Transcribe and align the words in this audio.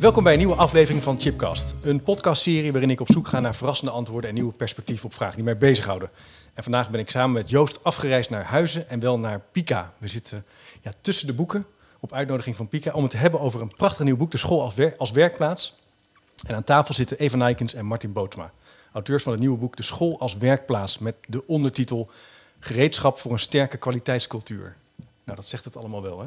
Welkom 0.00 0.22
bij 0.22 0.32
een 0.32 0.38
nieuwe 0.38 0.54
aflevering 0.54 1.02
van 1.02 1.20
Chipcast. 1.20 1.74
Een 1.82 2.02
podcastserie 2.02 2.72
waarin 2.72 2.90
ik 2.90 3.00
op 3.00 3.10
zoek 3.10 3.28
ga 3.28 3.40
naar 3.40 3.54
verrassende 3.54 3.92
antwoorden 3.92 4.28
en 4.30 4.34
nieuwe 4.36 4.52
perspectieven 4.52 5.06
op 5.06 5.14
vragen 5.14 5.34
die 5.34 5.44
mij 5.44 5.56
bezighouden. 5.58 6.10
En 6.54 6.62
vandaag 6.62 6.90
ben 6.90 7.00
ik 7.00 7.10
samen 7.10 7.32
met 7.32 7.50
Joost 7.50 7.84
afgereisd 7.84 8.30
naar 8.30 8.44
Huizen 8.44 8.88
en 8.88 9.00
wel 9.00 9.18
naar 9.18 9.40
Pika. 9.52 9.92
We 9.98 10.08
zitten 10.08 10.44
ja, 10.82 10.92
tussen 11.00 11.26
de 11.26 11.32
boeken 11.32 11.66
op 12.00 12.12
uitnodiging 12.12 12.56
van 12.56 12.68
Pika 12.68 12.92
om 12.92 13.02
het 13.02 13.10
te 13.10 13.16
hebben 13.16 13.40
over 13.40 13.60
een 13.60 13.74
prachtig 13.76 14.04
nieuw 14.04 14.16
boek, 14.16 14.30
De 14.30 14.38
School 14.38 14.62
als, 14.62 14.74
wer- 14.74 14.94
als 14.96 15.10
Werkplaats. 15.10 15.74
En 16.46 16.54
aan 16.54 16.64
tafel 16.64 16.94
zitten 16.94 17.18
Eva 17.18 17.36
Nijkens 17.36 17.74
en 17.74 17.86
Martin 17.86 18.12
Bootsma, 18.12 18.52
auteurs 18.92 19.22
van 19.22 19.32
het 19.32 19.40
nieuwe 19.40 19.58
boek 19.58 19.76
De 19.76 19.82
School 19.82 20.20
als 20.20 20.36
Werkplaats 20.36 20.98
met 20.98 21.14
de 21.26 21.46
ondertitel 21.46 22.10
Gereedschap 22.58 23.18
voor 23.18 23.32
een 23.32 23.38
sterke 23.38 23.76
kwaliteitscultuur. 23.76 24.76
Nou, 25.24 25.36
dat 25.36 25.46
zegt 25.46 25.64
het 25.64 25.76
allemaal 25.76 26.02
wel, 26.02 26.20
hè? 26.20 26.26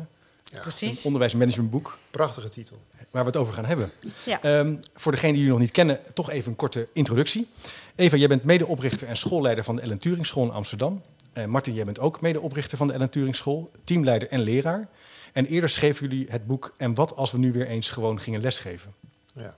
Een 0.53 0.61
Precies. 0.61 1.05
onderwijsmanagementboek 1.05 1.97
Prachtige 2.11 2.49
titel. 2.49 2.77
Waar 3.13 3.21
we 3.23 3.27
het 3.29 3.37
over 3.37 3.53
gaan 3.53 3.65
hebben. 3.65 3.91
Ja. 4.25 4.41
Ehm, 4.41 4.75
voor 4.93 5.11
degenen 5.11 5.33
die 5.35 5.43
jullie 5.43 5.57
nog 5.57 5.65
niet 5.67 5.75
kennen, 5.75 5.99
toch 6.13 6.29
even 6.29 6.49
een 6.51 6.55
korte 6.57 6.87
introductie. 6.93 7.47
Eva, 7.95 8.15
jij 8.17 8.27
bent 8.27 8.43
medeoprichter 8.43 9.07
en 9.07 9.17
schoolleider 9.17 9.63
van 9.63 9.75
de 9.75 9.81
Ellen 9.81 9.97
Turing 9.97 10.25
School 10.25 10.43
in 10.43 10.51
Amsterdam. 10.51 11.01
En 11.33 11.49
Martin, 11.49 11.73
jij 11.73 11.85
bent 11.85 11.99
ook 11.99 12.21
medeoprichter 12.21 12.77
van 12.77 12.87
de 12.87 12.93
Ellen 12.93 13.09
Turing 13.09 13.35
School, 13.35 13.69
teamleider 13.83 14.27
en 14.29 14.39
leraar. 14.39 14.87
En 15.33 15.45
eerder 15.45 15.69
schreven 15.69 16.09
jullie 16.09 16.25
het 16.29 16.47
boek 16.47 16.73
En 16.77 16.93
wat 16.93 17.15
als 17.15 17.31
we 17.31 17.37
nu 17.37 17.51
weer 17.51 17.67
eens 17.67 17.89
gewoon 17.89 18.19
gingen 18.19 18.41
lesgeven. 18.41 18.91
Ja. 19.35 19.55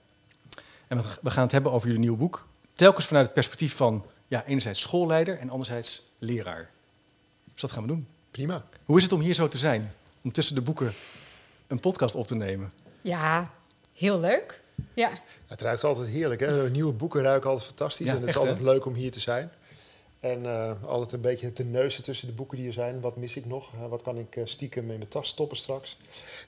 En 0.88 0.96
we- 0.96 1.02
we 1.22 1.30
gaan 1.30 1.42
het 1.42 1.52
hebben 1.52 1.72
over 1.72 1.86
jullie 1.86 2.00
nieuwe 2.02 2.16
boek. 2.18 2.46
Telkens 2.74 3.06
vanuit 3.06 3.24
het 3.24 3.34
perspectief 3.34 3.74
van 3.76 4.04
ja, 4.28 4.44
enerzijds 4.44 4.80
schoolleider 4.80 5.38
en 5.38 5.50
anderzijds 5.50 6.02
leraar. 6.18 6.70
Dus 7.52 7.60
dat 7.60 7.70
gaan 7.72 7.82
we 7.82 7.88
doen. 7.88 8.06
Prima. 8.30 8.64
Hoe 8.84 8.96
is 8.96 9.02
het 9.02 9.12
om 9.12 9.20
hier 9.20 9.34
zo 9.34 9.48
te 9.48 9.58
zijn? 9.58 9.92
Om 10.22 10.32
tussen 10.32 10.54
de 10.54 10.60
boeken 10.60 10.92
een 11.66 11.80
podcast 11.80 12.14
op 12.14 12.26
te 12.26 12.34
nemen? 12.34 12.70
Ja, 13.06 13.50
heel 13.92 14.20
leuk. 14.20 14.60
Ja, 14.94 15.10
Het 15.46 15.60
ruikt 15.60 15.84
altijd 15.84 16.08
heerlijk. 16.08 16.40
Hè? 16.40 16.70
Nieuwe 16.70 16.92
boeken 16.92 17.22
ruiken 17.22 17.50
altijd 17.50 17.66
fantastisch. 17.68 18.06
Ja, 18.06 18.12
en 18.12 18.18
het 18.18 18.28
echt, 18.28 18.36
is 18.36 18.42
altijd 18.42 18.58
hè? 18.58 18.64
leuk 18.64 18.84
om 18.84 18.94
hier 18.94 19.10
te 19.10 19.20
zijn. 19.20 19.50
En 20.20 20.46
eh, 20.46 20.72
altijd 20.84 21.12
een 21.12 21.20
beetje 21.20 21.52
te 21.52 21.64
neuzen 21.64 22.02
tussen 22.02 22.26
de 22.26 22.32
boeken 22.34 22.58
die 22.58 22.66
er 22.66 22.72
zijn. 22.72 23.00
Wat 23.00 23.16
mis 23.16 23.36
ik 23.36 23.44
nog? 23.44 23.70
Wat 23.88 24.02
kan 24.02 24.18
ik 24.18 24.36
eh, 24.36 24.46
stiekem 24.46 24.90
in 24.90 24.98
mijn 24.98 25.08
tas 25.08 25.28
stoppen 25.28 25.56
straks? 25.56 25.96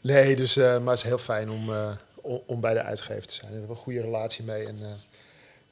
Nee, 0.00 0.36
dus, 0.36 0.56
eh, 0.56 0.64
maar 0.64 0.94
het 0.94 1.02
is 1.02 1.08
heel 1.08 1.18
fijn 1.18 1.50
om, 1.50 1.72
eh, 1.72 1.96
om, 2.14 2.42
om 2.46 2.60
bij 2.60 2.74
de 2.74 2.82
uitgever 2.82 3.26
te 3.26 3.34
zijn. 3.34 3.50
We 3.50 3.58
hebben 3.58 3.76
een 3.76 3.82
goede 3.82 4.00
relatie 4.00 4.44
mee. 4.44 4.66
En 4.66 4.78
eh, 4.82 4.90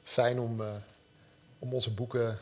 fijn 0.03 0.39
om, 0.39 0.61
eh, 0.61 0.67
om 1.59 1.73
onze 1.73 1.91
boeken 1.91 2.39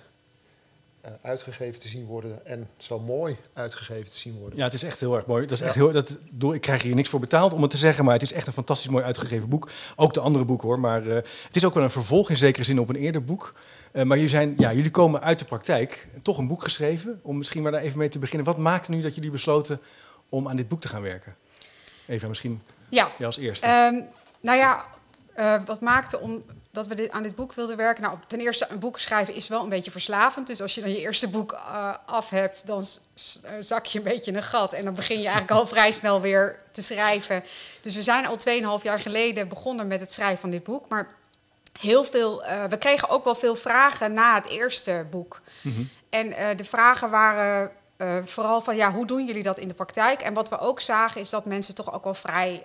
uitgegeven 1.22 1.80
te 1.80 1.88
zien 1.88 2.06
worden. 2.06 2.46
En 2.46 2.70
zo 2.78 3.00
mooi 3.00 3.38
uitgegeven 3.54 4.06
te 4.12 4.18
zien 4.18 4.38
worden. 4.38 4.58
Ja, 4.58 4.64
het 4.64 4.74
is 4.74 4.84
echt 4.84 5.00
heel 5.00 5.16
erg 5.16 5.26
mooi. 5.26 5.42
Dat 5.42 5.52
is 5.52 5.60
Ja. 5.60 5.66
echt 5.66 5.76
heel, 5.76 5.92
dat, 5.92 6.54
ik 6.54 6.62
krijg 6.62 6.82
hier 6.82 6.96
niks 6.96 7.10
voor 7.10 7.20
betaald 7.20 7.54
om 7.54 7.62
het 7.62 7.72
te 7.72 7.78
zeggen, 7.78 8.04
maar 8.06 8.14
het 8.14 8.24
is 8.24 8.34
echt 8.34 8.48
een 8.48 8.54
fantastisch 8.54 8.90
mooi 8.90 9.04
uitgegeven 9.04 9.50
boek. 9.50 9.70
Ook 9.96 10.14
de 10.14 10.20
andere 10.20 10.46
boeken 10.46 10.68
hoor, 10.68 10.80
maar 10.80 11.08
eh, 11.08 11.16
het 11.16 11.56
is 11.56 11.66
ook 11.66 11.74
wel 11.74 11.84
een 11.84 11.92
vervolg 11.92 12.30
in 12.30 12.38
zekere 12.38 12.64
zin 12.66 12.80
op 12.80 12.90
een 12.90 12.96
eerder 12.96 13.24
boek. 13.24 13.54
Eh, 13.92 14.04
maar 14.04 14.16
jullie, 14.18 14.32
zijn, 14.32 14.54
ja, 14.58 14.74
jullie 14.74 14.92
komen 14.92 15.22
uit 15.22 15.40
de 15.40 15.46
praktijk, 15.46 16.08
toch 16.22 16.38
een 16.38 16.48
boek 16.48 16.64
geschreven, 16.64 17.20
om 17.24 17.38
misschien 17.38 17.62
maar 17.62 17.72
daar 17.72 17.82
even 17.82 17.98
mee 17.98 18.10
te 18.10 18.20
beginnen. 18.20 18.46
Wat 18.46 18.58
maakte 18.58 18.92
nu 18.92 19.02
dat 19.02 19.16
jullie 19.16 19.32
besloten 19.32 19.82
om 20.30 20.48
aan 20.50 20.56
dit 20.56 20.68
boek 20.68 20.82
te 20.82 20.88
gaan 20.88 21.02
werken? 21.02 21.34
Eva, 22.08 22.28
misschien 22.28 22.62
ja. 22.90 23.12
jij 23.18 23.28
als 23.28 23.38
eerste. 23.38 23.66
Ehm, 23.66 23.96
nou 24.42 24.58
ja, 24.58 24.86
eh, 25.34 25.62
wat 25.66 25.82
maakte 25.82 26.20
om 26.20 26.44
dat 26.76 26.88
we 26.88 26.96
dit, 26.96 27.12
aan 27.12 27.24
dit 27.24 27.36
boek 27.36 27.54
wilden 27.54 27.78
werken? 27.78 28.04
Nou, 28.04 28.18
ten 28.28 28.40
eerste, 28.40 28.68
een 28.70 28.80
boek 28.80 29.00
schrijven 29.00 29.34
is 29.34 29.48
wel 29.48 29.64
een 29.64 29.70
beetje 29.70 29.92
verslavend. 29.92 30.48
Dus 30.48 30.62
als 30.62 30.76
je 30.76 30.82
dan 30.82 30.90
je 30.90 31.00
eerste 31.00 31.28
boek 31.28 31.52
eh, 31.52 31.94
af 32.06 32.30
hebt, 32.30 32.68
dan 32.68 32.86
zak 33.60 33.86
je 33.86 33.98
een 33.98 34.04
beetje 34.04 34.32
in 34.32 34.38
een 34.38 34.44
gat. 34.44 34.74
En 34.74 34.84
dan 34.84 34.94
begin 34.94 35.18
je 35.18 35.28
eigenlijk 35.28 35.60
al 35.60 35.68
vrij 35.76 35.92
snel 35.92 36.22
weer 36.22 36.64
te 36.72 36.82
schrijven. 36.82 37.44
Dus 37.82 37.96
we 37.96 38.04
zijn 38.04 38.26
al 38.26 38.38
2,5 38.80 38.84
jaar 38.84 39.00
geleden 39.00 39.48
begonnen 39.48 39.88
met 39.88 40.00
het 40.00 40.12
schrijven 40.12 40.40
van 40.40 40.50
dit 40.50 40.64
boek. 40.64 40.90
Maar 40.90 41.08
heel 41.80 42.04
veel, 42.04 42.44
eh, 42.44 42.64
we 42.64 42.78
kregen 42.78 43.10
ook 43.10 43.24
wel 43.24 43.36
veel 43.36 43.56
vragen 43.56 44.14
na 44.14 44.36
het 44.36 44.48
eerste 44.48 45.06
boek. 45.10 45.42
Mhm. 45.62 45.84
En 46.10 46.34
eh, 46.34 46.58
de 46.58 46.66
vragen 46.66 47.10
waren 47.10 47.72
vooral 48.24 48.62
van, 48.62 48.76
ja, 48.76 48.92
hoe 48.92 49.06
doen 49.06 49.26
jullie 49.26 49.44
dat 49.44 49.58
in 49.58 49.68
de 49.68 49.74
praktijk? 49.74 50.22
En 50.22 50.34
wat 50.34 50.50
we 50.50 50.60
ook 50.60 50.80
zagen 50.80 51.22
is 51.22 51.30
dat 51.30 51.46
mensen 51.46 51.76
toch 51.76 51.94
ook 51.94 52.04
wel 52.04 52.14
vrij 52.14 52.62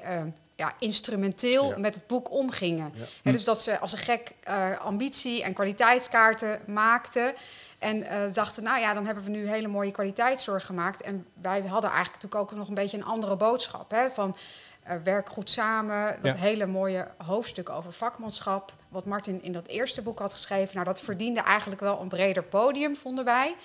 ja, 0.61 0.73
instrumenteel 0.79 1.69
Ja. 1.71 1.79
met 1.79 1.95
het 1.95 2.07
boek 2.07 2.31
omgingen. 2.31 2.93
Ja. 3.23 3.33
Dus 3.33 3.45
dat 3.45 3.61
ze 3.61 3.79
als 3.79 3.93
een 3.93 3.99
gek 3.99 4.33
eh, 4.43 4.79
ambitie 4.81 5.43
en 5.43 5.53
kwaliteitskaarten 5.55 6.61
maakten. 6.67 7.35
En 7.79 8.03
eh, 8.03 8.33
dachten, 8.33 8.63
nou 8.63 8.81
ja, 8.81 8.95
dan 8.95 9.07
hebben 9.07 9.25
we 9.25 9.31
nu 9.31 9.49
hele 9.49 9.69
mooie 9.69 9.91
kwaliteitszorg 9.91 10.67
gemaakt. 10.67 11.03
En 11.03 11.27
wij 11.43 11.61
hadden 11.61 11.91
eigenlijk 11.91 12.23
natuurlijk 12.23 12.53
ook 12.53 12.59
nog 12.59 12.69
een 12.69 12.75
beetje 12.75 12.97
een 12.97 13.05
andere 13.05 13.37
boodschap. 13.37 13.91
Hè, 13.91 14.11
van 14.11 14.37
eh, 14.83 14.97
werk 15.05 15.29
goed 15.29 15.51
samen, 15.51 16.19
dat 16.23 16.33
Ja. 16.35 16.41
hele 16.41 16.67
mooie 16.67 17.09
hoofdstuk 17.25 17.69
over 17.71 17.93
vakmanschap. 17.93 18.73
Wat 18.89 19.05
Martin 19.05 19.43
in 19.43 19.53
dat 19.53 19.67
eerste 19.67 20.03
boek 20.03 20.19
had 20.19 20.33
geschreven. 20.33 20.75
Nou, 20.75 20.87
dat 20.87 21.01
verdiende 21.01 21.41
eigenlijk 21.41 21.81
wel 21.81 22.01
een 22.01 22.09
breder 22.09 22.43
podium, 22.43 22.97
vonden 22.97 23.25
wij. 23.25 23.57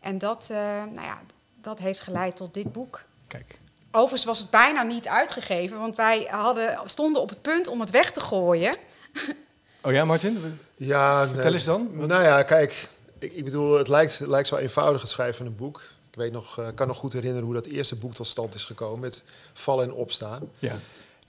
En 0.00 0.18
dat, 0.18 0.46
nou 0.94 1.02
ja, 1.06 1.18
dat 1.60 1.78
heeft 1.78 2.00
geleid 2.00 2.36
tot 2.36 2.54
dit 2.54 2.72
boek. 2.72 3.02
Kijk. 3.26 3.58
Overigens 3.90 4.24
was 4.24 4.38
het 4.38 4.50
bijna 4.50 4.82
niet 4.82 5.08
uitgegeven, 5.08 5.78
want 5.78 5.96
wij 5.96 6.26
hadden, 6.30 6.80
stonden 6.84 7.22
op 7.22 7.28
het 7.28 7.42
punt 7.42 7.66
om 7.66 7.80
het 7.80 7.90
weg 7.90 8.10
te 8.10 8.20
gooien. 8.20 8.76
Oh 9.82 9.92
ja, 9.92 10.04
Martin? 10.04 10.58
Ja, 10.76 11.24
Vertel 11.26 11.44
nee. 11.44 11.52
eens 11.52 11.64
dan. 11.64 11.90
Nou 11.92 12.22
ja, 12.22 12.42
kijk, 12.42 12.88
ik, 13.18 13.32
ik 13.32 13.44
bedoel, 13.44 13.78
het 13.78 13.88
lijkt, 13.88 14.18
het 14.18 14.28
lijkt 14.28 14.48
zo 14.48 14.56
eenvoudig 14.56 15.00
het 15.00 15.10
schrijven 15.10 15.36
van 15.36 15.46
een 15.46 15.56
boek. 15.56 15.82
Ik 16.10 16.18
weet 16.18 16.32
nog, 16.32 16.58
eh, 16.58 16.66
kan 16.74 16.86
nog 16.86 16.96
goed 16.96 17.12
herinneren 17.12 17.44
hoe 17.44 17.54
dat 17.54 17.66
eerste 17.66 17.96
boek 17.96 18.14
tot 18.14 18.26
stand 18.26 18.54
is 18.54 18.64
gekomen 18.64 19.00
met 19.00 19.22
vallen 19.52 19.84
en 19.84 19.92
opstaan. 19.92 20.50
Ja. 20.58 20.76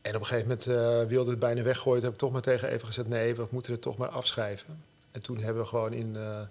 En 0.02 0.16
op 0.16 0.22
een 0.22 0.28
gegeven 0.28 0.48
moment 0.48 0.68
eh, 0.68 1.10
wilde 1.10 1.30
het 1.30 1.40
bijna 1.40 1.62
weggooien. 1.62 2.02
Toen 2.02 2.04
heb 2.04 2.14
ik 2.14 2.20
toch 2.20 2.32
maar 2.32 2.42
tegen 2.42 2.70
even 2.70 2.88
gezegd, 2.88 3.08
nee, 3.08 3.36
we 3.36 3.48
moeten 3.50 3.72
het 3.72 3.82
toch 3.82 3.98
maar 3.98 4.10
afschrijven. 4.10 4.84
En 5.12 5.22
toen 5.22 5.38
hebben 5.38 5.62
we 5.62 5.68
gewoon 5.68 5.94
in, 5.94 6.16
eh, 6.16 6.42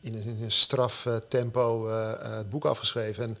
in, 0.00 0.14
een, 0.14 0.24
in 0.24 0.42
een 0.42 0.52
straf 0.52 1.08
tempo 1.28 1.88
eh, 1.88 2.12
eh, 2.12 2.36
het 2.36 2.50
boek 2.50 2.64
afgeschreven. 2.64 3.24
En 3.24 3.38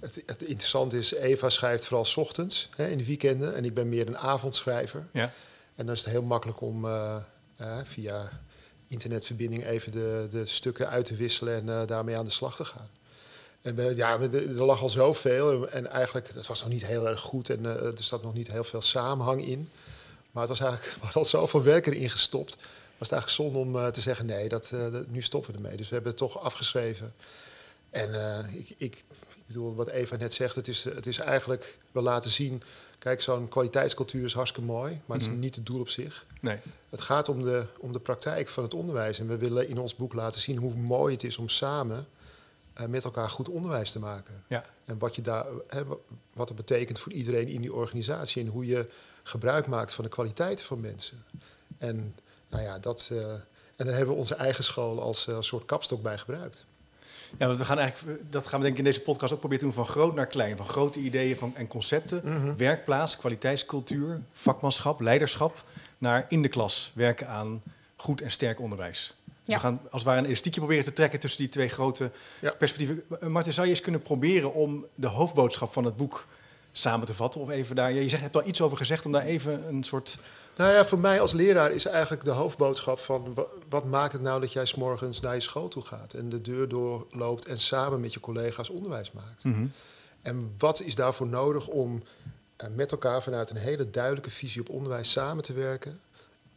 het, 0.00 0.22
het 0.26 0.42
interessante 0.42 0.98
is, 0.98 1.12
Eva 1.14 1.48
schrijft 1.48 1.84
vooral 1.86 2.04
's 2.04 2.16
ochtends, 2.16 2.68
hè, 2.76 2.88
in 2.88 2.98
de 2.98 3.04
weekenden. 3.04 3.54
En 3.54 3.64
ik 3.64 3.74
ben 3.74 3.88
meer 3.88 4.06
een 4.06 4.18
avondschrijver. 4.18 5.06
Ja. 5.12 5.32
En 5.74 5.86
dan 5.86 5.94
is 5.94 6.00
het 6.00 6.10
heel 6.10 6.22
makkelijk 6.22 6.60
om 6.60 6.84
eh, 6.84 7.16
eh, 7.56 7.76
via 7.84 8.30
internetverbinding 8.86 9.64
even 9.66 9.92
de, 9.92 10.26
de 10.30 10.46
stukken 10.46 10.88
uit 10.88 11.04
te 11.04 11.16
wisselen 11.16 11.54
en 11.54 11.68
eh, 11.80 11.86
daarmee 11.86 12.16
aan 12.16 12.24
de 12.24 12.30
slag 12.30 12.56
te 12.56 12.64
gaan. 12.64 12.88
En 13.60 13.74
we, 13.74 13.96
ja, 13.96 14.18
we- 14.18 14.38
er 14.38 14.64
lag 14.64 14.82
al 14.82 14.88
zoveel 14.88 15.68
en 15.68 15.90
eigenlijk, 15.90 16.28
het 16.34 16.46
was 16.46 16.60
nog 16.60 16.68
niet 16.70 16.84
heel 16.84 17.08
erg 17.08 17.20
goed 17.20 17.50
en 17.50 17.64
er 17.64 17.92
zat 18.02 18.22
nog 18.22 18.34
niet 18.34 18.50
heel 18.50 18.64
veel 18.64 18.82
samenhang 18.82 19.46
in. 19.46 19.70
Maar 20.30 20.48
het 20.48 20.58
was 20.58 20.68
eigenlijk, 20.68 20.92
we 20.94 21.00
hadden 21.04 21.22
al 21.22 21.28
zoveel 21.28 21.62
werk 21.62 21.86
erin 21.86 22.10
gestopt. 22.10 22.56
Was 22.98 23.10
het 23.10 23.18
eigenlijk 23.18 23.52
zonde 23.52 23.78
om 23.78 23.92
te 23.92 24.00
zeggen, 24.00 24.26
nee, 24.26 24.48
dat, 24.48 24.72
nu 25.08 25.22
stoppen 25.22 25.50
we 25.50 25.56
ermee. 25.56 25.76
Dus 25.76 25.88
we 25.88 25.94
hebben 25.94 26.10
het 26.12 26.20
toch 26.20 26.38
afgeschreven. 26.40 27.12
En 27.90 28.10
ik, 28.52 28.74
ik, 28.76 29.04
ik 29.48 29.54
bedoel, 29.54 29.74
wat 29.74 29.88
Eva 29.88 30.16
net 30.16 30.32
zegt, 30.34 30.54
het 30.54 30.68
is, 30.68 30.84
het 30.84 31.06
is 31.06 31.18
eigenlijk, 31.18 31.78
we 31.92 32.00
laten 32.02 32.30
zien, 32.30 32.62
kijk, 32.98 33.22
zo'n 33.22 33.48
kwaliteitscultuur 33.48 34.24
is 34.24 34.32
hartstikke 34.34 34.68
mooi, 34.68 35.00
maar 35.06 35.16
het 35.16 35.26
Mhm. 35.26 35.34
is 35.36 35.40
niet 35.42 35.54
het 35.54 35.66
doel 35.66 35.80
op 35.80 35.88
zich. 35.88 36.26
Nee. 36.40 36.58
Het 36.88 37.00
gaat 37.00 37.28
om 37.28 37.42
de, 37.42 37.66
om 37.80 37.92
de 37.92 38.00
praktijk 38.00 38.48
van 38.48 38.62
het 38.62 38.74
onderwijs. 38.74 39.18
En 39.18 39.26
we 39.28 39.36
willen 39.36 39.68
in 39.68 39.78
ons 39.78 39.96
boek 39.96 40.12
laten 40.14 40.40
zien 40.40 40.56
hoe 40.56 40.74
mooi 40.74 41.12
het 41.14 41.22
is 41.24 41.38
om 41.38 41.48
samen 41.48 42.06
eh, 42.72 42.86
met 42.86 43.04
elkaar 43.04 43.30
goed 43.30 43.48
onderwijs 43.48 43.90
te 43.90 43.98
maken. 43.98 44.44
Ja. 44.48 44.64
En 44.84 44.98
wat, 44.98 45.14
je 45.14 45.22
daar, 45.22 45.46
hè, 45.66 45.84
wa- 45.84 45.96
wat 46.32 46.48
het 46.48 46.56
betekent 46.56 46.98
voor 46.98 47.12
iedereen 47.12 47.48
in 47.48 47.60
die 47.60 47.72
organisatie. 47.72 48.42
En 48.42 48.48
hoe 48.48 48.66
je 48.66 48.88
gebruik 49.22 49.66
maakt 49.66 49.92
van 49.92 50.04
de 50.04 50.10
kwaliteiten 50.10 50.64
van 50.64 50.80
mensen. 50.80 51.22
En, 51.78 52.16
nou 52.48 52.62
ja, 52.62 52.78
dat, 52.78 53.08
eh, 53.12 53.32
en 53.76 53.86
daar 53.86 53.94
hebben 53.96 54.14
we 54.14 54.20
onze 54.20 54.34
eigen 54.34 54.64
school 54.64 55.00
als 55.02 55.26
eh, 55.26 55.40
soort 55.40 55.64
kapstok 55.64 56.02
bij 56.02 56.18
gebruikt. 56.18 56.64
Ja, 57.38 57.46
want 57.46 57.58
we 57.58 57.64
gaan 57.64 57.78
eigenlijk, 57.78 58.20
dat 58.30 58.46
gaan 58.46 58.58
we 58.58 58.64
denk 58.64 58.78
ik 58.78 58.84
in 58.84 58.90
deze 58.90 59.00
podcast 59.04 59.32
ook 59.32 59.38
proberen 59.38 59.64
te 59.68 59.74
doen 59.74 59.84
van 59.84 59.92
groot 59.94 60.14
naar 60.14 60.26
klein. 60.26 60.56
Van 60.56 60.66
grote 60.66 60.98
ideeën 60.98 61.36
van, 61.36 61.56
en 61.56 61.66
concepten, 61.66 62.20
Mhm. 62.24 62.56
werkplaats, 62.56 63.16
kwaliteitscultuur, 63.16 64.20
vakmanschap, 64.32 65.00
leiderschap, 65.00 65.64
naar 65.98 66.26
in 66.28 66.42
de 66.42 66.48
klas 66.48 66.92
werken 66.94 67.28
aan 67.28 67.62
goed 67.96 68.20
en 68.20 68.30
sterk 68.30 68.60
onderwijs. 68.60 69.14
Ja. 69.42 69.54
We 69.54 69.60
gaan 69.60 69.80
als 69.82 69.92
het 69.92 70.02
ware 70.02 70.18
een 70.18 70.26
elastiekje 70.26 70.60
proberen 70.60 70.84
te 70.84 70.92
trekken 70.92 71.20
tussen 71.20 71.40
die 71.40 71.48
twee 71.48 71.68
grote 71.68 72.10
Ja. 72.40 72.50
perspectieven. 72.50 73.02
Martin, 73.32 73.52
zou 73.52 73.66
je 73.66 73.72
eens 73.72 73.82
kunnen 73.82 74.02
proberen 74.02 74.54
om 74.54 74.86
de 74.94 75.06
hoofdboodschap 75.06 75.72
van 75.72 75.84
het 75.84 75.96
boek 75.96 76.26
samen 76.72 77.06
te 77.06 77.14
vatten? 77.14 77.40
Of 77.40 77.50
even 77.50 77.76
daar, 77.76 77.92
je 77.92 78.00
zegt, 78.00 78.10
je 78.10 78.18
hebt 78.18 78.36
al 78.36 78.46
iets 78.46 78.60
over 78.60 78.76
gezegd, 78.76 79.04
om 79.06 79.12
daar 79.12 79.24
even 79.24 79.68
een 79.68 79.84
soort... 79.84 80.18
Nou 80.58 80.72
ja, 80.72 80.84
voor 80.84 80.98
mij 80.98 81.20
als 81.20 81.32
leraar 81.32 81.70
is 81.70 81.84
eigenlijk 81.86 82.24
de 82.24 82.30
hoofdboodschap 82.30 82.98
van... 82.98 83.34
wa- 83.34 83.46
wat 83.68 83.84
maakt 83.84 84.12
het 84.12 84.22
nou 84.22 84.40
dat 84.40 84.52
jij 84.52 84.64
s'morgens 84.66 85.20
naar 85.20 85.34
je 85.34 85.40
school 85.40 85.68
toe 85.68 85.82
gaat... 85.82 86.12
en 86.14 86.28
de 86.28 86.40
deur 86.40 86.68
doorloopt 86.68 87.46
en 87.46 87.60
samen 87.60 88.00
met 88.00 88.12
je 88.12 88.20
collega's 88.20 88.68
onderwijs 88.70 89.12
maakt? 89.12 89.44
En 90.22 90.54
wat 90.58 90.80
is 90.80 90.94
daarvoor 90.94 91.26
nodig 91.26 91.66
om 91.66 92.02
eh, 92.56 92.68
met 92.68 92.90
elkaar 92.90 93.22
vanuit 93.22 93.50
een 93.50 93.56
hele 93.56 93.90
duidelijke 93.90 94.30
visie 94.30 94.60
op 94.60 94.68
onderwijs 94.68 95.10
samen 95.10 95.42
te 95.42 95.52
werken... 95.52 96.00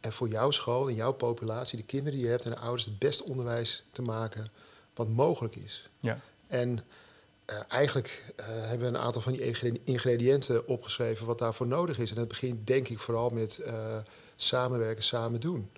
en 0.00 0.12
voor 0.12 0.28
jouw 0.28 0.50
school 0.50 0.88
en 0.88 0.94
jouw 0.94 1.12
populatie, 1.12 1.78
de 1.78 1.84
kinderen 1.84 2.12
die 2.12 2.24
je 2.24 2.30
hebt 2.30 2.44
en 2.44 2.50
de 2.50 2.58
ouders... 2.58 2.84
het 2.84 2.98
beste 2.98 3.24
onderwijs 3.24 3.84
te 3.92 4.02
maken 4.02 4.48
wat 4.94 5.08
mogelijk 5.08 5.56
is. 5.56 5.88
Ja. 6.00 6.20
En 6.46 6.84
eh, 7.44 7.56
eigenlijk 7.68 8.32
eh, 8.36 8.46
hebben 8.46 8.78
we 8.78 8.98
een 8.98 9.04
aantal 9.04 9.22
van 9.22 9.32
die 9.32 9.40
ingre- 9.40 9.78
ingrediënten 9.84 10.66
opgeschreven 10.66 11.26
wat 11.26 11.38
daarvoor 11.38 11.66
nodig 11.66 11.98
is. 11.98 12.10
En 12.10 12.16
het 12.16 12.28
begint 12.28 12.66
denk 12.66 12.88
ik 12.88 12.98
vooral 12.98 13.28
met 13.28 13.58
eh, 13.58 13.98
samenwerken, 14.36 15.04
samen 15.04 15.40
doen. 15.40 15.70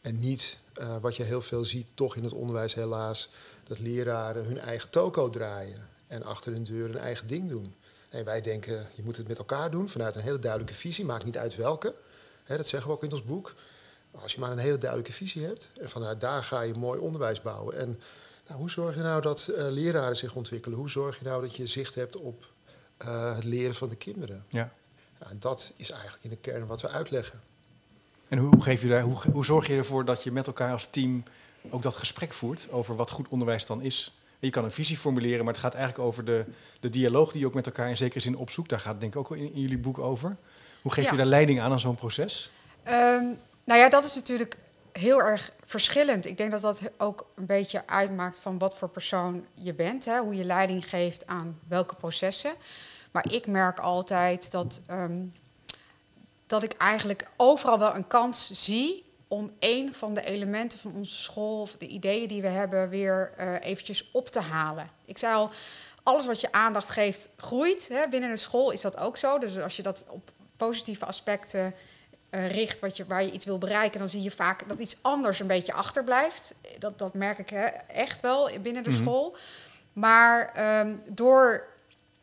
En 0.00 0.20
niet 0.20 0.58
wat 1.00 1.16
je 1.16 1.22
heel 1.22 1.42
veel 1.42 1.64
ziet, 1.64 1.86
toch 1.94 2.16
in 2.16 2.24
het 2.24 2.32
onderwijs 2.32 2.74
helaas, 2.74 3.30
dat 3.66 3.78
leraren 3.78 4.44
hun 4.44 4.58
eigen 4.58 4.90
toko 4.90 5.30
draaien 5.30 5.88
en 6.06 6.22
achter 6.22 6.52
hun 6.52 6.64
deur 6.64 6.88
hun 6.88 6.98
eigen 6.98 7.26
ding 7.26 7.48
doen. 7.48 7.74
En 8.08 8.24
wij 8.24 8.40
denken, 8.40 8.88
je 8.94 9.02
moet 9.02 9.16
het 9.16 9.28
met 9.28 9.38
elkaar 9.38 9.70
doen 9.70 9.88
vanuit 9.88 10.14
een 10.14 10.22
hele 10.22 10.38
duidelijke 10.38 10.74
visie, 10.74 11.04
maakt 11.04 11.24
niet 11.24 11.38
uit 11.38 11.56
welke. 11.56 11.94
Hè, 12.44 12.56
dat 12.56 12.66
zeggen 12.66 12.90
we 12.90 12.96
ook 12.96 13.02
in 13.02 13.12
ons 13.12 13.24
boek. 13.24 13.52
Als 14.10 14.32
je 14.32 14.40
maar 14.40 14.50
een 14.50 14.58
hele 14.58 14.78
duidelijke 14.78 15.12
visie 15.12 15.44
hebt 15.44 15.68
en 15.80 15.88
vanuit 15.88 16.20
daar 16.20 16.44
ga 16.44 16.60
je 16.60 16.74
mooi 16.74 17.00
onderwijs 17.00 17.42
bouwen. 17.42 17.76
En 17.76 18.00
nou, 18.50 18.62
hoe 18.62 18.70
zorg 18.70 18.94
je 18.96 19.02
nou 19.02 19.20
dat 19.20 19.48
eh, 19.48 19.64
leraren 19.68 20.16
zich 20.16 20.34
ontwikkelen? 20.34 20.78
Hoe 20.78 20.90
zorg 20.90 21.18
je 21.18 21.24
nou 21.24 21.42
dat 21.42 21.56
je 21.56 21.66
zicht 21.66 21.94
hebt 21.94 22.16
op 22.16 22.46
eh, 22.96 23.34
het 23.34 23.44
leren 23.44 23.74
van 23.74 23.88
de 23.88 23.96
kinderen? 23.96 24.44
Ja. 24.48 24.72
Ja, 25.20 25.26
en 25.30 25.36
dat 25.38 25.72
is 25.76 25.90
eigenlijk 25.90 26.24
in 26.24 26.30
de 26.30 26.36
kern 26.36 26.66
wat 26.66 26.80
we 26.80 26.88
uitleggen. 26.88 27.40
En 28.28 28.38
hoe, 28.38 28.62
geef 28.62 28.82
je 28.82 28.88
daar, 28.88 29.02
hoe, 29.02 29.16
hoe 29.32 29.44
zorg 29.44 29.66
je 29.66 29.76
ervoor 29.76 30.04
dat 30.04 30.22
je 30.22 30.32
met 30.32 30.46
elkaar 30.46 30.72
als 30.72 30.86
team 30.86 31.22
ook 31.70 31.82
dat 31.82 31.96
gesprek 31.96 32.32
voert 32.32 32.70
over 32.70 32.96
wat 32.96 33.10
goed 33.10 33.28
onderwijs 33.28 33.66
dan 33.66 33.82
is? 33.82 34.14
Je 34.38 34.50
kan 34.50 34.64
een 34.64 34.70
visie 34.70 34.96
formuleren, 34.96 35.44
maar 35.44 35.52
het 35.52 35.62
gaat 35.62 35.74
eigenlijk 35.74 36.04
over 36.04 36.24
de, 36.24 36.44
de 36.80 36.90
dialoog 36.90 37.32
die 37.32 37.40
je 37.40 37.46
ook 37.46 37.54
met 37.54 37.66
elkaar 37.66 37.88
in 37.88 37.96
zekere 37.96 38.20
zin 38.20 38.36
opzoekt. 38.36 38.68
Daar 38.68 38.80
gaat 38.80 38.92
het 38.92 39.00
denk 39.00 39.12
ik 39.14 39.18
ook 39.18 39.36
in, 39.36 39.54
in 39.54 39.60
jullie 39.60 39.78
boek 39.78 39.98
over. 39.98 40.36
Hoe 40.82 40.92
geef 40.92 41.04
Ja. 41.04 41.10
je 41.10 41.16
daar 41.16 41.26
leiding 41.26 41.60
aan 41.60 41.72
aan 41.72 41.80
zo'n 41.80 41.94
proces? 41.94 42.50
Ehm, 42.82 43.24
nou 43.64 43.80
ja, 43.80 43.88
dat 43.88 44.04
is 44.04 44.14
natuurlijk 44.14 44.56
heel 44.92 45.18
erg 45.18 45.52
verschillend. 45.64 46.26
Ik 46.26 46.36
denk 46.36 46.50
dat 46.50 46.60
dat 46.60 46.82
ook 46.98 47.26
een 47.34 47.46
beetje 47.46 47.86
uitmaakt 47.86 48.38
van 48.38 48.58
wat 48.58 48.78
voor 48.78 48.88
persoon 48.88 49.46
je 49.54 49.74
bent. 49.74 50.04
Hè? 50.04 50.18
Hoe 50.18 50.36
je 50.36 50.44
leiding 50.44 50.88
geeft 50.88 51.26
aan 51.26 51.58
welke 51.68 51.94
processen. 51.94 52.52
Maar 53.10 53.32
ik 53.32 53.46
merk 53.46 53.78
altijd 53.78 54.50
dat, 54.50 54.80
ehm, 54.86 55.24
dat 56.46 56.62
ik 56.62 56.72
eigenlijk 56.72 57.30
overal 57.36 57.78
wel 57.78 57.94
een 57.94 58.06
kans 58.06 58.50
zie 58.50 59.04
om 59.28 59.52
een 59.58 59.94
van 59.94 60.14
de 60.14 60.24
elementen 60.24 60.78
van 60.78 60.94
onze 60.94 61.16
school 61.16 61.60
of 61.60 61.76
de 61.76 61.86
ideeën 61.86 62.28
die 62.28 62.42
we 62.42 62.48
hebben 62.48 62.88
weer 62.88 63.32
eh, 63.36 63.54
eventjes 63.60 64.10
op 64.12 64.28
te 64.28 64.40
halen. 64.40 64.90
Ik 65.04 65.18
zei 65.18 65.34
al, 65.34 65.50
alles 66.02 66.26
wat 66.26 66.40
je 66.40 66.52
aandacht 66.52 66.90
geeft 66.90 67.30
groeit. 67.36 67.88
Hè? 67.88 68.08
Binnen 68.08 68.30
de 68.30 68.36
school 68.36 68.70
is 68.70 68.80
dat 68.80 68.96
ook 68.96 69.16
zo. 69.16 69.38
Dus 69.38 69.58
als 69.58 69.76
je 69.76 69.82
dat 69.82 70.04
op 70.08 70.30
positieve 70.56 71.06
aspecten 71.06 71.74
eh, 72.30 72.50
richt, 72.50 72.80
wat 72.80 72.96
je, 72.96 73.04
waar 73.06 73.22
je 73.22 73.30
iets 73.30 73.44
wil 73.44 73.58
bereiken, 73.58 73.98
dan 73.98 74.08
zie 74.08 74.22
je 74.22 74.30
vaak 74.30 74.68
dat 74.68 74.78
iets 74.78 74.96
anders 75.00 75.40
een 75.40 75.46
beetje 75.46 75.72
achterblijft. 75.72 76.54
Dat, 76.78 76.98
dat 76.98 77.14
merk 77.14 77.38
ik 77.38 77.50
hè, 77.50 77.66
echt 77.86 78.20
wel 78.20 78.50
binnen 78.62 78.82
de 78.82 78.90
Mhm. 78.90 79.02
school. 79.02 79.36
Maar 79.92 80.52
ehm, 80.54 80.94
door 81.08 81.66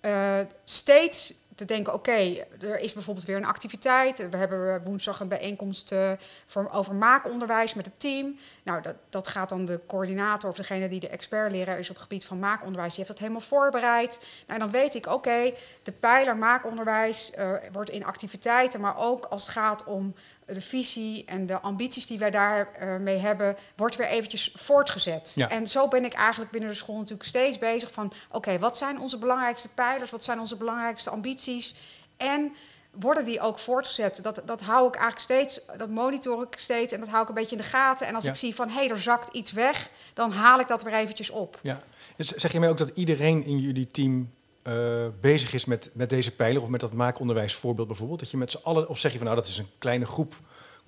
eh, 0.01 0.39
steeds 0.63 1.33
te 1.57 1.65
denken, 1.65 1.93
oké, 1.93 2.45
er 2.59 2.79
is 2.79 2.93
bijvoorbeeld 2.93 3.25
weer 3.25 3.35
een 3.35 3.45
activiteit. 3.45 4.29
We 4.29 4.37
hebben 4.37 4.83
woensdag 4.83 5.19
een 5.19 5.27
bijeenkomst 5.27 5.91
eh, 5.91 6.11
voor, 6.45 6.69
over 6.71 6.95
maakonderwijs 6.95 7.73
met 7.73 7.85
het 7.85 7.99
team. 7.99 8.37
Nou, 8.63 8.81
dat, 8.81 8.95
dat 9.09 9.27
gaat 9.27 9.49
dan 9.49 9.65
de 9.65 9.79
coördinator 9.87 10.49
of 10.49 10.55
degene 10.55 10.87
die 10.87 10.99
de 10.99 11.09
expertleraar 11.09 11.79
is 11.79 11.89
op 11.89 11.95
het 11.95 12.03
gebied 12.03 12.25
van 12.25 12.39
maakonderwijs, 12.39 12.89
die 12.89 12.97
heeft 12.97 13.09
dat 13.09 13.19
helemaal 13.19 13.47
voorbereid. 13.47 14.19
Nou, 14.47 14.59
dan 14.59 14.71
weet 14.71 14.93
ik, 14.93 15.05
oké, 15.05 15.53
de 15.83 15.91
pijler 15.91 16.37
maakonderwijs 16.37 17.31
eh, 17.31 17.51
wordt 17.71 17.89
in 17.89 18.05
activiteiten, 18.05 18.81
maar 18.81 18.97
ook 18.97 19.25
als 19.25 19.41
het 19.41 19.51
gaat 19.51 19.83
om 19.83 20.13
de 20.47 20.61
visie 20.61 21.25
en 21.25 21.45
de 21.45 21.59
ambities 21.59 22.07
die 22.07 22.17
wij 22.17 22.31
daarmee 22.31 22.99
mee 22.99 23.17
hebben, 23.17 23.57
wordt 23.75 23.95
weer 23.95 24.07
eventjes 24.07 24.51
voortgezet. 24.55 25.31
Ja. 25.35 25.49
En 25.49 25.69
zo 25.69 25.87
ben 25.87 26.05
ik 26.05 26.13
eigenlijk 26.13 26.51
binnen 26.51 26.69
de 26.69 26.75
school 26.75 26.97
natuurlijk 26.97 27.29
steeds 27.29 27.59
bezig 27.59 27.91
van... 27.91 28.11
oké, 28.31 28.59
wat 28.59 28.77
zijn 28.77 28.99
onze 28.99 29.17
belangrijkste 29.17 29.69
pijlers? 29.69 30.11
Wat 30.11 30.23
zijn 30.23 30.39
onze 30.39 30.55
belangrijkste 30.55 31.09
ambities? 31.09 31.75
En 32.17 32.55
worden 32.91 33.25
die 33.25 33.39
ook 33.39 33.59
voortgezet? 33.59 34.23
Dat, 34.23 34.41
dat 34.45 34.61
hou 34.61 34.87
ik 34.87 34.95
eigenlijk 34.95 35.23
steeds, 35.23 35.61
dat 35.77 35.89
monitor 35.89 36.43
ik 36.43 36.59
steeds... 36.59 36.93
en 36.93 36.99
dat 36.99 37.09
hou 37.09 37.21
ik 37.23 37.29
een 37.29 37.35
beetje 37.35 37.55
in 37.55 37.61
de 37.61 37.67
gaten. 37.67 38.07
En 38.07 38.15
als 38.15 38.23
Ja. 38.23 38.29
ik 38.29 38.35
zie 38.35 38.55
van, 38.55 38.69
hé, 38.69 38.75
hey, 38.75 38.89
er 38.89 38.99
zakt 38.99 39.35
iets 39.35 39.51
weg... 39.51 39.89
dan 40.13 40.31
haal 40.31 40.59
ik 40.59 40.67
dat 40.67 40.83
weer 40.83 40.93
eventjes 40.93 41.29
op. 41.29 41.59
Ja. 41.61 41.81
Zeg 42.17 42.51
je 42.51 42.59
mij 42.59 42.69
ook 42.69 42.77
dat 42.77 42.91
iedereen 42.93 43.43
in 43.43 43.59
jullie 43.59 43.87
team 43.87 44.35
eh, 44.67 45.07
bezig 45.21 45.53
is 45.53 45.65
met, 45.65 45.89
met 45.93 46.09
deze 46.09 46.35
pijler 46.35 46.61
of 46.61 46.67
met 46.67 46.79
dat 46.79 46.93
maakonderwijsvoorbeeld 46.93 47.87
bijvoorbeeld? 47.87 48.19
Dat 48.19 48.31
je 48.31 48.37
met 48.37 48.51
z'n 48.51 48.59
allen, 48.63 48.87
of 48.87 48.99
zeg 48.99 49.11
je 49.11 49.17
van 49.17 49.27
nou 49.27 49.39
dat 49.39 49.47
is 49.47 49.57
een 49.57 49.69
kleine 49.77 50.05
groep 50.05 50.35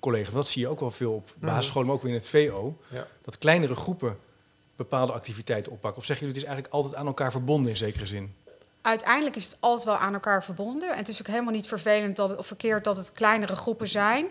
collega's? 0.00 0.34
Dat 0.34 0.48
zie 0.48 0.62
je 0.62 0.68
ook 0.68 0.80
wel 0.80 0.90
veel 0.90 1.12
op 1.12 1.34
basisscholen, 1.38 1.86
maar 1.86 1.96
ook 1.96 2.02
weer 2.02 2.12
in 2.12 2.18
het 2.18 2.28
VO. 2.28 2.78
Ja. 2.90 3.06
Dat 3.22 3.38
kleinere 3.38 3.74
groepen 3.74 4.18
bepaalde 4.76 5.12
activiteiten 5.12 5.72
oppakken. 5.72 6.00
Of 6.00 6.04
zeggen 6.04 6.26
jullie 6.26 6.42
het 6.42 6.48
is 6.48 6.54
eigenlijk 6.54 6.84
altijd 6.84 7.00
aan 7.00 7.06
elkaar 7.06 7.30
verbonden 7.30 7.70
in 7.70 7.76
zekere 7.76 8.06
zin? 8.06 8.34
Uiteindelijk 8.82 9.36
is 9.36 9.44
het 9.44 9.56
altijd 9.60 9.84
wel 9.84 9.96
aan 9.96 10.14
elkaar 10.14 10.44
verbonden. 10.44 10.90
En 10.90 10.98
het 10.98 11.08
is 11.08 11.20
ook 11.20 11.26
helemaal 11.26 11.52
niet 11.52 11.68
vervelend 11.68 12.16
dat 12.16 12.30
het, 12.30 12.38
of 12.38 12.46
verkeerd 12.46 12.84
dat 12.84 12.96
het 12.96 13.12
kleinere 13.12 13.56
groepen 13.56 13.88
zijn. 13.88 14.26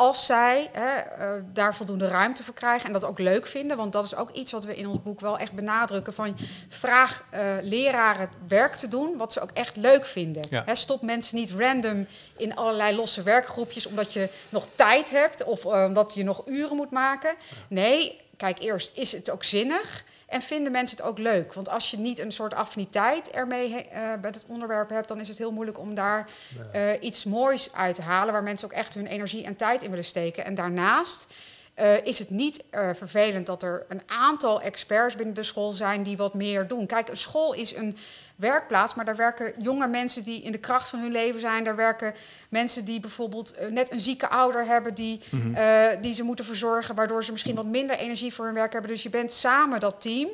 Als 0.00 0.26
zij 0.26 0.70
hè, 0.72 0.98
eh, 0.98 1.42
daar 1.52 1.74
voldoende 1.74 2.08
ruimte 2.08 2.44
voor 2.44 2.54
krijgen 2.54 2.86
en 2.86 2.92
dat 2.92 3.04
ook 3.04 3.18
leuk 3.18 3.46
vinden. 3.46 3.76
Want 3.76 3.92
dat 3.92 4.04
is 4.04 4.14
ook 4.14 4.30
iets 4.30 4.52
wat 4.52 4.64
we 4.64 4.74
in 4.74 4.86
ons 4.86 5.02
boek 5.02 5.20
wel 5.20 5.38
echt 5.38 5.52
benadrukken. 5.52 6.14
Van 6.14 6.36
vraag 6.68 7.24
eh, 7.30 7.42
leraren 7.62 8.30
werk 8.48 8.74
te 8.74 8.88
doen 8.88 9.16
wat 9.16 9.32
ze 9.32 9.40
ook 9.40 9.50
echt 9.52 9.76
leuk 9.76 10.06
vinden. 10.06 10.46
Ja. 10.48 10.62
Hè, 10.66 10.74
stop 10.74 11.02
mensen 11.02 11.36
niet 11.36 11.50
random 11.50 12.06
in 12.36 12.54
allerlei 12.54 12.96
losse 12.96 13.22
werkgroepjes 13.22 13.86
omdat 13.86 14.12
je 14.12 14.28
nog 14.48 14.66
tijd 14.74 15.10
hebt 15.10 15.44
of 15.44 15.64
eh, 15.64 15.84
omdat 15.84 16.14
je 16.14 16.24
nog 16.24 16.42
uren 16.46 16.76
moet 16.76 16.90
maken. 16.90 17.34
Nee, 17.68 18.20
kijk 18.36 18.58
eerst, 18.58 18.96
is 18.96 19.12
het 19.12 19.30
ook 19.30 19.44
zinnig? 19.44 20.04
En 20.30 20.42
vinden 20.42 20.72
mensen 20.72 20.96
het 20.96 21.06
ook 21.06 21.18
leuk? 21.18 21.52
Want 21.52 21.68
als 21.68 21.90
je 21.90 21.98
niet 21.98 22.18
een 22.18 22.32
soort 22.32 22.54
affiniteit 22.54 23.30
ermee 23.30 23.74
eh, 23.74 24.02
met 24.22 24.34
het 24.34 24.46
onderwerp 24.46 24.90
hebt, 24.90 25.08
dan 25.08 25.20
is 25.20 25.28
het 25.28 25.38
heel 25.38 25.52
moeilijk 25.52 25.78
om 25.78 25.94
daar 25.94 26.28
eh, 26.72 26.82
iets 27.00 27.24
moois 27.24 27.72
uit 27.72 27.94
te 27.94 28.02
halen, 28.02 28.32
waar 28.32 28.42
mensen 28.42 28.68
ook 28.68 28.74
echt 28.74 28.94
hun 28.94 29.06
energie 29.06 29.44
en 29.44 29.56
tijd 29.56 29.82
in 29.82 29.90
willen 29.90 30.04
steken. 30.04 30.44
En 30.44 30.54
daarnaast 30.54 31.26
eh, 31.74 32.04
is 32.04 32.18
het 32.18 32.30
niet 32.30 32.64
vervelend 32.92 33.46
dat 33.46 33.62
er 33.62 33.84
een 33.88 34.02
aantal 34.06 34.60
experts 34.60 35.14
binnen 35.14 35.34
de 35.34 35.42
school 35.42 35.72
zijn 35.72 36.02
die 36.02 36.16
wat 36.16 36.34
meer 36.34 36.66
doen. 36.66 36.86
Kijk, 36.86 37.08
een 37.08 37.16
school 37.16 37.52
is 37.52 37.74
een 37.74 37.96
werkplaats, 38.40 38.94
maar 38.94 39.04
daar 39.04 39.16
werken 39.16 39.52
jonge 39.58 39.86
mensen 39.86 40.24
die 40.24 40.42
in 40.42 40.52
de 40.52 40.58
kracht 40.58 40.88
van 40.88 40.98
hun 40.98 41.12
leven 41.12 41.40
zijn. 41.40 41.64
Daar 41.64 41.76
werken 41.76 42.14
mensen 42.48 42.84
die 42.84 43.00
bijvoorbeeld 43.00 43.54
eh, 43.54 43.68
net 43.68 43.92
een 43.92 44.00
zieke 44.00 44.28
ouder 44.28 44.66
hebben 44.66 44.94
die, 44.94 45.20
eh, 45.54 45.86
die 46.00 46.14
ze 46.14 46.22
moeten 46.22 46.44
verzorgen, 46.44 46.94
waardoor 46.94 47.24
ze 47.24 47.32
misschien 47.32 47.54
wat 47.54 47.66
minder 47.66 47.96
energie 47.96 48.34
voor 48.34 48.44
hun 48.44 48.54
werk 48.54 48.72
hebben. 48.72 48.90
Dus 48.90 49.02
je 49.02 49.10
bent 49.10 49.32
samen 49.32 49.80
dat 49.80 50.00
team. 50.00 50.28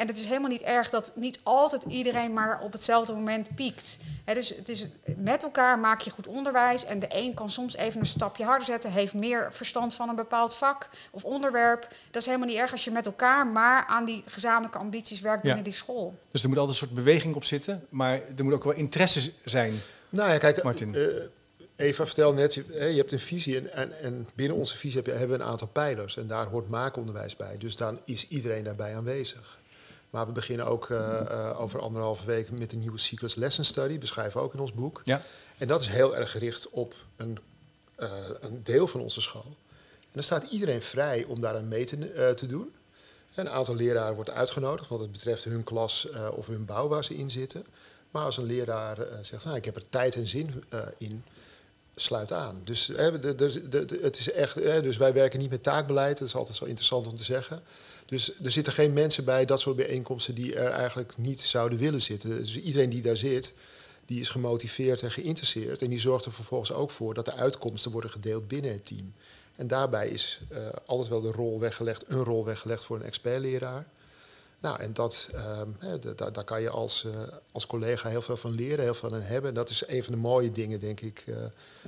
En 0.00 0.06
het 0.06 0.16
is 0.16 0.24
helemaal 0.24 0.48
niet 0.50 0.62
erg 0.62 0.90
dat 0.90 1.12
niet 1.14 1.38
altijd 1.42 1.82
iedereen 1.88 2.32
maar 2.32 2.60
op 2.60 2.72
hetzelfde 2.72 3.12
moment 3.12 3.54
piekt. 3.54 3.98
Hè, 4.24 4.34
dus 4.34 4.48
het 4.48 4.68
is, 4.68 4.86
met 5.16 5.42
elkaar 5.42 5.78
maak 5.78 6.00
je 6.00 6.10
goed 6.10 6.26
onderwijs. 6.26 6.84
En 6.84 6.98
de 6.98 7.06
een 7.08 7.34
kan 7.34 7.50
soms 7.50 7.76
even 7.76 8.00
een 8.00 8.06
stapje 8.06 8.44
harder 8.44 8.66
zetten, 8.66 8.90
heeft 8.92 9.14
meer 9.14 9.52
verstand 9.52 9.94
van 9.94 10.08
een 10.08 10.14
bepaald 10.14 10.54
vak 10.54 10.88
of 11.10 11.24
onderwerp. 11.24 11.88
Dat 12.10 12.20
is 12.20 12.26
helemaal 12.26 12.48
niet 12.48 12.56
erg 12.56 12.72
als 12.72 12.84
je 12.84 12.90
met 12.90 13.06
elkaar 13.06 13.46
maar 13.46 13.84
aan 13.86 14.04
die 14.04 14.22
gezamenlijke 14.26 14.78
ambities 14.78 15.20
werkt 15.20 15.42
Ja. 15.42 15.46
binnen 15.46 15.64
die 15.64 15.72
school. 15.72 16.18
Dus 16.30 16.42
er 16.42 16.48
moet 16.48 16.58
altijd 16.58 16.80
een 16.80 16.86
soort 16.86 17.04
beweging 17.04 17.34
op 17.34 17.44
zitten, 17.44 17.86
maar 17.88 18.20
er 18.36 18.44
moet 18.44 18.52
ook 18.52 18.64
wel 18.64 18.72
interesse 18.72 19.32
zijn. 19.44 19.72
Nou 20.08 20.30
ja, 20.32 20.38
kijk, 20.38 20.62
Martin. 20.62 20.94
eh, 20.94 21.02
Eva 21.76 22.06
vertelde 22.06 22.36
net, 22.40 22.54
je, 22.54 22.64
hè, 22.72 22.84
je 22.86 22.96
hebt 22.96 23.12
een 23.12 23.20
visie 23.20 23.56
en, 23.56 23.72
en, 23.72 24.00
en 24.00 24.28
binnen 24.34 24.56
onze 24.56 24.76
visie 24.76 24.96
heb 24.96 25.06
je, 25.06 25.12
hebben 25.12 25.38
we 25.38 25.44
een 25.44 25.50
aantal 25.50 25.68
pijlers. 25.68 26.16
En 26.16 26.26
daar 26.26 26.46
hoort 26.46 26.68
maakonderwijs 26.68 27.36
bij. 27.36 27.58
Dus 27.58 27.76
dan 27.76 28.00
is 28.04 28.28
iedereen 28.28 28.64
daarbij 28.64 28.96
aanwezig. 28.96 29.58
Maar 30.10 30.26
we 30.26 30.32
beginnen 30.32 30.66
ook 30.66 30.90
eh, 30.90 31.20
eh, 31.20 31.60
over 31.60 31.80
anderhalve 31.80 32.26
week 32.26 32.50
met 32.50 32.72
een 32.72 32.78
nieuwe 32.78 32.98
Secrets 32.98 33.34
Lesson 33.34 33.64
Study. 33.64 33.98
Beschrijven 33.98 34.40
we 34.40 34.46
ook 34.46 34.54
in 34.54 34.60
ons 34.60 34.72
boek. 34.72 35.00
Ja, 35.04 35.22
En 35.58 35.68
dat 35.68 35.80
is 35.80 35.86
heel 35.86 36.16
erg 36.16 36.30
gericht 36.30 36.68
op 36.70 36.94
een, 37.16 37.38
eh, 37.94 38.10
een 38.40 38.62
deel 38.62 38.86
van 38.86 39.00
onze 39.00 39.20
school. 39.20 39.56
En 40.00 40.16
dan 40.16 40.22
staat 40.22 40.50
iedereen 40.50 40.82
vrij 40.82 41.24
om 41.24 41.40
daar 41.40 41.56
aan 41.56 41.68
mee 41.68 41.84
te, 41.84 42.32
te 42.36 42.46
doen. 42.46 42.72
Een 43.34 43.50
aantal 43.50 43.74
leraren 43.74 44.14
wordt 44.14 44.30
uitgenodigd, 44.30 44.88
want 44.88 45.00
het 45.00 45.12
betreft 45.12 45.44
hun 45.44 45.64
klas 45.64 46.08
of 46.34 46.46
hun 46.46 46.64
bouw 46.64 46.88
waar 46.88 47.04
ze 47.04 47.16
in 47.16 47.30
zitten. 47.30 47.66
Maar 48.10 48.24
als 48.24 48.36
een 48.36 48.44
leraar 48.44 48.96
zegt, 49.22 49.44
nou, 49.44 49.56
ik 49.56 49.64
heb 49.64 49.76
er 49.76 49.88
tijd 49.88 50.14
en 50.14 50.26
zin 50.26 50.64
in, 50.98 51.24
sluit 51.94 52.32
aan. 52.32 52.60
Dus, 52.64 52.86
hè, 52.86 53.20
de, 53.20 53.34
de, 53.34 53.68
de, 53.68 53.98
het 54.02 54.18
is 54.18 54.30
echt, 54.30 54.54
hè, 54.54 54.82
dus 54.82 54.96
wij 54.96 55.12
werken 55.12 55.38
niet 55.38 55.50
met 55.50 55.62
taakbeleid, 55.62 56.18
dat 56.18 56.28
is 56.28 56.34
altijd 56.34 56.56
zo 56.56 56.64
interessant 56.64 57.06
om 57.06 57.16
te 57.16 57.24
zeggen. 57.24 57.62
Dus 58.10 58.32
er 58.42 58.50
zitten 58.50 58.72
geen 58.72 58.92
mensen 58.92 59.24
bij 59.24 59.44
dat 59.44 59.60
soort 59.60 59.76
bijeenkomsten 59.76 60.34
die 60.34 60.54
er 60.54 60.70
eigenlijk 60.70 61.16
niet 61.16 61.40
zouden 61.40 61.78
willen 61.78 62.02
zitten. 62.02 62.38
Dus 62.38 62.60
iedereen 62.60 62.90
die 62.90 63.02
daar 63.02 63.16
zit, 63.16 63.54
die 64.06 64.20
is 64.20 64.28
gemotiveerd 64.28 65.02
en 65.02 65.10
geïnteresseerd. 65.10 65.82
En 65.82 65.88
die 65.88 66.00
zorgt 66.00 66.24
er 66.24 66.32
vervolgens 66.32 66.72
ook 66.72 66.90
voor 66.90 67.14
dat 67.14 67.24
de 67.24 67.34
uitkomsten 67.34 67.90
worden 67.90 68.10
gedeeld 68.10 68.48
binnen 68.48 68.72
het 68.72 68.86
team. 68.86 69.12
En 69.56 69.66
daarbij 69.66 70.08
is 70.08 70.40
uh, 70.52 70.68
altijd 70.86 71.08
wel 71.08 71.20
de 71.20 71.30
rol 71.30 71.60
weggelegd, 71.60 72.04
een 72.08 72.24
rol 72.24 72.44
weggelegd 72.44 72.84
voor 72.84 72.96
een 72.96 73.02
expertleraar. 73.02 73.86
Nou, 74.60 74.80
en 74.80 74.92
dat, 74.92 75.28
um, 75.60 75.76
daar 76.32 76.44
kan 76.44 76.62
je 76.62 76.70
als, 76.70 77.04
uh, 77.04 77.12
als 77.52 77.66
collega 77.66 78.08
heel 78.08 78.22
veel 78.22 78.36
van 78.36 78.50
leren, 78.50 78.84
heel 78.84 78.94
veel 78.94 79.14
aan 79.14 79.22
hebben. 79.22 79.48
En 79.48 79.54
dat 79.54 79.70
is 79.70 79.86
een 79.86 80.04
van 80.04 80.12
de 80.12 80.18
mooie 80.18 80.50
dingen, 80.50 80.80
denk 80.80 81.00
ik, 81.00 81.24
uh, 81.26 81.36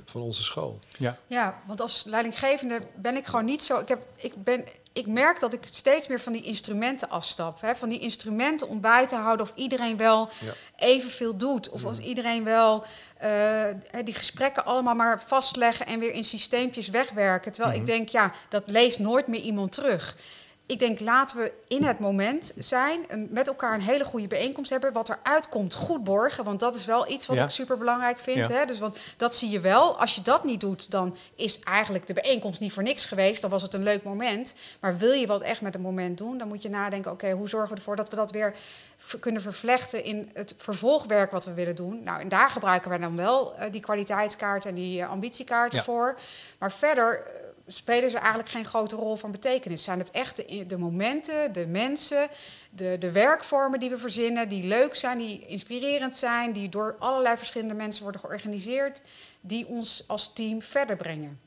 van 0.04 0.20
onze 0.20 0.42
school. 0.42 0.78
Ja. 0.98 1.18
ja, 1.26 1.62
want 1.66 1.80
als 1.80 2.04
leidinggevende 2.06 2.80
ben 2.94 3.16
ik 3.16 3.26
gewoon 3.26 3.44
niet 3.44 3.62
zo. 3.62 3.78
Ik, 3.78 3.88
heb, 3.88 4.06
ik, 4.16 4.44
ben, 4.44 4.64
ik 4.92 5.06
merk 5.06 5.40
dat 5.40 5.52
ik 5.52 5.60
steeds 5.70 6.08
meer 6.08 6.20
van 6.20 6.32
die 6.32 6.42
instrumenten 6.42 7.08
afstap. 7.10 7.60
Hè, 7.60 7.74
van 7.74 7.88
die 7.88 7.98
instrumenten 7.98 8.68
om 8.68 8.80
bij 8.80 9.06
te 9.06 9.16
houden 9.16 9.46
of 9.46 9.52
iedereen 9.54 9.96
wel 9.96 10.28
ja. 10.40 10.52
evenveel 10.76 11.36
doet. 11.36 11.68
Of 11.68 11.84
als 11.84 11.98
iedereen 11.98 12.44
wel 12.44 12.84
uh, 13.22 13.64
die 14.04 14.14
gesprekken 14.14 14.64
allemaal 14.64 14.94
maar 14.94 15.22
vastleggen 15.22 15.86
en 15.86 15.98
weer 15.98 16.12
in 16.12 16.24
systeempjes 16.24 16.88
wegwerken. 16.88 17.52
Terwijl 17.52 17.74
mm 17.74 17.80
ik 17.82 17.86
denk, 17.86 18.08
ja, 18.08 18.32
dat 18.48 18.62
leest 18.66 18.98
nooit 18.98 19.26
meer 19.26 19.40
iemand 19.40 19.72
terug 19.72 20.16
ik 20.72 20.78
denk, 20.78 21.00
laten 21.00 21.36
we 21.36 21.52
in 21.68 21.84
het 21.84 21.98
moment 21.98 22.52
zijn, 22.58 23.00
met 23.30 23.46
elkaar 23.48 23.74
een 23.74 23.80
hele 23.80 24.04
goede 24.04 24.26
bijeenkomst 24.26 24.70
hebben. 24.70 24.92
Wat 24.92 25.08
eruit 25.08 25.48
komt, 25.48 25.74
goed 25.74 26.04
borgen. 26.04 26.44
Want 26.44 26.60
dat 26.60 26.76
is 26.76 26.84
wel 26.84 27.10
iets 27.10 27.26
wat 27.26 27.36
Ja. 27.36 27.44
ik 27.44 27.50
super 27.50 27.78
belangrijk 27.78 28.18
vind. 28.18 28.48
Ja. 28.48 28.54
Hè? 28.54 28.64
Dus 28.66 28.78
want 28.78 28.96
dat 29.16 29.34
zie 29.34 29.50
je 29.50 29.60
wel. 29.60 29.98
Als 29.98 30.14
je 30.14 30.22
dat 30.22 30.44
niet 30.44 30.60
doet, 30.60 30.90
dan 30.90 31.16
is 31.34 31.58
eigenlijk 31.60 32.06
de 32.06 32.12
bijeenkomst 32.12 32.60
niet 32.60 32.72
voor 32.72 32.82
niks 32.82 33.04
geweest. 33.04 33.40
Dan 33.40 33.50
was 33.50 33.62
het 33.62 33.74
een 33.74 33.82
leuk 33.82 34.02
moment. 34.02 34.54
Maar 34.80 34.96
wil 34.98 35.12
je 35.12 35.26
wat 35.26 35.40
echt 35.40 35.60
met 35.60 35.74
een 35.74 35.80
moment 35.80 36.18
doen, 36.18 36.38
dan 36.38 36.48
moet 36.48 36.62
je 36.62 36.70
nadenken: 36.70 37.10
oké, 37.12 37.30
hoe 37.30 37.48
zorgen 37.48 37.70
we 37.70 37.76
ervoor 37.76 37.96
dat 37.96 38.08
we 38.08 38.16
dat 38.16 38.30
weer 38.30 38.54
kunnen 39.20 39.42
vervlechten 39.42 40.04
in 40.04 40.30
het 40.34 40.54
vervolgwerk 40.58 41.30
wat 41.30 41.44
we 41.44 41.52
willen 41.52 41.76
doen? 41.76 42.02
Nou, 42.02 42.20
en 42.20 42.28
daar 42.28 42.50
gebruiken 42.50 42.90
wij 42.90 42.98
dan 42.98 43.16
wel 43.16 43.54
eh, 43.54 43.72
die 43.72 43.80
kwaliteitskaart 43.80 44.66
en 44.66 44.74
die 44.74 45.00
eh, 45.02 45.10
ambitiekaarten 45.10 45.78
Ja. 45.78 45.84
voor. 45.84 46.18
Maar 46.58 46.72
verder. 46.72 47.22
Spelen 47.72 48.10
ze 48.10 48.18
eigenlijk 48.18 48.48
geen 48.48 48.64
grote 48.64 48.96
rol 48.96 49.16
van 49.16 49.30
betekenis. 49.30 49.84
Zijn 49.84 49.98
het 49.98 50.10
echt 50.10 50.36
de, 50.36 50.66
de 50.66 50.78
momenten, 50.78 51.52
de 51.52 51.66
mensen, 51.66 52.28
de, 52.70 52.96
de 52.98 53.12
werkvormen 53.12 53.80
die 53.80 53.90
we 53.90 53.98
verzinnen, 53.98 54.48
die 54.48 54.64
leuk 54.64 54.94
zijn, 54.94 55.18
die 55.18 55.46
inspirerend 55.46 56.14
zijn, 56.14 56.52
die 56.52 56.68
door 56.68 56.96
allerlei 56.98 57.36
verschillende 57.36 57.74
mensen 57.74 58.02
worden 58.02 58.20
georganiseerd, 58.20 59.02
die 59.40 59.66
ons 59.66 60.04
als 60.06 60.32
team 60.32 60.62
verder 60.62 60.96
brengen. 60.96 61.40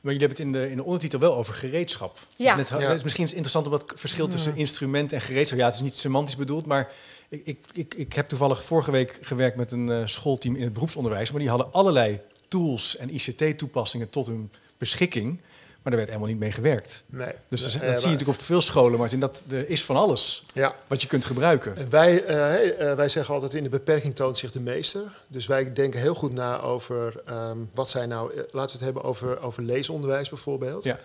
Maar 0.00 0.12
jullie 0.12 0.28
hebben 0.28 0.46
het 0.46 0.54
in 0.56 0.62
de, 0.62 0.70
in 0.70 0.76
de 0.76 0.84
ondertitel 0.84 1.18
wel 1.18 1.34
over 1.34 1.54
gereedschap. 1.54 2.18
Ja. 2.36 2.54
Dus 2.54 2.70
net, 2.70 2.80
Ja. 2.80 2.88
het 2.88 2.96
is 2.96 3.02
misschien 3.02 3.26
interessant 3.26 3.66
om 3.66 3.72
dat 3.72 3.84
verschil 3.94 4.28
tussen 4.28 4.56
instrument 4.56 5.12
en 5.12 5.20
gereedschap. 5.20 5.58
Ja, 5.58 5.66
het 5.66 5.74
is 5.74 5.80
niet 5.80 5.94
semantisch 5.94 6.36
bedoeld, 6.36 6.66
maar 6.66 6.92
ik, 7.28 7.46
ik, 7.46 7.58
ik, 7.72 7.94
ik 7.94 8.12
heb 8.12 8.26
toevallig 8.28 8.64
vorige 8.64 8.90
week 8.90 9.18
gewerkt 9.20 9.56
met 9.56 9.72
een 9.72 9.88
eh, 9.88 10.06
schoolteam 10.06 10.56
in 10.56 10.62
het 10.62 10.72
beroepsonderwijs. 10.72 11.30
Maar 11.30 11.40
die 11.40 11.48
hadden 11.48 11.72
allerlei 11.72 12.20
tools 12.48 12.96
en 12.96 13.14
ICT-toepassingen 13.14 14.10
tot 14.10 14.26
hun 14.26 14.50
beschikking. 14.80 15.40
Maar 15.82 15.92
daar 15.92 15.96
werd 15.96 16.08
helemaal 16.08 16.28
niet 16.28 16.38
mee 16.38 16.52
gewerkt. 16.52 17.02
Nee. 17.06 17.34
Dus 17.48 17.62
dat, 17.62 17.72
zie 17.72 17.80
je 17.82 17.88
natuurlijk 17.88 18.28
op 18.28 18.40
veel 18.40 18.60
scholen, 18.60 18.98
Martin. 18.98 19.20
Dat 19.20 19.44
er 19.50 19.68
is 19.68 19.84
van 19.84 19.96
alles 19.96 20.44
Ja. 20.54 20.74
wat 20.86 21.02
je 21.02 21.08
kunt 21.08 21.24
gebruiken. 21.24 21.76
En 21.76 21.90
Wij, 21.90 22.24
eh, 22.24 22.90
eh, 22.90 22.96
wij 22.96 23.08
zeggen 23.08 23.34
altijd 23.34 23.54
in 23.54 23.62
de 23.62 23.68
beperking 23.68 24.14
toont 24.14 24.36
zich 24.36 24.50
de 24.50 24.60
meester. 24.60 25.02
Dus 25.26 25.46
wij 25.46 25.72
denken 25.72 26.00
heel 26.00 26.14
goed 26.14 26.32
na 26.32 26.60
over 26.60 27.22
ehm, 27.26 27.58
wat 27.74 27.88
zijn 27.88 28.08
nou, 28.08 28.32
eh, 28.32 28.36
laten 28.36 28.52
we 28.52 28.60
het 28.60 28.80
hebben 28.80 29.02
over, 29.02 29.40
over 29.40 29.62
leesonderwijs 29.62 30.28
bijvoorbeeld. 30.28 30.84
Ja. 30.84 30.98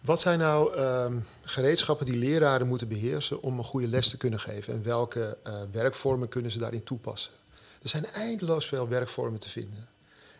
Wat 0.00 0.20
zijn 0.20 0.38
nou 0.38 0.74
ehm, 0.74 1.16
gereedschappen 1.42 2.06
die 2.06 2.16
leraren 2.16 2.66
moeten 2.66 2.88
beheersen 2.88 3.42
om 3.42 3.58
een 3.58 3.64
goede 3.64 3.88
les 3.88 4.08
te 4.08 4.16
kunnen 4.16 4.40
geven? 4.40 4.74
En 4.74 4.82
welke 4.82 5.36
werkvormen 5.72 6.28
kunnen 6.28 6.50
ze 6.50 6.58
daarin 6.58 6.84
toepassen? 6.84 7.32
Er 7.82 7.88
zijn 7.88 8.06
eindeloos 8.06 8.66
veel 8.66 8.88
werkvormen 8.88 9.40
te 9.40 9.48
vinden. 9.48 9.88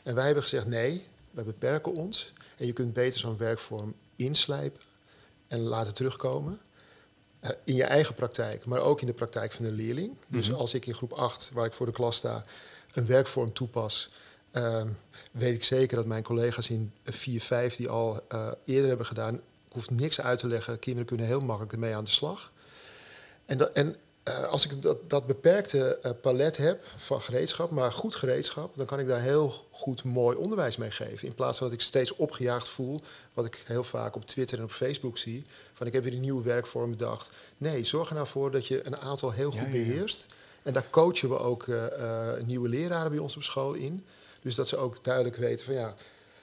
En 0.03 0.15
wij 0.15 0.25
hebben 0.25 0.43
gezegd 0.43 0.67
nee, 0.67 1.07
wij 1.35 1.45
beperken 1.45 1.95
ons. 1.95 2.33
En 2.57 2.67
je 2.67 2.73
kunt 2.73 2.93
beter 2.93 3.21
zo'n 3.21 3.37
werkvorm 3.37 3.95
inslijpen 4.17 4.81
en 5.49 5.61
laten 5.61 5.95
terugkomen. 5.95 6.61
Eh, 7.41 7.51
in 7.65 7.75
je 7.75 7.85
eigen 7.85 8.15
praktijk, 8.15 8.65
maar 8.67 8.81
ook 8.81 9.01
in 9.01 9.07
de 9.07 9.15
praktijk 9.15 9.53
van 9.53 9.65
de 9.65 9.73
leerling. 9.73 10.17
Dus 10.29 10.49
Mhm. 10.49 10.57
als 10.59 10.75
ik 10.75 10.87
in 10.87 10.95
groep 10.95 11.13
8, 11.13 11.51
waar 11.53 11.67
ik 11.67 11.73
voor 11.73 11.87
de 11.87 11.93
klas 11.93 12.17
sta, 12.17 12.45
een 12.93 13.07
werkvorm 13.07 13.53
toepas, 13.53 14.11
ehm, 14.51 14.89
weet 15.33 15.55
ik 15.55 15.65
zeker 15.65 15.97
dat 15.97 16.07
mijn 16.07 16.23
collega's 16.23 16.69
in 16.71 16.93
4, 17.05 17.41
5 17.41 17.77
die 17.77 17.89
al 17.89 18.21
eh, 18.29 18.53
eerder 18.65 18.89
hebben 18.89 19.07
gedaan, 19.07 19.35
ik 19.35 19.41
hoef 19.73 19.91
niks 19.91 20.21
uit 20.21 20.39
te 20.39 20.47
leggen. 20.49 20.79
Kinderen 20.79 21.07
kunnen 21.09 21.27
heel 21.27 21.41
makkelijk 21.41 21.73
ermee 21.73 21.95
aan 21.95 22.05
de 22.05 22.11
slag. 22.11 22.53
En, 23.45 23.59
dat, 23.59 23.73
en 23.73 23.97
eh, 24.25 24.45
als 24.45 24.65
ik 24.65 24.83
dat, 24.83 25.11
dat 25.11 25.27
beperkte 25.27 25.99
eh, 26.03 26.11
palet 26.21 26.57
heb 26.57 26.85
van 26.97 27.21
gereedschap, 27.21 27.71
maar 27.71 27.93
goed 27.93 28.15
gereedschap, 28.15 28.77
dan 28.77 28.87
kan 28.87 28.99
ik 28.99 29.07
daar 29.07 29.21
heel 29.21 29.67
goed 29.71 30.05
mooi 30.05 30.37
onderwijs 30.37 30.77
mee 30.77 30.91
geven. 30.91 31.29
In 31.29 31.35
plaats 31.35 31.59
van 31.59 31.67
dat 31.67 31.77
ik 31.77 31.83
steeds 31.83 32.17
opgejaagd 32.17 32.69
voel, 32.69 33.01
wat 33.33 33.45
ik 33.45 33.63
heel 33.65 33.85
vaak 33.85 34.17
op 34.17 34.27
Twitter 34.27 34.59
en 34.59 34.65
op 34.65 34.71
Facebook 34.71 35.19
zie, 35.19 35.45
van 35.73 35.87
ik 35.87 35.93
heb 35.93 36.05
weer 36.05 36.13
een 36.13 36.21
nieuwe 36.21 36.43
werkvorm 36.43 36.91
bedacht. 36.91 37.31
Nee, 37.57 37.85
zorg 37.85 38.09
er 38.09 38.15
nou 38.15 38.27
voor 38.27 38.51
dat 38.51 38.67
je 38.67 38.87
een 38.87 38.97
aantal 38.97 39.33
heel 39.33 39.51
goed 39.51 39.61
ja, 39.61 39.67
ja. 39.67 39.71
beheerst. 39.71 40.27
En 40.63 40.73
daar 40.73 40.91
coachen 40.91 41.29
we 41.29 41.39
ook 41.39 41.69
eh, 41.69 42.33
nieuwe 42.45 42.69
leraren 42.69 43.11
bij 43.11 43.21
ons 43.21 43.37
op 43.37 43.43
school 43.43 43.73
in. 43.73 44.05
Dus 44.43 44.55
dat 44.55 44.69
ze 44.69 44.77
ook 44.77 45.05
duidelijk 45.05 45.37
weten 45.37 45.65
van 45.65 45.75
ja, 45.75 45.95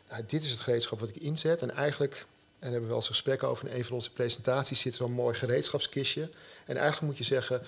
nou, 0.09 0.23
dit 0.27 0.43
is 0.43 0.51
het 0.51 0.59
gereedschap 0.59 0.99
wat 0.99 1.09
ik 1.09 1.15
inzet. 1.15 1.61
En 1.61 1.71
eigenlijk, 1.71 2.25
en 2.61 2.67
daar 2.67 2.79
hebben 2.79 2.81
we 2.81 2.95
wel 2.95 3.05
eens 3.05 3.07
gesprekken 3.07 3.47
over 3.47 3.67
in 3.67 3.75
een 3.75 3.85
van 3.85 3.95
onze 3.95 4.11
presentaties, 4.11 4.79
zit 4.79 4.95
zo'n 4.95 5.11
mooi 5.11 5.35
gereedschapskistje. 5.35 6.29
En 6.65 6.77
eigenlijk 6.77 7.01
moet 7.01 7.17
je 7.17 7.23
zeggen, 7.23 7.61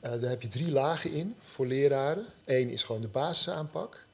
eh, 0.00 0.10
daar 0.10 0.30
heb 0.30 0.42
je 0.42 0.48
drie 0.48 0.70
lagen 0.70 1.12
in 1.12 1.36
voor 1.44 1.66
leraren. 1.66 2.26
Eén 2.44 2.68
is 2.68 2.82
gewoon 2.82 3.00
de 3.00 3.08
basisaanpak. 3.08 4.04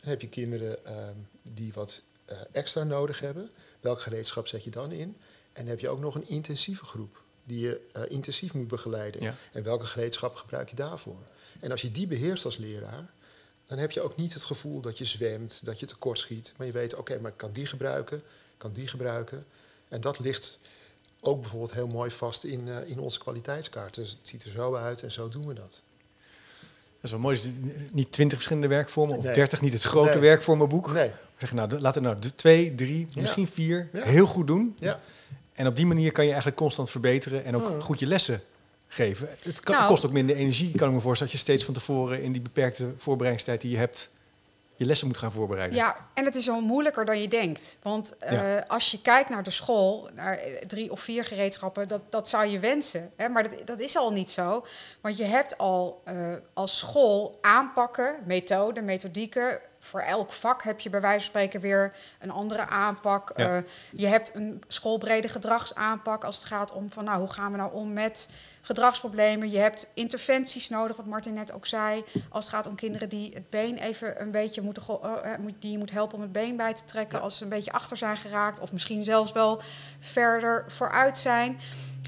Dan 0.00 0.10
heb 0.10 0.20
je 0.20 0.28
kinderen 0.28 0.86
ehm, 0.86 1.16
die 1.42 1.72
wat 1.72 2.02
eh, 2.24 2.38
extra 2.52 2.82
nodig 2.82 3.20
hebben. 3.20 3.50
Welk 3.80 4.00
gereedschap 4.00 4.46
zet 4.46 4.64
je 4.64 4.70
dan 4.70 4.92
in? 4.92 5.16
En 5.52 5.62
dan 5.62 5.66
heb 5.66 5.80
je 5.80 5.88
ook 5.88 6.00
nog 6.00 6.14
een 6.14 6.28
intensieve 6.28 6.84
groep 6.84 7.22
die 7.44 7.60
je 7.60 7.80
eh, 7.92 8.02
intensief 8.08 8.54
moet 8.54 8.68
begeleiden. 8.68 9.22
Ja. 9.22 9.34
En 9.52 9.62
welke 9.62 9.86
gereedschap 9.86 10.34
gebruik 10.34 10.70
je 10.70 10.76
daarvoor? 10.76 11.22
En 11.60 11.70
als 11.70 11.82
je 11.82 11.90
die 11.90 12.06
beheerst 12.06 12.44
als 12.44 12.56
leraar, 12.56 13.10
dan 13.66 13.78
heb 13.78 13.90
je 13.90 14.00
ook 14.00 14.16
niet 14.16 14.34
het 14.34 14.44
gevoel 14.44 14.80
dat 14.80 14.98
je 14.98 15.04
zwemt, 15.04 15.64
dat 15.64 15.80
je 15.80 15.86
tekort 15.86 16.18
schiet. 16.18 16.54
Maar 16.56 16.66
je 16.66 16.72
weet, 16.72 16.94
oké, 16.94 17.20
maar 17.20 17.30
ik 17.30 17.36
kan 17.36 17.52
die 17.52 17.66
gebruiken, 17.66 18.16
ik 18.18 18.24
kan 18.64 18.72
die 18.72 18.88
gebruiken. 18.88 19.42
En 19.88 20.00
dat 20.00 20.18
ligt 20.18 20.58
ook 21.20 21.40
bijvoorbeeld 21.40 21.72
heel 21.72 21.86
mooi 21.86 22.10
vast 22.10 22.44
in, 22.44 22.68
eh, 22.68 22.76
in 22.90 22.98
onze 22.98 23.18
kwaliteitskaart. 23.18 23.94
Dus 23.94 24.10
het 24.10 24.18
ziet 24.22 24.44
er 24.44 24.50
zo 24.50 24.74
uit 24.74 25.02
en 25.02 25.12
zo 25.12 25.28
doen 25.28 25.46
we 25.46 25.54
dat. 25.54 25.70
Dat 25.70 27.02
is 27.02 27.10
wel 27.10 27.18
mooi. 27.20 27.34
Dus 27.36 27.50
niet 27.92 28.12
twintig 28.12 28.36
verschillende 28.36 28.68
werkvormen 28.68 29.16
of 29.16 29.24
Nee. 29.24 29.34
dertig, 29.34 29.60
niet 29.60 29.72
het 29.72 29.82
grote 29.82 30.10
Nee. 30.10 30.18
werkvormenboek. 30.18 30.92
Nee, 30.92 31.08
We 31.08 31.40
zeggen, 31.50 31.56
nou, 31.58 31.80
laten 31.80 32.02
we 32.02 32.08
nou 32.08 32.20
de 32.20 32.34
twee, 32.34 32.74
drie, 32.74 33.06
Ja. 33.10 33.20
misschien 33.20 33.48
vier 33.48 33.88
Ja. 33.92 34.02
heel 34.02 34.26
goed 34.26 34.46
doen. 34.46 34.76
ja. 34.78 35.00
En 35.52 35.66
op 35.66 35.76
die 35.76 35.86
manier 35.86 36.12
kan 36.12 36.22
je 36.24 36.28
eigenlijk 36.30 36.58
constant 36.60 36.90
verbeteren 36.90 37.44
en 37.44 37.56
ook 37.56 37.70
Mm. 37.70 37.80
goed 37.80 38.00
je 38.00 38.06
lessen 38.06 38.40
geven. 38.88 39.28
Het 39.42 39.60
kan- 39.60 39.74
Nou. 39.76 39.88
kost 39.88 40.06
ook 40.06 40.12
minder 40.12 40.36
energie, 40.36 40.74
kan 40.76 40.88
ik 40.88 40.94
me 40.94 41.00
voorstellen, 41.00 41.32
dat 41.32 41.42
je 41.42 41.46
steeds 41.50 41.64
van 41.64 41.74
tevoren 41.74 42.22
in 42.22 42.32
die 42.32 42.40
beperkte 42.40 42.92
voorbereidingstijd 42.96 43.60
die 43.60 43.70
je 43.70 43.76
hebt, 43.76 44.10
je 44.76 44.84
lessen 44.84 45.06
moet 45.06 45.16
gaan 45.18 45.32
voorbereiden. 45.32 45.76
Ja, 45.76 45.96
en 46.14 46.24
het 46.24 46.34
is 46.34 46.44
zo 46.44 46.60
moeilijker 46.60 47.04
dan 47.04 47.20
je 47.20 47.28
denkt. 47.28 47.78
Want 47.82 48.16
eh, 48.16 48.32
Ja. 48.32 48.64
als 48.66 48.90
je 48.90 49.00
kijkt 49.00 49.28
naar 49.28 49.42
de 49.42 49.50
school, 49.50 50.08
naar 50.14 50.38
eh, 50.38 50.54
drie 50.66 50.90
of 50.92 51.00
vier 51.00 51.24
gereedschappen, 51.24 51.88
dat, 51.88 52.02
dat 52.10 52.28
zou 52.28 52.46
je 52.46 52.58
wensen. 52.58 53.12
Hè? 53.16 53.28
Maar 53.28 53.42
dat, 53.42 53.66
dat 53.66 53.80
is 53.80 53.96
al 53.96 54.12
niet 54.12 54.30
zo. 54.30 54.66
Want 55.00 55.16
je 55.16 55.24
hebt 55.24 55.58
al 55.58 56.02
eh, 56.04 56.14
als 56.54 56.78
school 56.78 57.38
aanpakken, 57.40 58.16
methoden, 58.26 58.84
methodieken. 58.84 59.60
Voor 59.84 60.00
elk 60.00 60.32
vak 60.32 60.62
heb 60.62 60.80
je 60.80 60.90
bij 60.90 61.00
wijze 61.00 61.18
van 61.18 61.28
spreken 61.28 61.60
weer 61.60 61.92
een 62.18 62.30
andere 62.30 62.66
aanpak. 62.66 63.32
Ja. 63.36 63.56
Eh, 63.56 63.62
je 63.90 64.06
hebt 64.06 64.34
een 64.34 64.62
schoolbrede 64.68 65.28
gedragsaanpak 65.28 66.24
als 66.24 66.36
het 66.36 66.44
gaat 66.44 66.72
om 66.72 66.90
van 66.90 67.04
nou, 67.04 67.18
hoe 67.18 67.32
gaan 67.32 67.50
we 67.50 67.56
nou 67.56 67.72
om 67.72 67.92
met 67.92 68.28
gedragsproblemen. 68.60 69.50
Je 69.50 69.58
hebt 69.58 69.90
interventies 69.94 70.68
nodig, 70.68 70.96
wat 70.96 71.06
Martin 71.06 71.34
net 71.34 71.52
ook 71.52 71.66
zei. 71.66 72.04
Als 72.28 72.44
het 72.44 72.54
gaat 72.54 72.66
om 72.66 72.74
kinderen 72.74 73.08
die 73.08 73.30
het 73.34 73.50
been 73.50 73.78
even 73.78 74.20
een 74.22 74.30
beetje 74.30 74.62
moeten, 74.62 74.82
eh, 75.02 75.32
eh, 75.34 75.40
die 75.58 75.70
je 75.72 75.78
moet 75.78 75.90
helpen 75.90 76.16
om 76.16 76.22
het 76.22 76.32
been 76.32 76.56
bij 76.56 76.74
te 76.74 76.84
trekken 76.84 77.18
Ja. 77.18 77.24
als 77.24 77.36
ze 77.36 77.42
een 77.42 77.48
beetje 77.48 77.72
achter 77.72 77.96
zijn 77.96 78.16
geraakt. 78.16 78.60
Of 78.60 78.72
misschien 78.72 79.04
zelfs 79.04 79.32
wel 79.32 79.60
verder 80.00 80.64
vooruit 80.68 81.18
zijn. 81.18 81.58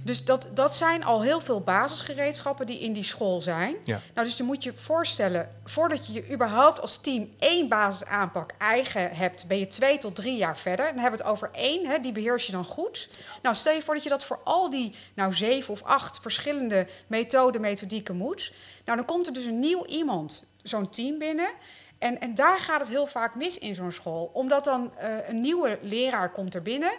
Dus 0.07 0.25
dat, 0.25 0.49
dat 0.55 0.75
zijn 0.75 1.05
al 1.05 1.23
heel 1.23 1.41
veel 1.41 1.61
basisgereedschappen 1.61 2.67
die 2.67 2.79
in 2.79 2.93
die 2.93 3.03
school 3.03 3.41
zijn. 3.41 3.77
Ja. 3.85 4.01
Nou, 4.15 4.27
dus 4.27 4.37
dan 4.37 4.47
moet 4.47 4.63
je 4.63 4.71
je 4.71 4.77
voorstellen, 4.77 5.49
voordat 5.65 6.07
je 6.07 6.13
je 6.13 6.33
überhaupt 6.33 6.81
als 6.81 6.99
team 6.99 7.35
één 7.39 7.69
basisaanpak 7.69 8.55
eigen 8.59 9.11
hebt, 9.11 9.47
ben 9.47 9.59
je 9.59 9.67
twee 9.67 9.99
tot 9.99 10.15
drie 10.15 10.37
jaar 10.37 10.59
verder. 10.59 10.87
Dan 10.87 10.99
hebben 10.99 11.19
we 11.19 11.25
het 11.25 11.33
over 11.33 11.51
één, 11.53 11.87
hè, 11.87 11.99
die 11.99 12.13
beheers 12.13 12.47
je 12.47 12.53
dan 12.53 12.65
goed. 12.65 13.09
Nou, 13.43 13.55
stel 13.55 13.75
je 13.75 13.83
voor 13.83 13.95
dat 13.95 14.03
je 14.03 14.09
dat 14.09 14.25
voor 14.25 14.41
al 14.45 14.71
die, 14.71 14.95
nou 15.15 15.33
zeven 15.33 15.73
of 15.73 15.83
acht 15.83 16.19
verschillende 16.21 16.87
methoden, 17.07 17.61
methodieken 17.61 18.17
moet. 18.17 18.53
Nou, 18.85 18.99
dan 18.99 19.07
komt 19.07 19.27
er 19.27 19.33
dus 19.33 19.45
een 19.45 19.59
nieuw 19.59 19.85
iemand, 19.87 20.45
zo'n 20.63 20.91
team 20.91 21.19
binnen. 21.19 21.51
En, 21.99 22.21
en 22.21 22.35
daar 22.35 22.59
gaat 22.59 22.81
het 22.81 22.89
heel 22.89 23.07
vaak 23.07 23.35
mis 23.35 23.59
in 23.59 23.75
zo'n 23.75 23.93
school. 23.93 24.31
Omdat 24.33 24.65
dan 24.65 24.93
uh, 25.03 25.29
een 25.29 25.41
nieuwe 25.41 25.79
leraar 25.81 26.33
komt 26.33 26.55
er 26.55 26.63
binnen. 26.63 26.93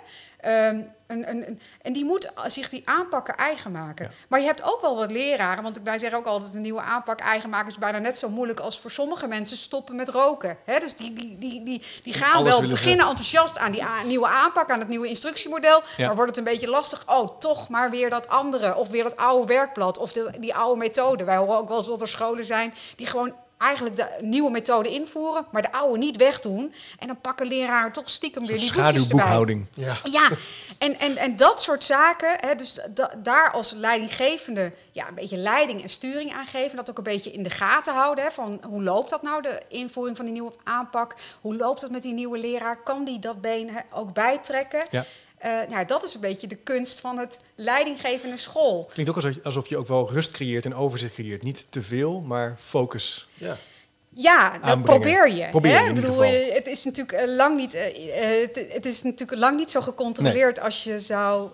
Um, 0.46 0.96
een, 1.08 1.30
een, 1.30 1.48
een, 1.48 1.60
en 1.82 1.94
die 1.94 2.06
moet 2.06 2.32
zich 2.48 2.70
die 2.70 2.90
aanpakken 2.90 3.38
eigen 3.38 3.72
maken. 3.72 4.06
Ja. 4.06 4.12
Maar 4.28 4.40
je 4.40 4.46
hebt 4.46 4.64
ook 4.64 4.82
wel 4.82 4.96
wat 4.96 5.12
leraren, 5.12 5.64
want 5.64 5.80
wij 5.84 5.98
zeggen 5.98 6.20
ook 6.20 6.26
altijd... 6.26 6.54
een 6.54 6.62
nieuwe 6.62 6.82
aanpak 6.82 7.20
eigen 7.20 7.50
maken 7.50 7.68
is 7.68 7.78
bijna 7.78 7.98
net 7.98 8.18
zo 8.18 8.30
moeilijk... 8.30 8.60
als 8.60 8.80
voor 8.80 8.92
sommige 8.92 9.28
mensen 9.28 9.58
stoppen 9.58 9.96
met 9.96 10.10
roken. 10.10 10.58
He, 10.66 10.80
dus 10.80 10.96
die, 10.96 11.14
die, 11.14 11.38
die, 11.38 11.64
die, 11.64 11.82
die 12.04 12.14
gaan 12.14 12.44
wel 12.44 12.62
beginnen 12.62 13.06
ze... 13.06 13.10
enthousiast 13.10 13.58
aan 13.58 13.72
die 13.72 13.84
nieuwe 14.06 14.28
aanpak... 14.28 14.72
aan 14.72 14.80
het 14.80 14.88
nieuwe 14.88 15.08
instructiemodel. 15.08 15.82
Ja. 15.98 16.06
Maar 16.06 16.16
wordt 16.16 16.30
het 16.30 16.40
een 16.40 16.52
beetje 16.54 16.70
lastig... 16.70 17.04
oh, 17.06 17.40
toch 17.40 17.70
maar 17.70 17.90
weer 17.90 18.10
dat 18.10 18.28
andere. 18.28 18.76
Of 18.76 18.88
weer 18.88 19.04
dat 19.04 19.18
oude 19.18 19.48
werkblad. 19.54 19.98
Of 19.98 20.12
de, 20.12 20.32
die 20.40 20.56
oude 20.56 20.78
methode. 20.78 21.24
Wij 21.24 21.38
horen 21.38 21.58
ook 21.58 21.68
wel 21.68 21.78
eens 21.78 21.86
dat 21.86 22.02
er 22.02 22.08
scholen 22.08 22.46
zijn... 22.46 22.74
die 22.96 23.08
gewoon 23.08 23.34
eigenlijk 23.58 23.96
de 23.96 24.08
nieuwe 24.22 24.52
methode 24.52 24.90
invoeren, 24.90 25.46
maar 25.52 25.62
de 25.62 25.72
oude 25.72 25.98
niet 25.98 26.18
wegdoen. 26.18 26.74
En 27.00 27.08
dan 27.08 27.22
pakken 27.22 27.48
leraren 27.48 27.92
toch 27.92 28.10
stiekem 28.10 28.46
weer 28.46 28.58
die 28.58 28.68
schaduwboekhouding. 28.68 29.66
Ja, 29.74 29.94
ja. 30.04 30.30
En, 30.78 31.00
en, 31.00 31.18
en 31.18 31.38
dat 31.38 31.62
soort 31.62 31.84
zaken, 31.84 32.38
hè, 32.40 32.56
dus 32.56 32.80
da, 32.90 33.12
daar 33.24 33.52
als 33.52 33.72
leidinggevende 33.72 34.74
ja, 34.92 35.08
een 35.08 35.16
beetje 35.16 35.38
leiding 35.38 35.82
en 35.82 35.90
sturing 35.90 36.34
aan 36.34 36.46
geven. 36.46 36.76
Dat 36.76 36.90
ook 36.90 36.98
een 36.98 37.04
beetje 37.04 37.32
in 37.32 37.44
de 37.44 37.50
gaten 37.50 37.94
houden. 37.94 38.24
Hè, 38.24 38.32
van 38.32 38.62
hoe 38.68 38.84
loopt 38.84 39.10
dat 39.10 39.22
nou, 39.22 39.42
de 39.42 39.62
invoering 39.68 40.18
van 40.18 40.26
die 40.26 40.34
nieuwe 40.34 40.54
aanpak? 40.64 41.16
Hoe 41.42 41.56
loopt 41.56 41.82
het 41.82 41.92
met 41.92 42.02
die 42.02 42.14
nieuwe 42.14 42.38
leraar? 42.38 42.84
Kan 42.84 43.04
die 43.04 43.20
dat 43.20 43.42
been 43.42 43.70
ook 43.92 44.14
bijtrekken? 44.14 44.86
Ja. 44.92 45.06
Uh, 45.46 45.62
nou, 45.70 45.86
dat 45.86 46.04
is 46.04 46.14
een 46.14 46.22
beetje 46.22 46.48
de 46.48 46.56
kunst 46.56 47.00
van 47.00 47.18
het 47.18 47.40
leidinggevende 47.56 48.38
school. 48.38 48.90
Klinkt 48.94 49.12
ook 49.12 49.34
alsof 49.44 49.68
je 49.68 49.78
ook 49.78 49.88
wel 49.88 50.12
rust 50.12 50.32
creëert 50.32 50.66
en 50.66 50.76
overzicht 50.76 51.14
creëert. 51.14 51.44
Niet 51.44 51.66
te 51.70 51.82
veel, 51.82 52.22
maar 52.22 52.56
focus. 52.60 53.28
Ja. 53.34 53.58
Ja, 54.10 54.58
dat 54.58 54.84
probeer 54.84 55.32
je. 55.32 55.50
Probeer 55.50 55.80
hè? 55.80 55.86
Je 55.86 55.94
bedoel, 55.94 56.22
het 56.54 56.68
is 56.68 56.84
natuurlijk 56.84 57.28
uh, 57.28 57.36
lang 57.36 57.58
niet, 57.58 57.76
uh, 57.76 57.82
het, 58.42 58.66
het, 58.70 58.86
is 58.86 59.04
natuurlijk 59.04 59.40
lang 59.40 59.58
niet 59.58 59.72
zo 59.72 59.82
gecontroleerd 59.82 60.56
nee. 60.56 60.66
als 60.66 60.84
je 60.84 61.00
zou 61.00 61.50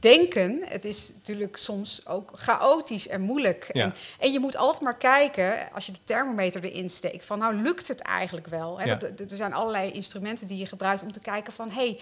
denken. 0.00 0.62
Het 0.64 0.84
is 0.84 1.12
natuurlijk 1.14 1.56
soms 1.56 2.06
ook 2.06 2.32
chaotisch 2.34 3.08
en 3.08 3.20
moeilijk. 3.20 3.70
Ja. 3.72 3.84
En, 3.84 3.94
en, 4.18 4.32
je 4.32 4.40
moet 4.40 4.56
altijd 4.56 4.82
maar 4.82 4.96
kijken, 4.96 5.72
als 5.72 5.86
je 5.86 5.92
de 5.92 5.98
thermometer 6.04 6.64
erin 6.64 6.90
steekt, 6.90 7.26
van 7.26 7.38
nou 7.38 7.54
lukt 7.54 7.88
het 7.88 8.00
eigenlijk 8.00 8.46
wel. 8.46 8.80
Hè? 8.80 8.84
Ja. 8.84 8.94
Dat, 8.94 9.30
er 9.30 9.36
zijn 9.36 9.54
allerlei 9.54 9.92
instrumenten 9.92 10.46
die 10.46 10.58
je 10.58 10.66
gebruikt 10.66 11.02
om 11.02 11.12
te 11.12 11.20
kijken 11.20 11.52
van 11.52 11.70
hé, 11.70 11.74
hey, 11.74 12.00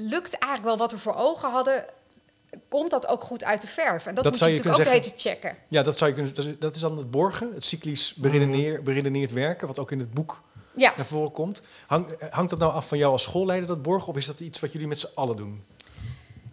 lukt 0.00 0.38
eigenlijk 0.38 0.64
wel 0.64 0.76
wat 0.76 0.90
we 0.90 0.98
voor 0.98 1.14
ogen 1.14 1.50
hadden. 1.50 1.84
Komt 2.68 2.90
dat 2.90 3.06
ook 3.06 3.22
goed 3.22 3.44
uit 3.44 3.60
de 3.60 3.66
verf? 3.66 4.06
En 4.06 4.14
dat, 4.14 4.24
dat 4.24 4.32
moet 4.32 4.42
je, 4.42 4.48
je 4.48 4.56
natuurlijk 4.56 4.86
ook 4.86 4.92
weten 4.92 5.12
checken. 5.18 5.56
Ja, 5.68 5.82
dat, 5.82 5.98
zou 5.98 6.10
je 6.10 6.16
kunnen, 6.16 6.56
dat 6.60 6.74
is 6.74 6.80
dan 6.80 6.98
het 6.98 7.10
borgen, 7.10 7.54
het 7.54 7.64
cyclisch 7.64 8.14
beredeneer, 8.14 8.72
mhm. 8.72 8.84
beredeneerd 8.84 9.32
werken, 9.32 9.66
wat 9.66 9.78
ook 9.78 9.90
in 9.90 9.98
het 9.98 10.12
boek 10.12 10.40
ja. 10.74 10.92
naar 10.96 11.06
voren 11.06 11.32
komt. 11.32 11.62
Hang, 11.86 12.06
hangt 12.30 12.50
dat 12.50 12.58
nou 12.58 12.72
af 12.72 12.88
van 12.88 12.98
jou 12.98 13.12
als 13.12 13.22
schoolleider, 13.22 13.68
dat 13.68 13.82
borgen, 13.82 14.08
of 14.08 14.16
is 14.16 14.26
dat 14.26 14.40
iets 14.40 14.60
wat 14.60 14.72
jullie 14.72 14.88
met 14.88 15.00
z'n 15.00 15.08
allen 15.14 15.36
doen? 15.36 15.64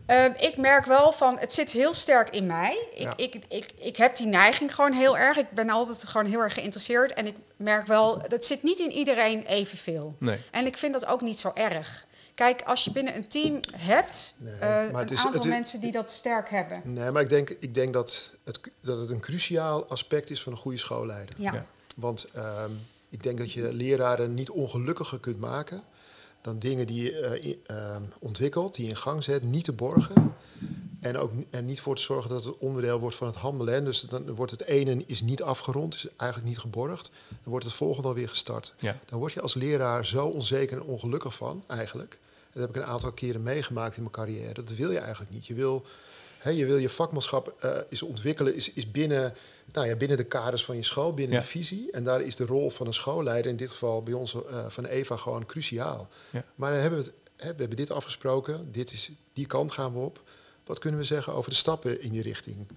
Uh, 0.08 0.26
ik 0.26 0.58
merk 0.58 0.86
wel 0.86 1.12
van, 1.12 1.38
het 1.40 1.54
zit 1.54 1.72
heel 1.72 1.94
sterk 1.94 2.30
in 2.30 2.46
mij. 2.46 2.88
Ik, 2.94 3.02
ja. 3.02 3.14
ik, 3.16 3.40
ik, 3.48 3.72
ik 3.78 3.98
heb 3.98 4.16
die 4.16 4.28
neiging 4.28 4.76
gewoon 4.76 4.94
heel 4.94 5.18
erg. 5.18 5.38
Ik 5.38 5.52
ben 5.52 5.70
altijd 5.70 6.08
gewoon 6.08 6.28
heel 6.28 6.40
erg 6.40 6.54
geïnteresseerd. 6.54 7.14
En 7.14 7.28
ik 7.28 7.36
merk 7.56 7.88
wel, 7.88 8.22
dat 8.28 8.46
zit 8.46 8.64
niet 8.64 8.80
in 8.80 8.92
iedereen 8.92 9.46
evenveel. 9.46 10.16
Nee. 10.20 10.40
En 10.52 10.66
ik 10.66 10.78
vind 10.78 10.94
dat 10.94 11.06
ook 11.06 11.22
niet 11.22 11.40
zo 11.40 11.52
erg. 11.54 12.06
Kijk, 12.38 12.62
als 12.62 12.84
je 12.84 12.92
binnen 12.92 13.16
een 13.16 13.28
team 13.28 13.60
hebt, 13.76 14.36
nee, 14.38 14.54
uh, 14.54 14.84
een 14.84 15.08
is, 15.08 15.26
aantal 15.26 15.42
is, 15.42 15.48
mensen 15.48 15.82
die 15.82 15.92
dat 15.92 16.12
sterk 16.12 16.50
hebben. 16.50 16.82
Nee, 16.84 17.12
maar 17.12 17.22
ik 17.22 17.30
denk, 17.30 17.50
ik 17.50 17.74
denk 17.74 17.94
dat, 17.94 18.32
het, 18.44 18.60
dat 18.82 19.00
het 19.00 19.10
een 19.10 19.20
cruciaal 19.20 19.86
aspect 19.88 20.30
is 20.30 20.44
van 20.44 20.52
een 20.52 20.58
goede 20.58 20.78
schoolleider. 20.78 21.36
Ja. 21.38 21.54
ja. 21.54 21.66
Want 21.96 22.30
um, 22.36 22.80
ik 23.10 23.24
denk 23.24 23.38
dat 23.38 23.52
je 23.52 23.74
leraren 23.74 24.34
niet 24.34 24.50
ongelukkiger 24.50 25.20
kunt 25.20 25.40
maken 25.40 25.84
dan 26.42 26.60
dingen 26.60 26.88
die 26.88 27.04
je 27.04 27.58
uh, 27.68 27.78
uh, 27.78 27.96
ontwikkelt, 28.20 28.76
die 28.76 28.84
je 28.84 28.90
in 28.90 28.98
gang 28.98 29.24
zet, 29.24 29.44
niet 29.44 29.64
te 29.64 29.74
borgen. 29.74 30.36
En 31.00 31.18
ook 31.18 31.32
er 31.50 31.64
niet 31.64 31.82
voor 31.82 31.96
te 31.96 32.02
zorgen 32.02 32.30
dat 32.30 32.46
het 32.46 32.58
onderdeel 32.58 33.00
wordt 33.00 33.16
van 33.16 33.28
het 33.28 33.36
handelen. 33.36 33.86
Dus 33.86 34.02
dan 34.02 34.36
wordt 34.36 34.52
het 34.52 34.64
ene 34.64 35.04
is 35.06 35.22
niet 35.22 35.44
afgerond, 35.44 35.94
is 35.94 36.08
eigenlijk 36.18 36.50
niet 36.50 36.60
geborgd. 36.60 37.12
Dan 37.30 37.52
wordt 37.52 37.66
het 37.66 37.74
volgende 37.74 38.08
alweer 38.08 38.30
gestart. 38.30 38.74
Ja. 38.80 38.98
Dan 39.06 39.20
word 39.20 39.34
je 39.34 39.42
als 39.42 39.54
leraar 39.54 40.06
zo 40.06 40.26
onzeker 40.26 40.78
en 40.78 40.84
ongelukkig 40.84 41.34
van, 41.34 41.64
eigenlijk. 41.68 42.20
Dat 42.58 42.68
heb 42.68 42.76
ik 42.76 42.82
een 42.82 42.90
aantal 42.92 43.12
keren 43.12 43.44
meegemaakt 43.44 43.96
in 43.96 44.02
mijn 44.02 44.14
carrière. 44.14 44.54
Dat 44.54 44.70
wil 44.76 44.92
je 44.92 45.00
eigenlijk 45.00 45.32
niet. 45.32 45.48
Je 45.48 45.54
wil, 45.54 45.86
hè, 46.40 46.50
je, 46.50 46.66
wil 46.66 46.78
je 46.78 46.90
vakmanschap 46.90 47.56
uh, 47.66 47.78
is 47.90 48.02
ontwikkelen, 48.02 48.56
is, 48.56 48.74
is 48.74 48.92
binnen, 48.92 49.34
nou 49.72 49.88
ja, 49.88 49.96
binnen 49.96 50.18
de 50.18 50.24
kaders 50.24 50.66
van 50.66 50.76
je 50.76 50.84
school, 50.84 51.14
binnen 51.14 51.36
ja. 51.36 51.42
de 51.42 51.48
visie. 51.48 51.92
En 51.92 52.04
daar 52.04 52.22
is 52.22 52.36
de 52.36 52.46
rol 52.46 52.70
van 52.70 52.88
een 52.88 52.94
schoolleider, 52.94 53.52
in 53.52 53.58
dit 53.58 53.70
geval 53.70 54.04
bij 54.04 54.14
ons 54.14 54.34
uh, 54.34 54.42
van 54.68 54.86
Eva, 54.86 55.18
gewoon 55.18 55.46
cruciaal. 55.46 56.10
Ja. 56.30 56.44
Maar 56.56 56.72
dan 56.72 56.82
hebben 56.82 57.00
we, 57.00 57.06
het, 57.06 57.14
hè, 57.36 57.52
we 57.52 57.60
hebben 57.60 57.78
dit 57.78 57.92
afgesproken, 57.92 58.72
dit 58.72 58.92
is, 58.92 59.12
die 59.34 59.46
kant 59.46 59.72
gaan 59.72 59.94
we 59.94 60.00
op. 60.00 60.22
Wat 60.66 60.80
kunnen 60.80 61.00
we 61.00 61.06
zeggen 61.06 61.34
over 61.34 61.50
de 61.50 61.56
stappen 61.56 62.02
in 62.02 62.12
die 62.12 62.22
richting? 62.22 62.68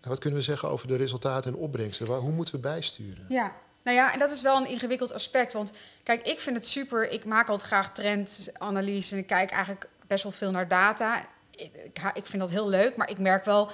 En 0.00 0.08
wat 0.08 0.18
kunnen 0.18 0.38
we 0.38 0.44
zeggen 0.44 0.68
over 0.68 0.88
de 0.88 0.96
resultaten 0.96 1.52
en 1.52 1.58
opbrengsten? 1.58 2.06
Hoe 2.06 2.32
moeten 2.32 2.54
we 2.54 2.60
bijsturen? 2.60 3.26
Ja, 3.28 3.56
nou 3.82 3.96
ja, 3.96 4.12
en 4.12 4.18
dat 4.18 4.30
is 4.30 4.42
wel 4.42 4.56
een 4.56 4.66
ingewikkeld 4.66 5.12
aspect. 5.12 5.52
Want 5.52 5.72
kijk, 6.02 6.26
ik 6.26 6.40
vind 6.40 6.56
het 6.56 6.66
super. 6.66 7.10
Ik 7.10 7.24
maak 7.24 7.48
altijd 7.48 7.68
graag 7.68 7.92
trendanalyse 7.92 9.14
en 9.14 9.20
ik 9.20 9.26
kijk 9.26 9.50
eigenlijk 9.50 9.88
best 10.06 10.22
wel 10.22 10.32
veel 10.32 10.50
naar 10.50 10.68
data. 10.68 11.26
Ik, 11.50 11.72
ik 12.14 12.26
vind 12.26 12.42
dat 12.42 12.50
heel 12.50 12.68
leuk, 12.68 12.96
maar 12.96 13.10
ik 13.10 13.18
merk 13.18 13.44
wel 13.44 13.70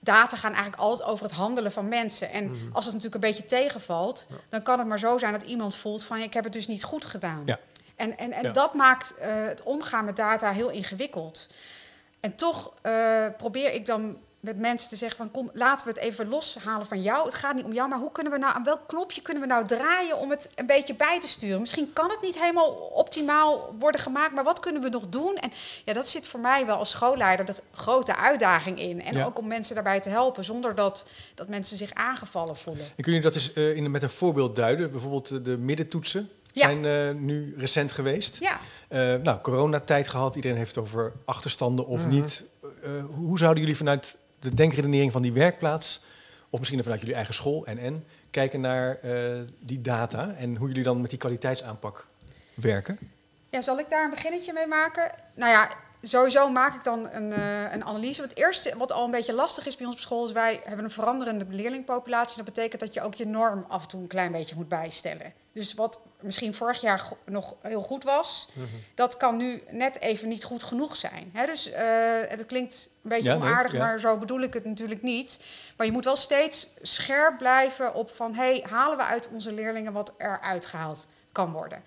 data 0.00 0.36
gaan 0.36 0.52
eigenlijk 0.52 0.82
altijd 0.82 1.08
over 1.08 1.24
het 1.24 1.34
handelen 1.34 1.72
van 1.72 1.88
mensen. 1.88 2.30
En 2.30 2.44
mhm. 2.44 2.72
als 2.72 2.84
het 2.84 2.94
natuurlijk 2.94 3.24
een 3.24 3.30
beetje 3.30 3.46
tegenvalt, 3.46 4.26
dan 4.48 4.62
kan 4.62 4.78
het 4.78 4.88
maar 4.88 4.98
zo 4.98 5.18
zijn 5.18 5.32
dat 5.32 5.42
iemand 5.42 5.74
voelt 5.74 6.04
van 6.04 6.18
ik 6.18 6.34
heb 6.34 6.44
het 6.44 6.52
dus 6.52 6.66
niet 6.66 6.84
goed 6.84 7.04
gedaan. 7.04 7.42
Ja. 7.44 7.58
En, 7.96 8.18
en, 8.18 8.32
en 8.32 8.52
dat 8.52 8.74
maakt 8.74 9.14
uh, 9.18 9.24
het 9.26 9.62
omgaan 9.62 10.04
met 10.04 10.16
data 10.16 10.52
heel 10.52 10.70
ingewikkeld. 10.70 11.48
En 12.20 12.34
toch 12.34 12.72
uh, 12.82 13.26
probeer 13.36 13.72
ik 13.72 13.86
dan 13.86 14.18
met 14.46 14.58
mensen 14.58 14.88
te 14.88 14.96
zeggen 14.96 15.16
van 15.16 15.30
kom, 15.30 15.50
laten 15.52 15.86
we 15.86 15.92
het 15.92 16.02
even 16.02 16.28
loshalen 16.28 16.86
van 16.86 17.02
jou. 17.02 17.24
Het 17.24 17.34
gaat 17.34 17.54
niet 17.54 17.64
om 17.64 17.72
jou, 17.72 17.88
maar 17.88 17.98
hoe 17.98 18.12
kunnen 18.12 18.32
we 18.32 18.38
nou, 18.38 18.54
aan 18.54 18.64
welk 18.64 18.80
knopje 18.86 19.22
kunnen 19.22 19.42
we 19.42 19.48
nou 19.48 19.66
draaien 19.66 20.18
om 20.18 20.30
het 20.30 20.48
een 20.54 20.66
beetje 20.66 20.94
bij 20.94 21.20
te 21.20 21.28
sturen? 21.28 21.60
Misschien 21.60 21.92
kan 21.92 22.10
het 22.10 22.22
niet 22.22 22.40
helemaal 22.40 22.70
optimaal 22.74 23.74
worden 23.78 24.00
gemaakt, 24.00 24.34
maar 24.34 24.44
wat 24.44 24.60
kunnen 24.60 24.82
we 24.82 24.88
nog 24.88 25.08
doen? 25.08 25.36
En 25.36 25.50
ja, 25.84 25.92
dat 25.92 26.08
zit 26.08 26.28
voor 26.28 26.40
mij 26.40 26.66
wel 26.66 26.76
als 26.76 26.90
schoolleider 26.90 27.46
de 27.46 27.54
grote 27.72 28.16
uitdaging 28.16 28.78
in. 28.80 29.02
En 29.02 29.24
ook 29.24 29.38
om 29.38 29.46
mensen 29.46 29.74
daarbij 29.74 30.00
te 30.00 30.08
helpen, 30.08 30.44
zonder 30.44 30.74
dat, 30.74 31.06
dat 31.34 31.48
mensen 31.48 31.76
zich 31.76 31.94
aangevallen 31.94 32.56
voelen. 32.56 32.84
En 32.96 33.02
kun 33.02 33.12
je 33.12 33.20
dat 33.20 33.34
eens 33.34 33.54
uh, 33.54 33.76
in, 33.76 33.90
met 33.90 34.02
een 34.02 34.10
voorbeeld 34.10 34.56
duiden? 34.56 34.90
Bijvoorbeeld 34.90 35.44
de 35.44 35.56
middentoetsen 35.58 36.30
zijn 36.52 36.84
uh, 36.84 37.20
nu 37.20 37.54
recent 37.56 37.92
geweest. 37.92 38.38
Ja. 38.40 38.58
Uh, 38.88 39.22
nou, 39.22 39.40
coronatijd 39.40 40.08
gehad. 40.08 40.36
Iedereen 40.36 40.56
heeft 40.56 40.74
het 40.74 40.84
over 40.84 41.12
achterstanden 41.24 41.86
of 41.86 42.04
mm 42.04 42.10
-hmm. 42.10 42.20
niet. 42.20 42.44
Hoe 43.14 43.38
zouden 43.38 43.62
jullie 43.62 43.76
vanuit 43.76 44.16
de 44.38 44.54
denkredenering 44.54 45.12
van 45.12 45.22
die 45.22 45.32
werkplaats, 45.32 46.04
of 46.50 46.58
misschien 46.58 46.82
vanuit 46.82 47.00
jullie 47.00 47.16
eigen 47.16 47.34
school 47.34 47.66
en 47.66 47.78
en, 47.78 48.04
kijken 48.30 48.60
naar 48.60 48.98
uh, 49.04 49.40
die 49.58 49.80
data 49.80 50.34
en 50.38 50.56
hoe 50.56 50.68
jullie 50.68 50.82
dan 50.82 51.00
met 51.00 51.10
die 51.10 51.18
kwaliteitsaanpak 51.18 52.06
werken? 52.54 52.98
Ja, 53.50 53.60
zal 53.60 53.78
ik 53.78 53.88
daar 53.88 54.04
een 54.04 54.10
beginnetje 54.10 54.52
mee 54.52 54.66
maken? 54.66 55.10
Nou 55.34 55.50
ja, 55.50 55.70
sowieso 56.08 56.50
maak 56.50 56.74
ik 56.74 56.84
dan 56.84 57.08
een, 57.10 57.30
uh, 57.30 57.72
een 57.72 57.84
analyse. 57.84 58.22
Het 58.22 58.36
eerste 58.36 58.74
wat 58.76 58.92
al 58.92 59.04
een 59.04 59.10
beetje 59.10 59.32
lastig 59.32 59.66
is 59.66 59.76
bij 59.76 59.86
ons 59.86 59.94
op 59.94 60.00
school 60.00 60.24
is 60.24 60.32
wij 60.32 60.60
hebben 60.64 60.84
een 60.84 60.90
veranderende 60.90 61.46
leerlingpopulatie. 61.48 62.36
Dat 62.36 62.44
betekent 62.44 62.80
dat 62.80 62.94
je 62.94 63.02
ook 63.02 63.14
je 63.14 63.26
norm 63.26 63.64
af 63.68 63.82
en 63.82 63.88
toe 63.88 64.00
een 64.00 64.06
klein 64.06 64.32
beetje 64.32 64.54
moet 64.54 64.68
bijstellen. 64.68 65.32
Dus 65.52 65.74
wat 65.74 66.00
misschien 66.20 66.54
vorig 66.54 66.80
jaar 66.80 67.08
nog 67.24 67.56
heel 67.62 67.80
goed 67.80 68.04
was, 68.04 68.48
mm 68.52 68.62
-hmm. 68.62 68.82
dat 68.94 69.16
kan 69.16 69.36
nu 69.36 69.62
net 69.70 70.00
even 70.00 70.28
niet 70.28 70.44
goed 70.44 70.62
genoeg 70.62 70.96
zijn. 70.96 71.30
Hè? 71.32 71.46
Dus 71.46 71.68
uh, 71.68 71.76
het 72.28 72.46
klinkt 72.46 72.90
een 73.02 73.10
beetje 73.10 73.28
ja, 73.28 73.34
onaardig, 73.34 73.72
nee, 73.72 73.80
ja. 73.80 73.86
maar 73.86 74.00
zo 74.00 74.18
bedoel 74.18 74.40
ik 74.40 74.54
het 74.54 74.64
natuurlijk 74.64 75.02
niet. 75.02 75.40
Maar 75.76 75.86
je 75.86 75.92
moet 75.92 76.04
wel 76.04 76.16
steeds 76.16 76.68
scherp 76.82 77.38
blijven 77.38 77.94
op 77.94 78.10
van, 78.10 78.34
hey, 78.34 78.64
halen 78.68 78.96
we 78.96 79.02
uit 79.02 79.28
onze 79.32 79.52
leerlingen 79.52 79.92
wat 79.92 80.14
er 80.18 80.40
uitgehaald 80.40 81.08
kan 81.32 81.52
worden. 81.52 81.82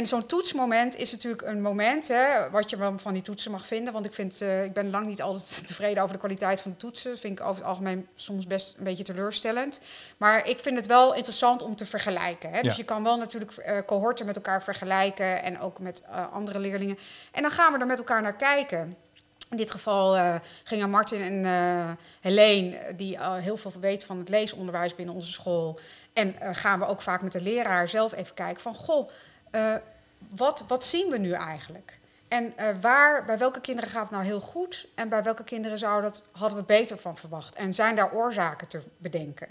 En 0.00 0.06
zo'n 0.06 0.26
toetsmoment 0.26 0.96
is 0.96 1.12
natuurlijk 1.12 1.42
een 1.42 1.62
moment, 1.62 2.08
hè, 2.08 2.50
wat 2.50 2.70
je 2.70 2.76
wel 2.76 2.98
van 2.98 3.12
die 3.12 3.22
toetsen 3.22 3.50
mag 3.50 3.66
vinden. 3.66 3.92
Want 3.92 4.04
ik, 4.04 4.12
vind, 4.12 4.42
uh, 4.42 4.64
ik 4.64 4.72
ben 4.72 4.90
lang 4.90 5.06
niet 5.06 5.22
altijd 5.22 5.66
tevreden 5.66 6.02
over 6.02 6.14
de 6.14 6.20
kwaliteit 6.20 6.60
van 6.60 6.70
de 6.70 6.76
toetsen. 6.76 7.10
Dat 7.10 7.20
vind 7.20 7.38
ik 7.38 7.44
over 7.44 7.56
het 7.56 7.70
algemeen 7.70 8.08
soms 8.14 8.46
best 8.46 8.76
een 8.78 8.84
beetje 8.84 9.04
teleurstellend. 9.04 9.80
Maar 10.16 10.48
ik 10.48 10.58
vind 10.58 10.76
het 10.76 10.86
wel 10.86 11.14
interessant 11.14 11.62
om 11.62 11.76
te 11.76 11.86
vergelijken. 11.86 12.50
Hè. 12.50 12.60
Dus 12.60 12.76
je 12.76 12.84
kan 12.84 13.02
wel 13.02 13.16
natuurlijk 13.16 13.52
uh, 13.58 13.78
cohorten 13.86 14.26
met 14.26 14.36
elkaar 14.36 14.62
vergelijken 14.62 15.42
en 15.42 15.60
ook 15.60 15.78
met 15.78 16.02
uh, 16.10 16.32
andere 16.32 16.58
leerlingen. 16.58 16.98
En 17.32 17.42
dan 17.42 17.50
gaan 17.50 17.72
we 17.72 17.78
er 17.78 17.86
met 17.86 17.98
elkaar 17.98 18.22
naar 18.22 18.36
kijken. 18.36 18.96
In 19.50 19.56
dit 19.56 19.70
geval 19.70 20.16
uh, 20.16 20.34
gingen 20.64 20.90
Martin 20.90 21.22
en 21.22 21.44
uh, 21.44 21.90
Helene, 22.20 22.94
die 22.96 23.14
uh, 23.16 23.34
heel 23.34 23.56
veel 23.56 23.72
weten 23.80 24.06
van 24.06 24.18
het 24.18 24.28
leesonderwijs 24.28 24.94
binnen 24.94 25.14
onze 25.14 25.32
school. 25.32 25.80
En 26.12 26.34
gaan 26.52 26.78
we 26.78 26.86
ook 26.86 27.02
vaak 27.02 27.22
met 27.22 27.32
de 27.32 27.40
leraar 27.40 27.88
zelf 27.88 28.14
even 28.14 28.34
kijken 28.34 28.62
van... 28.62 28.74
goh, 28.74 29.08
uh, 29.52 29.74
wat, 30.28 30.64
wat 30.68 30.84
zien 30.84 31.10
we 31.10 31.18
nu 31.18 31.30
eigenlijk? 31.32 31.98
En 32.28 32.52
uh, 32.60 32.66
waar, 32.80 33.24
bij 33.24 33.38
welke 33.38 33.60
kinderen 33.60 33.90
gaat 33.90 34.02
het 34.02 34.10
nou 34.10 34.24
heel 34.24 34.40
goed 34.40 34.86
en 34.94 35.08
bij 35.08 35.22
welke 35.22 35.44
kinderen 35.44 35.78
zou 35.78 36.02
dat, 36.02 36.22
hadden 36.32 36.58
we 36.58 36.64
beter 36.64 36.98
van 36.98 37.16
verwacht? 37.16 37.54
En 37.54 37.74
zijn 37.74 37.96
daar 37.96 38.12
oorzaken 38.12 38.68
te 38.68 38.80
bedenken? 38.96 39.48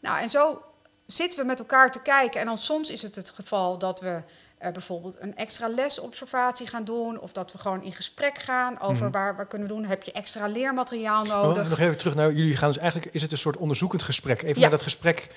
Nou, 0.00 0.20
en 0.20 0.30
zo 0.30 0.62
zitten 1.06 1.38
we 1.38 1.44
met 1.44 1.58
elkaar 1.58 1.92
te 1.92 2.00
kijken. 2.02 2.40
En 2.40 2.46
dan 2.46 2.58
soms 2.58 2.90
is 2.90 3.02
het 3.02 3.14
het 3.16 3.30
geval 3.30 3.78
dat 3.78 4.00
we 4.00 4.18
uh, 4.62 4.70
bijvoorbeeld 4.70 5.16
een 5.20 5.36
extra 5.36 5.68
lesobservatie 5.68 6.66
gaan 6.66 6.84
doen. 6.84 7.20
Of 7.20 7.32
dat 7.32 7.52
we 7.52 7.58
gewoon 7.58 7.82
in 7.82 7.92
gesprek 7.92 8.38
gaan 8.38 8.80
over 8.80 9.02
Mhm. 9.04 9.12
waar, 9.12 9.36
waar 9.36 9.46
kunnen 9.46 9.68
we 9.68 9.74
doen. 9.74 9.84
Heb 9.84 10.02
je 10.02 10.12
extra 10.12 10.46
leermateriaal 10.46 11.22
Oh, 11.22 11.28
nodig? 11.28 11.68
nog 11.68 11.78
even 11.78 11.98
terug 11.98 12.14
naar 12.14 12.32
jullie 12.32 12.56
gaan 12.56 12.68
dus 12.72 12.78
eigenlijk 12.82 13.14
is 13.14 13.22
het 13.22 13.32
een 13.32 13.38
soort 13.38 13.56
onderzoekend 13.56 14.02
gesprek. 14.02 14.42
Even 14.42 14.54
Ja. 14.54 14.60
naar 14.60 14.70
dat 14.70 14.82
gesprek 14.82 15.18
eh, 15.18 15.34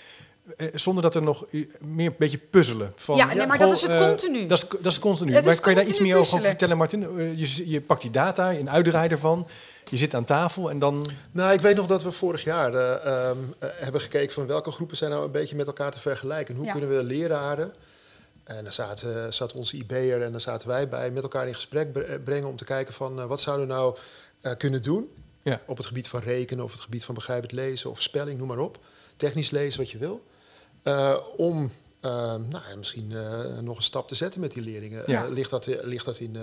zonder 0.73 1.03
dat 1.03 1.15
er 1.15 1.21
nog 1.21 1.45
eh, 1.45 1.65
meer 1.79 2.07
een 2.07 2.15
beetje 2.17 2.37
puzzelen 2.37 2.91
van. 2.95 3.15
Ja, 3.15 3.33
nee, 3.33 3.47
maar 3.47 3.57
dat 3.57 3.71
is 3.71 3.81
het 3.81 3.91
eh, 3.93 3.99
continu. 4.07 4.45
Dat 4.45 4.57
is, 4.57 4.67
dat 4.81 4.91
is 4.91 4.99
continu. 4.99 5.33
Het 5.33 5.43
maar 5.43 5.53
is 5.53 5.59
kan 5.59 5.73
je 5.73 5.79
daar 5.79 5.87
iets 5.89 5.99
meer 5.99 6.11
over 6.15 6.21
puzzelen. 6.21 6.49
vertellen, 6.49 6.77
Martin? 6.77 7.03
Eh, 7.19 7.37
je, 7.39 7.69
je 7.69 7.81
pakt 7.81 8.01
die 8.01 8.11
data, 8.11 8.51
een 8.53 8.69
uitdraai 8.69 9.09
ervan. 9.09 9.47
Je 9.89 9.97
zit 9.97 10.13
aan 10.13 10.23
tafel 10.25 10.69
en 10.69 10.79
dan. 10.79 11.07
Nou, 11.31 11.53
ik 11.53 11.61
weet 11.61 11.75
nog 11.75 11.87
dat 11.87 12.03
we 12.03 12.11
vorig 12.11 12.43
jaar 12.43 12.73
eh, 12.73 13.05
ehm, 13.29 13.37
eh, 13.59 13.69
hebben 13.73 14.01
gekeken 14.01 14.33
van 14.33 14.47
welke 14.47 14.71
groepen 14.71 14.97
zijn 14.97 15.11
nou 15.11 15.25
een 15.25 15.31
beetje 15.31 15.55
met 15.55 15.67
elkaar 15.67 15.91
te 15.91 15.99
vergelijken. 15.99 16.47
En 16.53 16.55
hoe 16.55 16.65
Ja. 16.65 16.71
kunnen 16.71 16.89
we 16.89 17.03
leraren, 17.03 17.73
en 18.43 18.63
daar 18.63 18.73
zaten, 18.73 19.33
zat 19.33 19.53
onze 19.53 19.77
IB'er 19.77 20.21
en 20.21 20.31
daar 20.31 20.41
zaten 20.41 20.67
wij 20.67 20.89
bij, 20.89 21.11
met 21.11 21.23
elkaar 21.23 21.47
in 21.47 21.55
gesprek 21.55 21.93
bre- 21.93 22.01
eh, 22.03 22.19
brengen 22.23 22.49
om 22.49 22.55
te 22.55 22.65
kijken 22.65 22.93
van 22.93 23.19
eh, 23.19 23.25
wat 23.25 23.39
zouden 23.39 23.67
we 23.67 23.73
nou 23.73 23.95
eh, 24.41 24.51
kunnen 24.57 24.81
doen 24.81 25.09
Ja. 25.41 25.61
op 25.65 25.77
het 25.77 25.85
gebied 25.85 26.07
van 26.07 26.19
rekenen 26.21 26.63
of 26.63 26.71
het 26.71 26.81
gebied 26.81 27.05
van 27.05 27.15
begrijpend 27.15 27.51
lezen 27.51 27.89
of 27.89 28.01
spelling, 28.01 28.37
noem 28.39 28.47
maar 28.47 28.59
op. 28.59 28.77
Technisch 29.15 29.49
lezen, 29.49 29.79
wat 29.79 29.91
je 29.91 29.97
wil. 29.97 30.23
Eh, 30.83 31.15
om 31.37 31.71
eh, 31.99 32.35
nou, 32.35 32.77
misschien 32.77 33.11
eh, 33.11 33.57
nog 33.61 33.77
een 33.77 33.83
stap 33.83 34.07
te 34.07 34.15
zetten 34.15 34.41
met 34.41 34.51
die 34.51 34.63
leerlingen. 34.63 35.03
Ja. 35.05 35.27
Ligt, 35.27 35.49
dat, 35.49 35.65
ligt 35.81 36.05
dat 36.05 36.19
in, 36.19 36.35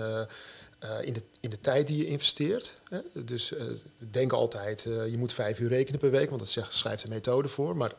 in, 1.01 1.13
de, 1.13 1.23
in 1.39 1.49
de 1.49 1.61
tijd 1.61 1.87
die 1.87 1.97
je 1.97 2.07
investeert? 2.07 2.81
Hè? 2.89 2.99
Dus 3.13 3.53
denken 3.97 4.37
altijd, 4.37 4.81
je 4.83 5.15
moet 5.17 5.33
vijf 5.33 5.59
uur 5.59 5.69
rekenen 5.69 5.99
per 5.99 6.11
week, 6.11 6.27
want 6.29 6.41
dat 6.41 6.49
zegt, 6.49 6.73
schrijft 6.73 7.03
een 7.03 7.09
methode 7.09 7.47
voor. 7.47 7.77
Maar 7.77 7.91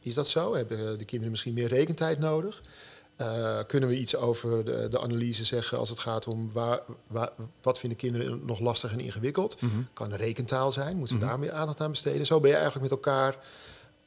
is 0.00 0.14
dat 0.14 0.28
zo? 0.28 0.54
Hebben 0.54 0.98
de 0.98 1.04
kinderen 1.04 1.30
misschien 1.30 1.54
meer 1.54 1.68
rekentijd 1.68 2.18
nodig? 2.18 2.62
Kunnen 3.66 3.88
we 3.88 3.98
iets 3.98 4.16
over 4.16 4.64
de, 4.64 4.88
de 4.90 5.00
analyse 5.00 5.44
zeggen 5.44 5.78
als 5.78 5.88
het 5.88 5.98
gaat 5.98 6.26
om 6.26 6.52
waar, 6.52 6.80
waar, 7.06 7.30
wat 7.62 7.78
vinden 7.78 7.98
kinderen 7.98 8.40
nog 8.44 8.60
lastig 8.60 8.92
en 8.92 9.00
ingewikkeld? 9.00 9.60
Mhm. 9.60 9.72
Kan 9.92 10.14
rekentaal 10.14 10.72
zijn, 10.72 10.96
moeten 10.96 11.16
we 11.16 11.20
Mhm. 11.22 11.30
daar 11.30 11.40
meer 11.40 11.52
aandacht 11.52 11.80
aan 11.80 11.90
besteden? 11.90 12.26
Zo 12.26 12.40
ben 12.40 12.50
je 12.50 12.56
eigenlijk 12.56 12.90
met 12.90 12.98
elkaar 12.98 13.36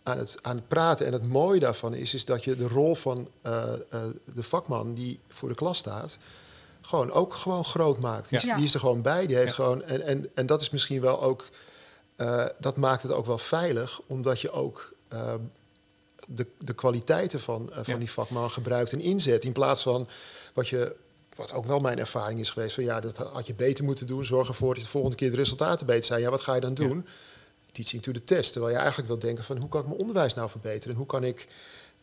aan 0.03 0.17
het, 0.17 0.37
aan 0.41 0.55
het 0.55 0.67
praten. 0.67 1.05
En 1.05 1.13
het 1.13 1.27
mooie 1.27 1.59
daarvan 1.59 1.93
is, 1.93 2.13
is 2.13 2.25
dat 2.25 2.43
je 2.43 2.55
de 2.55 2.67
rol 2.67 2.95
van 2.95 3.29
eh, 3.41 3.73
eh, 3.73 4.01
de 4.33 4.43
vakman 4.43 4.93
die 4.93 5.19
voor 5.27 5.49
de 5.49 5.55
klas 5.55 5.77
staat, 5.77 6.17
gewoon 6.81 7.11
ook 7.11 7.33
gewoon 7.35 7.65
groot 7.65 7.99
maakt. 7.99 8.29
Die, 8.29 8.45
Ja. 8.45 8.55
die 8.55 8.65
is 8.65 8.73
er 8.73 8.79
gewoon 8.79 9.01
bij. 9.01 9.25
Die 9.27 9.35
heeft 9.35 9.47
Ja. 9.47 9.53
gewoon, 9.63 9.83
en, 9.83 10.01
en, 10.01 10.29
en 10.33 10.45
dat 10.45 10.61
is 10.61 10.69
misschien 10.69 11.01
wel 11.01 11.21
ook, 11.21 11.49
eh, 12.15 12.45
dat 12.59 12.77
maakt 12.77 13.03
het 13.03 13.11
ook 13.11 13.25
wel 13.25 13.37
veilig, 13.37 14.01
omdat 14.07 14.41
je 14.41 14.51
ook 14.51 14.93
de, 16.27 16.47
de 16.59 16.73
kwaliteiten 16.73 17.39
van, 17.41 17.69
van 17.73 17.83
Ja. 17.93 17.97
die 17.99 18.11
vakman 18.11 18.51
gebruikt 18.51 18.91
en 18.91 19.01
inzet. 19.01 19.43
In 19.43 19.51
plaats 19.51 19.81
van 19.81 20.07
wat 20.53 20.67
je. 20.69 20.95
Wat 21.35 21.53
ook 21.53 21.65
wel 21.65 21.79
mijn 21.79 21.99
ervaring 21.99 22.39
is 22.39 22.49
geweest, 22.49 22.75
van 22.75 22.83
ja, 22.83 22.99
dat 22.99 23.17
had 23.17 23.47
je 23.47 23.53
beter 23.55 23.83
moeten 23.83 24.07
doen. 24.07 24.25
Zorg 24.25 24.47
ervoor 24.47 24.73
dat 24.73 24.83
de 24.83 24.89
volgende 24.89 25.15
keer 25.15 25.31
de 25.31 25.37
resultaten 25.37 25.85
beter 25.85 26.03
zijn. 26.03 26.21
Ja, 26.21 26.29
wat 26.29 26.41
ga 26.41 26.53
je 26.55 26.61
dan 26.61 26.73
doen? 26.73 27.05
Teaching 27.71 28.01
to 28.03 28.11
the 28.11 28.23
test. 28.23 28.51
Terwijl 28.51 28.73
je 28.73 28.79
eigenlijk 28.79 29.07
wil 29.07 29.19
denken 29.19 29.43
van 29.43 29.57
hoe 29.57 29.69
kan 29.69 29.81
ik 29.81 29.87
mijn 29.87 29.99
onderwijs 29.99 30.33
nou 30.33 30.49
verbeteren? 30.49 30.91
En 30.91 30.97
hoe 30.97 31.05
kan 31.05 31.23
ik 31.23 31.47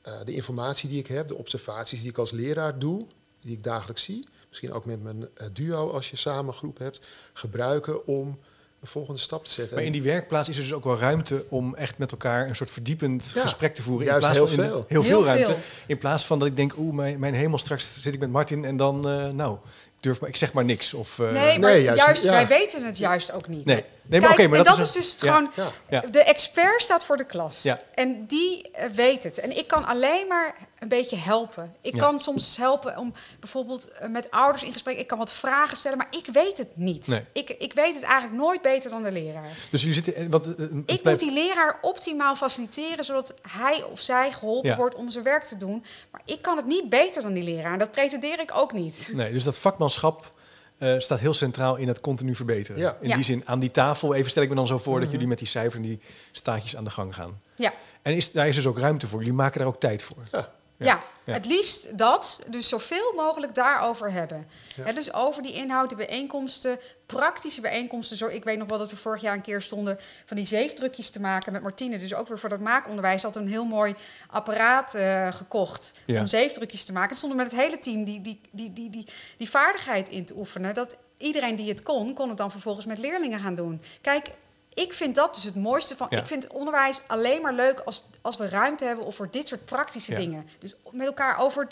eh, 0.02 0.12
de 0.24 0.35
informatie 0.35 0.88
die 0.88 0.98
ik 0.98 1.07
heb, 1.07 1.28
de 1.28 1.37
observaties 1.37 2.00
die 2.00 2.11
ik 2.11 2.18
als 2.18 2.31
leraar 2.31 2.78
doe, 2.78 3.07
die 3.40 3.52
ik 3.52 3.62
dagelijks 3.62 4.02
zie, 4.02 4.26
misschien 4.48 4.72
ook 4.72 4.85
met 4.85 5.02
mijn 5.02 5.28
eh, 5.35 5.46
duo 5.52 5.90
als 5.90 6.11
je 6.11 6.16
samen 6.16 6.46
een 6.46 6.59
groep 6.59 6.78
hebt, 6.78 7.09
gebruiken 7.33 8.07
om 8.07 8.38
een 8.81 8.88
volgende 8.88 9.20
stap 9.20 9.44
te 9.44 9.50
zetten. 9.50 9.76
Maar 9.76 9.85
in 9.85 9.92
die 9.92 10.02
werkplaats 10.02 10.48
is 10.48 10.57
er 10.57 10.62
dus 10.62 10.72
ook 10.72 10.85
wel 10.85 10.98
ruimte 10.98 11.44
om 11.48 11.74
echt 11.74 11.98
met 11.98 12.11
elkaar 12.11 12.48
een 12.48 12.57
soort 12.57 12.70
verdiepend 12.70 13.33
Ja, 13.35 13.40
gesprek 13.42 13.74
te 13.74 13.83
voeren. 13.83 14.07
juist 14.07 14.26
in 14.26 14.33
plaats 14.33 14.38
heel 14.48 14.57
van 14.57 14.64
in 14.64 14.70
de- 14.70 14.76
veel. 14.76 14.85
heel 14.88 15.02
veel 15.02 15.16
Heel 15.16 15.24
ruimte. 15.24 15.44
veel. 15.52 15.61
In 15.87 15.98
plaats 15.98 16.26
van 16.26 16.38
dat 16.38 16.48
ik 16.48 16.57
denk, 16.57 16.76
oeh, 16.78 16.94
mijn, 16.94 17.18
mijn 17.18 17.35
hemel, 17.35 17.59
straks 17.59 18.02
zit 18.02 18.14
ik 18.14 18.20
met 18.20 18.31
Martin 18.31 18.64
en 18.64 18.76
dan, 18.76 19.09
eh, 19.09 19.28
nou, 19.28 19.54
ik 19.96 20.02
durf 20.02 20.20
maar, 20.20 20.28
ik 20.28 20.37
zeg 20.37 20.52
maar 20.52 20.64
niks. 20.64 20.94
Of, 20.94 21.18
eh, 21.18 21.31
Nee, 21.33 21.59
maar 21.59 21.70
Nee, 21.70 21.83
juist, 21.83 22.04
juist- 22.04 22.22
ja. 22.22 22.31
wij 22.31 22.46
weten 22.46 22.85
het 22.85 22.98
juist 22.98 23.33
ook 23.33 23.48
niet. 23.48 23.64
Nee. 23.64 23.85
Nee, 24.08 24.20
maar 24.20 24.34
Kijk, 24.34 24.48
maar 24.48 24.58
en 24.58 24.64
dat 24.64 24.76
dat, 24.76 24.86
is 24.86 24.92
dus 24.92 25.16
ja. 25.20 25.32
gewoon... 25.32 25.50
Ja. 25.54 25.70
Ja. 25.88 26.00
De 26.00 26.24
expert 26.24 26.82
staat 26.82 27.04
voor 27.04 27.16
de 27.16 27.24
klas. 27.24 27.66
En 27.94 28.26
die 28.26 28.70
eh, 28.70 28.90
weet 28.90 29.24
het. 29.24 29.38
En 29.38 29.56
ik 29.56 29.66
kan 29.66 29.86
alleen 29.86 30.26
maar 30.26 30.56
een 30.78 30.88
beetje 30.88 31.16
helpen. 31.16 31.74
Ik 31.80 31.92
kan 31.92 32.18
soms 32.20 32.56
helpen 32.56 32.96
om 32.96 33.12
bijvoorbeeld 33.40 33.88
eh, 33.88 34.08
met 34.08 34.30
ouders 34.30 34.62
in 34.62 34.72
gesprek... 34.72 34.98
Ik 34.98 35.06
kan 35.06 35.18
wat 35.18 35.32
vragen 35.32 35.76
stellen, 35.76 35.98
maar 35.98 36.08
ik 36.10 36.26
weet 36.32 36.58
het 36.58 36.76
niet. 36.76 37.06
Nee. 37.06 37.24
Ik, 37.32 37.50
ik 37.50 37.72
weet 37.72 37.94
het 37.94 38.02
eigenlijk 38.02 38.42
nooit 38.42 38.62
beter 38.62 38.90
dan 38.90 39.02
de 39.02 39.12
leraar. 39.12 39.48
Dus 39.70 39.80
jullie 39.80 39.96
zitten... 39.96 40.14
eh, 40.16 40.32
het 40.32 40.46
Ik 40.86 41.04
moet 41.04 41.18
die 41.18 41.32
leraar 41.32 41.78
optimaal 41.80 42.36
faciliteren... 42.36 43.04
zodat 43.04 43.34
hij 43.52 43.82
of 43.82 44.00
zij 44.00 44.32
geholpen 44.32 44.76
wordt 44.76 44.94
om 44.94 45.10
zijn 45.10 45.24
werk 45.24 45.44
te 45.44 45.56
doen. 45.56 45.84
Maar 46.10 46.22
ik 46.24 46.42
kan 46.42 46.56
het 46.56 46.66
niet 46.66 46.88
beter 46.88 47.22
dan 47.22 47.32
die 47.32 47.44
leraar. 47.44 47.72
En 47.72 47.78
dat 47.78 47.90
pretendeer 47.90 48.40
ik 48.40 48.50
ook 48.54 48.72
niet. 48.72 49.10
Nee, 49.12 49.32
dus 49.32 49.44
dat 49.44 49.58
vakmanschap 49.58 50.32
eh, 50.78 50.94
staat 50.98 51.18
heel 51.18 51.34
centraal 51.34 51.76
in 51.76 51.88
het 51.88 52.00
continu 52.00 52.34
verbeteren. 52.34 52.80
Ja. 52.80 52.96
In 53.00 53.08
Ja. 53.08 53.14
die 53.14 53.24
zin, 53.24 53.42
aan 53.44 53.58
die 53.58 53.70
tafel, 53.70 54.14
even 54.14 54.30
stel 54.30 54.42
ik 54.42 54.48
me 54.48 54.54
dan 54.54 54.66
zo 54.66 54.78
voor 54.78 54.92
Mhm. 54.94 55.02
dat 55.02 55.10
jullie 55.12 55.26
met 55.26 55.38
die 55.38 55.46
cijfers 55.46 55.74
en 55.74 55.82
die 55.82 56.00
staatjes 56.32 56.76
aan 56.76 56.84
de 56.84 56.90
gang 56.90 57.14
gaan. 57.14 57.40
Ja. 57.56 57.72
En 58.02 58.16
is, 58.16 58.32
daar 58.32 58.48
is 58.48 58.54
dus 58.54 58.66
ook 58.66 58.78
ruimte 58.78 59.06
voor. 59.08 59.18
Jullie 59.18 59.34
maken 59.34 59.58
daar 59.58 59.68
ook 59.68 59.80
tijd 59.80 60.02
voor. 60.02 60.16
Ja. 60.32 60.48
Ja, 60.78 61.02
Ja. 61.24 61.32
het 61.32 61.46
liefst 61.46 61.98
dat, 61.98 62.40
dus 62.46 62.68
zoveel 62.68 63.12
mogelijk 63.16 63.54
daarover 63.54 64.12
hebben. 64.12 64.48
Ja. 64.76 64.92
Dus 64.92 65.12
over 65.12 65.42
die 65.42 65.52
inhoud, 65.52 65.88
de 65.88 65.94
bijeenkomsten, 65.96 66.78
praktische 67.06 67.60
bijeenkomsten. 67.60 68.16
Zo, 68.16 68.26
ik 68.26 68.44
weet 68.44 68.58
nog 68.58 68.68
wel 68.68 68.78
dat 68.78 68.90
we 68.90 68.96
vorig 68.96 69.20
jaar 69.20 69.34
een 69.34 69.40
keer 69.40 69.62
stonden 69.62 69.98
van 70.26 70.36
die 70.36 70.46
zeefdrukjes 70.46 71.10
te 71.10 71.20
maken 71.20 71.52
met 71.52 71.62
Martine. 71.62 71.98
Dus 71.98 72.14
ook 72.14 72.28
weer 72.28 72.38
voor 72.38 72.48
dat 72.48 72.60
maakonderwijs 72.60 73.22
had 73.22 73.36
een 73.36 73.48
heel 73.48 73.64
mooi 73.64 73.94
apparaat 74.30 74.94
eh, 74.94 75.32
gekocht 75.32 75.94
Ja. 76.06 76.20
om 76.20 76.26
zeefdrukjes 76.26 76.84
te 76.84 76.92
maken. 76.92 77.10
En 77.10 77.16
stonden 77.16 77.38
met 77.38 77.50
het 77.50 77.60
hele 77.60 77.78
team 77.78 78.04
die, 78.04 78.20
die, 78.20 78.40
die, 78.50 78.72
die, 78.72 78.90
die, 78.90 79.06
die 79.36 79.50
vaardigheid 79.50 80.08
in 80.08 80.24
te 80.24 80.34
oefenen. 80.38 80.74
Dat 80.74 80.96
iedereen 81.18 81.56
die 81.56 81.68
het 81.68 81.82
kon, 81.82 82.14
kon 82.14 82.28
het 82.28 82.38
dan 82.38 82.50
vervolgens 82.50 82.86
met 82.86 82.98
leerlingen 82.98 83.40
gaan 83.40 83.54
doen. 83.54 83.82
Kijk, 84.00 84.30
ik 84.78 84.92
vind 84.92 85.14
dat 85.14 85.34
dus 85.34 85.44
het 85.44 85.54
mooiste 85.54 85.96
van. 85.96 86.06
Ja. 86.10 86.18
Ik 86.18 86.26
vind 86.26 86.46
onderwijs 86.46 87.00
alleen 87.06 87.42
maar 87.42 87.52
leuk 87.54 87.80
als, 87.80 88.04
als 88.20 88.36
we 88.36 88.48
ruimte 88.48 88.84
hebben 88.84 89.12
voor 89.12 89.30
dit 89.30 89.48
soort 89.48 89.64
praktische 89.64 90.12
Ja. 90.12 90.18
dingen. 90.18 90.48
Dus 90.58 90.74
met 90.90 91.06
elkaar 91.06 91.38
over 91.38 91.68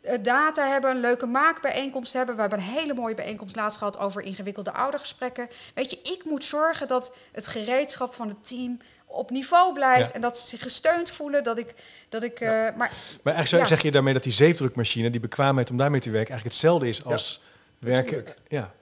eh, 0.00 0.18
data 0.22 0.68
hebben, 0.68 0.90
een 0.90 1.00
leuke 1.00 1.26
maakbijeenkomst 1.26 2.12
hebben. 2.12 2.34
We 2.34 2.40
hebben 2.40 2.58
een 2.58 2.64
hele 2.64 2.94
mooie 2.94 3.14
bijeenkomst 3.14 3.56
laatst 3.56 3.78
gehad 3.78 3.98
over 3.98 4.22
ingewikkelde 4.22 4.72
oudergesprekken. 4.72 5.48
Weet 5.74 5.90
je, 5.90 5.98
ik 6.02 6.22
moet 6.24 6.44
zorgen 6.44 6.88
dat 6.88 7.14
het 7.32 7.46
gereedschap 7.46 8.14
van 8.14 8.28
het 8.28 8.46
team 8.48 8.78
op 9.06 9.30
niveau 9.30 9.72
blijft 9.72 10.08
Ja. 10.08 10.14
en 10.14 10.20
dat 10.20 10.38
ze 10.38 10.48
zich 10.48 10.62
gesteund 10.62 11.10
voelen. 11.10 11.44
Dat 11.44 11.58
ik, 11.58 11.74
dat 12.08 12.22
ik, 12.22 12.40
eh, 12.40 12.48
maar 12.50 12.72
Maar 12.76 13.34
eigenlijk 13.34 13.48
zou- 13.48 13.66
zeg 13.66 13.82
je 13.82 13.90
daarmee 13.90 14.12
dat 14.14 14.22
die 14.22 14.32
zeefdrukmachine, 14.32 15.10
die 15.10 15.20
bekwaamheid 15.20 15.70
om 15.70 15.76
daarmee 15.76 16.00
te 16.00 16.10
werken, 16.10 16.30
eigenlijk 16.30 16.60
hetzelfde 16.60 16.88
is 16.88 17.04
als 17.04 17.42
werken. 17.78 18.24
Ja. 18.48 18.72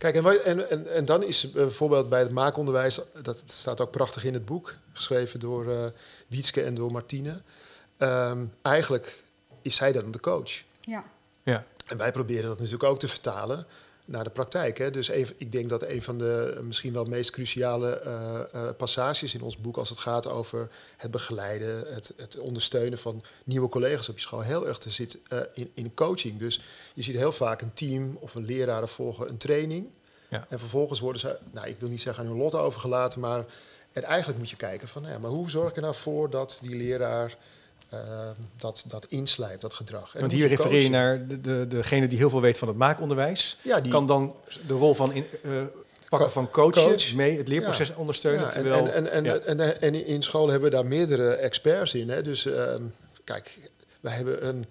Kijk, 0.00 0.14
en, 0.14 0.22
wij- 0.22 0.42
en, 0.42 0.70
en, 0.70 0.92
en 0.94 1.04
dan 1.04 1.22
is 1.22 1.50
bijvoorbeeld 1.50 2.08
bij 2.08 2.20
het 2.20 2.30
maakonderwijs, 2.30 3.00
dat 3.22 3.42
staat 3.46 3.80
ook 3.80 3.90
prachtig 3.90 4.24
in 4.24 4.34
het 4.34 4.44
boek, 4.44 4.74
geschreven 4.92 5.40
door 5.40 5.70
eh 5.70 5.84
Wietske 6.26 6.62
en 6.62 6.74
door 6.74 6.92
Martine. 6.92 7.40
Ehm, 7.96 8.44
eigenlijk 8.62 9.22
is 9.62 9.74
zij 9.76 9.92
dan 9.92 10.10
de 10.10 10.20
coach. 10.20 10.62
ja. 10.80 11.04
Ja. 11.42 11.64
En 11.86 11.96
wij 11.96 12.12
proberen 12.12 12.46
dat 12.48 12.56
natuurlijk 12.58 12.84
ook 12.84 12.98
te 12.98 13.08
vertalen 13.08 13.66
naar 14.10 14.24
de 14.24 14.30
praktijk. 14.30 14.78
Hè. 14.78 14.90
Dus 14.90 15.08
even, 15.08 15.34
ik 15.38 15.52
denk 15.52 15.68
dat 15.68 15.82
een 15.82 16.02
van 16.02 16.18
de 16.18 16.60
misschien 16.62 16.92
wel 16.92 17.04
meest 17.04 17.30
cruciale 17.30 18.00
eh, 18.00 18.40
eh, 18.52 18.76
passages 18.76 19.34
in 19.34 19.42
ons 19.42 19.56
boek, 19.56 19.76
als 19.76 19.88
het 19.88 19.98
gaat 19.98 20.26
over 20.26 20.68
het 20.96 21.10
begeleiden, 21.10 21.94
het, 21.94 22.12
het 22.16 22.38
ondersteunen 22.38 22.98
van 22.98 23.22
nieuwe 23.44 23.68
collega's 23.68 24.08
op 24.08 24.14
je 24.14 24.20
school, 24.20 24.40
heel 24.40 24.68
erg 24.68 24.78
te 24.78 24.90
zit 24.90 25.18
eh, 25.28 25.38
in, 25.54 25.70
in 25.74 25.94
coaching. 25.94 26.38
Dus 26.38 26.60
je 26.94 27.02
ziet 27.02 27.16
heel 27.16 27.32
vaak 27.32 27.62
een 27.62 27.74
team 27.74 28.16
of 28.20 28.34
een 28.34 28.44
leraar 28.44 28.88
volgen 28.88 29.28
een 29.28 29.38
training. 29.38 29.86
Ja. 30.28 30.46
En 30.48 30.58
vervolgens 30.58 31.00
worden 31.00 31.20
ze, 31.20 31.38
nou 31.50 31.68
ik 31.68 31.80
wil 31.80 31.88
niet 31.88 32.00
zeggen 32.00 32.24
aan 32.24 32.30
hun 32.30 32.38
lot 32.38 32.54
overgelaten, 32.54 33.20
maar 33.20 33.44
en 33.92 34.02
eigenlijk 34.02 34.38
moet 34.38 34.50
je 34.50 34.56
kijken 34.56 34.88
van, 34.88 35.02
nou 35.02 35.14
ja, 35.14 35.20
maar 35.20 35.30
hoe 35.30 35.50
zorg 35.50 35.70
ik 35.70 35.76
er 35.76 35.82
nou 35.82 35.94
voor 35.94 36.30
dat 36.30 36.58
die 36.62 36.76
leraar 36.76 37.36
dat, 38.56 38.84
dat 38.88 39.06
inslijpt, 39.08 39.60
dat 39.60 39.74
gedrag. 39.74 40.14
En 40.14 40.20
Want 40.20 40.32
hier 40.32 40.48
refereer 40.48 40.82
je 40.82 40.90
naar 40.90 41.26
de, 41.28 41.40
de, 41.40 41.66
degene 41.68 42.08
die 42.08 42.18
heel 42.18 42.30
veel 42.30 42.40
weet 42.40 42.58
van 42.58 42.68
het 42.68 42.76
maakonderwijs. 42.76 43.58
Ja, 43.62 43.80
die- 43.80 43.92
Kan 43.92 44.06
dan 44.06 44.34
de 44.66 44.74
rol 44.74 44.94
van 44.94 45.12
in, 45.12 45.24
eh, 45.42 45.62
pakken 46.08 46.30
van 46.30 46.50
coachen 46.50 46.82
coach. 46.88 47.14
mee 47.14 47.36
het 47.38 47.48
leerproces 47.48 47.88
Ja. 47.88 47.94
ondersteunen. 47.96 48.40
Ja, 48.40 48.46
en, 48.46 48.52
terwijl, 48.62 48.88
en, 48.88 49.10
en, 49.10 49.24
ja. 49.24 49.38
en, 49.38 49.60
en, 49.60 49.80
en 49.80 50.06
in 50.06 50.22
school 50.22 50.48
hebben 50.48 50.70
we 50.70 50.76
daar 50.76 50.86
meerdere 50.86 51.30
experts 51.34 51.94
in. 51.94 52.08
Hè? 52.08 52.22
Dus 52.22 52.46
ehm, 52.46 52.82
kijk, 53.24 53.70
wij 54.00 54.12
hebben 54.12 54.46
een, 54.48 54.66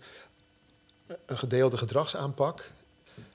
een 1.25 1.37
gedeelde 1.37 1.77
gedragsaanpak. 1.77 2.71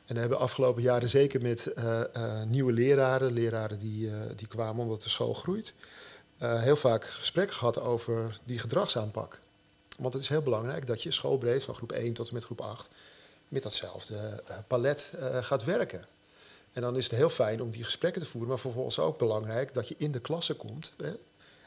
En 0.07 0.15
we 0.15 0.21
hebben 0.21 0.39
afgelopen 0.39 0.83
jaren 0.83 1.09
zeker 1.09 1.43
met 1.43 1.67
eh, 1.67 2.01
eh, 2.01 2.43
nieuwe 2.47 2.73
leraren, 2.73 3.33
leraren 3.33 3.79
die, 3.79 4.11
die 4.37 4.47
kwamen 4.47 4.83
omdat 4.83 5.03
de 5.03 5.09
school 5.09 5.35
groeit, 5.35 5.75
heel 6.39 6.77
vaak 6.77 7.05
gesprek 7.05 7.53
gehad 7.53 7.81
over 7.81 8.41
die 8.45 8.59
gedragsaanpak. 8.59 9.39
Want 9.99 10.15
het 10.15 10.23
is 10.23 10.29
heel 10.29 10.43
belangrijk 10.43 10.87
dat 10.87 11.03
je 11.03 11.11
schoolbreed 11.11 11.63
van 11.63 11.75
groep 11.75 11.93
1 11.93 12.13
tot 12.13 12.29
en 12.29 12.35
met 12.35 12.45
groep 12.45 12.61
8 12.61 12.95
met 13.49 13.63
datzelfde 13.63 14.43
eh, 14.47 14.57
palet 14.67 15.11
eh, 15.19 15.45
gaat 15.45 15.65
werken. 15.65 16.07
En 16.73 16.83
dan 16.83 16.97
is 16.97 17.05
het 17.05 17.15
heel 17.15 17.31
fijn 17.31 17.63
om 17.63 17.71
die 17.71 17.85
gesprekken 17.85 18.23
te 18.23 18.29
voeren, 18.29 18.51
maar 18.51 18.59
vervolgens 18.59 18.99
ook 18.99 19.19
belangrijk 19.19 19.75
dat 19.75 19.89
je 19.89 19.95
in 19.99 20.13
de 20.13 20.21
klasse 20.21 20.55
komt. 20.55 20.95
Hè, 20.97 21.13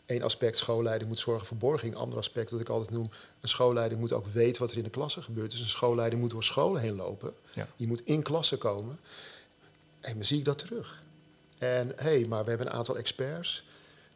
één 0.05 0.21
aspect 0.21 0.57
schoolleiding 0.57 1.09
moet 1.09 1.19
zorgen 1.19 1.47
voor 1.47 1.57
borging. 1.57 1.95
Ander 1.95 2.17
aspect 2.17 2.49
dat 2.49 2.59
ik 2.59 2.69
altijd 2.69 2.89
noem, 2.89 3.09
een 3.41 3.49
schoolleiding 3.49 3.99
moet 3.99 4.13
ook 4.13 4.27
weten 4.27 4.61
wat 4.61 4.71
er 4.71 4.77
in 4.77 4.83
de 4.83 4.89
klasse 4.89 5.21
gebeurt. 5.21 5.51
Dus 5.51 5.59
een 5.59 5.65
schoolleiding 5.65 6.21
moet 6.21 6.31
door 6.31 6.43
scholen 6.43 6.81
heen 6.81 6.95
lopen. 6.95 7.33
Ja. 7.53 7.67
Die 7.75 7.87
moet 7.87 8.01
in 8.05 8.23
klassen 8.23 8.57
komen. 8.57 8.99
En 9.99 10.13
dan 10.13 10.25
zie 10.25 10.37
ik 10.37 10.45
dat 10.45 10.57
terug. 10.57 11.03
En 11.57 11.87
hé, 11.87 12.03
hey, 12.03 12.25
maar 12.25 12.43
we 12.43 12.49
hebben 12.49 12.67
een 12.67 12.73
aantal 12.73 12.97
experts. 12.97 13.63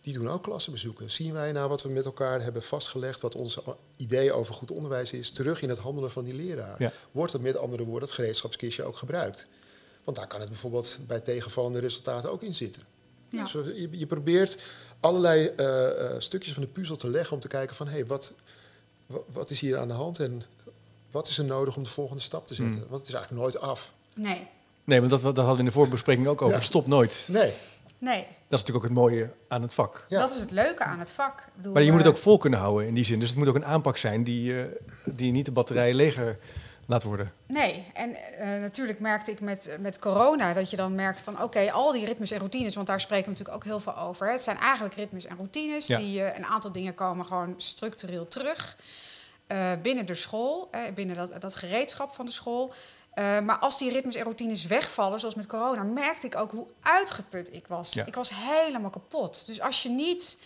Die 0.02 0.14
doen 0.14 0.30
ook 0.30 0.44
klassenbezoeken. 0.44 1.12
Zien 1.12 1.34
wij 1.34 1.52
nou 1.52 1.70
wat 1.70 1.82
we 1.82 1.90
met 1.90 2.06
elkaar 2.06 2.42
hebben 2.42 2.64
vastgelegd, 2.64 3.22
wat 3.22 3.36
onze 3.36 3.64
idee 3.98 4.34
over 4.34 4.54
goed 4.54 4.72
onderwijs 4.72 5.12
is, 5.12 5.32
terug 5.32 5.62
in 5.62 5.70
het 5.70 5.78
handelen 5.78 6.12
van 6.12 6.24
die 6.24 6.34
leraar? 6.34 6.76
Ja. 6.80 6.92
Wordt 7.12 7.34
het 7.34 7.42
met 7.42 7.58
andere 7.58 7.84
woorden 7.84 8.08
het 8.08 8.18
gereedschapskistje 8.18 8.84
ook 8.84 8.98
gebruikt? 8.98 9.48
Want 10.04 10.18
daar 10.18 10.28
kan 10.28 10.40
het 10.40 10.50
bijvoorbeeld 10.50 10.98
bij 11.08 11.20
tegenvallende 11.20 11.80
resultaten 11.80 12.32
ook 12.32 12.42
in 12.42 12.54
zitten. 12.54 12.84
Ja. 13.30 13.44
Dus 13.44 13.52
je, 13.52 13.88
je 13.92 14.08
probeert 14.08 14.58
allerlei 15.00 15.52
uh, 15.58 15.66
uh, 15.66 16.12
stukjes 16.18 16.54
van 16.54 16.64
de 16.64 16.70
puzzel 16.70 16.96
te 16.96 17.10
leggen 17.10 17.34
om 17.34 17.40
te 17.40 17.48
kijken 17.48 17.76
van 17.76 17.88
hé, 17.88 17.94
hey, 17.94 18.06
wat, 18.06 18.34
wat, 19.34 19.50
is 19.50 19.60
hier 19.60 19.78
aan 19.78 19.88
de 19.88 19.94
hand 19.94 20.20
en 20.20 20.44
wat 21.12 21.28
is 21.28 21.38
er 21.38 21.46
nodig 21.46 21.76
om 21.76 21.84
de 21.84 21.90
volgende 21.90 22.22
stap 22.22 22.48
te 22.48 22.54
zetten? 22.54 22.80
Mm. 22.80 22.88
Want 22.90 23.02
het 23.02 23.10
is 23.10 23.14
eigenlijk 23.14 23.44
nooit 23.44 23.60
af. 23.60 23.92
Nee. 24.16 24.48
Nee, 24.84 25.00
want 25.00 25.12
dat, 25.12 25.22
dat 25.22 25.36
hadden 25.36 25.54
we 25.54 25.60
in 25.60 25.66
de 25.66 25.72
voorbespreking 25.72 26.28
ook 26.28 26.42
over. 26.42 26.56
Ja. 26.56 26.62
Stopt 26.62 26.88
nooit. 26.88 27.28
Nee. 27.30 27.54
Nee, 28.02 28.18
Dat 28.18 28.60
is 28.60 28.66
natuurlijk 28.66 28.78
ook 28.78 28.84
het 28.84 28.94
mooie 28.94 29.30
aan 29.48 29.62
het 29.62 29.74
vak. 29.74 30.06
Ja. 30.10 30.20
dat 30.20 30.30
is 30.36 30.42
het 30.42 30.52
leuke 30.52 30.84
aan 30.84 31.00
het 31.00 31.12
vak. 31.12 31.44
Maar 31.74 31.82
je 31.82 31.92
moet 31.92 32.00
het 32.00 32.10
eh, 32.10 32.16
ook 32.16 32.22
vol 32.22 32.38
kunnen 32.38 32.60
houden 32.60 32.88
in 32.88 32.94
die 32.94 33.06
zin. 33.06 33.20
Dus 33.20 33.30
het 33.30 33.38
moet 33.38 33.48
ook 33.48 33.56
een 33.56 33.66
aanpak 33.66 33.98
zijn 33.98 34.24
die, 34.24 34.54
uh, 34.54 34.64
die 35.06 35.32
niet 35.32 35.46
de 35.46 35.52
batterij 35.52 35.94
leger 35.94 36.38
laat 36.86 37.04
worden. 37.04 37.32
Nee, 37.48 37.86
en 37.94 38.10
uh, 38.10 38.62
natuurlijk 38.62 39.00
merkte 39.00 39.32
ik 39.32 39.40
met, 39.40 39.78
met 39.80 40.00
corona 40.00 40.54
dat 40.54 40.70
je 40.70 40.76
dan 40.76 40.96
merkt 40.96 41.22
van 41.22 41.34
oké, 41.34 41.44
okay, 41.44 41.70
al 41.70 41.92
die 41.92 42.06
ritmes 42.06 42.32
en 42.32 42.38
routines, 42.38 42.76
want 42.76 42.88
daar 42.88 43.02
spreken 43.02 43.26
we 43.26 43.32
natuurlijk 43.32 43.58
ook 43.58 43.64
heel 43.64 43.80
veel 43.80 43.98
over. 43.98 44.26
Hè. 44.26 44.32
Het 44.32 44.42
zijn 44.42 44.58
eigenlijk 44.58 44.96
ritmes 44.96 45.26
en 45.26 45.36
routines, 45.36 45.88
Ja. 45.88 45.98
die 45.98 46.20
uh, 46.20 46.38
een 46.38 46.46
aantal 46.46 46.72
dingen 46.72 46.96
komen 46.96 47.26
gewoon 47.26 47.54
structureel 47.58 48.28
terug 48.28 48.78
uh, 49.52 49.72
binnen 49.82 50.06
de 50.06 50.16
school, 50.16 50.70
binnen 50.94 51.16
dat, 51.16 51.42
dat 51.42 51.56
gereedschap 51.56 52.14
van 52.14 52.26
de 52.26 52.32
school. 52.32 52.74
Uh, 53.16 53.40
maar 53.40 53.58
als 53.58 53.78
die 53.78 53.92
ritmes 53.92 54.16
en 54.16 54.24
routines 54.24 54.66
wegvallen, 54.66 55.20
zoals 55.20 55.36
met 55.36 55.48
corona, 55.48 55.84
merkte 55.84 56.28
ik 56.28 56.36
ook 56.36 56.52
hoe 56.52 56.68
uitgeput 56.82 57.54
ik 57.54 57.68
was. 57.68 57.94
Ja. 57.94 58.06
Ik 58.06 58.16
was 58.16 58.32
helemaal 58.34 58.90
kapot. 58.90 59.48
Dus 59.48 59.62
als 59.62 59.84
je 59.84 59.90
niet 59.90 60.38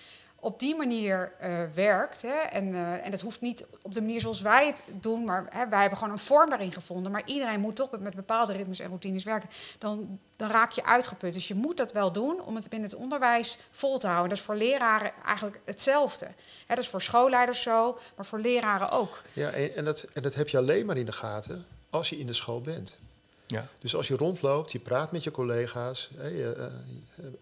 op 0.46 0.60
die 0.60 0.76
manier 0.76 1.32
uh, 1.42 1.50
werkt, 1.74 2.22
hè, 2.22 2.38
en, 2.38 2.68
uh, 2.68 3.06
en 3.06 3.12
dat 3.12 3.22
hoeft 3.22 3.42
niet 3.42 3.66
op 3.82 3.94
de 3.94 4.02
manier 4.02 4.22
zoals 4.22 4.42
wij 4.42 4.66
het 4.66 4.84
doen, 4.94 5.24
maar 5.24 5.46
hè, 5.50 5.68
wij 5.68 5.80
hebben 5.80 5.98
gewoon 5.98 6.14
een 6.14 6.20
vorm 6.20 6.50
daarin 6.50 6.72
gevonden. 6.72 7.12
Maar 7.12 7.22
iedereen 7.26 7.60
moet 7.60 7.76
toch 7.76 7.92
met, 7.92 8.02
met 8.02 8.16
bepaalde 8.16 8.54
ritmes 8.54 8.80
en 8.80 8.88
routines 8.88 9.24
werken. 9.24 9.50
Dan, 9.78 10.20
dan 10.36 10.50
raak 10.50 10.72
je 10.72 10.86
uitgeput. 10.86 11.34
Dus 11.34 11.48
je 11.48 11.56
moet 11.56 11.78
dat 11.78 11.92
wel 11.92 12.12
doen 12.12 12.42
om 12.42 12.56
het 12.56 12.70
binnen 12.70 12.90
het 12.90 13.00
onderwijs 13.00 13.58
vol 13.72 13.98
te 13.98 14.08
houden. 14.08 14.30
Dat 14.30 14.38
is 14.38 14.44
voor 14.44 14.56
leraren 14.56 15.12
eigenlijk 15.26 15.60
hetzelfde. 15.66 16.26
Hè, 16.68 16.76
dat 16.76 16.78
is 16.78 16.88
voor 16.88 17.02
schoolleiders 17.02 17.62
zo, 17.62 17.98
maar 18.16 18.26
voor 18.26 18.40
leraren 18.40 18.90
ook. 18.90 19.22
Ja, 19.34 19.50
en, 19.50 19.76
en, 19.76 19.86
dat, 19.86 20.08
en 20.14 20.22
dat 20.22 20.34
heb 20.34 20.50
je 20.50 20.58
alleen 20.58 20.86
maar 20.86 20.98
in 20.98 21.06
de 21.06 21.12
gaten 21.12 21.66
als 21.96 22.10
je 22.10 22.20
in 22.20 22.28
de 22.28 22.34
school 22.34 22.62
bent. 22.62 22.98
Ja. 23.48 23.68
Dus 23.80 23.96
als 23.96 24.08
je 24.08 24.16
rondloopt, 24.16 24.72
je 24.72 24.80
praat 24.80 25.12
met 25.12 25.24
je 25.24 25.32
collega's. 25.32 26.10
Uh, 26.18 26.48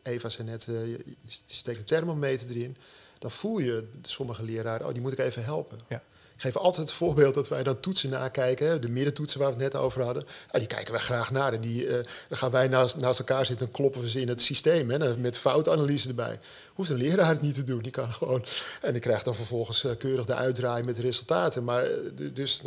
Eva 0.03 0.29
zei 0.29 0.47
net, 0.47 0.67
uh, 0.69 0.85
je 0.85 1.15
steekt 1.45 1.77
een 1.77 1.85
thermometer 1.85 2.49
erin. 2.49 2.77
Dan 3.19 3.31
voel 3.31 3.59
je 3.59 3.87
sommige 4.01 4.43
leraren, 4.43 4.87
oh, 4.87 4.93
die 4.93 5.01
moet 5.01 5.11
ik 5.11 5.19
even 5.19 5.43
helpen. 5.43 5.79
Ja. 5.89 6.01
Ik 6.35 6.41
geef 6.41 6.57
altijd 6.57 6.87
het 6.87 6.95
voorbeeld 6.95 7.33
dat 7.33 7.49
wij 7.49 7.63
dan 7.63 7.79
toetsen 7.79 8.09
nakijken. 8.09 8.67
Hè, 8.67 8.79
de 8.79 8.89
middentoetsen 8.89 9.39
waar 9.39 9.47
we 9.47 9.63
het 9.63 9.73
net 9.73 9.81
over 9.81 10.01
hadden. 10.01 10.23
Ja, 10.51 10.59
die 10.59 10.67
kijken 10.67 10.91
wij 10.91 11.01
graag 11.01 11.31
naar. 11.31 11.53
En 11.53 11.61
die, 11.61 11.85
uh, 11.85 11.91
dan 12.27 12.37
gaan 12.37 12.51
wij 12.51 12.67
naast, 12.67 12.97
naast 12.97 13.19
elkaar 13.19 13.45
zitten 13.45 13.65
en 13.67 13.71
kloppen 13.71 14.01
we 14.01 14.09
ze 14.09 14.21
in 14.21 14.27
het 14.27 14.41
systeem. 14.41 14.89
Hè, 14.89 15.17
met 15.17 15.37
foutanalyse 15.37 16.07
erbij. 16.07 16.39
Hoeft 16.73 16.89
een 16.89 16.97
leraar 16.97 17.29
het 17.29 17.41
niet 17.41 17.55
te 17.55 17.63
doen. 17.63 17.81
Die 17.81 17.91
kan 17.91 18.13
gewoon... 18.19 18.45
En 18.81 18.91
die 18.91 19.01
krijgt 19.01 19.25
dan 19.25 19.35
vervolgens 19.35 19.85
keurig 19.97 20.25
de 20.25 20.35
uitdraai 20.35 20.83
met 20.83 20.95
de 20.95 21.01
resultaten. 21.01 21.63
Maar 21.63 21.87
dus 22.33 22.61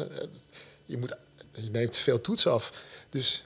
je 0.84 0.98
moet 0.98 1.16
je 1.64 1.70
neemt 1.70 1.96
veel 1.96 2.20
toets 2.20 2.46
af. 2.46 2.84
Dus, 3.10 3.44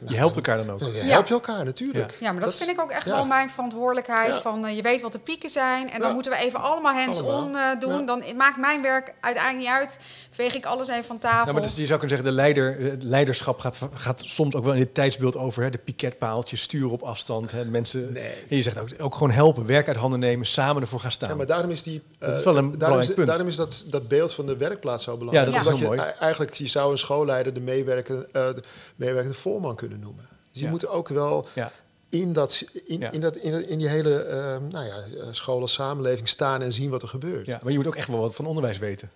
nou, 0.00 0.12
je 0.12 0.18
helpt 0.18 0.36
elkaar 0.36 0.56
dan 0.56 0.70
ook. 0.70 0.80
Je 0.80 0.92
ja. 0.92 1.02
helpt 1.02 1.28
je 1.28 1.34
elkaar 1.34 1.64
natuurlijk. 1.64 2.16
Ja, 2.20 2.32
maar 2.32 2.40
dat, 2.40 2.50
dat 2.50 2.58
vind 2.58 2.68
is, 2.68 2.74
ik 2.74 2.80
ook 2.80 2.90
echt 2.90 3.06
ja. 3.06 3.14
wel 3.14 3.24
mijn 3.24 3.50
verantwoordelijkheid. 3.50 4.34
Van, 4.34 4.66
uh, 4.66 4.76
je 4.76 4.82
weet 4.82 5.00
wat 5.00 5.12
de 5.12 5.18
pieken 5.18 5.50
zijn. 5.50 5.90
En 5.90 6.00
dan 6.00 6.12
moeten 6.12 6.32
we 6.32 6.38
even 6.38 6.60
allemaal 6.60 6.94
hands-on 6.94 7.54
uh, 7.54 7.80
doen. 7.80 8.06
Dan 8.06 8.22
maakt 8.36 8.56
mijn 8.56 8.82
werk 8.82 9.14
uiteindelijk 9.20 9.64
niet 9.64 9.78
uit. 9.78 9.98
Veeg 10.30 10.54
ik 10.54 10.66
alles 10.66 10.88
even 10.88 11.04
van 11.04 11.18
tafel. 11.18 11.42
Nou, 11.42 11.52
maar 11.52 11.62
dus 11.62 11.76
je 11.76 11.86
zou 11.86 11.98
kunnen 11.98 12.16
zeggen, 12.16 12.36
de 12.36 12.42
leider, 12.42 12.80
het 12.90 13.02
leiderschap 13.02 13.60
gaat, 13.60 13.78
gaat 13.94 14.20
soms 14.20 14.54
ook 14.54 14.64
wel 14.64 14.72
in 14.72 14.78
dit 14.78 14.94
tijdsbeeld 14.94 15.36
over. 15.36 15.62
Hè? 15.62 15.70
De 15.70 15.78
piketpaaltjes, 15.78 16.62
sturen 16.62 16.90
op 16.90 17.02
afstand. 17.02 17.50
Hè? 17.50 17.64
Mensen, 17.64 18.12
nee. 18.12 18.32
en 18.48 18.56
je 18.56 18.62
zegt 18.62 18.78
ook, 18.78 18.88
ook 18.98 19.14
gewoon 19.14 19.30
helpen, 19.30 19.66
werk 19.66 19.88
uit 19.88 19.96
handen 19.96 20.20
nemen, 20.20 20.46
samen 20.46 20.82
ervoor 20.82 21.00
gaan 21.00 21.12
staan. 21.12 21.28
Ja, 21.28 21.34
maar 21.34 21.46
daarom 21.46 21.70
is 21.70 21.82
die... 21.82 22.02
Uh, 22.20 22.28
dat 22.28 22.38
is 22.38 22.44
wel 22.44 22.56
een 22.56 22.70
belangrijk 22.70 23.08
is, 23.08 23.14
punt. 23.14 23.26
Daarom 23.26 23.48
is 23.48 23.56
dat, 23.56 23.84
dat 23.88 24.08
beeld 24.08 24.34
van 24.34 24.46
de 24.46 24.56
werkplaats 24.56 25.04
zo 25.04 25.16
belangrijk. 25.16 25.46
Ja, 25.46 25.52
dat 25.52 25.62
is 25.62 25.68
heel 25.68 25.90
je, 25.90 25.96
mooi. 25.96 26.10
Eigenlijk, 26.20 26.54
je 26.54 26.66
zou 26.66 26.92
een 26.92 26.98
schoolleider 26.98 27.54
de, 27.54 27.60
meewerkende, 27.60 28.28
de 28.32 28.62
meewerkende 28.96 29.36
voorman 29.38 29.69
kunnen 29.74 30.00
noemen. 30.00 30.28
Dus 30.52 30.62
je 30.62 30.68
moet 30.68 30.86
ook 30.86 31.08
wel 31.08 31.46
in, 32.08 32.32
dat, 32.32 32.64
in, 32.84 33.00
Ja. 33.00 33.10
in, 33.10 33.20
dat, 33.20 33.36
in, 33.36 33.68
in 33.68 33.78
die 33.78 33.88
hele 33.88 34.26
uh, 34.26 34.70
nou 34.70 34.86
ja, 34.86 35.32
scholen, 35.32 35.68
samenleving 35.68 36.28
staan 36.28 36.62
en 36.62 36.72
zien 36.72 36.90
wat 36.90 37.02
er 37.02 37.08
gebeurt. 37.08 37.46
Ja, 37.46 37.58
maar 37.62 37.72
je 37.72 37.78
moet 37.78 37.86
ook 37.86 37.96
echt 37.96 38.08
wel 38.08 38.20
wat 38.20 38.34
van 38.34 38.46
onderwijs 38.46 38.78
weten. 38.78 39.10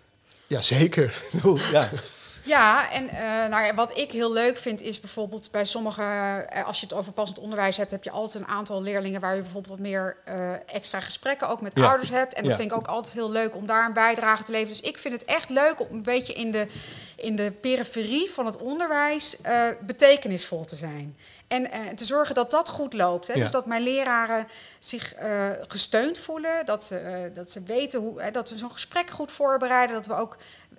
Ja, 0.46 0.60
zeker. 0.60 1.22
ja. 1.72 1.90
Ja, 2.44 2.90
en 2.90 3.04
uh, 3.04 3.46
nou 3.50 3.74
wat 3.74 3.96
ik 3.96 4.10
heel 4.12 4.32
leuk 4.32 4.56
vind 4.58 4.80
is 4.80 5.00
bijvoorbeeld 5.00 5.50
bij 5.50 5.64
sommige, 5.64 6.02
uh, 6.02 6.66
als 6.66 6.80
je 6.80 6.86
het 6.86 6.94
over 6.94 7.12
passend 7.12 7.38
onderwijs 7.38 7.76
hebt, 7.76 7.90
heb 7.90 8.04
je 8.04 8.10
altijd 8.10 8.44
een 8.44 8.50
aantal 8.50 8.82
leerlingen 8.82 9.20
waar 9.20 9.34
je 9.34 9.40
bijvoorbeeld 9.40 9.72
wat 9.72 9.86
meer 9.86 10.16
uh, 10.28 10.50
extra 10.66 11.00
gesprekken 11.00 11.48
ook 11.48 11.60
met 11.60 11.72
Ja. 11.74 11.88
ouders 11.88 12.10
hebt. 12.10 12.34
En 12.34 12.42
dat 12.42 12.50
Ja. 12.50 12.56
vind 12.58 12.70
ik 12.72 12.76
ook 12.76 12.86
altijd 12.86 13.14
heel 13.14 13.30
leuk 13.30 13.56
om 13.56 13.66
daar 13.66 13.86
een 13.86 13.92
bijdrage 13.92 14.42
te 14.42 14.52
leveren. 14.52 14.76
Dus 14.76 14.88
ik 14.90 14.98
vind 14.98 15.14
het 15.14 15.24
echt 15.24 15.50
leuk 15.50 15.80
om 15.80 15.86
een 15.90 16.02
beetje 16.02 16.32
in 16.32 16.50
de, 16.50 16.66
in 17.16 17.36
de 17.36 17.52
periferie 17.60 18.30
van 18.30 18.46
het 18.46 18.56
onderwijs 18.56 19.40
eh, 19.40 19.62
betekenisvol 19.80 20.64
te 20.64 20.76
zijn. 20.76 21.16
En 21.48 21.70
eh, 21.70 21.80
te 21.94 22.04
zorgen 22.04 22.34
dat 22.34 22.50
dat 22.50 22.68
goed 22.68 22.92
loopt. 22.92 23.26
Hè? 23.26 23.32
Ja. 23.34 23.40
Dus 23.40 23.50
dat 23.50 23.66
mijn 23.66 23.82
leraren 23.82 24.46
zich 24.78 25.14
eh, 25.14 25.48
gesteund 25.68 26.18
voelen. 26.18 26.66
Dat 26.66 26.84
ze, 26.84 26.96
eh, 26.98 27.34
dat 27.34 27.50
ze 27.50 27.62
weten 27.62 28.00
hoe, 28.00 28.22
hè, 28.22 28.30
dat 28.30 28.50
we 28.50 28.58
zo'n 28.58 28.72
gesprek 28.72 29.10
goed 29.10 29.32
voorbereiden. 29.32 29.96
Dat 29.96 30.06
we 30.06 30.14
ook 30.14 30.36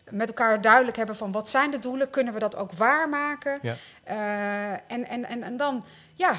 met 0.09 0.27
elkaar 0.27 0.61
duidelijk 0.61 0.97
hebben 0.97 1.15
van 1.15 1.31
wat 1.31 1.49
zijn 1.49 1.71
de 1.71 1.79
doelen. 1.79 2.09
Kunnen 2.09 2.33
we 2.33 2.39
dat 2.39 2.55
ook 2.55 2.71
waarmaken? 2.71 3.59
Ja. 3.61 3.75
Eh, 4.03 4.71
en, 4.71 5.07
en, 5.07 5.25
en, 5.25 5.43
en 5.43 5.57
dan, 5.57 5.85
ja, 6.13 6.33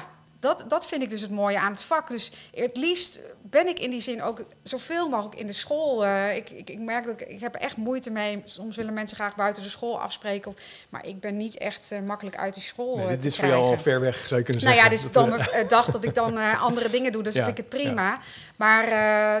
dat, 0.47 0.63
dat 0.67 0.87
vind 0.87 1.03
ik 1.03 1.09
dus 1.09 1.21
het 1.21 1.31
mooie 1.31 1.59
aan 1.59 1.71
het 1.71 1.83
vak. 1.83 2.07
Dus 2.07 2.31
het 2.55 2.77
liefst 2.77 3.19
ben 3.41 3.67
ik 3.67 3.79
in 3.79 3.89
die 3.89 4.01
zin 4.01 4.23
ook 4.23 4.41
zoveel 4.63 5.09
mogelijk 5.09 5.35
in 5.35 5.47
de 5.47 5.53
school. 5.53 6.05
Eh, 6.05 6.35
ik, 6.35 6.49
ik, 6.49 6.69
ik 6.69 6.79
merk 6.79 7.05
dat 7.05 7.21
ik, 7.21 7.27
ik 7.27 7.39
heb 7.39 7.55
er 7.55 7.61
echt 7.61 7.77
moeite 7.77 8.09
mee. 8.09 8.41
Soms 8.45 8.75
willen 8.75 8.93
mensen 8.93 9.17
graag 9.17 9.35
buiten 9.35 9.63
de 9.63 9.69
school 9.69 10.01
afspreken. 10.01 10.51
Of, 10.51 10.57
maar 10.89 11.05
ik 11.05 11.19
ben 11.19 11.37
niet 11.37 11.57
echt 11.57 11.91
eh, 11.91 11.99
makkelijk 11.99 12.37
uit 12.37 12.53
die 12.53 12.63
school 12.63 12.95
Nee, 12.97 13.05
eh, 13.05 13.11
dit 13.11 13.25
is 13.25 13.37
voor 13.37 13.47
jou 13.47 13.63
al 13.63 13.77
ver 13.77 13.99
weg, 13.99 14.27
zou 14.27 14.39
je 14.39 14.45
kunnen 14.45 14.63
Nou 14.63 14.75
ja, 14.75 14.81
zeggen. 14.81 14.97
dit 14.99 15.07
is 15.07 15.13
Dat 15.13 15.27
dan 15.29 15.37
we- 15.37 15.49
mijn 15.51 15.67
dag 15.67 15.85
dat 15.91 16.03
ik 16.03 16.15
dan 16.15 16.37
andere 16.69 16.89
dingen 16.89 17.11
doe, 17.11 17.23
dus 17.23 17.33
Ja, 17.35 17.43
vind 17.45 17.57
ik 17.57 17.63
het 17.69 17.81
prima. 17.81 18.19
Maar 18.55 18.87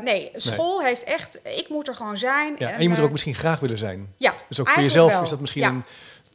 nee, 0.03 0.31
school 0.35 0.81
heeft 0.81 1.03
echt, 1.03 1.39
ik 1.43 1.69
moet 1.69 1.87
er 1.87 1.95
gewoon 1.95 2.17
zijn. 2.17 2.55
ja, 2.57 2.71
en 2.71 2.81
je 2.81 2.89
moet 2.89 2.97
er 2.97 3.03
ook 3.03 3.11
misschien 3.11 3.35
graag 3.35 3.59
willen 3.59 3.77
zijn. 3.77 4.13
Ja, 4.17 4.33
Dus 4.49 4.59
ook 4.59 4.69
voor 4.69 4.83
jezelf 4.83 5.11
wel. 5.11 5.23
is 5.23 5.29
dat 5.29 5.39
misschien 5.39 5.63
een 5.63 5.83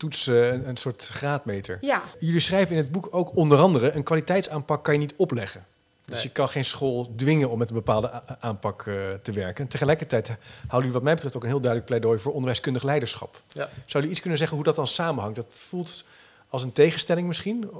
toets, 0.02 0.26
een, 0.26 0.68
een 0.68 0.76
soort 0.76 1.06
graadmeter. 1.06 1.78
Ja. 1.80 2.02
Jullie 2.18 2.40
schrijven 2.40 2.76
in 2.76 2.82
het 2.82 2.92
boek 2.92 3.08
ook 3.10 3.36
onder 3.36 3.58
andere... 3.58 3.92
een 3.92 4.02
kwaliteitsaanpak 4.02 4.84
kan 4.84 4.94
je 4.94 5.00
niet 5.00 5.14
opleggen. 5.16 5.66
Dus 6.04 6.14
Nee. 6.14 6.22
je 6.22 6.28
kan 6.30 6.48
geen 6.48 6.64
school 6.64 7.12
dwingen 7.16 7.50
om 7.50 7.58
met 7.58 7.68
een 7.68 7.74
bepaalde 7.74 8.22
aanpak 8.40 8.86
eh, 8.86 8.94
te 9.22 9.32
werken. 9.32 9.68
Tegelijkertijd 9.68 10.26
houden 10.26 10.38
jullie 10.78 10.92
wat 10.92 11.02
mij 11.02 11.12
betreft 11.14 11.36
ook 11.36 11.42
een 11.42 11.48
heel 11.48 11.60
duidelijk 11.60 11.90
pleidooi... 11.90 12.18
voor 12.18 12.32
onderwijskundig 12.32 12.82
leiderschap. 12.82 13.42
Ja. 13.48 13.64
Zou 13.74 13.86
jullie 13.86 14.10
iets 14.10 14.20
kunnen 14.20 14.38
zeggen 14.38 14.56
hoe 14.56 14.66
dat 14.66 14.74
dan 14.76 14.86
samenhangt? 14.86 15.36
Dat 15.36 15.46
voelt 15.48 16.04
als 16.48 16.62
een 16.62 16.72
tegenstelling 16.72 17.26
misschien. 17.26 17.70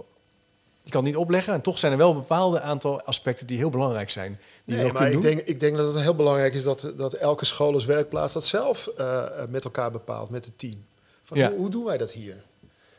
Je 0.82 0.90
kan 0.90 1.04
het 1.04 1.12
niet 1.12 1.20
opleggen 1.22 1.54
en 1.54 1.61
toch 1.61 1.78
zijn 1.78 1.92
er 1.92 1.98
wel 1.98 2.11
een 2.11 2.16
bepaalde 2.16 2.61
aantal 2.61 3.02
aspecten 3.02 3.46
die 3.46 3.56
heel 3.56 3.70
belangrijk 3.70 4.11
zijn. 4.11 4.40
Die 4.64 4.76
je 4.76 4.82
Nee, 4.82 4.92
maar 4.92 5.06
ik 5.06 5.12
doen. 5.12 5.20
denk, 5.20 5.40
ik 5.40 5.61
denk 5.61 5.76
dat 5.76 5.92
het 5.94 6.02
heel 6.02 6.14
belangrijk 6.16 6.54
is 6.54 6.62
dat, 6.62 6.92
dat 6.96 7.12
elke 7.12 7.44
school 7.44 7.72
als 7.72 7.85
werkplaats 7.85 8.32
dat 8.32 8.44
zelf 8.44 8.87
eh, 8.87 9.24
met 9.48 9.64
elkaar 9.64 9.90
bepaalt, 9.90 10.30
met 10.30 10.44
het 10.44 10.58
team. 10.58 10.85
Van 11.22 11.37
Ja. 11.38 11.48
hoe, 11.50 11.58
hoe 11.58 11.70
doen 11.70 11.85
wij 11.85 11.98
dat 11.98 12.12
hier? 12.12 12.42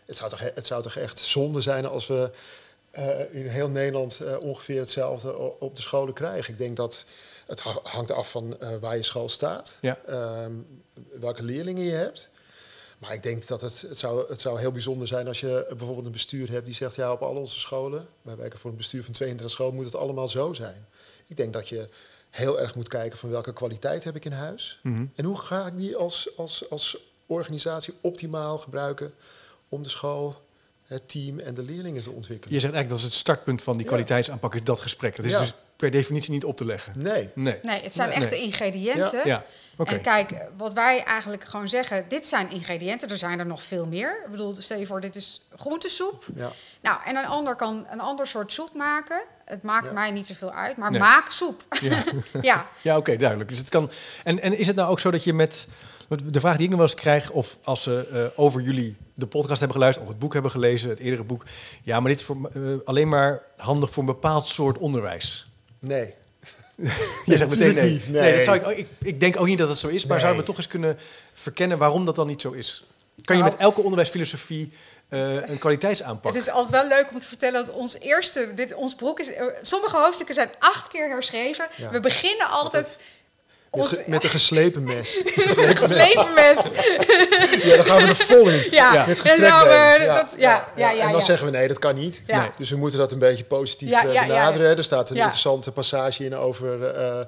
Het 0.05 0.15
zou 0.15 0.29
toch, 0.29 0.39
he- 0.39 0.51
het 0.55 0.65
zou 0.65 0.81
toch 0.83 0.95
echt 0.95 1.19
zonde 1.19 1.61
zijn 1.61 1.85
als 1.85 2.07
we 2.07 2.31
eh, 2.91 3.19
in 3.35 3.47
heel 3.47 3.69
Nederland 3.69 4.19
eh, 4.19 4.37
ongeveer 4.39 4.79
hetzelfde 4.79 5.37
op 5.59 5.75
de 5.75 5.81
scholen 5.81 6.13
krijgen. 6.13 6.51
Ik 6.51 6.57
denk 6.57 6.77
dat 6.77 7.05
het 7.47 7.59
ha- 7.59 7.79
hangt 7.83 8.11
af 8.11 8.31
van 8.31 8.59
eh, 8.59 8.69
waar 8.81 8.95
je 8.97 9.03
school 9.03 9.29
staat, 9.29 9.77
Ja. 9.81 9.97
ehm, 10.07 10.51
welke 11.19 11.43
leerlingen 11.43 11.83
je 11.83 11.91
hebt. 11.91 12.29
Maar 12.97 13.13
ik 13.13 13.23
denk 13.23 13.47
dat 13.47 13.61
het, 13.61 13.81
het, 13.81 13.97
zou, 13.97 14.29
het 14.29 14.41
zou 14.41 14.59
heel 14.59 14.71
bijzonder 14.71 15.07
zijn 15.07 15.27
als 15.27 15.39
je 15.39 15.65
bijvoorbeeld 15.77 16.05
een 16.05 16.11
bestuur 16.11 16.49
hebt 16.51 16.65
die 16.65 16.75
zegt, 16.75 16.95
ja, 16.95 17.11
op 17.11 17.21
al 17.21 17.35
onze 17.35 17.59
scholen, 17.59 18.07
wij 18.21 18.35
werken 18.35 18.59
voor 18.59 18.71
een 18.71 18.77
bestuur 18.77 19.03
van 19.03 19.13
32 19.13 19.55
scholen, 19.55 19.75
moet 19.75 19.85
het 19.85 19.95
allemaal 19.95 20.27
zo 20.27 20.53
zijn. 20.53 20.85
Ik 21.27 21.37
denk 21.37 21.53
dat 21.53 21.69
je 21.69 21.85
heel 22.29 22.59
erg 22.59 22.75
moet 22.75 22.87
kijken 22.87 23.17
van 23.19 23.29
welke 23.29 23.53
kwaliteit 23.53 24.03
heb 24.03 24.15
ik 24.15 24.25
in 24.25 24.31
huis. 24.31 24.79
Mhm. 24.83 25.05
En 25.15 25.25
hoe 25.25 25.39
ga 25.39 25.65
ik 25.67 25.77
die 25.77 25.95
als, 25.95 26.29
als, 26.37 26.69
als 26.69 26.97
organisatie 27.27 27.93
optimaal 28.01 28.57
gebruiken 28.57 29.13
om 29.69 29.83
de 29.83 29.89
school, 29.89 30.41
het 30.83 31.09
team 31.09 31.39
en 31.39 31.53
de 31.53 31.63
leerlingen 31.63 32.03
te 32.03 32.11
ontwikkelen. 32.11 32.53
Je 32.53 32.59
zegt 32.59 32.73
eigenlijk 32.73 32.89
dat 32.89 32.97
is 32.97 33.03
het 33.03 33.13
startpunt 33.13 33.61
van 33.61 33.73
die 33.73 33.81
Ja. 33.83 33.87
kwaliteitsaanpak 33.87 34.55
is 34.55 34.63
dat 34.63 34.81
gesprek. 34.81 35.15
Dat 35.15 35.25
is 35.25 35.31
Ja. 35.31 35.39
dus 35.39 35.53
per 35.75 35.91
definitie 35.91 36.31
niet 36.31 36.43
op 36.45 36.57
te 36.57 36.65
leggen. 36.65 36.93
Nee. 36.95 37.29
Nee. 37.35 37.59
Nee, 37.61 37.81
het 37.81 37.93
zijn 37.93 38.09
Nee. 38.09 38.17
echte 38.17 38.37
ingrediënten. 38.41 39.21
Ja, 39.27 39.43
oké. 39.77 39.91
En 39.93 40.01
kijk, 40.01 40.33
wat 40.57 40.73
wij 40.73 41.03
eigenlijk 41.03 41.43
gewoon 41.43 41.69
zeggen, 41.69 42.05
dit 42.07 42.25
zijn 42.25 42.51
ingrediënten, 42.51 43.09
er 43.09 43.17
zijn 43.17 43.39
er 43.39 43.45
nog 43.45 43.63
veel 43.63 43.85
meer. 43.87 44.21
Ik 44.25 44.31
bedoel, 44.31 44.55
stel 44.59 44.79
je 44.79 44.85
voor, 44.85 45.01
dit 45.01 45.15
is 45.15 45.41
groentesoep. 45.55 46.25
Ja. 46.35 46.51
Nou, 46.81 46.97
en 47.05 47.15
een 47.15 47.25
ander 47.25 47.55
kan 47.55 47.87
een 47.89 47.99
ander 47.99 48.27
soort 48.27 48.51
soep 48.51 48.73
maken. 48.73 49.23
Het 49.45 49.63
maakt 49.63 49.85
Ja. 49.85 49.91
mij 49.91 50.11
niet 50.11 50.27
zoveel 50.27 50.51
uit, 50.51 50.77
maar 50.77 50.91
Nee. 50.91 50.99
maak 50.99 51.31
soep. 51.31 51.63
Ja, 51.81 52.03
ja, 52.41 52.67
ja 52.81 52.97
oké, 52.97 53.17
duidelijk. 53.17 53.49
Dus 53.49 53.57
het 53.59 53.69
kan... 53.69 53.89
en, 54.23 54.39
en 54.41 54.57
is 54.57 54.67
het 54.67 54.75
nou 54.75 54.89
ook 54.91 54.99
zo 54.99 55.11
dat 55.11 55.23
je 55.23 55.33
met... 55.33 55.67
want 56.07 56.33
De 56.33 56.39
vraag 56.39 56.55
die 56.55 56.63
ik 56.63 56.69
nog 56.69 56.79
wel 56.79 56.87
eens 56.87 56.99
krijg, 56.99 57.31
of 57.31 57.57
als 57.63 57.83
ze 57.83 58.07
eh, 58.11 58.39
over 58.39 58.61
jullie 58.61 58.95
de 59.13 59.27
podcast 59.27 59.59
hebben 59.59 59.77
geluisterd... 59.77 60.05
of 60.05 60.11
het 60.11 60.21
boek 60.21 60.33
hebben 60.33 60.51
gelezen, 60.51 60.89
het 60.89 60.99
eerdere 60.99 61.23
boek... 61.23 61.45
ja, 61.83 61.99
maar 61.99 62.09
dit 62.09 62.19
is 62.19 62.25
voor, 62.25 62.49
eh, 62.53 62.61
alleen 62.85 63.07
maar 63.07 63.41
handig 63.57 63.89
voor 63.89 64.03
een 64.03 64.09
bepaald 64.13 64.47
soort 64.47 64.77
onderwijs. 64.77 65.45
Nee. 65.79 66.13
Je 67.25 67.37
zegt 67.37 67.49
meteen 67.49 67.49
natuurlijk 67.49 67.79
nee. 67.79 67.91
niet, 67.91 68.09
nee. 68.09 68.21
nee. 68.21 68.33
dat 68.33 68.43
zou 68.43 68.57
ik, 68.57 68.77
ik, 68.77 68.87
ik 68.99 69.19
denk 69.19 69.39
ook 69.39 69.45
niet 69.45 69.57
dat 69.57 69.69
het 69.69 69.77
zo 69.77 69.87
is, 69.87 70.05
maar 70.05 70.11
Nee. 70.11 70.19
zouden 70.19 70.41
we 70.41 70.47
toch 70.47 70.57
eens 70.57 70.67
kunnen 70.67 70.97
verkennen 71.33 71.77
waarom 71.77 72.05
dat 72.05 72.15
dan 72.15 72.27
niet 72.27 72.41
zo 72.41 72.51
is? 72.51 72.85
Kan 73.21 73.35
je 73.35 73.41
Nou. 73.41 73.53
met 73.53 73.63
elke 73.63 73.81
onderwijsfilosofie 73.81 74.73
eh, 75.09 75.49
een 75.49 75.57
kwaliteitsaanpak? 75.57 76.33
het 76.33 76.41
is 76.41 76.49
altijd 76.49 76.81
wel 76.81 76.97
leuk 76.97 77.11
om 77.11 77.19
te 77.19 77.25
vertellen 77.25 77.65
dat 77.65 77.75
ons 77.75 77.99
eerste, 77.99 78.51
dit, 78.55 78.73
ons 78.73 78.95
boek 78.95 79.19
is, 79.19 79.29
sommige 79.61 79.97
hoofdstukken 79.97 80.35
zijn 80.35 80.49
acht 80.59 80.87
keer 80.87 81.09
herschreven. 81.09 81.67
Ja. 81.75 81.91
We 81.91 81.99
beginnen 81.99 82.49
altijd 82.49 82.99
ons 83.81 83.97
met 84.05 84.23
een 84.23 84.29
geslepen 84.29 84.83
mes. 84.83 85.21
Geslepen 85.25 85.65
mes. 85.73 85.79
geslepen 85.79 86.33
mes. 86.33 86.69
Ja, 87.69 87.75
dan 87.75 87.85
gaan 87.85 88.01
we 88.01 88.07
er 88.07 88.15
vol 88.15 88.49
in. 88.49 88.67
Ja, 88.71 88.93
Ja. 88.93 89.05
Met 89.05 89.07
En 89.17 89.21
gestrekt 89.21 89.49
nou, 89.51 89.67
dat- 90.05 90.33
ja, 90.37 90.67
ja, 90.75 90.89
ja, 90.89 91.01
En 91.03 91.11
dan 91.11 91.19
ja. 91.19 91.25
zeggen 91.25 91.45
we 91.51 91.57
nee, 91.57 91.67
dat 91.67 91.79
kan 91.79 91.95
niet. 91.95 92.21
Ja. 92.27 92.39
Nee. 92.39 92.49
Dus 92.57 92.69
we 92.69 92.75
moeten 92.77 92.99
dat 92.99 93.11
een 93.11 93.19
beetje 93.19 93.43
positief 93.43 93.89
Ja, 93.89 94.03
ja, 94.03 94.11
ja, 94.11 94.27
benaderen. 94.27 94.69
ja. 94.69 94.75
Er 94.77 94.83
staat 94.83 95.09
een 95.09 95.15
Ja. 95.15 95.21
interessante 95.23 95.71
passage 95.71 96.25
in 96.25 96.35
over, 96.35 96.83
eh, 96.85 97.19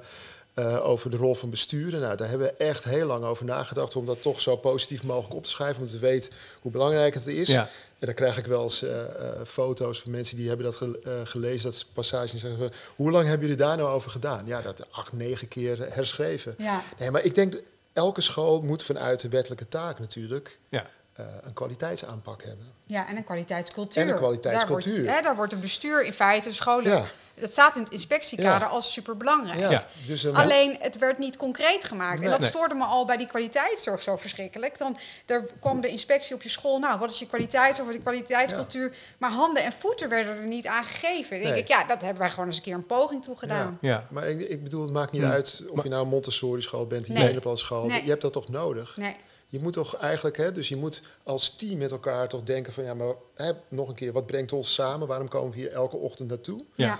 eh, 0.54 0.86
over 0.88 1.10
de 1.10 1.16
rol 1.16 1.34
van 1.34 1.50
besturen. 1.50 2.00
Nou, 2.00 2.16
daar 2.16 2.28
hebben 2.28 2.46
we 2.56 2.64
echt 2.64 2.84
heel 2.84 3.06
lang 3.06 3.24
over 3.24 3.44
nagedacht 3.44 3.96
om 3.96 4.06
dat 4.06 4.22
toch 4.22 4.40
zo 4.40 4.56
positief 4.56 5.02
mogelijk 5.02 5.34
op 5.34 5.42
te 5.42 5.50
schrijven. 5.50 5.76
Omdat 5.78 5.92
we 5.92 5.98
weten 5.98 6.30
hoe 6.62 6.72
belangrijk 6.72 7.14
het 7.14 7.26
is. 7.26 7.48
Ja. 7.48 7.68
En 7.98 8.06
dan 8.06 8.14
krijg 8.14 8.38
ik 8.38 8.46
wel 8.46 8.62
eens 8.62 8.82
eh, 8.82 9.02
eh, 9.04 9.40
foto's 9.46 10.00
van 10.00 10.10
mensen 10.10 10.36
die 10.36 10.48
hebben 10.48 10.66
dat 10.66 10.76
ge- 10.76 11.00
eh, 11.04 11.12
gelezen, 11.24 11.70
dat 11.70 11.86
passage. 11.92 12.32
En 12.32 12.38
zeggen, 12.38 12.58
we, 12.60 12.70
hoe 12.96 13.10
lang 13.10 13.26
hebben 13.26 13.48
jullie 13.48 13.62
daar 13.64 13.76
nou 13.76 13.88
over 13.88 14.10
gedaan? 14.10 14.46
Ja, 14.46 14.62
dat 14.62 14.86
acht, 14.90 15.12
negen 15.12 15.48
keer 15.48 15.92
herschreven. 15.94 16.54
Ja. 16.58 16.82
Nee, 16.98 17.10
maar 17.10 17.24
ik 17.24 17.34
denk, 17.34 17.60
elke 17.92 18.20
school 18.20 18.60
moet 18.60 18.82
vanuit 18.82 19.20
de 19.20 19.28
wettelijke 19.28 19.68
taak 19.68 19.98
natuurlijk 19.98 20.58
Ja. 20.68 20.86
Eh, 21.16 21.26
een 21.42 21.52
kwaliteitsaanpak 21.54 22.42
hebben. 22.42 22.66
Ja, 22.86 23.08
en 23.08 23.16
een 23.16 23.24
kwaliteitscultuur. 23.24 24.02
En 24.02 24.08
een 24.08 24.16
kwaliteitscultuur. 24.16 24.92
Daar 24.94 25.02
wordt, 25.04 25.16
hè, 25.16 25.22
daar 25.22 25.36
wordt 25.36 25.52
een 25.52 25.60
bestuur 25.60 26.04
in 26.04 26.12
feite, 26.12 26.52
scholen... 26.52 26.90
Ja. 26.92 27.04
Dat 27.40 27.50
staat 27.50 27.76
in 27.76 27.82
het 27.82 27.92
inspectiekader 27.92 28.68
Ja. 28.68 28.74
als 28.74 28.92
superbelangrijk. 28.92 29.58
Ja, 29.60 29.70
Ja. 29.70 29.86
Dus, 30.06 30.22
een 30.22 30.34
Alleen, 30.34 30.76
het 30.80 30.98
werd 30.98 31.18
niet 31.18 31.36
concreet 31.36 31.84
gemaakt. 31.84 32.14
Nee. 32.16 32.24
en 32.24 32.30
dat 32.30 32.40
Nee. 32.40 32.48
stoorde 32.48 32.74
me 32.74 32.84
al 32.84 33.04
bij 33.04 33.16
die 33.16 33.26
kwaliteitszorg 33.26 34.02
zo 34.02 34.16
verschrikkelijk. 34.16 34.78
Dan 34.78 34.96
er 35.26 35.48
kwam 35.60 35.80
de 35.80 35.88
inspectie 35.88 36.34
op 36.34 36.42
je 36.42 36.48
school. 36.48 36.78
Nou, 36.78 36.98
wat 36.98 37.10
is 37.10 37.18
je 37.18 37.26
kwaliteitszorg, 37.26 37.86
wat 37.86 37.88
is 37.88 37.94
je 37.96 38.02
kwaliteitscultuur? 38.10 38.94
Maar 39.18 39.30
handen 39.30 39.62
en 39.64 39.72
voeten 39.78 40.08
werden 40.08 40.36
er 40.36 40.48
niet 40.48 40.66
aan 40.66 40.84
gegeven. 40.84 41.30
Denk 41.40 41.50
Nee. 41.50 41.58
ik, 41.62 41.68
ja, 41.68 41.84
dat 41.84 42.00
hebben 42.00 42.18
wij 42.20 42.30
gewoon 42.30 42.46
eens 42.46 42.56
een 42.56 42.62
keer 42.62 42.74
een 42.74 42.86
poging 42.86 43.22
toe 43.22 43.36
gedaan. 43.36 43.78
Ja. 43.80 44.06
Maar 44.10 44.28
ik, 44.28 44.40
ik 44.40 44.62
bedoel, 44.62 44.82
het 44.82 44.92
maakt 44.92 45.12
niet 45.12 45.22
Hmm. 45.22 45.30
uit 45.30 45.62
of 45.68 45.82
je 45.82 45.88
nou 45.88 46.02
een 46.02 46.08
Montessori-school 46.08 46.86
bent, 46.86 47.08
Nee. 47.08 47.34
een 47.34 47.40
nee. 47.44 47.56
school. 47.56 47.86
Nee. 47.86 48.02
Je 48.02 48.08
hebt 48.10 48.22
dat 48.22 48.32
toch 48.32 48.48
nodig? 48.48 48.96
Nee. 48.96 49.16
Je 49.48 49.60
moet 49.60 49.72
toch 49.72 49.96
eigenlijk, 49.96 50.36
hè, 50.36 50.52
dus 50.52 50.68
je 50.68 50.76
moet 50.76 51.02
als 51.22 51.56
team 51.56 51.78
met 51.78 51.90
elkaar 51.90 52.28
toch 52.28 52.42
denken 52.42 52.72
van 52.72 52.84
ja, 52.84 52.94
maar 52.94 53.14
hè, 53.34 53.52
nog 53.68 53.88
een 53.88 53.94
keer, 53.94 54.12
wat 54.12 54.26
brengt 54.26 54.52
ons 54.52 54.74
samen? 54.74 55.06
Waarom 55.08 55.28
komen 55.28 55.50
we 55.52 55.58
hier 55.58 55.72
elke 55.72 55.96
ochtend 55.96 56.28
naartoe? 56.28 56.64
Ja. 56.74 56.98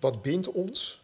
Wat 0.00 0.22
bindt 0.22 0.52
ons? 0.52 1.02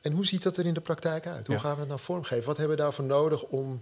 En 0.00 0.12
hoe 0.12 0.26
ziet 0.26 0.42
dat 0.42 0.56
er 0.56 0.66
in 0.66 0.74
de 0.74 0.80
praktijk 0.80 1.26
uit? 1.26 1.46
Hoe 1.46 1.56
Ja. 1.56 1.62
gaan 1.62 1.72
we 1.72 1.78
dat 1.78 1.88
nou 1.88 2.00
vormgeven? 2.00 2.44
Wat 2.46 2.56
hebben 2.56 2.76
we 2.76 2.82
daarvoor 2.82 3.04
nodig 3.04 3.42
om 3.42 3.80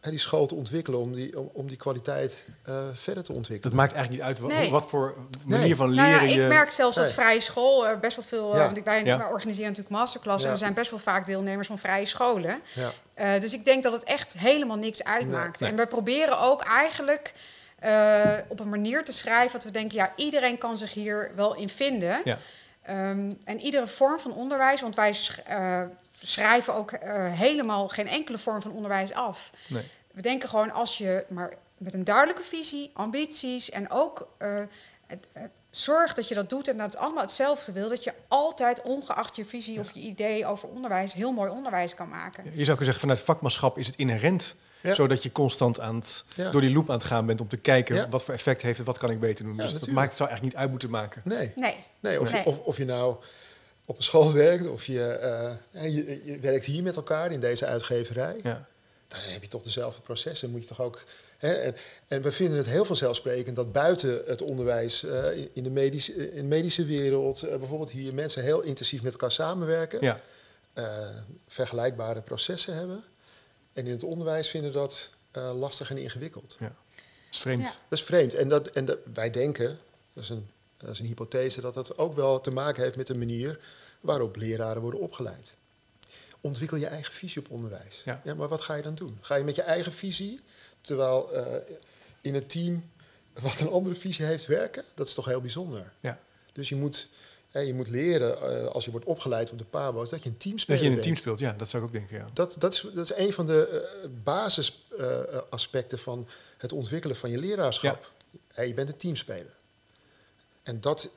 hè, 0.00 0.10
die 0.10 0.18
school 0.20 0.46
te 0.46 0.54
ontwikkelen, 0.54 1.00
om 1.00 1.14
die, 1.14 1.38
om, 1.38 1.50
om 1.52 1.68
die 1.68 1.76
kwaliteit 1.76 2.44
eh, 2.62 2.74
verder 2.94 3.22
te 3.22 3.28
Dat 3.28 3.36
ontwikkelen? 3.36 3.76
maakt 3.76 3.92
eigenlijk 3.92 4.22
niet 4.22 4.40
uit 4.42 4.52
Nee. 4.52 4.70
wat 4.70 4.86
voor 4.88 5.16
manier 5.46 5.60
Nee. 5.64 5.76
van 5.76 5.94
Nou 5.94 6.08
leren 6.10 6.28
ja, 6.28 6.34
je... 6.34 6.42
ik 6.42 6.48
merk 6.48 6.70
zelfs 6.70 6.96
dat 6.96 7.10
vrije 7.12 7.40
school 7.40 7.86
er 7.88 7.98
best 7.98 8.16
wel 8.16 8.24
veel. 8.24 8.54
eh. 8.54 8.64
Want 8.64 8.76
ik, 8.76 8.84
wij, 8.84 9.04
Ja. 9.04 9.16
wij 9.18 9.26
organiseren 9.26 9.68
natuurlijk 9.68 9.96
masterclassen. 9.96 10.42
Ja. 10.42 10.46
En 10.46 10.52
er 10.52 10.58
zijn 10.64 10.74
best 10.74 10.90
wel 10.90 10.98
vaak 11.00 11.26
deelnemers 11.26 11.66
van 11.66 11.78
vrije 11.78 12.06
scholen. 12.06 12.60
Ja. 12.74 12.90
Eh, 13.14 13.40
dus 13.40 13.52
ik 13.52 13.64
denk 13.64 13.82
dat 13.82 13.92
het 13.92 14.04
echt 14.04 14.32
helemaal 14.32 14.76
niks 14.76 15.04
uitmaakt. 15.04 15.60
Nee. 15.60 15.70
En 15.70 15.76
we 15.76 15.86
proberen 15.86 16.40
ook 16.40 16.62
eigenlijk 16.62 17.32
eh, 17.78 18.20
op 18.48 18.60
een 18.60 18.68
manier 18.68 19.04
te 19.04 19.12
schrijven 19.12 19.52
dat 19.52 19.64
we 19.64 19.70
denken, 19.70 19.96
ja, 19.96 20.12
iedereen 20.16 20.58
kan 20.58 20.78
zich 20.78 20.92
hier 20.94 21.32
wel 21.34 21.54
in 21.56 21.68
vinden. 21.68 22.20
Ja. 22.24 22.38
Ehm, 22.82 23.32
en 23.44 23.60
iedere 23.60 23.86
vorm 23.86 24.20
van 24.20 24.32
onderwijs, 24.32 24.80
want 24.80 24.94
wij 24.94 25.14
eh, 25.46 25.82
schrijven 26.26 26.74
ook 26.74 26.92
eh, 26.92 27.32
helemaal 27.32 27.88
geen 27.88 28.08
enkele 28.08 28.38
vorm 28.38 28.62
van 28.62 28.72
onderwijs 28.72 29.12
af. 29.12 29.50
Nee. 29.68 29.82
We 30.12 30.22
denken 30.22 30.48
gewoon 30.48 30.70
als 30.70 30.98
je 30.98 31.24
maar 31.28 31.54
met 31.78 31.94
een 31.94 32.04
duidelijke 32.04 32.42
visie, 32.42 32.90
ambities 32.94 33.70
en 33.70 33.90
ook 33.90 34.28
eh, 34.38 34.54
het, 35.06 35.26
het 35.32 35.50
zorg 35.70 36.14
dat 36.14 36.28
je 36.28 36.34
dat 36.34 36.48
doet 36.48 36.68
en 36.68 36.76
dat 36.76 36.86
het 36.86 36.96
allemaal 36.96 37.22
hetzelfde 37.22 37.72
wil, 37.72 37.88
dat 37.88 38.04
je 38.04 38.12
altijd, 38.28 38.82
ongeacht 38.82 39.36
je 39.36 39.44
visie 39.44 39.78
of 39.78 39.90
je 39.92 40.00
idee 40.00 40.46
over 40.46 40.68
onderwijs, 40.68 41.12
heel 41.12 41.32
mooi 41.32 41.50
onderwijs 41.50 41.94
kan 41.94 42.08
maken. 42.08 42.44
Je 42.44 42.50
zou 42.50 42.64
kunnen 42.64 42.84
zeggen, 42.84 43.00
vanuit 43.00 43.20
vakmanschap 43.20 43.78
is 43.78 43.86
het 43.86 43.96
inherent... 43.96 44.56
Ja. 44.80 44.94
zodat 44.94 45.22
je 45.22 45.32
constant 45.32 45.80
aan 45.80 45.94
het, 45.94 46.24
Ja. 46.34 46.50
door 46.50 46.60
die 46.60 46.72
loop 46.72 46.88
aan 46.90 46.96
het 46.96 47.04
gaan 47.06 47.26
bent... 47.26 47.40
om 47.40 47.48
te 47.48 47.56
kijken 47.56 47.94
Ja. 47.96 48.08
wat 48.08 48.24
voor 48.24 48.34
effect 48.34 48.62
heeft 48.62 48.78
het, 48.78 48.86
wat 48.86 48.98
kan 48.98 49.10
ik 49.10 49.20
beter 49.20 49.44
doen. 49.44 49.56
Ja, 49.56 49.62
dus 49.62 49.72
dat 49.72 49.88
maakt, 49.88 50.08
het 50.08 50.16
zou 50.16 50.28
eigenlijk 50.28 50.42
niet 50.42 50.62
uit 50.62 50.70
moeten 50.70 50.90
maken. 50.90 51.22
Nee. 51.24 51.52
Nee. 51.56 51.84
Nee, 52.00 52.20
of, 52.20 52.30
Nee. 52.32 52.40
Je, 52.40 52.46
of, 52.46 52.58
of 52.58 52.76
je 52.76 52.84
nou 52.84 53.16
op 53.86 53.96
een 53.96 54.02
school 54.02 54.32
werkt 54.32 54.66
of 54.66 54.86
je, 54.86 55.04
eh, 55.06 55.52
hè, 55.70 55.84
je, 55.86 56.20
je 56.24 56.38
werkt 56.38 56.64
hier 56.64 56.82
met 56.82 56.96
elkaar 56.96 57.32
in 57.32 57.40
deze 57.40 57.66
uitgeverij. 57.66 58.40
Ja. 58.42 58.66
Dan 59.08 59.20
heb 59.20 59.42
je 59.42 59.48
toch 59.48 59.62
dezelfde 59.62 60.00
processen. 60.00 60.50
Moet 60.50 60.62
je 60.62 60.68
toch 60.68 60.80
ook. 60.80 61.04
Hè, 61.38 61.52
en, 61.52 61.74
en 62.08 62.22
we 62.22 62.32
vinden 62.32 62.58
het 62.58 62.66
heel 62.66 62.84
vanzelfsprekend 62.84 63.56
dat 63.56 63.72
buiten 63.72 64.22
het 64.26 64.42
onderwijs, 64.42 65.02
eh, 65.04 65.38
in, 65.52 65.62
de 65.62 65.70
medische, 65.70 66.12
in 66.30 66.36
de 66.36 66.42
medische 66.56 66.84
wereld, 66.84 67.42
eh, 67.42 67.56
bijvoorbeeld 67.58 67.90
hier 67.90 68.14
mensen 68.14 68.42
heel 68.42 68.60
intensief 68.62 69.02
met 69.02 69.12
elkaar 69.12 69.32
samenwerken, 69.32 70.00
Ja. 70.00 70.20
eh, 70.72 71.08
vergelijkbare 71.48 72.20
processen 72.20 72.74
hebben. 72.74 73.04
En 73.72 73.86
in 73.86 73.92
het 73.92 74.02
onderwijs 74.04 74.48
vinden 74.48 74.72
dat 74.72 75.10
eh, 75.30 75.58
lastig 75.58 75.90
en 75.90 75.98
ingewikkeld. 75.98 76.56
ja. 76.58 76.66
Dat 76.66 77.34
is 77.34 77.40
vreemd. 77.40 77.62
Ja. 77.62 77.74
Dat 77.88 77.98
is 77.98 78.04
vreemd. 78.04 78.34
En, 78.34 78.48
dat, 78.48 78.68
en 78.68 78.84
dat, 78.84 78.98
wij 79.14 79.30
denken, 79.30 79.78
dat 80.12 80.22
is, 80.22 80.28
een, 80.28 80.50
dat 80.76 80.90
is 80.90 80.98
een 80.98 81.06
hypothese, 81.06 81.60
dat 81.60 81.74
dat 81.74 81.98
ook 81.98 82.14
wel 82.14 82.40
te 82.40 82.50
maken 82.50 82.82
heeft 82.82 82.96
met 82.96 83.06
de 83.06 83.16
manier 83.16 83.58
waarop 84.00 84.36
leraren 84.36 84.82
worden 84.82 85.00
opgeleid. 85.00 85.54
Ontwikkel 86.40 86.76
je 86.76 86.86
eigen 86.86 87.12
visie 87.12 87.42
op 87.42 87.50
onderwijs. 87.50 88.02
Ja. 88.04 88.22
maar 88.36 88.48
wat 88.48 88.60
ga 88.60 88.74
je 88.74 88.82
dan 88.82 88.94
doen? 88.94 89.18
Ga 89.20 89.34
je 89.34 89.44
met 89.44 89.54
je 89.54 89.62
eigen 89.62 89.92
visie, 89.92 90.40
terwijl 90.80 91.32
eh, 91.32 91.76
in 92.20 92.34
een 92.34 92.46
team 92.46 92.90
wat 93.42 93.60
een 93.60 93.70
andere 93.70 93.96
visie 93.96 94.24
heeft 94.24 94.46
werken? 94.46 94.84
Dat 94.94 95.06
is 95.06 95.14
toch 95.14 95.24
heel 95.24 95.40
bijzonder. 95.40 95.92
Ja. 96.00 96.18
Dus 96.52 96.68
je 96.68 96.76
moet, 96.76 97.08
hè, 97.50 97.60
je 97.60 97.74
moet 97.74 97.88
leren, 97.88 98.42
eh, 98.42 98.66
als 98.66 98.84
je 98.84 98.90
wordt 98.90 99.06
opgeleid 99.06 99.50
op 99.50 99.58
de 99.58 99.64
PABO's, 99.64 100.10
dat 100.10 100.22
je 100.22 100.28
een 100.28 100.36
team 100.36 100.56
Dat 100.66 100.80
je 100.80 100.84
in 100.84 100.92
een 100.92 101.00
team 101.00 101.14
speelt, 101.14 101.38
ja, 101.38 101.52
dat 101.52 101.68
zou 101.68 101.82
ik 101.82 101.88
ook 101.88 101.94
denken. 101.94 102.16
Ja. 102.16 102.26
Dat, 102.32 102.56
dat, 102.58 102.74
is, 102.74 102.86
dat 102.94 103.10
is 103.10 103.16
een 103.16 103.32
van 103.32 103.46
de 103.46 103.88
basisaspecten 104.24 105.98
van 105.98 106.28
het 106.56 106.72
ontwikkelen 106.72 107.16
van 107.16 107.30
je 107.30 107.38
leraarschap. 107.38 108.10
Hè, 108.52 108.62
je 108.62 108.74
bent 108.74 108.88
een 108.88 108.96
teamspeler. 108.96 109.55
En, 110.66 110.80
dat, 110.80 111.10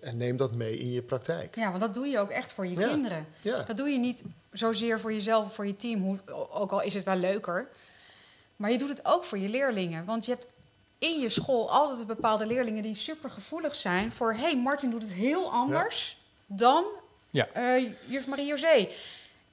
en 0.00 0.16
neem 0.16 0.36
dat 0.36 0.52
mee 0.52 0.78
in 0.78 0.92
je 0.92 1.02
praktijk. 1.02 1.56
Ja, 1.56 1.68
want 1.68 1.80
dat 1.80 1.94
doe 1.94 2.06
je 2.06 2.18
ook 2.18 2.30
echt 2.30 2.52
voor 2.52 2.66
je 2.66 2.78
Ja. 2.78 2.88
kinderen. 2.88 3.26
Ja. 3.40 3.62
Dat 3.62 3.76
doe 3.76 3.88
je 3.88 3.98
niet 3.98 4.22
zozeer 4.52 5.00
voor 5.00 5.12
jezelf 5.12 5.46
of 5.46 5.54
voor 5.54 5.66
je 5.66 5.76
team, 5.76 6.02
hoe, 6.02 6.18
ook 6.50 6.72
al 6.72 6.82
is 6.82 6.94
het 6.94 7.04
wel 7.04 7.16
leuker. 7.16 7.68
Maar 8.56 8.70
je 8.70 8.78
doet 8.78 8.88
het 8.88 9.04
ook 9.04 9.24
voor 9.24 9.38
je 9.38 9.48
leerlingen. 9.48 10.04
Want 10.04 10.24
je 10.24 10.30
hebt 10.32 10.46
in 10.98 11.20
je 11.20 11.28
school 11.28 11.70
altijd 11.70 12.06
bepaalde 12.06 12.46
leerlingen 12.46 12.82
die 12.82 12.94
super 12.94 13.30
gevoelig 13.30 13.74
zijn 13.74 14.12
voor... 14.12 14.32
hé, 14.32 14.40
hey, 14.40 14.56
Martin 14.56 14.90
doet 14.90 15.02
het 15.02 15.12
heel 15.12 15.50
anders 15.52 16.18
dan 16.46 16.84
Ja. 17.30 17.48
eh, 17.52 17.92
juf 18.06 18.26
Marie-José. 18.26 18.88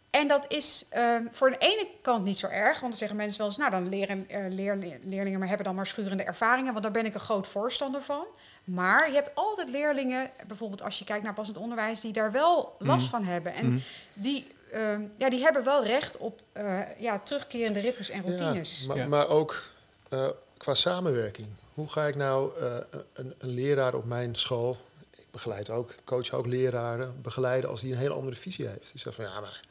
En 0.09 0.27
dat 0.27 0.45
is 0.47 0.85
eh, 0.89 1.15
voor 1.31 1.49
de 1.49 1.57
ene 1.57 1.87
kant 2.01 2.23
niet 2.23 2.37
zo 2.37 2.47
erg. 2.47 2.79
Want 2.79 2.81
dan 2.81 2.93
zeggen 2.99 3.17
mensen 3.17 3.37
wel 3.37 3.47
eens... 3.47 3.57
nou, 3.57 3.71
dan 3.71 3.89
leren 3.89 4.29
eh, 4.29 4.45
leer- 4.49 4.99
leerlingen 5.03 5.39
maar 5.39 5.47
hebben 5.47 5.65
dan 5.65 5.75
maar 5.75 5.87
schurende 5.87 6.23
ervaringen. 6.23 6.71
Want 6.71 6.83
daar 6.83 6.91
ben 6.93 7.05
ik 7.05 7.13
een 7.13 7.19
groot 7.19 7.47
voorstander 7.47 8.01
van. 8.01 8.25
Maar 8.67 9.07
je 9.09 9.13
hebt 9.15 9.29
altijd 9.33 9.69
leerlingen... 9.69 10.29
bijvoorbeeld 10.47 10.81
als 10.83 10.99
je 10.99 11.05
kijkt 11.05 11.23
naar 11.23 11.33
passend 11.33 11.57
onderwijs... 11.57 11.99
die 12.01 12.13
daar 12.13 12.31
wel 12.31 12.75
last 12.79 13.01
Mhm. 13.01 13.09
van 13.09 13.23
hebben. 13.23 13.53
En 13.53 13.67
Mhm. 13.69 13.79
die, 14.13 14.47
eh, 14.71 14.81
ja, 15.17 15.29
die 15.29 15.41
hebben 15.41 15.63
wel 15.63 15.85
recht 15.85 16.17
op 16.17 16.41
eh, 16.51 16.99
ja, 16.99 17.19
terugkerende 17.19 17.79
ritmes 17.79 18.09
en 18.09 18.21
routines. 18.23 18.79
Ja, 18.81 18.87
maar, 18.87 18.97
Ja. 18.97 19.07
maar 19.07 19.27
ook 19.29 19.61
eh, 20.09 20.27
qua 20.57 20.73
samenwerking. 20.73 21.47
Hoe 21.73 21.89
ga 21.89 22.05
ik 22.05 22.15
nou 22.15 22.59
eh, 22.59 22.75
een, 23.13 23.33
een 23.37 23.49
leraar 23.49 23.93
op 23.93 24.05
mijn 24.05 24.35
school... 24.35 24.77
Ik 25.11 25.25
begeleid 25.31 25.69
ook, 25.69 25.95
coach 26.05 26.31
ook 26.33 26.45
leraren, 26.45 27.21
begeleiden 27.21 27.69
als 27.69 27.81
die 27.81 27.91
een 27.91 27.97
hele 27.97 28.13
andere 28.13 28.35
visie 28.35 28.67
heeft. 28.67 28.91
Die 28.91 29.01
zegt 29.01 29.15
van 29.15 29.25
ja, 29.25 29.39
maar 29.39 29.61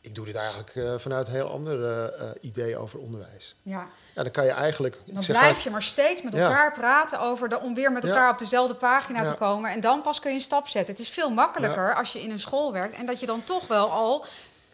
ik 0.00 0.14
doe 0.14 0.24
dit 0.24 0.34
eigenlijk 0.34 0.76
eh, 0.76 0.98
vanuit 0.98 1.26
een 1.26 1.32
heel 1.32 1.50
ander 1.50 2.38
idee 2.40 2.76
over 2.76 2.98
onderwijs. 2.98 3.54
Ja. 3.62 3.88
Ja, 4.14 4.22
dan 4.22 4.32
kan 4.32 4.44
je 4.44 4.50
eigenlijk... 4.50 4.98
Dan 5.04 5.24
blijf 5.26 5.54
vaak- 5.54 5.56
je 5.62 5.70
maar 5.70 5.82
steeds 5.82 6.22
met 6.22 6.32
Ja. 6.32 6.46
elkaar 6.46 6.72
praten 6.72 7.20
over 7.20 7.48
de, 7.48 7.60
om 7.60 7.74
weer 7.74 7.92
met 7.92 8.02
Ja. 8.02 8.08
elkaar 8.08 8.30
op 8.30 8.38
dezelfde 8.38 8.74
pagina 8.74 9.20
Ja. 9.22 9.26
te 9.26 9.34
komen. 9.34 9.70
En 9.70 9.80
dan 9.80 10.02
pas 10.02 10.20
kun 10.20 10.30
je 10.30 10.36
een 10.36 10.42
stap 10.42 10.68
zetten. 10.68 10.94
Het 10.94 11.02
is 11.02 11.10
veel 11.10 11.30
makkelijker 11.30 11.94
als 11.94 12.12
je 12.12 12.22
in 12.22 12.30
een 12.30 12.38
school 12.38 12.72
werkt 12.72 12.94
en 12.94 13.06
dat 13.06 13.20
je 13.20 13.26
dan 13.26 13.44
toch 13.44 13.66
wel 13.66 13.90
al 13.90 14.24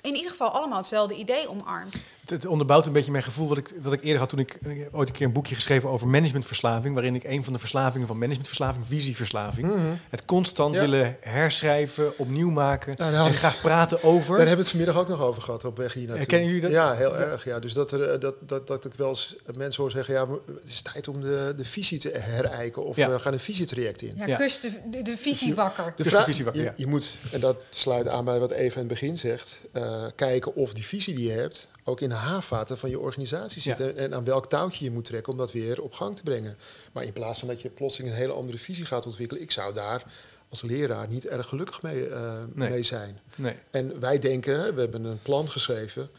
in 0.01 0.15
ieder 0.15 0.31
geval 0.31 0.49
allemaal 0.51 0.79
hetzelfde 0.79 1.15
idee 1.15 1.49
omarmt. 1.51 2.05
Het, 2.31 2.47
onderbouwt 2.47 2.87
een 2.87 2.93
beetje 2.93 3.11
mijn 3.11 3.25
gevoel 3.25 3.49
wat 3.49 3.59
ik, 3.59 3.73
wat 3.83 3.93
ik 3.93 4.03
eerder 4.03 4.19
had 4.19 4.29
toen 4.29 4.39
ik, 4.39 4.55
ik 4.55 4.79
heb 4.79 4.95
ooit 4.95 5.09
een 5.09 5.15
keer 5.15 5.27
een 5.27 5.33
boekje 5.33 5.55
geschreven 5.55 5.89
over 5.91 6.09
managementverslaving, 6.09 6.95
waarin 6.95 7.15
ik 7.15 7.25
een 7.25 7.45
van 7.45 7.53
de 7.53 7.59
verslavingen 7.59 8.07
van 8.07 8.17
managementverslaving, 8.19 8.87
visieverslaving, 8.87 9.73
het 10.11 10.25
constant 10.25 10.75
Mhm. 10.75 10.85
Ja. 10.85 10.91
willen 10.91 11.17
herschrijven, 11.21 12.19
opnieuw 12.19 12.51
maken 12.51 12.95
Nou, 12.99 13.13
daar 13.13 13.27
en 13.27 13.33
graag 13.33 13.61
praten 13.61 14.03
over. 14.03 14.29
Daar 14.37 14.47
hebben 14.47 14.55
we 14.57 14.61
het 14.61 14.69
vanmiddag 14.71 14.97
ook 14.99 15.09
nog 15.09 15.21
over 15.21 15.43
gehad 15.43 15.65
op 15.65 15.77
weg 15.77 15.93
hier 15.93 16.03
naartoe. 16.03 16.19
Herkennen 16.19 16.47
jullie 16.47 16.63
dat? 16.63 16.71
Ja, 16.71 16.95
heel 16.95 17.17
erg. 17.17 17.45
Ja. 17.45 17.59
Dus 17.59 17.73
dat, 17.73 17.93
er, 17.93 18.03
eh, 18.03 18.21
dat, 18.21 18.35
dat, 18.41 18.67
dat 18.67 18.85
ik 18.85 18.93
wel 18.97 19.09
eens 19.09 19.37
mensen 19.57 19.83
hoor 19.83 19.91
zeggen... 19.91 20.15
ja, 20.15 20.25
maar 20.25 20.37
het 20.47 20.69
is 20.69 20.83
tijd 20.83 21.09
om 21.09 21.21
de, 21.21 21.53
de 21.57 21.65
visie 21.65 21.99
te 21.99 22.11
herijken... 22.19 22.85
of 22.85 22.97
Ja. 22.97 23.11
we 23.11 23.19
gaan 23.19 23.33
een 23.33 23.41
visietraject 23.41 24.03
in. 24.03 24.13
Ja, 24.17 24.27
Ja. 24.27 24.37
kus 24.37 24.61
de, 24.61 24.71
de, 24.91 25.03
de 25.03 25.17
visie 25.17 25.55
wakker. 25.55 25.93
De 25.97 26.03
de 26.03 26.11
vraag- 26.11 26.25
visie 26.25 26.45
wakker, 26.45 26.73
je 26.77 26.87
moet, 26.87 27.15
en 27.33 27.41
dat 27.41 27.57
sluit 27.71 28.09
aan 28.09 28.25
bij 28.25 28.39
wat 28.39 28.51
Eva 28.51 28.73
in 28.75 28.79
het 28.79 28.89
begin 28.89 29.19
zegt... 29.19 29.59
eh, 29.73 30.05
kijken 30.15 30.55
of 30.55 30.73
die 30.73 30.85
visie 30.85 31.15
die 31.15 31.27
je 31.27 31.33
hebt... 31.33 31.69
ook 31.89 32.01
in 32.01 32.09
de 32.09 32.15
haarvaten 32.15 32.79
van 32.79 32.91
je 32.91 32.99
organisatie 32.99 33.61
zit... 33.63 33.79
Ja. 33.79 33.89
En, 33.89 34.15
aan 34.15 34.25
welk 34.25 34.47
touwtje 34.49 34.85
je 34.85 34.91
moet 34.91 35.05
trekken 35.05 35.33
om 35.33 35.39
dat 35.39 35.53
weer 35.53 35.83
op 35.83 35.93
gang 35.93 36.17
te 36.17 36.23
brengen. 36.23 36.57
Maar 36.93 37.05
in 37.05 37.13
plaats 37.13 37.39
van 37.39 37.49
dat 37.49 37.61
je 37.61 37.69
plotseling 37.71 38.13
een 38.13 38.19
hele 38.19 38.33
andere 38.33 38.59
visie 38.59 38.85
gaat 38.85 39.07
ontwikkelen... 39.07 39.43
ik 39.43 39.51
zou 39.51 39.75
daar 39.75 40.05
als 40.49 40.63
leraar 40.63 41.09
niet 41.09 41.27
erg 41.27 41.47
gelukkig 41.49 41.83
mee, 41.83 42.07
eh, 42.09 42.33
Nee. 42.55 42.71
mee 42.71 42.83
zijn. 42.83 43.19
Nee. 43.35 43.55
En 43.71 44.01
wij 44.01 44.19
denken, 44.19 44.75
we 44.75 44.81
hebben 44.81 45.05
een 45.05 45.23
plan 45.23 45.49
geschreven 45.51 46.11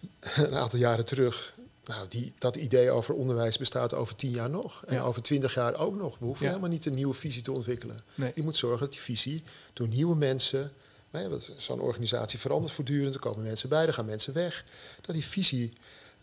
een 0.36 0.54
aantal 0.54 0.78
jaren 0.78 1.04
terug. 1.04 1.54
Nou, 1.84 2.06
die, 2.08 2.32
dat 2.38 2.56
idee 2.56 2.90
over 2.90 3.14
onderwijs 3.14 3.58
bestaat 3.58 3.94
over 3.94 4.16
tien 4.16 4.30
jaar 4.30 4.50
nog. 4.50 4.84
En 4.86 4.94
Ja. 4.94 5.02
over 5.02 5.22
twintig 5.22 5.54
jaar 5.54 5.74
ook 5.74 5.96
nog. 5.96 6.18
We 6.18 6.24
hoeven 6.24 6.44
Ja. 6.44 6.50
helemaal 6.50 6.70
niet 6.72 6.86
een 6.86 6.94
nieuwe 6.94 7.14
visie 7.14 7.42
te 7.42 7.52
ontwikkelen. 7.52 8.00
Nee. 8.14 8.32
Je 8.34 8.42
moet 8.42 8.56
zorgen 8.56 8.80
dat 8.80 8.90
die 8.92 9.00
visie 9.00 9.42
door 9.72 9.88
nieuwe 9.88 10.16
mensen. 10.16 10.72
Hè, 11.10 11.28
want 11.28 11.50
Zo'n 11.56 11.80
organisatie 11.80 12.38
verandert 12.38 12.72
voortdurend. 12.72 13.14
Er 13.14 13.20
komen 13.20 13.42
mensen 13.42 13.68
bij, 13.68 13.86
er 13.86 13.92
gaan 13.94 14.04
mensen 14.04 14.34
weg. 14.34 14.64
Dat 15.00 15.14
die 15.14 15.24
visie 15.24 15.72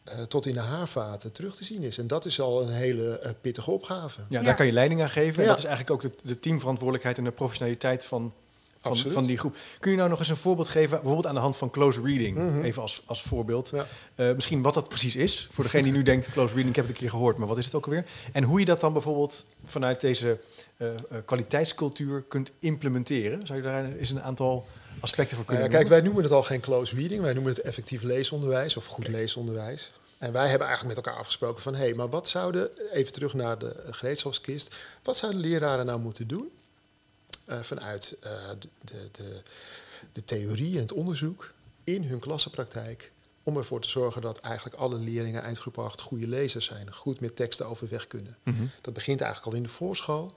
eh, 0.03 0.21
tot 0.21 0.45
in 0.45 0.53
de 0.53 0.59
haarvaten 0.59 1.31
terug 1.31 1.55
te 1.55 1.63
zien 1.63 1.81
is. 1.83 1.97
En 1.97 2.07
dat 2.07 2.25
is 2.25 2.39
al 2.39 2.61
een 2.61 2.69
hele 2.73 3.19
eh, 3.19 3.31
pittige 3.41 3.71
opgave. 3.71 4.19
Ja, 4.19 4.39
Ja. 4.39 4.45
daar 4.45 4.55
kan 4.55 4.65
je 4.65 4.71
leiding 4.71 5.01
aan 5.01 5.09
geven. 5.09 5.35
En 5.37 5.41
Ja. 5.43 5.47
dat 5.49 5.57
is 5.57 5.63
eigenlijk 5.65 6.05
ook 6.05 6.11
de, 6.11 6.17
de 6.27 6.39
teamverantwoordelijkheid 6.39 7.17
en 7.17 7.23
de 7.23 7.31
professionaliteit 7.31 8.05
van, 8.05 8.33
van, 8.79 8.97
van 8.97 9.25
die 9.25 9.37
groep. 9.37 9.55
Kun 9.79 9.91
je 9.91 9.97
nou 9.97 10.09
nog 10.09 10.19
eens 10.19 10.29
een 10.29 10.35
voorbeeld 10.35 10.67
geven, 10.67 10.89
bijvoorbeeld 10.89 11.25
aan 11.25 11.33
de 11.33 11.39
hand 11.39 11.57
van 11.57 11.69
close 11.69 12.01
reading, 12.01 12.37
Mhm. 12.37 12.61
even 12.61 12.81
als, 12.81 13.01
als 13.05 13.21
voorbeeld. 13.21 13.69
Ja. 13.73 13.87
Eh, 14.15 14.33
misschien 14.33 14.61
wat 14.61 14.73
dat 14.73 14.89
precies 14.89 15.15
is, 15.15 15.47
voor 15.51 15.63
degene 15.63 15.83
die 15.83 15.91
nu 15.91 16.03
denkt, 16.03 16.31
close 16.31 16.53
reading, 16.53 16.69
ik 16.69 16.75
heb 16.75 16.85
het 16.85 16.93
een 16.93 17.01
keer 17.01 17.09
gehoord, 17.09 17.37
maar 17.37 17.47
wat 17.47 17.57
is 17.57 17.65
het 17.65 17.75
ook 17.75 17.85
alweer? 17.85 18.05
En 18.31 18.43
hoe 18.43 18.59
je 18.59 18.65
dat 18.65 18.79
dan 18.79 18.93
bijvoorbeeld 18.93 19.45
vanuit 19.63 20.01
deze 20.01 20.39
eh, 20.77 20.87
eh, 20.87 20.95
kwaliteitscultuur 21.25 22.23
kunt 22.27 22.51
implementeren. 22.59 23.47
Zou 23.47 23.59
je 23.59 23.63
daar 23.63 23.91
eens 23.91 24.09
een 24.09 24.21
aantal 24.21 24.65
aspecten 24.99 25.37
voor 25.37 25.45
kunnen 25.45 25.63
ja, 25.63 25.69
kijk, 25.69 25.87
wij 25.87 26.01
noemen 26.01 26.23
het 26.23 26.31
al 26.31 26.43
geen 26.43 26.59
close 26.59 26.95
reading. 26.95 27.21
Wij 27.21 27.33
noemen 27.33 27.53
het 27.53 27.61
effectief 27.61 28.01
leesonderwijs 28.01 28.77
of 28.77 28.85
goed 28.85 29.07
leesonderwijs. 29.07 29.91
En 30.17 30.31
wij 30.31 30.47
hebben 30.47 30.67
eigenlijk 30.67 30.95
met 30.95 31.05
elkaar 31.05 31.19
afgesproken 31.19 31.61
van... 31.63 31.73
hé, 31.75 31.79
hey, 31.79 31.93
maar 31.93 32.09
wat 32.09 32.27
zouden, 32.27 32.69
even 32.93 33.13
terug 33.13 33.33
naar 33.33 33.59
de 33.59 33.75
gereedschapskist... 33.89 34.75
wat 35.03 35.17
zouden 35.17 35.41
leraren 35.41 35.85
nou 35.85 35.99
moeten 35.99 36.27
doen 36.27 36.51
eh, 37.47 37.59
vanuit 37.59 38.17
eh, 38.21 38.31
de, 38.59 39.09
de, 39.11 39.41
de, 40.11 40.25
theorie 40.25 40.75
en 40.75 40.81
het 40.81 40.93
onderzoek... 40.93 41.53
in 41.83 42.03
hun 42.03 42.19
klassenpraktijk... 42.19 43.11
om 43.43 43.57
ervoor 43.57 43.81
te 43.81 43.87
zorgen 43.87 44.21
dat 44.21 44.39
eigenlijk 44.39 44.75
alle 44.75 44.95
leerlingen 44.95 45.41
eind 45.41 45.57
groep 45.57 45.77
8 45.77 46.01
goede 46.01 46.27
lezers 46.27 46.65
zijn... 46.65 46.93
goed 46.93 47.19
met 47.19 47.35
teksten 47.35 47.65
overweg 47.67 48.07
kunnen. 48.07 48.37
Mhm. 48.43 48.65
Dat 48.81 48.93
begint 48.93 49.21
eigenlijk 49.21 49.51
al 49.51 49.57
in 49.57 49.63
de 49.63 49.73
voorschool. 49.73 50.33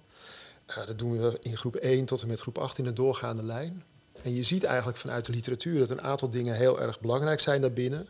Eh, 0.67 0.87
dat 0.87 0.99
doen 0.99 1.19
we 1.19 1.39
in 1.41 1.57
groep 1.57 1.77
1 1.77 2.05
tot 2.05 2.23
en 2.23 2.29
met 2.29 2.41
groep 2.41 2.59
8 2.59 2.79
in 2.79 2.85
de 2.85 2.93
doorgaande 2.93 3.45
lijn. 3.45 3.85
En 4.23 4.35
je 4.35 4.43
ziet 4.43 4.65
eigenlijk 4.65 4.99
vanuit 4.99 5.25
de 5.25 5.33
literatuur 5.33 5.79
dat 5.79 5.91
een 5.91 6.03
aantal 6.03 6.31
dingen 6.31 6.57
heel 6.57 6.81
erg 6.81 7.01
belangrijk 7.01 7.41
zijn 7.41 7.61
daarbinnen. 7.61 8.09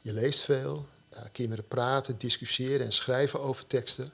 Je 0.00 0.12
leest 0.12 0.40
veel, 0.40 0.86
kinderen 1.32 1.68
praten, 1.68 2.18
discussiëren 2.18 2.86
en 2.86 2.92
schrijven 2.92 3.40
over 3.40 3.66
teksten. 3.66 4.12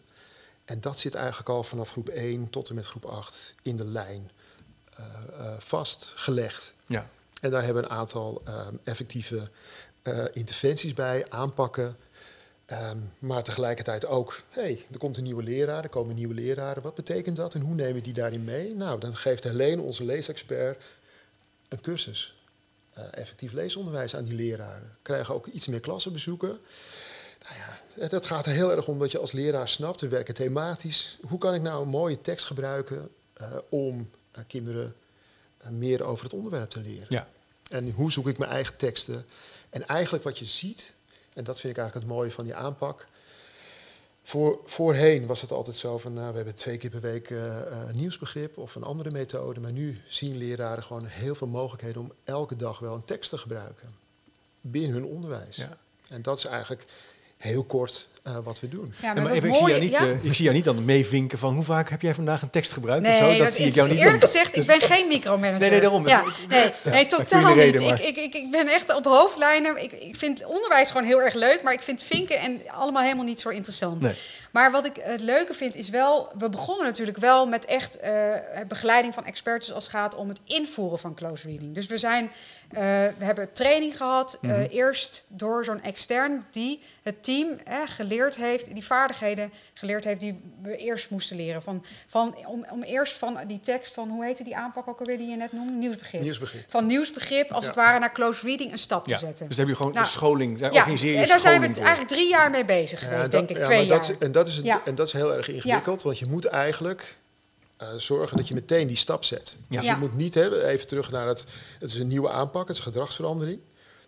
En 0.65 0.81
dat 0.81 0.99
zit 0.99 1.15
eigenlijk 1.15 1.49
al 1.49 1.63
vanaf 1.63 1.91
groep 1.91 2.09
1 2.09 2.51
tot 2.51 2.69
en 2.69 2.75
met 2.75 2.87
groep 2.87 3.05
8 3.05 3.55
in 3.63 3.77
de 3.77 3.85
lijn 3.85 4.31
eh, 4.93 5.07
eh, 5.39 5.61
vastgelegd. 5.61 6.75
Ja. 6.87 7.09
En 7.41 7.51
daar 7.51 7.65
hebben 7.65 7.83
we 7.83 7.89
een 7.89 7.97
aantal 7.97 8.43
ehm, 8.45 8.75
effectieve 8.85 9.49
eh, 10.03 10.25
interventies 10.33 10.95
bij, 10.95 11.31
aanpakken. 11.31 11.97
Ehm, 12.67 12.99
maar 13.19 13.43
tegelijkertijd 13.43 14.07
ook, 14.07 14.43
hey, 14.49 14.87
er 14.93 14.99
komt 14.99 15.17
een 15.17 15.23
nieuwe 15.23 15.43
leraar, 15.43 15.83
er 15.83 15.89
komen 15.89 16.15
nieuwe 16.15 16.35
leraren. 16.35 16.83
Wat 16.83 16.95
betekent 16.95 17.37
dat 17.37 17.55
en 17.55 17.61
hoe 17.61 17.75
nemen 17.75 17.95
we 17.95 18.01
die 18.01 18.13
daarin 18.13 18.45
mee? 18.45 18.75
Nou, 18.75 19.01
dan 19.01 19.17
geeft 19.17 19.45
Helene, 19.45 19.83
onze 19.83 20.05
leesexpert, 20.05 20.85
een 21.69 21.81
cursus. 21.81 22.37
effectief 23.11 23.53
leesonderwijs 23.53 24.17
aan 24.17 24.25
die 24.25 24.35
leraren. 24.35 24.95
Krijgen 25.03 25.35
ook 25.35 25.47
iets 25.47 25.67
meer 25.67 25.81
klassenbezoeken. 25.81 26.49
Nou 27.43 27.55
ja, 27.57 27.81
dat 28.09 28.27
gaat 28.27 28.47
er 28.47 28.53
heel 28.53 28.73
erg 28.77 28.87
om 28.87 28.99
dat 28.99 29.11
je 29.11 29.19
als 29.19 29.33
leraar 29.33 29.69
snapt, 29.69 30.01
we 30.01 30.09
werken 30.09 30.35
thematisch. 30.35 31.19
Hoe 31.27 31.39
kan 31.39 31.55
ik 31.55 31.63
nou 31.63 31.83
een 31.83 31.89
mooie 31.89 32.21
tekst 32.21 32.47
gebruiken 32.47 33.09
eh, 33.33 33.53
om 33.69 34.11
eh, 34.31 34.43
kinderen 34.47 34.95
eh, 35.57 35.71
meer 35.71 36.03
over 36.03 36.25
het 36.25 36.35
onderwerp 36.35 36.71
te 36.71 36.81
leren? 36.81 37.07
Ja. 37.09 37.29
En 37.69 37.91
hoe 37.91 38.13
zoek 38.13 38.29
ik 38.29 38.39
mijn 38.39 38.51
eigen 38.51 38.77
teksten? 38.77 39.27
En 39.71 39.87
eigenlijk 39.87 40.25
wat 40.25 40.39
je 40.39 40.45
ziet, 40.45 40.93
en 41.35 41.45
dat 41.45 41.61
vind 41.61 41.73
ik 41.73 41.79
eigenlijk 41.79 42.07
het 42.07 42.17
mooie 42.17 42.33
van 42.33 42.45
die 42.45 42.55
aanpak. 42.55 43.07
Voor, 44.23 44.61
voorheen 44.65 45.27
was 45.27 45.41
het 45.41 45.51
altijd 45.51 45.77
zo 45.77 45.99
van, 45.99 46.13
nou, 46.13 46.31
we 46.31 46.37
hebben 46.37 46.55
twee 46.55 46.77
keer 46.77 46.91
per 46.91 47.01
week 47.01 47.31
eh, 47.31 47.61
eh, 47.61 47.95
nieuwsbegrip 47.95 48.59
of 48.59 48.75
een 48.75 48.83
andere 48.83 49.11
methode. 49.11 49.61
Maar 49.61 49.73
nu 49.73 50.01
zien 50.07 50.37
leraren 50.37 50.83
gewoon 50.83 51.07
heel 51.07 51.35
veel 51.35 51.47
mogelijkheden 51.47 52.01
om 52.01 52.13
elke 52.25 52.57
dag 52.57 52.79
wel 52.79 52.95
een 52.95 53.05
tekst 53.05 53.31
te 53.31 53.39
gebruiken. 53.39 53.91
Binnen 54.61 54.93
hun 54.93 55.05
onderwijs. 55.05 55.57
Ja. 55.57 55.79
En 56.09 56.23
dat 56.23 56.39
is 56.39 56.45
eigenlijk 56.45 56.85
heel 57.43 57.65
kort 57.65 58.09
eh, 58.23 58.37
wat 58.45 58.61
we 58.61 58.69
doen. 58.69 58.95
Ja, 59.01 59.15
Ja, 59.15 59.21
maar 59.23 59.35
ik, 59.37 59.55
zie 59.55 59.67
jou 59.67 59.81
niet, 59.81 59.91
ja. 59.91 59.99
eh, 60.01 60.25
ik 60.25 60.35
zie 60.35 60.43
jou 60.45 60.57
niet 60.57 60.65
dan 60.65 60.85
meevinken 60.85 61.39
van 61.39 61.55
hoe 61.55 61.65
vaak 61.65 61.91
heb 61.91 62.03
jij 62.03 62.15
vandaag 62.15 62.43
een 62.43 62.51
tekst 62.51 62.73
gebruikt 62.73 63.07
of 63.07 63.17
zo? 63.17 63.29
Dat, 63.29 63.39
dat 63.39 63.53
zie 63.53 63.67
ik 63.67 63.75
jou 63.75 63.89
niet 63.89 63.99
eerlijk 63.99 64.21
doen. 64.21 64.31
gezegd, 64.31 64.55
Dus- 64.55 64.69
ik 64.69 64.79
ben 64.79 64.89
geen 64.89 65.09
micromanager. 65.09 65.61
Nee, 65.61 65.71
nee, 65.71 65.81
daarom. 65.81 66.09
Ja, 66.09 66.23
Dus 66.23 66.33
nee, 66.49 66.71
nee, 66.85 67.07
totaal 67.07 67.55
niet. 67.55 67.81
ik, 67.81 67.99
ik, 67.99 68.17
ik, 68.17 68.35
ik 68.35 68.51
ben 68.51 68.69
echt 68.69 68.95
op 68.95 69.05
hoofdlijnen. 69.05 69.83
Ik, 69.83 69.93
ik 69.93 70.17
vind 70.17 70.45
onderwijs 70.45 70.91
gewoon 70.91 71.07
heel 71.07 71.23
erg 71.23 71.35
leuk, 71.35 71.63
maar 71.63 71.73
ik 71.73 71.83
vind 71.83 72.03
vinken 72.03 72.39
en 72.39 72.61
allemaal 72.71 73.03
helemaal 73.03 73.25
niet 73.25 73.41
zo 73.41 73.49
interessant. 73.49 74.01
Nee. 74.03 74.15
Maar 74.51 74.71
wat 74.71 74.87
ik 74.87 74.97
het 75.01 75.21
leuke 75.21 75.55
vind 75.55 75.75
is 75.75 75.89
wel, 75.89 76.29
we 76.39 76.49
begonnen 76.49 76.87
natuurlijk 76.87 77.19
wel 77.19 77.47
met 77.47 77.65
echt 77.65 77.99
eh, 77.99 78.13
begeleiding 78.69 79.15
van 79.15 79.25
experts 79.27 79.73
als 79.73 79.85
het 79.85 79.93
gaat 79.93 80.15
om 80.15 80.29
het 80.29 80.41
invoeren 80.45 80.99
van 80.99 81.15
close 81.15 81.47
reading. 81.49 81.75
Dus 81.75 81.87
we 81.87 81.99
zijn, 81.99 82.31
eh, 82.73 82.81
we 83.19 83.25
hebben 83.25 83.53
training 83.53 83.97
gehad, 83.97 84.39
eh, 84.43 84.51
Mhm. 84.51 84.61
eerst 84.71 85.25
door 85.29 85.65
zo'n 85.65 85.83
extern 85.83 86.45
die 86.51 86.81
het 87.03 87.23
team 87.25 87.49
eh, 87.65 87.77
geleerd 87.87 88.37
heeft, 88.37 88.75
die 88.75 88.85
vaardigheden 88.85 89.53
geleerd 89.75 90.05
heeft 90.05 90.21
die 90.21 90.41
we 90.63 90.77
eerst 90.77 91.11
moesten 91.11 91.37
leren. 91.37 91.63
Van, 91.63 91.85
van, 92.07 92.37
om, 92.47 92.67
om 92.71 92.83
eerst 92.83 93.13
van 93.19 93.39
die 93.47 93.61
tekst 93.61 93.95
van, 93.95 94.09
hoe 94.09 94.25
heette 94.25 94.45
die 94.45 94.57
aanpak 94.57 94.89
ook 94.89 94.99
alweer 94.99 95.19
die 95.19 95.29
je 95.29 95.37
net 95.37 95.53
noemde? 95.53 95.73
Nieuwsbegrip. 95.73 96.21
Nieuwsbegrip. 96.23 96.65
Van 96.69 96.87
nieuwsbegrip 96.87 97.51
als 97.53 97.63
Ja. 97.65 97.71
het 97.71 97.77
ware 97.81 97.99
naar 97.99 98.13
close 98.13 98.47
reading 98.47 98.73
een 98.73 98.79
stap 98.79 99.07
Ja, 99.07 99.15
te 99.19 99.25
zetten. 99.27 99.47
dus 99.49 99.57
dan 99.57 99.65
heb 99.67 99.75
je 99.75 99.81
gewoon 99.81 99.93
Nou, 99.95 100.05
de 100.05 100.11
scholing, 100.13 100.59
daar 100.59 100.73
ja, 100.73 100.79
organiseer 100.79 101.13
je 101.13 101.19
en 101.23 101.29
daar 101.29 101.41
zijn 101.41 101.61
we 101.61 101.67
eigenlijk 101.81 102.09
drie 102.09 102.29
jaar 102.29 102.51
mee 102.51 102.65
bezig 102.65 103.01
geweest, 103.01 103.21
dat- 103.21 103.31
denk 103.31 103.49
ik. 103.51 103.57
ja, 103.57 103.63
twee 103.65 103.87
dat 103.87 104.07
jaar. 104.07 104.17
is- 104.17 104.27
en, 104.27 104.33
dat 104.33 104.47
is 104.47 104.57
het, 104.57 104.81
en 104.85 104.95
dat 104.95 105.07
is 105.07 105.13
heel 105.13 105.35
erg 105.37 105.49
ingewikkeld, 105.49 106.03
want 106.03 106.19
je 106.19 106.27
moet 106.27 106.45
eigenlijk 106.45 107.17
eh, 107.83 107.89
zorgen 107.99 108.37
dat 108.37 108.49
je 108.49 108.55
meteen 108.55 108.87
die 108.87 108.97
stap 108.97 109.25
zet. 109.25 109.57
Ja. 109.69 109.77
Dus 109.77 109.87
Ja. 109.87 109.93
je 109.95 109.99
moet 110.01 110.17
niet 110.17 110.35
hebben, 110.35 110.67
even 110.67 110.87
terug 110.87 111.11
naar 111.11 111.27
het, 111.27 111.45
het 111.79 111.91
is 111.91 111.99
een 111.99 112.09
nieuwe 112.09 112.31
aanpak, 112.31 112.69
het 112.69 112.77
is 112.77 112.83
gedragsverandering. 112.83 113.61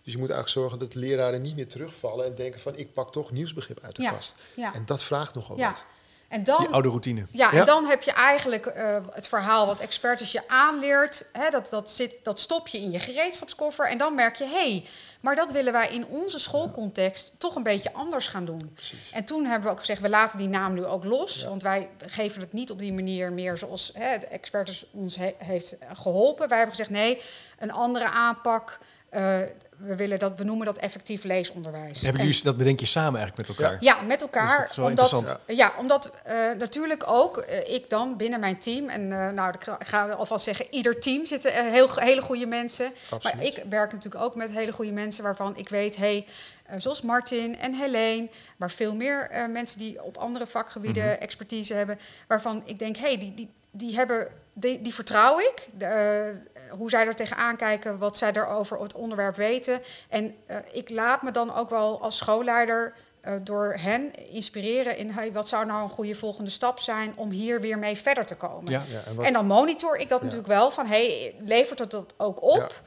Dus 0.03 0.13
je 0.13 0.19
moet 0.19 0.29
eigenlijk 0.29 0.49
zorgen 0.49 0.79
dat 0.79 0.95
leraren 0.95 1.41
niet 1.41 1.55
meer 1.55 1.67
terugvallen 1.67 2.25
en 2.25 2.35
denken 2.35 2.61
van 2.61 2.75
ik 2.77 2.93
pak 2.93 3.11
toch 3.11 3.31
nieuwsbegrip 3.31 3.79
uit 3.79 3.95
de 3.95 4.09
kast. 4.09 4.35
En 4.55 4.83
dat 4.85 5.03
vraagt 5.03 5.33
nogal 5.35 5.57
Ja. 5.57 5.67
wat. 5.69 5.85
En 6.35 6.43
dan, 6.43 6.57
Die 6.59 6.67
oude 6.67 6.87
routine. 6.87 7.25
Ja, 7.31 7.51
en 7.51 7.65
dan 7.65 7.85
heb 7.85 8.01
je 8.01 8.11
eigenlijk 8.11 8.65
eh, 8.65 8.95
het 9.11 9.27
verhaal 9.27 9.65
wat 9.65 9.79
experts 9.79 10.31
je 10.31 10.41
aanleert. 10.47 11.25
Hè, 11.31 11.49
dat, 11.49 11.69
dat, 11.69 11.89
zit, 11.89 12.15
dat 12.23 12.39
stop 12.39 12.67
je 12.67 12.77
in 12.77 12.91
je 12.91 12.99
gereedschapskoffer. 12.99 13.89
En 13.89 13.97
dan 13.97 14.15
merk 14.15 14.35
je, 14.35 14.43
hé, 14.43 14.51
hey, 14.71 14.85
maar 15.21 15.35
dat 15.35 15.51
willen 15.51 15.73
wij 15.73 15.87
in 15.87 16.05
onze 16.05 16.39
schoolcontext 16.39 17.33
toch 17.37 17.55
een 17.55 17.63
beetje 17.63 17.93
anders 17.93 18.27
gaan 18.27 18.45
doen. 18.45 18.71
Precies. 18.73 19.11
En 19.11 19.25
toen 19.25 19.45
hebben 19.45 19.63
we 19.67 19.73
ook 19.73 19.79
gezegd, 19.79 20.01
we 20.01 20.09
laten 20.09 20.37
die 20.37 20.47
naam 20.47 20.73
nu 20.73 20.85
ook 20.85 21.03
los. 21.03 21.43
Want 21.45 21.63
wij 21.63 21.89
geven 22.05 22.41
het 22.41 22.53
niet 22.53 22.71
op 22.71 22.79
die 22.79 22.93
manier 22.93 23.31
meer 23.31 23.57
zoals 23.57 23.91
hè, 23.93 24.17
de 24.17 24.27
experts 24.27 24.85
ons 24.91 25.15
he- 25.15 25.35
heeft 25.37 25.75
geholpen. 25.93 26.47
Wij 26.47 26.57
hebben 26.57 26.75
gezegd, 26.75 26.93
nee, 26.93 27.21
een 27.59 27.71
andere 27.71 28.09
aanpak. 28.09 28.79
eh, 29.09 29.39
we 29.77 29.95
willen 29.95 30.19
dat 30.19 30.35
benoemen 30.35 30.65
dat 30.65 30.77
effectief 30.77 31.23
leesonderwijs. 31.23 32.01
Hebben 32.01 32.21
En- 32.21 32.27
jullie, 32.27 32.43
dat 32.43 32.57
bedenk 32.57 32.79
je 32.79 32.85
samen 32.85 33.19
eigenlijk 33.19 33.49
met 33.49 33.57
elkaar? 33.57 33.77
ja, 33.79 34.01
met 34.01 34.21
elkaar. 34.21 34.59
dat 34.59 34.69
is 34.69 34.75
wel 34.75 34.85
omdat, 34.85 35.11
interessant. 35.11 35.43
Ja, 35.47 35.73
omdat 35.77 36.11
eh, 36.23 36.35
natuurlijk 36.57 37.03
ook 37.07 37.37
eh, 37.37 37.73
ik 37.75 37.89
dan 37.89 38.17
binnen 38.17 38.39
mijn 38.39 38.57
team, 38.57 38.89
en 38.89 39.11
eh, 39.11 39.29
nou, 39.31 39.53
ik 39.53 39.67
ga- 39.87 40.09
alvast 40.09 40.45
zeggen, 40.45 40.65
ieder 40.69 40.99
team 40.99 41.25
zitten 41.25 41.71
heel, 41.71 41.89
hele 41.95 42.21
goede 42.21 42.45
mensen. 42.47 42.91
Absoluut. 43.09 43.35
Maar 43.35 43.45
ik 43.45 43.63
werk 43.69 43.91
natuurlijk 43.91 44.23
ook 44.23 44.35
met 44.35 44.49
hele 44.51 44.71
goede 44.71 44.91
mensen 44.91 45.23
waarvan 45.23 45.57
ik 45.57 45.69
weet, 45.69 45.95
hey, 45.95 46.25
zoals 46.77 47.01
Martin 47.01 47.59
en 47.59 47.73
Helene, 47.73 48.27
maar 48.57 48.71
veel 48.71 48.95
meer 48.95 49.47
mensen 49.49 49.79
die 49.79 50.03
op 50.03 50.17
andere 50.17 50.47
vakgebieden 50.47 51.03
Mhm. 51.05 51.21
expertise 51.21 51.73
hebben, 51.73 51.99
waarvan 52.27 52.61
ik 52.65 52.79
denk, 52.79 52.97
hey, 52.97 53.17
die, 53.19 53.33
die, 53.33 53.49
die 53.77 53.95
hebben. 53.95 54.27
Die, 54.57 54.81
die 54.81 54.93
vertrouw 54.93 55.39
ik, 55.39 55.69
de, 55.77 55.85
eh, 55.85 56.61
hoe 56.71 56.89
zij 56.89 57.07
er 57.07 57.15
tegenaan 57.15 57.55
kijken, 57.55 57.97
wat 57.99 58.17
zij 58.17 58.31
erover 58.33 58.79
het 58.81 58.93
onderwerp 58.93 59.35
weten. 59.35 59.81
En 60.09 60.35
eh, 60.45 60.57
ik 60.71 60.89
laat 60.89 61.21
me 61.21 61.31
dan 61.31 61.53
ook 61.55 61.69
wel 61.69 62.01
als 62.01 62.17
schoolleider 62.17 62.93
eh, 63.21 63.33
door 63.41 63.73
hen 63.79 64.29
inspireren 64.29 64.97
in 64.97 65.09
hey, 65.09 65.31
wat 65.31 65.47
zou 65.47 65.65
nou 65.65 65.83
een 65.83 65.89
goede 65.89 66.15
volgende 66.15 66.51
stap 66.51 66.79
zijn 66.79 67.13
om 67.15 67.29
hier 67.29 67.61
weer 67.61 67.77
mee 67.79 67.95
verder 67.97 68.25
te 68.25 68.35
komen. 68.35 68.71
Ja. 68.71 68.83
Ja, 68.87 69.01
en 69.05 69.15
wat- 69.15 69.25
En 69.25 69.33
dan 69.33 69.45
monitor 69.45 69.95
ik 69.97 70.09
dat 70.09 70.19
Ja. 70.19 70.23
natuurlijk 70.25 70.51
wel 70.53 70.71
van 70.71 70.85
hey, 70.87 71.35
levert 71.39 71.79
het 71.79 71.91
dat 71.91 72.13
ook 72.17 72.43
op? 72.43 72.81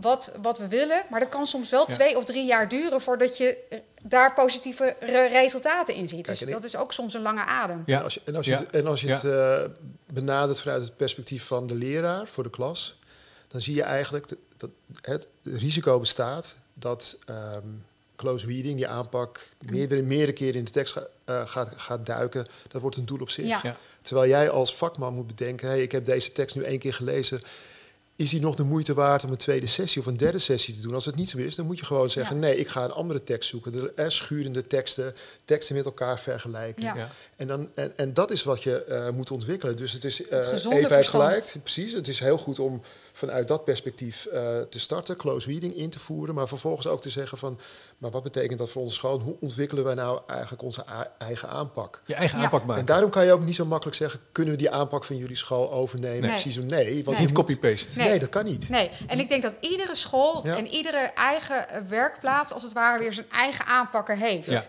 Wat, 0.00 0.32
wat 0.42 0.58
we 0.58 0.68
willen. 0.68 1.02
Maar 1.10 1.20
dat 1.20 1.28
kan 1.28 1.46
soms 1.46 1.70
wel 1.70 1.84
Ja. 1.88 1.94
twee 1.94 2.16
of 2.16 2.24
drie 2.24 2.46
jaar 2.46 2.68
duren 2.68 3.00
voordat 3.00 3.36
je 3.36 3.56
eh, 3.70 3.78
daar 4.02 4.34
positieve 4.34 4.96
re- 5.00 5.26
resultaten 5.26 5.94
in 5.94 6.08
ziet. 6.08 6.26
Kijk, 6.26 6.38
Dus 6.38 6.48
dat 6.52 6.64
is 6.64 6.76
ook 6.76 6.92
soms 6.92 7.14
een 7.14 7.22
lange 7.22 7.44
adem. 7.44 7.82
Ja. 7.86 7.98
En 7.98 8.04
als 8.04 8.14
je, 8.14 8.20
en 8.24 8.36
als 8.36 8.46
je, 8.46 8.50
Ja. 8.52 8.58
het, 8.58 8.70
en 8.70 8.86
als 8.86 9.00
je 9.00 9.06
Ja. 9.06 9.12
het 9.14 9.24
eh, 9.24 9.62
benadert 10.12 10.60
vanuit 10.60 10.82
het 10.82 10.96
perspectief 10.96 11.44
van 11.46 11.66
de 11.66 11.74
leraar 11.74 12.26
voor 12.26 12.42
de 12.42 12.50
klas, 12.50 12.98
dan 13.48 13.60
zie 13.60 13.74
je 13.74 13.82
eigenlijk 13.82 14.28
dat, 14.28 14.38
dat 14.56 14.70
het 15.00 15.26
risico 15.42 15.98
bestaat 16.00 16.56
dat 16.74 17.18
ehm, 17.24 17.66
close 18.16 18.46
reading, 18.46 18.76
die 18.76 18.86
aanpak, 18.88 19.40
meerdere, 19.70 20.02
meerdere 20.02 20.32
keren 20.32 20.54
in 20.54 20.64
de 20.64 20.70
tekst 20.70 20.92
ga- 20.94 21.06
eh, 21.24 21.46
gaat, 21.48 21.72
gaat 21.76 22.06
duiken. 22.06 22.46
Dat 22.68 22.80
wordt 22.80 22.96
een 22.96 23.06
doel 23.06 23.20
op 23.20 23.30
zich. 23.30 23.46
Ja. 23.46 23.60
Ja. 23.62 23.76
Terwijl 24.02 24.28
jij 24.28 24.50
als 24.50 24.76
vakman 24.76 25.14
moet 25.14 25.26
bedenken, 25.26 25.68
hey, 25.68 25.82
ik 25.82 25.92
heb 25.92 26.04
deze 26.04 26.32
tekst 26.32 26.56
nu 26.56 26.62
één 26.62 26.78
keer 26.78 26.94
gelezen. 26.94 27.42
Is 28.16 28.30
die 28.30 28.40
nog 28.40 28.54
de 28.54 28.62
moeite 28.62 28.94
waard 28.94 29.24
om 29.24 29.30
een 29.30 29.36
tweede 29.36 29.66
sessie 29.66 30.00
of 30.00 30.06
een 30.06 30.16
derde 30.16 30.38
sessie 30.38 30.74
te 30.74 30.80
doen? 30.80 30.94
Als 30.94 31.04
het 31.04 31.14
niet 31.14 31.30
zo 31.30 31.38
is, 31.38 31.54
dan 31.54 31.66
moet 31.66 31.78
je 31.78 31.84
gewoon 31.84 32.10
zeggen: 32.10 32.36
Ja. 32.36 32.42
nee, 32.42 32.56
ik 32.56 32.68
ga 32.68 32.84
een 32.84 32.90
andere 32.90 33.22
tekst 33.22 33.48
zoeken. 33.48 33.72
De 33.72 33.92
eh, 33.96 34.08
schurende 34.08 34.66
teksten, 34.66 35.14
teksten 35.44 35.76
met 35.76 35.84
elkaar 35.84 36.18
vergelijken. 36.18 36.84
Ja. 36.84 36.94
Ja. 36.94 37.10
En, 37.36 37.46
dan, 37.46 37.68
en, 37.74 37.92
en 37.96 38.14
dat 38.14 38.30
is 38.30 38.42
wat 38.42 38.62
je 38.62 38.84
eh, 38.84 39.10
moet 39.10 39.30
ontwikkelen. 39.30 39.76
Dus 39.76 39.92
het 39.92 40.04
is 40.04 40.28
eh 40.28 40.40
gezonde 40.40 40.78
even 40.78 40.90
verstand. 40.90 41.24
gelijk. 41.24 41.54
Precies. 41.62 41.92
Het 41.92 42.08
is 42.08 42.18
heel 42.18 42.38
goed 42.38 42.58
om 42.58 42.82
vanuit 43.26 43.48
dat 43.48 43.64
perspectief 43.64 44.26
eh, 44.26 44.58
te 44.70 44.80
starten, 44.80 45.16
close 45.16 45.48
reading 45.50 45.76
in 45.76 45.90
te 45.90 45.98
voeren. 45.98 46.34
Maar 46.34 46.48
vervolgens 46.48 46.86
ook 46.86 47.00
te 47.00 47.10
zeggen 47.10 47.38
van, 47.38 47.58
maar 47.98 48.10
wat 48.10 48.22
betekent 48.22 48.58
dat 48.58 48.70
voor 48.70 48.82
onze 48.82 48.94
school? 48.94 49.18
Hoe 49.20 49.36
ontwikkelen 49.40 49.84
wij 49.84 49.94
nou 49.94 50.20
eigenlijk 50.26 50.62
onze 50.62 50.84
eigen 51.18 51.48
aanpak? 51.48 52.02
Je 52.06 52.14
eigen 52.14 52.38
Ja. 52.38 52.44
aanpak 52.44 52.60
En 52.60 52.66
maken. 52.66 52.86
daarom 52.86 53.10
kan 53.10 53.24
je 53.24 53.32
ook 53.32 53.44
niet 53.44 53.54
zo 53.54 53.64
makkelijk 53.64 53.96
zeggen, 53.96 54.20
kunnen 54.32 54.52
we 54.52 54.58
die 54.58 54.70
aanpak 54.70 55.04
van 55.04 55.16
jullie 55.16 55.36
school 55.36 55.72
overnemen? 55.72 56.20
Nee. 56.20 56.30
Precies 56.30 56.54
zo, 56.54 56.62
nee. 56.62 56.94
Want 56.94 57.06
Nee. 57.06 57.14
je 57.16 57.20
Niet 57.22 57.32
copy-paste. 57.32 57.98
Nee. 57.98 58.08
Nee. 58.08 58.18
dat 58.18 58.28
kan 58.28 58.44
niet. 58.44 58.68
Nee, 58.68 58.90
en 59.06 59.18
ik 59.18 59.28
denk 59.28 59.42
dat 59.42 59.54
iedere 59.60 59.94
school 59.94 60.46
Ja. 60.46 60.56
en 60.56 60.66
iedere 60.66 60.98
eigen 61.14 61.68
eh, 61.68 61.80
werkplaats, 61.80 62.52
als 62.52 62.62
het 62.62 62.72
ware, 62.72 62.98
weer 62.98 63.12
zijn 63.12 63.30
eigen 63.30 63.64
aanpakker 63.66 64.16
heeft. 64.16 64.50
Ja. 64.50 64.62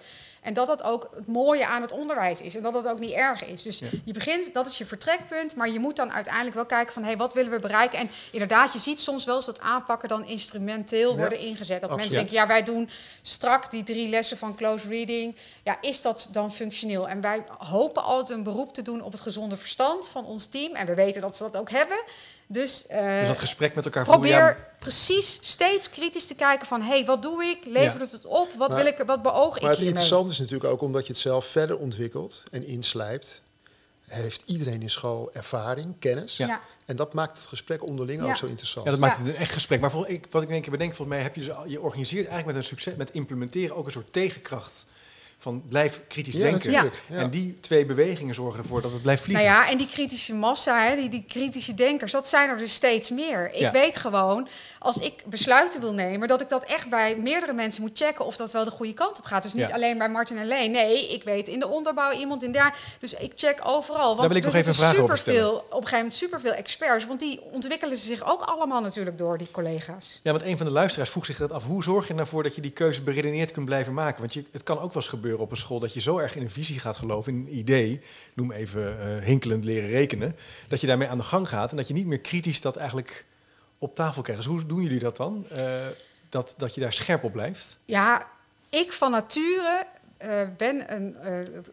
En 0.43 0.53
dat 0.53 0.67
dat 0.67 0.83
ook 0.83 1.09
het 1.15 1.27
mooie 1.27 1.67
aan 1.67 1.81
het 1.81 1.91
onderwijs 1.91 2.41
is. 2.41 2.55
En 2.55 2.61
dat 2.61 2.73
dat 2.73 2.87
ook 2.87 2.99
niet 2.99 3.11
erg 3.11 3.45
is. 3.45 3.61
Dus 3.61 3.79
Ja. 3.79 3.87
je 4.05 4.13
begint, 4.13 4.53
dat 4.53 4.67
is 4.67 4.77
je 4.77 4.85
vertrekpunt. 4.85 5.55
Maar 5.55 5.69
je 5.69 5.79
moet 5.79 5.95
dan 5.95 6.11
uiteindelijk 6.13 6.55
wel 6.55 6.65
kijken 6.65 6.93
van... 6.93 7.03
hé, 7.03 7.15
wat 7.15 7.33
willen 7.33 7.51
we 7.51 7.59
bereiken? 7.59 7.99
En 7.99 8.09
inderdaad, 8.31 8.73
je 8.73 8.79
ziet 8.79 8.99
soms 8.99 9.25
wel 9.25 9.35
eens 9.35 9.45
dat 9.45 9.59
aanpakken 9.59 10.09
dan 10.09 10.25
instrumenteel 10.25 11.11
Ja, 11.11 11.17
worden 11.17 11.39
ingezet. 11.39 11.81
Dat 11.81 11.95
mensen 11.95 12.15
denken, 12.15 12.33
ja, 12.33 12.47
wij 12.47 12.63
doen 12.63 12.89
strak 13.21 13.71
die 13.71 13.83
drie 13.83 14.09
lessen 14.09 14.37
van 14.37 14.55
close 14.55 14.87
reading. 14.87 15.35
Ja, 15.63 15.77
is 15.81 16.01
dat 16.01 16.27
dan 16.31 16.53
functioneel? 16.53 17.09
En 17.09 17.21
wij 17.21 17.43
hopen 17.57 18.03
altijd 18.03 18.37
een 18.37 18.43
beroep 18.43 18.73
te 18.73 18.81
doen 18.81 19.01
op 19.01 19.11
het 19.11 19.21
gezonde 19.21 19.57
verstand 19.57 20.09
van 20.09 20.25
ons 20.25 20.45
team. 20.45 20.73
En 20.75 20.85
we 20.85 20.93
weten 20.93 21.21
dat 21.21 21.37
ze 21.37 21.43
dat 21.43 21.57
ook 21.57 21.69
hebben. 21.69 22.03
Dus, 22.53 22.87
eh, 22.87 23.19
Dus 23.19 23.27
dat 23.27 23.37
gesprek 23.37 23.75
met 23.75 23.85
elkaar 23.85 24.05
voeren. 24.05 24.21
Probeer 24.21 24.39
ja, 24.47 24.57
precies 24.79 25.37
steeds 25.41 25.89
kritisch 25.89 26.27
te 26.27 26.35
kijken 26.35 26.67
van... 26.67 26.81
hé, 26.81 26.87
hey, 26.87 27.05
wat 27.05 27.21
doe 27.21 27.43
ik? 27.43 27.65
Levert 27.65 27.93
Ja. 27.93 27.99
het 27.99 28.11
het 28.11 28.25
op? 28.25 28.53
Wat, 28.57 28.69
Maar- 28.69 28.77
wil 28.77 28.85
ik, 28.85 29.03
wat 29.05 29.21
beoog 29.21 29.55
ik 29.55 29.61
Maar 29.61 29.71
het 29.71 29.81
interessante 29.81 30.31
is 30.31 30.39
natuurlijk 30.39 30.71
ook 30.71 30.81
omdat 30.81 31.05
je 31.07 31.13
het 31.13 31.21
zelf 31.21 31.45
verder 31.45 31.77
ontwikkelt 31.77 32.43
en 32.51 32.65
inslijpt. 32.67 33.41
Heeft 34.03 34.43
iedereen 34.45 34.81
in 34.81 34.89
school 34.89 35.29
ervaring, 35.33 35.95
kennis. 35.99 36.37
Ja. 36.37 36.61
En 36.85 36.95
dat 36.95 37.13
maakt 37.13 37.37
het 37.37 37.45
gesprek 37.45 37.83
onderling 37.83 38.21
Ja. 38.21 38.27
ook 38.29 38.35
zo 38.35 38.45
interessant. 38.45 38.85
Ja, 38.85 38.91
dat 38.91 38.99
maakt 38.99 39.17
het 39.17 39.27
een 39.27 39.35
echt 39.35 39.51
gesprek. 39.51 39.79
Maar 39.79 39.91
ik, 40.07 40.27
wat 40.29 40.41
ik 40.41 40.47
keer 40.61 40.71
bedenk, 40.71 40.95
volgens 40.95 41.15
mij 41.17 41.25
heb 41.25 41.35
je 41.35 41.41
dus 41.41 41.55
je 41.67 41.81
organiseert 41.81 42.27
eigenlijk 42.27 42.45
met 42.45 42.55
een 42.55 42.69
succes, 42.69 42.95
met 42.95 43.11
implementeren 43.11 43.75
ook 43.75 43.85
een 43.85 43.91
soort 43.91 44.13
tegenkracht 44.13 44.85
van 45.43 45.63
blijf 45.69 46.01
kritisch 46.07 46.33
Ja, 46.35 46.41
denken. 46.41 46.71
Ja. 46.71 46.85
En 47.09 47.29
die 47.29 47.59
twee 47.59 47.85
bewegingen 47.85 48.35
zorgen 48.35 48.59
ervoor 48.59 48.81
dat 48.81 48.91
het 48.91 49.01
blijft 49.01 49.23
vliegen. 49.23 49.45
Nou 49.45 49.57
ja, 49.57 49.69
en 49.69 49.77
die 49.77 49.87
kritische 49.87 50.33
massa, 50.33 50.79
hè, 50.83 50.95
die, 50.95 51.09
die 51.09 51.23
kritische 51.27 51.73
denkers, 51.73 52.11
dat 52.11 52.27
zijn 52.27 52.49
er 52.49 52.57
dus 52.57 52.73
steeds 52.73 53.09
meer. 53.09 53.45
Ik 53.53 53.59
Ja. 53.59 53.71
weet 53.71 53.97
gewoon, 53.97 54.47
als 54.79 54.97
ik 54.97 55.23
besluiten 55.25 55.81
wil 55.81 55.93
nemen, 55.93 56.27
dat 56.27 56.41
ik 56.41 56.49
dat 56.49 56.63
echt 56.63 56.89
bij 56.89 57.15
meerdere 57.17 57.53
mensen 57.53 57.81
moet 57.81 57.97
checken 57.97 58.25
of 58.25 58.35
dat 58.35 58.51
wel 58.51 58.65
de 58.65 58.71
goede 58.71 58.93
kant 58.93 59.19
op 59.19 59.25
gaat. 59.25 59.43
Dus 59.43 59.53
niet 59.53 59.71
alleen 59.71 59.97
bij 59.97 60.09
Martin 60.09 60.37
en 60.37 60.47
Leen. 60.47 60.71
Nee, 60.71 61.07
ik 61.13 61.23
weet 61.23 61.47
in 61.47 61.59
de 61.59 61.67
onderbouw 61.67 62.11
iemand 62.11 62.43
in 62.43 62.51
daar. 62.51 62.77
Dus 62.99 63.13
ik 63.13 63.31
check 63.35 63.59
overal. 63.63 64.07
Want 64.07 64.19
Daar 64.19 64.27
wil 64.27 64.37
ik 64.37 64.43
er 64.43 64.49
nog 64.49 64.59
even 64.61 64.73
stellen. 64.73 64.95
superveel- 64.95 65.55
Op 65.55 65.63
een 65.69 65.75
gegeven 65.75 65.95
moment 65.97 66.13
superveel 66.13 66.53
experts, 66.53 67.05
want 67.05 67.19
die 67.19 67.41
ontwikkelen 67.51 67.97
zich 67.97 68.31
ook 68.31 68.41
allemaal 68.41 68.81
natuurlijk 68.81 69.17
door, 69.17 69.37
die 69.37 69.47
collega's. 69.51 70.19
Ja, 70.23 70.31
want 70.31 70.43
een 70.43 70.57
van 70.57 70.65
de 70.65 70.71
luisteraars 70.71 71.09
vroeg 71.09 71.25
zich 71.25 71.37
dat 71.37 71.51
af. 71.51 71.63
Hoe 71.63 71.83
zorg 71.83 72.07
je 72.07 72.13
ervoor 72.13 72.43
dat 72.43 72.55
je 72.55 72.61
die 72.61 72.71
keuze 72.71 73.01
beredeneerd 73.03 73.51
kunt 73.51 73.65
blijven 73.65 73.93
maken? 73.93 74.19
Want 74.19 74.33
je, 74.33 74.43
het 74.51 74.63
kan 74.63 74.75
ook 74.79 74.83
wel 74.93 74.95
eens 74.95 75.07
gebeuren 75.07 75.32
op 75.39 75.51
een 75.51 75.57
school 75.57 75.79
dat 75.79 75.93
je 75.93 76.01
zo 76.01 76.17
erg 76.17 76.35
in 76.35 76.41
een 76.41 76.49
visie 76.49 76.79
gaat 76.79 76.97
geloven, 76.97 77.33
in 77.33 77.39
een 77.39 77.57
idee, 77.57 78.01
noem 78.33 78.51
even 78.51 78.99
eh, 78.99 79.25
hinkelend 79.25 79.65
leren 79.65 79.89
rekenen, 79.89 80.35
dat 80.67 80.81
je 80.81 80.87
daarmee 80.87 81.07
aan 81.07 81.17
de 81.17 81.23
gang 81.23 81.49
gaat 81.49 81.71
en 81.71 81.77
dat 81.77 81.87
je 81.87 81.93
niet 81.93 82.05
meer 82.05 82.19
kritisch 82.19 82.61
dat 82.61 82.75
eigenlijk 82.75 83.25
op 83.77 83.95
tafel 83.95 84.21
krijgt. 84.21 84.41
Dus 84.41 84.51
hoe 84.51 84.65
doen 84.65 84.81
jullie 84.81 84.99
dat 84.99 85.17
dan? 85.17 85.45
Eh, 85.49 85.87
dat, 86.29 86.53
dat 86.57 86.75
je 86.75 86.81
daar 86.81 86.93
scherp 86.93 87.23
op 87.23 87.31
blijft? 87.31 87.77
Ja, 87.85 88.27
ik 88.69 88.93
van 88.93 89.11
nature 89.11 89.85
eh, 90.17 90.41
ben 90.57 90.93
een, 90.93 91.15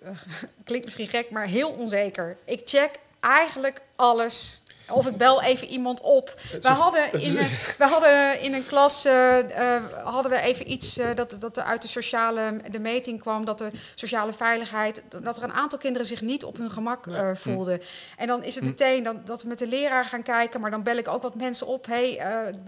klinkt 0.65 0.85
misschien 0.85 1.09
gek, 1.09 1.31
maar 1.31 1.47
heel 1.47 1.71
onzeker. 1.71 2.37
Ik 2.45 2.61
check 2.65 2.91
eigenlijk 3.21 3.83
alles. 3.97 4.60
Of 4.91 5.07
ik 5.07 5.17
bel 5.17 5.43
even 5.43 5.69
iemand 5.69 6.01
op. 6.01 6.35
We 6.61 6.69
hadden 6.69 7.13
in 7.13 7.37
een, 7.37 7.49
we 7.79 7.85
hadden 7.85 8.41
in 8.41 8.55
een 8.55 8.67
klas 8.67 9.05
eh, 9.05 9.75
eh, 9.77 9.83
hadden 10.05 10.33
we 10.33 10.41
even 10.41 10.71
iets 10.71 10.99
eh, 10.99 11.15
dat, 11.15 11.37
dat 11.41 11.57
er 11.57 11.63
uit 11.63 11.83
de 11.83 11.89
sociale 11.89 12.61
de 12.71 12.79
meting 12.79 13.21
kwam, 13.21 13.45
dat 13.45 13.59
de 13.59 13.71
sociale 13.95 14.33
veiligheid, 14.33 15.03
dat 15.23 15.37
er 15.37 15.43
een 15.43 15.53
aantal 15.53 15.79
kinderen 15.79 16.07
zich 16.07 16.21
niet 16.21 16.45
op 16.45 16.57
hun 16.57 16.71
gemak 16.71 17.07
eh, 17.07 17.31
voelden. 17.35 17.81
En 18.17 18.27
dan 18.27 18.43
is 18.43 18.55
het 18.55 18.65
meteen 18.65 19.03
dan, 19.03 19.21
dat 19.25 19.43
we 19.43 19.49
met 19.49 19.59
de 19.59 19.67
leraar 19.67 20.05
gaan 20.05 20.23
kijken, 20.23 20.61
maar 20.61 20.71
dan 20.71 20.83
bel 20.83 20.97
ik 20.97 21.09
ook 21.09 21.23
wat 21.23 21.35
mensen 21.35 21.67
op. 21.67 21.87
Hey, 21.87 22.21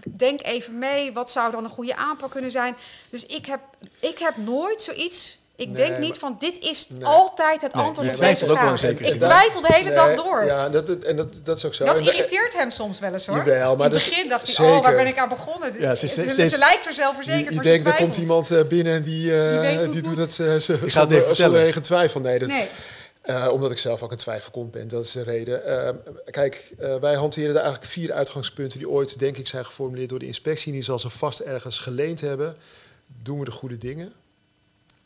denk 0.09 0.41
even 0.43 0.77
mee, 0.77 1.13
wat 1.13 1.31
zou 1.31 1.51
dan 1.51 1.63
een 1.63 1.69
goede 1.69 1.95
aanpak 1.95 2.31
kunnen 2.31 2.51
zijn? 2.51 2.75
Dus 3.09 3.25
ik 3.25 3.45
heb, 3.45 3.59
ik 3.99 4.19
heb 4.19 4.37
nooit 4.37 4.81
zoiets. 4.81 5.41
Ik 5.55 5.67
Nee, 5.67 5.75
denk 5.75 5.97
niet 5.97 6.09
maar- 6.09 6.17
van 6.19 6.35
dit 6.39 6.57
is 6.59 6.87
Nee. 6.89 7.05
altijd 7.05 7.61
het 7.61 7.73
Nee, 7.73 7.83
antwoord 7.83 8.07
je 8.07 8.13
op 8.13 8.19
deze 8.19 8.43
ook 8.51 8.59
wel 8.61 8.77
vraag. 8.77 8.91
Ik 8.91 9.19
twijfel 9.19 9.61
de 9.61 9.73
hele 9.73 9.91
dag 9.91 10.07
Nee, 10.07 10.15
door. 10.15 10.45
Ja, 10.45 10.69
dat, 10.69 10.87
dat- 10.87 11.03
en 11.03 11.15
dat, 11.15 11.27
dat 11.43 11.57
is 11.57 11.65
ook 11.65 11.73
zo. 11.73 11.85
Dat 11.85 11.99
irriteert 11.99 12.53
hem 12.53 12.71
soms 12.71 12.99
wel 12.99 13.13
eens 13.13 13.25
hoor. 13.25 13.37
Jawel, 13.37 13.75
maar 13.75 13.87
In 13.89 13.93
het 13.95 14.05
begin 14.09 14.29
dacht 14.29 14.45
hij, 14.45 14.53
zeker. 14.55 14.71
oh, 14.73 14.81
waar 14.81 14.95
ben 14.95 15.07
ik 15.07 15.17
aan 15.17 15.29
begonnen? 15.29 15.79
Ja, 15.79 15.95
ze 15.95 16.07
ze, 16.07 16.49
ze 16.49 16.57
lijkt 16.57 16.85
er 16.85 16.93
zelfverzekerd, 16.93 17.63
denkt, 17.63 17.85
ze 17.87 17.91
er 17.91 17.97
komt 17.97 18.17
iemand 18.17 18.51
eh, 18.51 18.63
binnen 18.63 18.93
en 18.93 19.03
die, 19.03 19.35
eh, 19.35 19.49
Die 19.51 19.59
weet 19.59 19.75
hoe 19.77 19.87
die 19.87 19.95
het 19.95 20.03
doet 20.03 20.05
moet. 20.05 20.17
het 20.17 20.37
uh, 20.37 20.47
het 20.47 20.69
even 20.69 20.91
zonder, 20.91 21.17
vertellen. 21.17 21.35
zonder 21.35 21.61
enige 21.61 21.79
twijfel. 21.79 22.19
Nee, 22.21 22.39
dat, 22.39 22.47
Nee. 22.49 22.67
eh, 23.21 23.47
omdat 23.51 23.71
ik 23.71 23.77
zelf 23.77 24.01
ook 24.01 24.11
een 24.11 24.17
twijfelkont 24.17 24.71
ben, 24.71 24.87
dat 24.87 25.05
is 25.05 25.11
de 25.11 25.23
reden. 25.23 25.65
Eh, 25.65 25.89
kijk, 26.25 26.73
eh, 26.79 26.95
wij 26.95 27.13
hanteren 27.15 27.49
er 27.49 27.61
eigenlijk 27.61 27.85
vier 27.91 28.13
uitgangspunten 28.13 28.77
die 28.79 28.89
ooit, 28.89 29.19
denk 29.19 29.37
ik, 29.37 29.47
zijn 29.47 29.65
geformuleerd 29.65 30.09
door 30.09 30.19
de 30.19 30.25
inspectie. 30.27 30.71
Die 30.71 30.83
zal 30.83 30.99
ze 30.99 31.09
vast 31.09 31.39
ergens 31.39 31.79
geleend 31.79 32.21
hebben. 32.21 32.55
Doen 33.23 33.39
we 33.39 33.45
de 33.45 33.51
goede 33.51 33.77
dingen? 33.77 34.13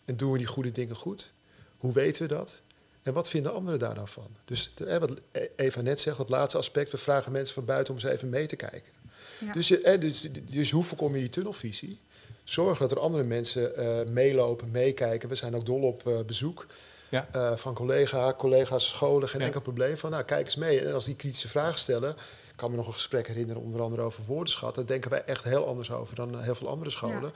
En 0.07 0.17
doen 0.17 0.31
we 0.31 0.37
die 0.37 0.47
goede 0.47 0.71
dingen 0.71 0.95
goed? 0.95 1.33
Hoe 1.77 1.93
weten 1.93 2.21
we 2.21 2.27
dat? 2.27 2.61
En 3.03 3.13
wat 3.13 3.29
vinden 3.29 3.53
anderen 3.53 3.79
daar 3.79 3.95
nou 3.95 4.07
van? 4.07 4.27
Dus 4.45 4.71
de- 4.75 4.85
eh, 4.85 4.97
wat 4.99 5.11
Eva 5.55 5.81
net 5.81 5.99
zegt, 5.99 6.17
dat 6.17 6.29
laatste 6.29 6.57
aspect, 6.57 6.91
we 6.91 6.97
vragen 6.97 7.31
mensen 7.31 7.53
van 7.53 7.65
buiten 7.65 7.93
om 7.93 7.99
eens 7.99 8.09
even 8.09 8.29
mee 8.29 8.45
te 8.45 8.55
kijken. 8.55 8.91
Ja. 9.39 9.53
Dus, 9.53 9.67
je, 9.67 9.81
eh, 9.81 9.99
dus, 10.01 10.27
dus 10.43 10.71
hoe 10.71 10.83
voorkom 10.83 11.13
je 11.15 11.19
die 11.21 11.29
tunnelvisie? 11.29 11.99
Zorg 12.43 12.77
dat 12.79 12.91
er 12.91 12.99
andere 12.99 13.23
mensen 13.23 13.75
eh, 13.75 14.05
meelopen, 14.13 14.71
meekijken. 14.71 15.29
We 15.29 15.35
zijn 15.35 15.55
ook 15.55 15.65
dol 15.65 15.81
op 15.81 16.07
eh, 16.07 16.19
bezoek 16.25 16.65
Ja. 17.09 17.27
eh, 17.31 17.55
van 17.55 17.73
collega, 17.73 18.33
collega's, 18.33 18.87
scholen. 18.87 19.29
Geen 19.29 19.39
Ja. 19.39 19.45
enkel 19.45 19.61
probleem 19.61 19.97
van, 19.97 20.11
nou 20.11 20.23
kijk 20.23 20.45
eens 20.45 20.55
mee. 20.55 20.79
En 20.85 20.93
als 20.93 21.05
die 21.05 21.15
kritische 21.15 21.47
vragen 21.47 21.79
stellen, 21.79 22.09
ik 22.11 22.53
kan 22.55 22.71
me 22.71 22.77
nog 22.77 22.87
een 22.87 22.93
gesprek 22.93 23.27
herinneren, 23.27 23.61
onder 23.61 23.81
andere 23.81 24.01
over 24.01 24.23
woordenschat. 24.25 24.75
Daar 24.75 24.85
denken 24.85 25.09
wij 25.11 25.23
echt 25.23 25.43
heel 25.43 25.67
anders 25.67 25.91
over 25.91 26.15
dan 26.15 26.39
heel 26.41 26.55
veel 26.55 26.67
andere 26.67 26.89
scholen. 26.89 27.31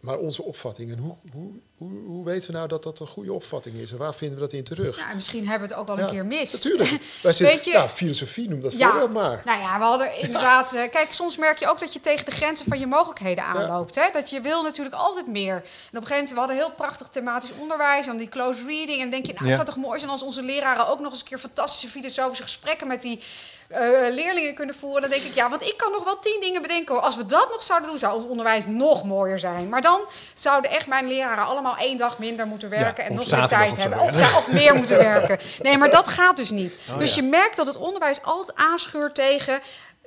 Maar 0.00 0.18
onze 0.18 0.42
opvatting, 0.42 0.90
en 0.92 0.98
hoe, 0.98 1.14
hoe, 1.32 1.50
hoe, 1.78 1.90
hoe 2.06 2.24
weten 2.24 2.50
we 2.50 2.56
nou 2.56 2.68
dat 2.68 2.82
dat 2.82 3.00
een 3.00 3.06
goede 3.06 3.32
opvatting 3.32 3.74
is? 3.76 3.90
En 3.90 3.96
waar 3.96 4.14
vinden 4.14 4.38
we 4.38 4.44
dat 4.44 4.52
in 4.52 4.64
terug? 4.64 4.96
Ja, 4.98 5.08
en 5.10 5.16
misschien 5.16 5.48
hebben 5.48 5.68
we 5.68 5.74
het 5.74 5.82
ook 5.82 5.88
al 5.90 5.96
Ja, 5.98 6.04
een 6.04 6.10
keer 6.10 6.26
mis. 6.26 6.52
Natuurlijk. 6.52 6.88
Wij 7.22 7.32
zitten, 7.32 7.56
Weet 7.56 7.64
je- 7.64 7.70
ja, 7.70 7.88
filosofie 7.88 8.48
noem 8.48 8.60
dat 8.60 8.72
Ja, 8.72 8.90
voorbeeld 8.90 9.12
maar. 9.12 9.42
nou 9.44 9.60
ja, 9.60 9.78
we 9.78 9.84
hadden 9.84 10.20
inderdaad... 10.20 10.72
eh, 10.72 10.90
kijk, 10.90 11.12
soms 11.12 11.36
merk 11.36 11.58
je 11.58 11.68
ook 11.68 11.80
dat 11.80 11.92
je 11.92 12.00
tegen 12.00 12.24
de 12.24 12.30
grenzen 12.30 12.66
van 12.68 12.78
je 12.78 12.86
mogelijkheden 12.86 13.44
aanloopt. 13.44 13.94
Hè? 13.94 14.10
Dat 14.12 14.30
je 14.30 14.40
wil 14.40 14.62
natuurlijk 14.62 14.94
altijd 14.94 15.26
meer. 15.26 15.54
En 15.54 15.60
op 15.62 15.64
een 15.64 15.90
gegeven 15.92 16.10
moment, 16.12 16.30
we 16.30 16.38
hadden 16.38 16.56
heel 16.56 16.72
prachtig 16.72 17.08
thematisch 17.08 17.52
onderwijs... 17.60 18.06
en 18.06 18.16
die 18.16 18.28
close 18.28 18.64
reading. 18.66 18.96
En 18.96 19.00
dan 19.00 19.10
denk 19.10 19.26
je, 19.26 19.32
nou, 19.32 19.44
Ja. 19.44 19.50
het 19.50 19.60
zou 19.60 19.66
toch 19.74 19.84
mooi 19.84 19.98
zijn... 19.98 20.10
als 20.10 20.22
onze 20.22 20.42
leraren 20.42 20.88
ook 20.88 21.00
nog 21.00 21.10
eens 21.12 21.20
een 21.20 21.26
keer 21.26 21.38
fantastische 21.38 21.88
filosofische 21.88 22.42
gesprekken... 22.42 22.86
met 22.88 23.00
die 23.02 23.20
eh, 23.68 23.80
leerlingen 24.10 24.54
kunnen 24.54 24.74
voeren. 24.74 25.00
Dan 25.00 25.10
denk 25.10 25.22
ik, 25.22 25.34
ja, 25.34 25.50
want 25.50 25.62
ik 25.62 25.76
kan 25.76 25.92
nog 25.92 26.04
wel 26.04 26.18
tien 26.18 26.40
dingen 26.40 26.62
bedenken. 26.62 26.94
hoor. 26.94 27.02
Als 27.02 27.16
we 27.16 27.26
dat 27.26 27.50
nog 27.50 27.62
zouden 27.62 27.88
doen, 27.88 27.98
zou 27.98 28.14
ons 28.14 28.24
onderwijs 28.26 28.64
nog 28.66 29.04
mooier 29.04 29.38
zijn. 29.38 29.68
Maar 29.68 29.80
dan 29.80 30.00
zouden 30.34 30.70
echt 30.70 30.86
mijn 30.86 31.08
leraren 31.08 31.44
allemaal 31.44 31.76
één 31.76 31.96
dag 31.96 32.18
minder 32.18 32.46
moeten 32.46 32.68
werken... 32.68 33.04
Ja, 33.04 33.10
en 33.10 33.16
nog 33.16 33.30
meer 33.30 33.46
tijd 33.46 33.70
of 33.70 33.76
hebben. 33.76 33.98
ja. 33.98 34.06
Of, 34.06 34.36
of 34.36 34.52
meer 34.52 34.74
moeten 34.80 34.96
werken. 34.98 35.38
Nee, 35.62 35.78
maar 35.78 35.90
dat 35.90 36.08
gaat 36.08 36.36
dus 36.36 36.50
niet. 36.50 36.78
Oh, 36.90 36.98
dus 36.98 37.14
ja. 37.14 37.22
je 37.22 37.28
merkt 37.28 37.56
dat 37.56 37.66
het 37.66 37.76
onderwijs 37.76 38.22
altijd 38.22 38.56
aanschuurt 38.56 39.14
tegen 39.14 39.60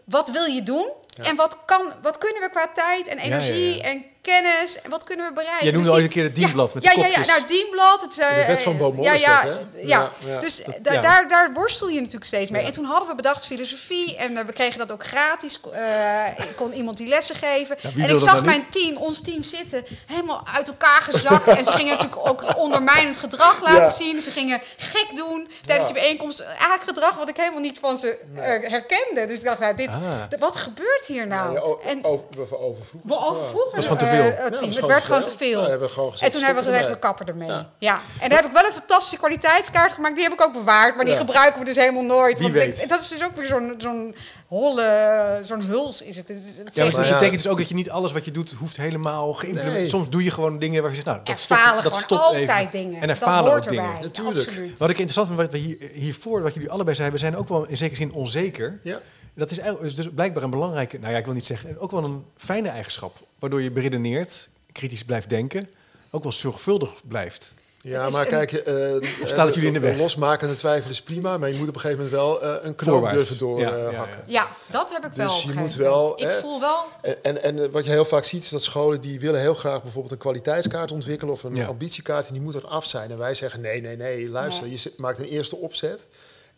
wat 0.04 0.30
wil 0.30 0.46
je 0.46 0.64
doen 0.64 0.92
en 1.22 1.36
wat, 1.36 1.58
kan, 1.66 1.94
wat 2.02 2.18
kunnen 2.18 2.42
we 2.42 2.50
qua 2.50 2.68
tijd 2.74 3.08
en 3.08 3.18
ja, 3.18 3.24
energie 3.24 3.76
ja. 3.76 3.84
en 3.84 4.06
kennis 4.22 4.82
en 4.82 4.90
wat 4.90 5.04
kunnen 5.04 5.28
we 5.28 5.34
bereiken. 5.34 5.64
Jij 5.66 5.74
noemde 5.74 5.88
Dus 5.90 5.98
al 5.98 6.04
eens 6.04 6.06
een 6.08 6.14
keer 6.14 6.24
het 6.24 6.36
dienblad 6.36 6.68
ja, 6.68 6.74
met 6.74 6.84
ja, 6.84 6.92
de 6.94 7.00
ja, 7.00 7.06
ja, 7.06 7.12
kopjes. 7.14 7.28
nou 7.36 7.48
dienblad. 7.48 8.02
Het, 8.02 8.20
eh, 8.20 8.36
De 8.36 8.46
wet 8.46 8.62
van 8.62 8.78
Beaumont 8.78 9.04
ja, 9.06 9.14
ja, 9.14 9.44
dat, 9.44 9.54
hè? 9.54 9.60
Ja, 9.60 9.66
Ja, 9.88 10.10
ja. 10.28 10.40
dus 10.40 10.64
Dat- 10.66 10.76
da- 10.82 10.94
ja. 10.94 11.02
daar, 11.02 11.28
daar 11.28 11.54
worstel 11.54 11.88
je 11.90 11.96
natuurlijk 11.98 12.26
steeds 12.26 12.50
mee. 12.52 12.62
Ja. 12.62 12.68
En 12.68 12.74
toen 12.74 12.86
hadden 12.86 13.10
we 13.10 13.16
bedacht 13.16 13.46
filosofie 13.46 14.16
en 14.16 14.38
eh, 14.38 14.46
we 14.46 14.54
kregen 14.54 14.80
dat 14.80 14.92
ook 14.92 15.04
gratis. 15.06 15.60
Eh, 15.74 16.28
ik 16.50 16.56
kon 16.56 16.74
iemand 16.74 16.98
die 16.98 17.08
lessen 17.08 17.36
geven. 17.36 17.76
Ja, 17.82 18.04
en 18.04 18.10
ik 18.10 18.20
zag 18.20 18.44
mijn 18.44 18.70
team, 18.70 18.98
ons 18.98 19.22
team 19.22 19.44
zitten, 19.44 19.84
helemaal 20.06 20.44
uit 20.54 20.68
elkaar 20.68 21.02
gezakt. 21.02 21.48
en 21.48 21.64
ze 21.66 21.72
gingen 21.72 21.98
natuurlijk 21.98 22.28
ook 22.30 22.58
ondermijnend 22.58 23.18
gedrag 23.18 23.62
laten 23.62 23.82
Ja. 23.82 23.90
zien. 23.90 24.22
Ze 24.22 24.32
gingen 24.32 24.62
gek 24.78 25.08
doen 25.16 25.50
tijdens 25.62 25.88
Ja. 25.88 25.94
die 25.94 26.02
bijeenkomst. 26.02 26.40
Eigenlijk 26.40 26.84
gedrag 26.84 27.16
wat 27.16 27.30
ik 27.30 27.38
helemaal 27.38 27.60
niet 27.60 27.80
van 27.80 27.98
ze 27.98 28.18
eh, 28.36 28.42
herkende. 28.72 29.26
Dus 29.28 29.38
ik 29.40 29.44
dacht, 29.46 29.60
nou, 29.60 29.76
dit, 29.76 29.88
Ah. 29.90 30.40
wat 30.40 30.56
gebeurt 30.56 31.06
hier 31.06 31.28
nou? 31.28 31.54
Ja, 31.54 31.90
en 31.90 32.04
over, 32.06 32.26
we 32.30 32.60
overvroegen 32.60 33.10
we 33.10 33.18
overvroegen 33.20 33.78
te 34.10 34.18
eh, 34.18 34.36
veel. 34.36 34.44
het 34.44 34.58
team. 34.60 34.88
werd 34.88 35.02
te 35.02 35.08
gewoon 35.08 35.22
veel. 35.24 35.32
te 35.32 35.38
veel. 35.38 35.62
Ja, 35.62 35.70
hebben 35.70 35.88
we 35.88 35.94
gewoon 35.94 36.12
gezegd, 36.12 36.34
en 36.34 36.38
toen 36.38 36.46
hebben 36.48 36.64
we 36.64 36.70
gezegd, 36.70 36.88
we 36.90 36.96
ermee. 36.96 37.10
kappen 37.12 37.28
ermee. 37.28 37.48
Ja. 37.48 37.70
Ja. 37.78 38.02
En 38.20 38.30
daar 38.30 38.38
heb 38.38 38.48
ik 38.48 38.54
wel 38.54 38.66
een 38.66 38.72
fantastische 38.72 39.18
kwaliteitskaart 39.18 39.92
gemaakt. 39.92 40.16
Die 40.16 40.24
heb 40.24 40.34
ik 40.34 40.42
ook 40.42 40.54
bewaard. 40.54 40.96
Maar 40.96 41.06
die 41.06 41.14
Ja. 41.14 41.20
gebruiken 41.20 41.60
we 41.60 41.66
dus 41.66 41.76
helemaal 41.76 42.04
nooit. 42.04 42.40
Wie 42.40 42.54
want 42.54 42.82
ik- 42.82 42.90
dat 42.90 43.02
is 43.02 43.08
dus 43.08 43.24
ook 43.24 43.36
weer 43.36 43.46
zo'n 43.46 43.74
zo'n 43.78 44.16
holle, 44.48 45.40
zo'n 45.42 45.62
huls 45.62 46.02
is 46.02 46.16
het. 46.16 46.28
Het- 46.28 46.76
Ja, 46.76 46.84
maar 46.84 46.92
dat 46.94 47.10
betekent 47.10 47.42
dus 47.44 47.48
ook 47.48 47.58
dat 47.58 47.70
je 47.70 47.76
niet 47.76 47.90
alles 47.90 48.12
wat 48.12 48.26
je 48.26 48.32
doet 48.32 48.52
hoeft 48.52 48.78
helemaal 48.78 49.34
geïmplementeerd. 49.34 49.82
Nee. 49.82 49.90
Soms 49.90 50.10
doe 50.10 50.24
je 50.24 50.32
gewoon 50.32 50.60
dingen 50.60 50.82
waar 50.82 50.90
je 50.90 50.96
zegt, 50.96 51.08
nou, 51.08 51.20
dat 51.24 51.36
er 51.36 51.42
stopt, 51.42 51.60
falen 51.60 51.76
dat 51.84 51.86
gewoon 51.86 52.02
stopt 52.02 52.22
altijd 52.22 52.50
even. 52.50 52.72
dingen. 52.72 52.96
En 52.96 53.02
er 53.02 53.08
dat 53.08 53.18
falen 53.18 53.54
ook 53.54 53.64
dingen. 53.70 53.84
erbij. 53.84 54.02
Natuurlijk. 54.02 54.48
Absoluut. 54.48 54.80
Wat 54.80 54.90
ik 54.90 54.98
interessant 54.98 55.28
vind, 55.28 55.40
wat 55.40 55.52
we 55.52 55.58
hier, 55.58 55.90
hiervoor, 55.94 56.42
wat 56.42 56.54
jullie 56.54 56.70
allebei 56.72 56.96
zeiden, 56.96 57.18
we 57.20 57.24
zijn 57.26 57.38
ook 57.38 57.48
wel 57.48 57.66
in 57.68 57.78
zekere 57.78 57.96
zin 57.98 58.12
onzeker. 58.14 58.80
Ja. 58.84 59.00
Dat 59.36 59.52
is 59.52 59.58
eigenlijk- 59.58 59.90
is 59.90 59.96
dus 59.96 60.08
blijkbaar 60.16 60.44
een 60.44 60.50
belangrijke, 60.50 60.98
nou 61.00 61.12
ja, 61.12 61.18
ik 61.18 61.26
wil 61.26 61.34
niet 61.34 61.46
zeggen, 61.46 61.80
ook 61.80 61.92
wel 61.92 62.04
een 62.04 62.26
fijne 62.38 62.70
eigenschap. 62.70 63.16
Waardoor 63.40 63.62
je 63.62 63.72
beredeneert, 63.72 64.50
kritisch 64.72 65.04
blijft 65.06 65.30
denken, 65.30 65.70
ook 66.10 66.24
wel 66.24 66.32
zorgvuldig 66.32 66.94
blijft. 67.08 67.54
Ja, 67.82 68.10
maar 68.10 68.22
een- 68.22 68.28
kijk, 68.28 68.52
eh, 68.52 68.96
Of 69.22 69.30
staat 69.30 69.46
het 69.46 69.54
jullie 69.56 69.68
in 69.70 69.74
de 69.74 69.80
weg? 69.80 69.98
Losmakende 69.98 70.56
twijfel 70.56 70.90
is 70.90 71.02
prima, 71.02 71.38
maar 71.38 71.50
je 71.50 71.56
moet 71.56 71.68
op 71.68 71.74
een 71.76 71.80
gegeven 71.80 72.04
moment 72.04 72.22
wel 72.22 72.42
eh, 72.42 72.66
een 72.66 72.76
knoop 72.76 72.94
Voorwaarts. 72.94 73.18
durven 73.18 73.38
doorhakken. 73.38 73.80
Ja, 73.82 73.86
eh, 73.88 73.92
ja, 73.92 73.98
hakken. 73.98 74.24
Ja, 74.28 74.48
dat 74.72 74.92
heb 74.92 75.06
ik 75.06 75.12
wel. 75.14 75.28
Dus 75.28 75.44
je 75.44 75.54
moet 75.54 75.76
wel, 75.76 76.22
Ik 76.22 76.30
voel 76.42 76.60
wel. 76.60 76.84
En, 77.02 77.24
en, 77.24 77.44
en 77.44 77.64
eh, 77.64 77.70
wat 77.72 77.86
je 77.86 77.92
heel 77.92 78.06
vaak 78.06 78.24
ziet 78.24 78.44
is 78.44 78.50
dat 78.50 78.62
scholen 78.64 79.02
die 79.02 79.20
willen 79.20 79.40
heel 79.40 79.54
graag 79.54 79.82
bijvoorbeeld 79.84 80.14
een 80.14 80.20
kwaliteitskaart 80.20 80.92
ontwikkelen 80.92 81.34
of 81.34 81.44
een 81.44 81.56
Ja. 81.56 81.66
ambitiekaart 81.66 82.28
en 82.28 82.34
die 82.34 82.42
moet 82.42 82.56
er 82.56 82.68
af 82.68 82.86
zijn. 82.86 83.12
En 83.12 83.18
wij 83.18 83.34
zeggen 83.36 83.62
nee, 83.62 83.82
nee, 83.82 83.98
nee, 83.98 84.30
luister, 84.30 84.64
Nee. 84.68 84.80
je 84.84 84.94
maakt 84.98 85.20
een 85.20 85.26
eerste 85.26 85.56
opzet 85.56 86.08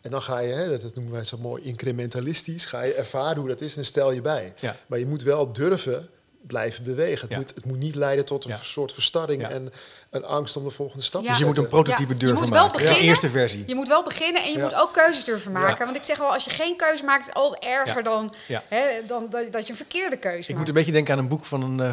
en 0.00 0.10
dan 0.10 0.22
ga 0.22 0.38
je, 0.38 0.52
hè, 0.52 0.68
dat, 0.68 0.80
dat 0.82 0.94
noemen 0.94 1.12
wij 1.12 1.24
zo 1.24 1.38
mooi 1.38 1.62
incrementalistisch, 1.62 2.64
ga 2.64 2.82
je 2.82 2.94
ervaren 2.94 3.36
hoe 3.36 3.48
dat 3.48 3.60
is 3.60 3.68
en 3.68 3.74
dan 3.74 3.84
stel 3.84 4.12
je 4.12 4.20
bij. 4.20 4.52
Ja. 4.60 4.76
Maar 4.86 4.98
je 4.98 5.06
moet 5.06 5.22
wel 5.22 5.52
durven 5.52 6.08
blijven 6.46 6.84
bewegen. 6.84 7.20
Het, 7.20 7.30
Ja. 7.30 7.36
moet, 7.36 7.52
het 7.54 7.64
moet 7.64 7.78
niet 7.78 7.94
leiden 7.94 8.24
tot 8.24 8.44
een 8.44 8.50
Ja. 8.50 8.56
soort 8.62 8.92
verstarring 8.92 9.42
Ja. 9.42 9.48
en 9.50 9.72
een 10.10 10.24
angst 10.24 10.56
om 10.56 10.64
de 10.64 10.70
volgende 10.70 11.02
stap 11.04 11.20
Ja. 11.20 11.26
te 11.26 11.32
Dus 11.32 11.40
je 11.40 11.46
moet 11.46 11.58
een 11.58 11.68
prototype 11.68 12.02
Ja, 12.02 12.08
je 12.08 12.16
durven 12.16 12.38
moet 12.38 12.48
wel 12.48 12.58
maken. 12.62 12.72
beginnen. 12.78 13.00
De 13.00 13.06
eerste 13.06 13.30
versie. 13.30 13.64
Je 13.66 13.74
moet 13.74 13.88
wel 13.88 14.02
beginnen 14.02 14.42
en 14.42 14.50
je 14.50 14.56
Ja. 14.58 14.64
moet 14.64 14.74
ook 14.74 14.92
keuzes 14.92 15.24
durven 15.24 15.52
maken. 15.52 15.78
Ja. 15.78 15.84
Want 15.84 15.96
ik 15.96 16.02
zeg 16.02 16.18
wel, 16.18 16.32
als 16.32 16.44
je 16.44 16.50
geen 16.50 16.76
keuze 16.76 17.04
maakt, 17.04 17.20
is 17.20 17.26
het 17.26 17.34
altijd 17.34 17.64
erger 17.64 17.96
Ja. 17.96 18.02
dan, 18.02 18.34
Ja. 18.46 18.62
hè, 18.68 18.84
dan 19.06 19.26
dat, 19.30 19.52
dat 19.52 19.64
je 19.66 19.70
een 19.70 19.76
verkeerde 19.78 20.16
keuze 20.16 20.38
Ik 20.40 20.46
moet 20.48 20.56
maakt. 20.56 20.68
een 20.68 20.74
beetje 20.74 20.92
denken 20.92 21.12
aan 21.12 21.18
een 21.18 21.28
boek 21.28 21.44
van 21.44 21.62
een 21.62 21.80
eh, 21.80 21.92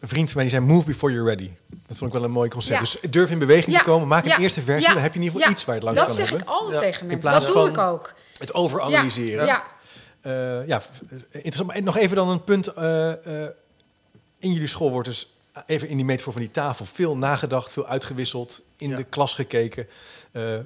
vriend 0.00 0.26
van 0.30 0.40
mij 0.40 0.42
die 0.50 0.50
zei 0.50 0.64
Move 0.64 0.86
before 0.86 1.12
you're 1.12 1.28
ready. 1.28 1.50
Dat 1.86 1.98
vond 1.98 2.12
ik 2.12 2.16
wel 2.18 2.26
een 2.26 2.34
mooi 2.34 2.48
concept. 2.48 2.74
Ja. 2.74 2.80
Dus 3.00 3.10
durf 3.10 3.30
in 3.30 3.38
beweging 3.38 3.76
te 3.78 3.84
komen, 3.84 4.08
maak 4.08 4.24
een 4.24 4.38
eerste 4.40 4.62
versie, 4.62 4.88
ja, 4.88 4.94
dan 4.94 5.02
heb 5.02 5.12
je 5.12 5.18
in 5.18 5.24
ieder 5.24 5.38
geval 5.40 5.48
ja. 5.48 5.54
iets 5.56 5.64
waar 5.64 5.74
je 5.80 5.86
het 5.86 5.94
langs 5.96 5.98
Dat 6.08 6.16
kan 6.18 6.26
zeg 6.26 6.28
hebben. 6.38 6.46
ik 6.46 6.52
altijd 6.62 6.74
Ja. 6.80 6.86
tegen 6.86 7.00
In 7.00 7.06
mensen. 7.06 7.30
plaats 7.30 7.44
Dat 7.46 7.54
doe 7.54 7.64
van- 7.74 7.84
ik 7.86 7.90
ook. 7.92 8.12
Het 8.38 8.54
overanalyseren. 8.54 9.46
Ja. 9.46 9.62
Eh, 10.20 10.66
ja, 10.66 10.80
v- 10.82 10.86
interessant. 11.32 11.68
Maar 11.72 11.82
nog 11.82 11.96
even 11.96 12.16
dan 12.16 12.28
een 12.28 12.44
punt. 12.44 12.66
eh, 12.66 13.10
eh, 13.44 13.48
in 14.42 14.52
jullie 14.52 14.66
school 14.68 14.90
wordt 14.90 15.08
dus 15.08 15.28
even 15.66 15.88
in 15.88 15.96
die 15.96 16.04
metafoor 16.04 16.32
van 16.32 16.42
die 16.42 16.50
tafel 16.50 16.84
veel 16.84 17.16
nagedacht, 17.16 17.72
veel 17.72 17.86
uitgewisseld, 17.86 18.62
in 18.76 18.88
Ja. 18.90 18.96
de 18.96 19.04
klas 19.04 19.34
gekeken, 19.34 19.86
eh, 20.32 20.58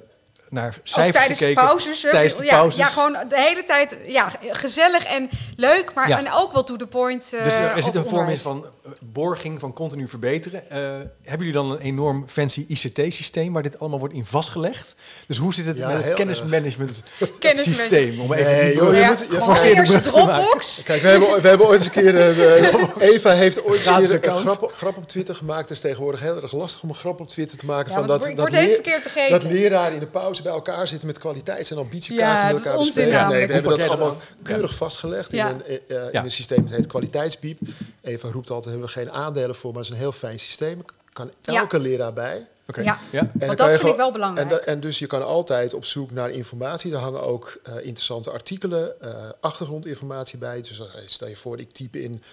naar 0.49 0.67
Ook 0.67 0.73
cijfers 0.83 1.15
tijdens 1.17 1.39
gekeken. 1.39 1.65
pauzes. 1.65 1.99
Tijdens 2.01 2.35
de 2.35 2.43
ja, 2.45 2.55
pauzes. 2.55 2.75
Ja, 2.79 2.85
gewoon 2.85 3.11
de 3.29 3.39
hele 3.41 3.63
tijd 3.63 3.97
ja, 4.07 4.31
gezellig 4.51 5.03
en 5.05 5.29
leuk, 5.55 5.93
maar 5.93 6.07
Ja. 6.09 6.17
en 6.17 6.31
ook 6.33 6.53
wel 6.53 6.63
to 6.63 6.75
the 6.75 6.87
point. 6.87 7.29
eh, 7.33 7.43
Dus 7.43 7.53
er, 7.53 7.63
er 7.63 7.69
over 7.69 7.83
zit 7.83 7.95
een 7.95 8.05
vorm 8.05 8.29
in 8.29 8.37
van 8.37 8.65
eh, 8.85 8.91
borging, 8.99 9.59
van 9.59 9.73
continu 9.73 10.07
verbeteren. 10.07 10.69
Eh, 10.69 10.77
hebben 11.23 11.47
jullie 11.47 11.51
dan 11.53 11.71
een 11.71 11.79
enorm 11.79 12.23
fancy 12.27 12.65
ICT-systeem 12.67 13.53
waar 13.53 13.63
dit 13.63 13.79
allemaal 13.79 13.99
wordt 13.99 14.13
in 14.13 14.25
vastgelegd? 14.25 14.93
Dus 15.27 15.37
hoe 15.37 15.53
zit 15.53 15.65
het 15.65 15.77
Ja, 15.77 15.87
met 15.87 15.95
het 15.95 16.05
heel 16.05 16.13
kennismanagement 16.15 17.01
Kennismanagement. 17.39 17.65
systeem? 17.79 18.19
Om 18.21 18.33
even 18.33 18.51
Nee, 18.51 18.65
die 18.65 18.75
joh, 18.75 18.91
je 18.93 18.99
Ja, 18.99 19.09
moet- 19.09 19.19
je- 19.19 19.25
gewoon 19.35 19.57
eerst. 19.61 20.03
Dropbox. 20.03 20.81
Kijk, 20.83 21.01
we 21.01 21.07
hebben, 21.07 21.41
we 21.41 21.47
hebben 21.47 21.67
ooit 21.67 21.77
eens 21.77 21.85
een 21.95 22.01
keer... 22.03 22.27
eh, 22.29 22.35
de- 22.35 22.93
Eva 23.13 23.31
heeft 23.31 23.63
ooit 23.63 23.85
eens 23.87 24.09
een 24.11 24.19
keer 24.19 24.29
een 24.31 24.37
grap, 24.37 24.71
grap 24.75 24.97
op 24.97 25.07
Twitter 25.07 25.35
gemaakt. 25.35 25.61
Het 25.61 25.69
is 25.71 25.79
tegenwoordig 25.79 26.19
heel 26.21 26.41
erg 26.41 26.51
lastig 26.51 26.81
om 26.83 26.89
een 26.89 26.95
grap 26.95 27.19
op 27.19 27.29
Twitter 27.29 27.57
te 27.57 27.65
maken. 27.65 27.91
Ja, 27.91 27.97
van 27.97 28.07
dat, 28.07 28.31
dat, 28.35 28.51
leer- 28.51 29.29
dat 29.29 29.43
leraren 29.43 29.93
in 29.93 29.99
de 29.99 30.07
pauze 30.07 30.36
bij 30.43 30.51
elkaar 30.51 30.87
zitten 30.87 31.07
met 31.07 31.17
kwaliteits- 31.17 31.71
en 31.71 31.77
ambitiekaarten 31.77 32.37
Ja, 32.37 32.43
met 32.43 32.51
dat 32.51 32.59
is 32.59 32.65
elkaar 32.65 32.79
onzin 32.79 32.93
bespreken. 32.93 33.21
namelijk. 33.21 33.51
Nee, 33.51 33.61
we 33.61 33.67
hebben 33.69 33.79
dat 33.87 33.97
allemaal 33.97 34.17
keurig 34.43 34.75
vastgelegd 34.75 35.31
Ja. 35.31 35.47
in, 35.49 35.55
een, 35.55 35.63
eh, 35.63 35.75
eh, 35.97 36.03
in 36.05 36.09
Ja. 36.11 36.23
een 36.23 36.31
systeem 36.31 36.61
dat 36.65 36.75
heet 36.75 36.87
kwaliteitspiep. 36.87 37.59
Eva 38.01 38.27
roept 38.31 38.49
altijd, 38.49 38.73
hebben 38.75 38.93
we 38.93 38.99
geen 38.99 39.11
aandelen 39.11 39.55
voor, 39.55 39.69
maar 39.73 39.79
het 39.81 39.89
is 39.91 39.95
een 39.95 40.01
heel 40.01 40.11
fijn 40.11 40.39
systeem. 40.39 40.83
Kan 41.13 41.31
Ja. 41.41 41.53
elke 41.59 41.79
leraar 41.79 42.13
bij. 42.13 42.47
Oké. 42.67 42.81
Ja. 42.81 42.97
Ja. 43.11 43.19
En 43.39 43.47
dan 43.47 43.55
dat 43.55 43.69
vind 43.69 43.83
ik 43.91 43.95
wel 43.95 44.11
belangrijk. 44.11 44.51
En, 44.51 44.57
da- 44.57 44.63
en 44.63 44.79
dus 44.79 44.99
je 44.99 45.07
kan 45.07 45.25
altijd 45.25 45.73
op 45.73 45.85
zoek 45.85 46.11
naar 46.11 46.29
informatie. 46.29 46.91
Er 46.93 46.97
hangen 46.99 47.21
ook 47.23 47.57
eh, 47.63 47.73
interessante 47.75 48.31
artikelen, 48.31 49.01
eh, 49.01 49.29
achtergrondinformatie 49.41 50.37
bij. 50.37 50.61
Dus 50.61 50.81
stel 51.05 51.27
je 51.27 51.35
voor, 51.35 51.59
ik 51.59 51.71
type 51.71 52.01
in 52.01 52.23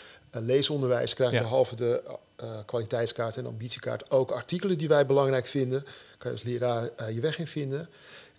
leesonderwijs, 0.41 1.15
krijg 1.15 1.31
Ja. 1.33 1.41
behalve 1.41 1.77
de 1.77 2.03
eh, 2.37 2.59
kwaliteitskaart 2.67 3.37
en 3.37 3.47
ambitiekaart 3.47 4.11
ook 4.11 4.31
artikelen 4.31 4.79
die 4.79 4.89
wij 4.89 5.07
belangrijk 5.07 5.47
vinden. 5.47 5.83
Kan 6.19 6.31
je 6.31 6.37
als 6.37 6.43
leraar 6.43 6.89
eh, 6.97 7.15
je 7.15 7.21
weg 7.21 7.39
in 7.39 7.47
vinden. 7.47 7.89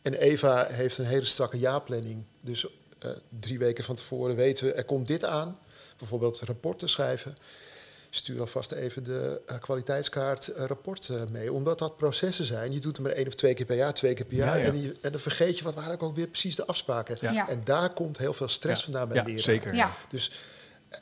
En 0.01 0.13
Eva 0.13 0.65
heeft 0.71 0.97
een 0.97 1.05
hele 1.05 1.25
strakke 1.25 1.57
jaarplanning. 1.57 2.23
Dus 2.41 2.67
eh, 2.99 3.09
drie 3.39 3.59
weken 3.59 3.83
van 3.83 3.95
tevoren 3.95 4.35
weten 4.35 4.65
we, 4.65 4.73
er 4.73 4.85
komt 4.85 5.07
dit 5.07 5.23
aan. 5.25 5.59
Bijvoorbeeld 5.97 6.39
rapporten 6.39 6.89
schrijven. 6.89 7.35
Stuur 8.09 8.39
alvast 8.39 8.71
even 8.71 9.03
de 9.03 9.41
eh, 9.45 9.57
kwaliteitskaart 9.59 10.47
eh, 10.47 10.65
rapport 10.65 11.09
eh, 11.09 11.21
mee. 11.31 11.53
Omdat 11.53 11.79
dat 11.79 11.97
processen 11.97 12.45
zijn. 12.45 12.71
Je 12.73 12.79
doet 12.79 12.97
het 12.97 13.05
maar 13.05 13.15
één 13.15 13.27
of 13.27 13.33
twee 13.35 13.53
keer 13.53 13.65
per 13.65 13.75
jaar, 13.75 13.93
twee 13.93 14.13
keer 14.13 14.25
per 14.25 14.37
jaar. 14.37 14.57
Ja, 14.57 14.63
ja. 14.65 14.69
En, 14.71 14.81
je, 14.81 14.93
en 15.01 15.11
dan 15.11 15.21
vergeet 15.21 15.57
je 15.57 15.63
wat 15.63 15.73
waren 15.73 15.99
ook 15.99 16.15
weer 16.15 16.27
precies 16.27 16.55
de 16.55 16.65
afspraken. 16.65 17.17
Ja. 17.21 17.31
Ja. 17.31 17.49
En 17.49 17.61
daar 17.63 17.93
komt 17.93 18.17
heel 18.17 18.33
veel 18.33 18.47
stress 18.47 18.79
Ja. 18.79 18.83
vandaan 18.91 19.07
bij 19.07 19.17
Ja, 19.17 19.23
leraren. 19.23 19.43
zeker. 19.43 19.75
Ja. 19.75 19.91
Dus 20.09 20.31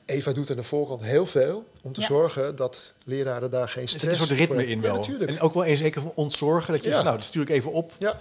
Eva 0.05 0.31
doet 0.31 0.49
aan 0.49 0.55
de 0.55 0.63
voorkant 0.63 1.03
heel 1.03 1.25
veel 1.25 1.65
om 1.81 1.93
te 1.93 2.01
Ja. 2.01 2.07
zorgen 2.07 2.55
dat 2.55 2.93
leraren 3.05 3.49
daar 3.51 3.69
geen 3.69 3.83
Er 3.83 3.89
stress 3.89 4.03
zit 4.03 4.19
een 4.21 4.27
soort 4.27 4.39
ritme 4.39 4.55
voor 4.55 4.63
in 4.69 4.75
Ja, 4.81 4.81
wel. 4.87 4.95
natuurlijk. 4.95 5.29
en 5.31 5.39
ook 5.39 5.53
wel 5.53 5.63
eens 5.63 5.79
zeker 5.79 6.01
van 6.01 6.11
ontzorgen. 6.15 6.73
Dat 6.73 6.81
je 6.81 6.87
Ja. 6.87 6.91
zegt, 6.93 7.05
nou, 7.05 7.17
dat 7.17 7.25
stuur 7.25 7.41
ik 7.41 7.49
even 7.49 7.71
op. 7.71 7.91
Ja. 7.99 8.19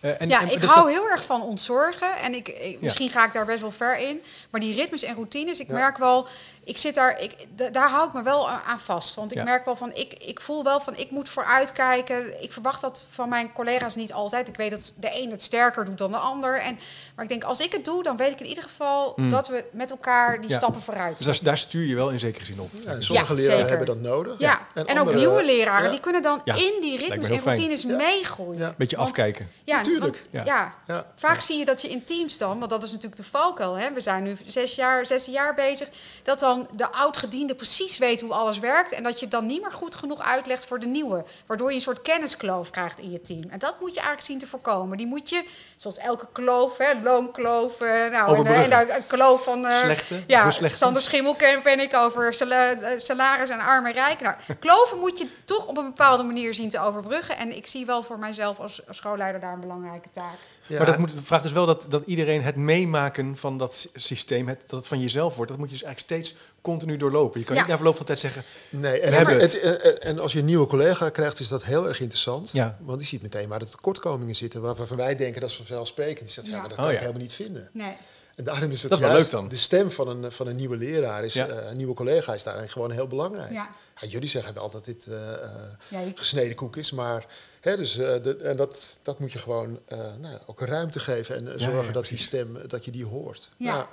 Eh, 0.00 0.20
en, 0.20 0.28
ja, 0.28 0.40
en- 0.40 0.50
ik 0.52 0.60
dus 0.60 0.70
hou 0.70 0.84
dat- 0.84 0.94
heel 0.94 1.08
erg 1.08 1.24
van 1.24 1.42
ontzorgen. 1.42 2.16
En 2.18 2.34
ik, 2.34 2.48
ik- 2.48 2.80
misschien 2.80 3.08
ga 3.10 3.26
ik 3.26 3.32
daar 3.32 3.46
best 3.46 3.60
wel 3.60 3.70
ver 3.70 3.98
in. 3.98 4.20
Maar 4.50 4.60
die 4.60 4.74
ritmes 4.74 5.02
en 5.02 5.14
routines, 5.14 5.60
ik 5.60 5.66
Ja. 5.68 5.74
merk 5.74 5.98
wel... 5.98 6.26
Ik 6.70 6.78
zit 6.78 6.94
daar, 6.94 7.20
ik, 7.20 7.36
daar 7.72 7.90
hou 7.90 8.06
ik 8.08 8.12
me 8.12 8.22
wel 8.22 8.50
aan 8.50 8.80
vast. 8.80 9.14
Want 9.14 9.30
ik 9.30 9.36
Ja. 9.36 9.44
merk 9.44 9.64
wel 9.64 9.76
van, 9.76 9.94
ik, 9.94 10.12
ik 10.12 10.40
voel 10.40 10.64
wel 10.64 10.80
van, 10.80 10.96
ik 10.96 11.10
moet 11.10 11.28
vooruitkijken. 11.28 12.42
Ik 12.42 12.52
verwacht 12.52 12.80
dat 12.80 13.04
van 13.10 13.28
mijn 13.28 13.52
collega's 13.52 13.94
niet 13.94 14.12
altijd. 14.12 14.48
Ik 14.48 14.56
weet 14.56 14.70
dat 14.70 14.92
de 15.00 15.22
een 15.22 15.30
het 15.30 15.42
sterker 15.42 15.84
doet 15.84 15.98
dan 15.98 16.10
de 16.10 16.16
ander. 16.16 16.60
En, 16.60 16.78
maar 17.14 17.24
ik 17.24 17.30
denk, 17.30 17.44
als 17.44 17.60
ik 17.60 17.72
het 17.72 17.84
doe, 17.84 18.02
dan 18.02 18.16
weet 18.16 18.32
ik 18.32 18.40
in 18.40 18.46
ieder 18.46 18.62
geval 18.62 19.14
dat 19.28 19.48
we 19.48 19.64
met 19.72 19.90
elkaar 19.90 20.40
die 20.40 20.50
Ja. 20.50 20.56
stappen 20.56 20.80
vooruit 20.82 21.24
Dus 21.24 21.40
daar, 21.40 21.58
stuur 21.58 21.84
je 21.86 21.94
wel 21.94 22.10
in 22.10 22.18
zekere 22.18 22.44
zin 22.44 22.60
op. 22.60 22.70
Ja, 22.84 22.90
en 22.90 23.02
sommige 23.02 23.34
leraren 23.34 23.56
zeker. 23.58 23.68
hebben 23.68 23.86
dat 23.86 23.98
nodig. 24.12 24.38
Ja, 24.38 24.66
en, 24.74 24.82
ook 24.82 24.88
andere- 24.98 25.16
nieuwe 25.18 25.44
leraren, 25.44 25.84
ja. 25.84 25.90
die 25.90 26.00
kunnen 26.00 26.22
dan 26.22 26.40
Ja, 26.44 26.54
in 26.54 26.74
die 26.80 26.98
ritmes 26.98 27.28
en 27.28 27.38
routines 27.42 27.82
Ja. 27.82 27.96
meegroeien. 27.96 28.60
Ja. 28.60 28.74
Beetje 28.76 28.96
Want- 28.96 29.08
afkijken. 29.08 29.50
Ja, 29.64 29.76
Natuurlijk. 29.76 30.04
want- 30.16 30.28
Ja. 30.30 30.44
ja. 30.44 30.74
Ja. 30.86 31.06
Vaak 31.16 31.40
zie 31.40 31.58
je 31.58 31.64
dat 31.64 31.82
je 31.82 31.88
in 31.90 32.04
teams 32.04 32.38
dan, 32.38 32.58
want 32.58 32.70
dat 32.70 32.82
is 32.82 32.90
natuurlijk 32.90 33.16
de 33.22 33.28
valkuil. 33.28 33.74
Hè? 33.74 33.92
We 33.92 34.00
zijn 34.00 34.22
nu 34.22 34.36
zes 34.46 34.74
jaar, 34.74 35.06
zes 35.06 35.24
jaar 35.24 35.54
bezig. 35.54 35.88
Dat 36.22 36.40
dan 36.40 36.59
dan 36.66 36.76
de 36.76 36.92
oudgediende 36.92 37.54
precies 37.54 37.98
weet 37.98 38.20
hoe 38.20 38.32
alles 38.32 38.58
werkt. 38.58 38.92
En 38.92 39.02
dat 39.02 39.20
je 39.20 39.28
dan 39.28 39.46
niet 39.46 39.62
meer 39.62 39.72
goed 39.72 39.94
genoeg 39.94 40.22
uitlegt 40.22 40.64
voor 40.66 40.78
de 40.80 40.86
nieuwe. 40.86 41.24
Waardoor 41.46 41.68
je 41.68 41.74
een 41.74 41.80
soort 41.80 42.02
kenniskloof 42.02 42.70
krijgt 42.70 42.98
in 42.98 43.10
je 43.10 43.20
team. 43.20 43.50
En 43.50 43.58
dat 43.58 43.80
moet 43.80 43.88
je 43.90 43.96
eigenlijk 44.00 44.26
zien 44.26 44.38
te 44.38 44.46
voorkomen. 44.46 44.96
Die 44.96 45.06
moet 45.06 45.28
je, 45.28 45.44
zoals 45.76 45.98
elke 45.98 46.26
kloof, 46.32 46.76
hè, 46.78 46.92
loonkloof. 47.02 47.80
eh, 47.80 47.88
nou, 47.88 48.04
en, 48.10 48.14
eh, 48.14 48.28
Overbruggen. 48.30 48.70
en, 48.88 48.94
een 48.96 49.06
kloof 49.06 49.44
van. 49.44 49.66
eh, 49.66 49.78
Slechte, 49.78 50.22
Ja. 50.26 50.50
Sander 50.50 51.02
Schimmel 51.02 51.34
ken 51.34 51.62
ben 51.62 51.80
ik 51.80 51.94
over 51.96 52.34
sala- 52.34 52.72
eh, 52.72 52.98
salaris 52.98 53.48
en 53.48 53.60
arm 53.60 53.86
en 53.86 53.92
rijk. 53.92 54.20
Nou, 54.20 54.34
kloven 54.58 54.98
moet 54.98 55.18
je 55.18 55.26
toch 55.44 55.66
op 55.66 55.76
een 55.76 55.84
bepaalde 55.84 56.22
manier 56.22 56.54
zien 56.54 56.68
te 56.68 56.80
overbruggen. 56.80 57.36
En 57.36 57.56
ik 57.56 57.66
zie 57.66 57.86
wel 57.86 58.02
voor 58.02 58.18
mijzelf 58.18 58.60
als 58.60 58.80
schoolleider 58.88 59.40
daar 59.40 59.52
een 59.52 59.60
belangrijke 59.60 60.10
taak. 60.10 60.36
Ja, 60.70 60.76
Maar 60.76 60.86
dat 60.86 60.98
moet, 60.98 61.12
vraagt 61.22 61.42
dus 61.42 61.52
wel 61.52 61.66
dat, 61.66 61.86
dat 61.88 62.02
iedereen 62.06 62.42
het 62.42 62.56
meemaken 62.56 63.36
van 63.36 63.58
dat 63.58 63.74
sy- 63.76 63.88
systeem, 63.94 64.48
het, 64.48 64.60
dat 64.66 64.78
het 64.78 64.86
van 64.88 65.00
jezelf 65.00 65.36
wordt, 65.36 65.50
dat 65.50 65.60
moet 65.60 65.68
je 65.70 65.74
dus 65.74 65.84
eigenlijk 65.84 66.22
steeds 66.22 66.40
continu 66.60 66.96
doorlopen. 66.96 67.40
Je 67.40 67.46
kan 67.46 67.54
Ja. 67.54 67.60
niet 67.60 67.70
na 67.70 67.76
verloop 67.76 67.96
van 67.96 68.06
tijd 68.06 68.20
zeggen, 68.20 68.44
Nee, 68.70 69.00
en, 69.00 69.12
het- 69.14 69.26
hebben 69.26 69.44
het- 69.44 69.58
en- 69.60 70.00
en 70.02 70.18
als 70.18 70.32
je 70.32 70.38
een 70.38 70.44
nieuwe 70.44 70.66
collega 70.66 71.08
krijgt, 71.10 71.40
is 71.40 71.48
dat 71.48 71.64
heel 71.64 71.88
erg 71.88 72.00
interessant. 72.00 72.50
Ja. 72.52 72.76
Want 72.80 72.98
die 72.98 73.06
ziet 73.06 73.22
meteen 73.22 73.48
waar 73.48 73.58
de 73.58 73.68
tekortkomingen 73.68 74.36
zitten. 74.36 74.60
Waarvan 74.60 74.96
wij 74.96 75.16
denken 75.16 75.40
dat 75.40 75.50
is 75.50 75.56
vanzelfsprekend. 75.56 76.18
Die 76.24 76.28
zegt, 76.28 76.46
ja, 76.46 76.52
Ja. 76.52 76.58
maar 76.60 76.68
dat 76.68 76.78
Oh, 76.78 76.84
kan 76.84 76.92
ik 76.92 77.00
helemaal 77.00 77.20
niet 77.22 77.32
vinden. 77.32 77.68
Nee. 77.72 77.96
En 78.40 78.46
daarom 78.46 78.70
is 78.70 78.80
het 78.82 78.90
Dat 78.90 78.98
is 78.98 79.04
wel 79.04 79.14
juist 79.14 79.32
leuk 79.32 79.40
dan. 79.40 79.50
de 79.50 79.56
stem 79.56 79.90
van 79.90 80.08
een, 80.08 80.32
van 80.32 80.46
een 80.46 80.56
nieuwe 80.56 80.76
leraar, 80.76 81.24
is, 81.24 81.32
Ja. 81.34 81.46
eh, 81.48 81.70
een 81.70 81.76
nieuwe 81.76 81.94
collega, 81.94 82.34
is 82.34 82.42
daarin 82.42 82.68
gewoon 82.68 82.90
heel 82.90 83.06
belangrijk. 83.06 83.52
Ja. 83.52 83.68
Ja, 84.00 84.06
jullie 84.08 84.28
zeggen 84.28 84.54
wel 84.54 84.70
dat 84.70 84.84
dit 84.84 85.06
eh, 85.06 85.32
eh, 85.32 85.50
Ja, 85.88 86.00
je- 86.00 86.12
gesneden 86.14 86.54
koek 86.54 86.76
is, 86.76 86.90
maar 86.90 87.26
hè, 87.60 87.76
dus, 87.76 87.98
eh, 87.98 88.22
de- 88.22 88.36
en 88.36 88.56
dat, 88.56 88.98
dat 89.02 89.18
moet 89.18 89.32
je 89.32 89.38
gewoon 89.38 89.80
eh, 89.86 89.98
nou, 89.98 90.32
ja, 90.34 90.40
ook 90.46 90.60
ruimte 90.60 91.00
geven 91.00 91.36
en 91.36 91.44
Ja, 91.44 91.58
zorgen 91.58 91.84
ja, 91.84 91.92
dat 91.92 92.06
die 92.06 92.18
stem, 92.18 92.58
dat 92.66 92.84
je 92.84 92.90
die 92.90 93.04
hoort. 93.06 93.48
Ja. 93.56 93.88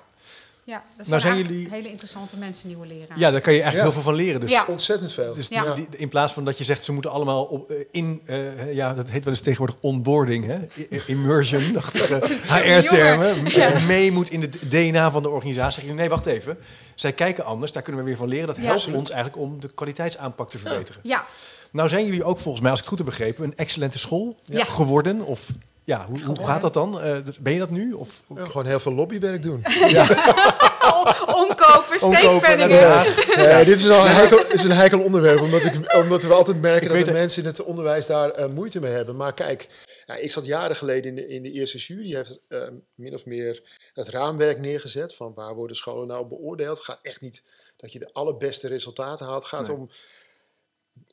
Ja, 0.68 0.84
dat 0.98 1.08
Nou, 1.08 1.22
zijn, 1.22 1.38
jullie- 1.38 1.70
hele 1.70 1.90
interessante 1.90 2.38
mensen, 2.38 2.68
nieuwe 2.68 2.88
leraren. 2.88 3.20
ja, 3.20 3.32
daar 3.32 3.42
kan 3.42 3.54
je 3.54 3.62
eigenlijk 3.62 3.76
Ja. 3.76 3.82
heel 3.84 3.92
veel 3.92 4.02
van 4.02 4.14
leren. 4.26 4.40
Dus, 4.40 4.52
Ja. 4.52 4.66
Ontzettend 4.68 5.14
veel. 5.14 5.34
dus 5.34 5.48
Ja. 5.48 5.74
die, 5.74 5.88
die- 5.90 6.00
in 6.00 6.10
plaats 6.10 6.34
van 6.34 6.46
dat 6.46 6.58
je 6.58 6.64
zegt, 6.64 6.84
ze 6.84 6.92
moeten 6.92 7.12
allemaal 7.12 7.44
op, 7.44 7.70
eh, 7.70 7.78
in, 7.92 8.22
eh, 8.26 8.74
ja, 8.74 8.94
dat 8.94 9.10
heet 9.10 9.24
wel 9.24 9.34
eens 9.34 9.42
tegenwoordig 9.42 9.78
onboarding, 9.82 10.46
hè? 10.46 10.58
I- 10.78 11.02
immersion, 11.06 11.62
HR-termen, 12.54 13.46
Ja. 13.56 13.80
mee 13.80 14.12
moet 14.12 14.30
in 14.30 14.42
het 14.42 14.58
DNA 14.70 15.12
van 15.12 15.22
de 15.22 15.30
organisatie. 15.30 15.82
Zeg 15.82 15.90
je, 15.90 15.96
nee, 15.96 16.10
wacht 16.10 16.26
even. 16.26 16.58
Zij 16.96 17.12
kijken 17.14 17.46
anders, 17.46 17.72
daar 17.72 17.84
kunnen 17.84 18.02
we 18.02 18.08
weer 18.08 18.18
van 18.18 18.28
leren. 18.28 18.48
Dat 18.48 18.58
helpt 18.58 18.88
ons 18.94 19.10
eigenlijk 19.12 19.42
om 19.44 19.60
de 19.60 19.74
kwaliteitsaanpak 19.74 20.50
te 20.50 20.58
verbeteren. 20.58 21.02
Ja, 21.04 21.26
Nou 21.72 21.90
zijn 21.90 22.06
jullie 22.06 22.24
ook 22.24 22.40
volgens 22.40 22.62
mij, 22.62 22.72
als 22.72 22.80
ik 22.80 22.86
het 22.90 22.96
goed 22.98 23.06
heb 23.08 23.18
begrepen, 23.18 23.44
een 23.44 23.56
excellente 23.58 24.00
school 24.00 24.36
Ja. 24.44 24.64
geworden. 24.64 25.22
Of 25.26 25.50
ja, 25.88 26.06
hoe, 26.06 26.22
hoe 26.22 26.46
gaat 26.46 26.62
dat 26.62 26.74
dan? 26.74 27.02
Eh, 27.02 27.18
ben 27.40 27.54
je 27.54 27.60
dat 27.60 27.70
nu? 27.70 27.94
Of, 27.94 28.24
Ja, 28.36 28.46
gewoon 28.46 28.66
heel 28.66 28.80
veel 28.80 28.94
lobbywerk 28.94 29.42
doen. 29.42 29.64
omkopen, 31.36 31.36
Omkopen, 31.36 32.00
steekpenningen. 32.00 32.80
ja. 32.80 33.04
Nee, 33.36 33.66
dit 33.66 33.80
is, 33.80 33.84
wel 33.86 34.06
een 34.06 34.12
heikel, 34.12 34.46
is 34.46 34.64
een 34.64 34.72
heikel 34.72 35.02
onderwerp, 35.02 35.42
omdat, 35.42 35.64
ik, 35.64 35.94
omdat 35.96 36.24
we 36.24 36.34
altijd 36.34 36.62
merken 36.62 36.90
Ik 36.92 36.98
dat 36.98 37.06
de 37.06 37.12
mensen 37.12 37.42
in 37.42 37.48
het 37.48 37.64
onderwijs 37.64 38.06
daar 38.06 38.30
eh, 38.32 38.50
moeite 38.50 38.80
mee 38.80 38.92
hebben. 38.92 39.16
Maar 39.16 39.34
kijk, 39.34 39.68
ja, 40.06 40.16
ik 40.16 40.32
zat 40.32 40.46
jaren 40.46 40.76
geleden 40.76 41.06
in 41.10 41.16
de, 41.16 41.28
in 41.28 41.44
de 41.44 41.52
eerste 41.52 41.78
jury, 41.78 42.16
heeft 42.16 42.42
eh, 42.48 42.62
min 42.96 43.14
of 43.14 43.26
meer 43.26 43.64
het 43.94 44.08
raamwerk 44.08 44.60
neergezet 44.60 45.16
van 45.16 45.34
waar 45.34 45.56
worden 45.56 45.76
scholen 45.76 46.08
nou 46.08 46.26
beoordeeld. 46.26 46.78
Het 46.78 46.86
gaat 46.86 47.00
echt 47.02 47.22
niet 47.22 47.44
dat 47.78 47.92
je 47.92 48.00
de 48.00 48.10
allerbeste 48.14 48.68
resultaten 48.68 49.26
haalt. 49.26 49.42
Het 49.44 49.52
gaat 49.52 49.68
Nee. 49.68 49.78
om 49.78 49.90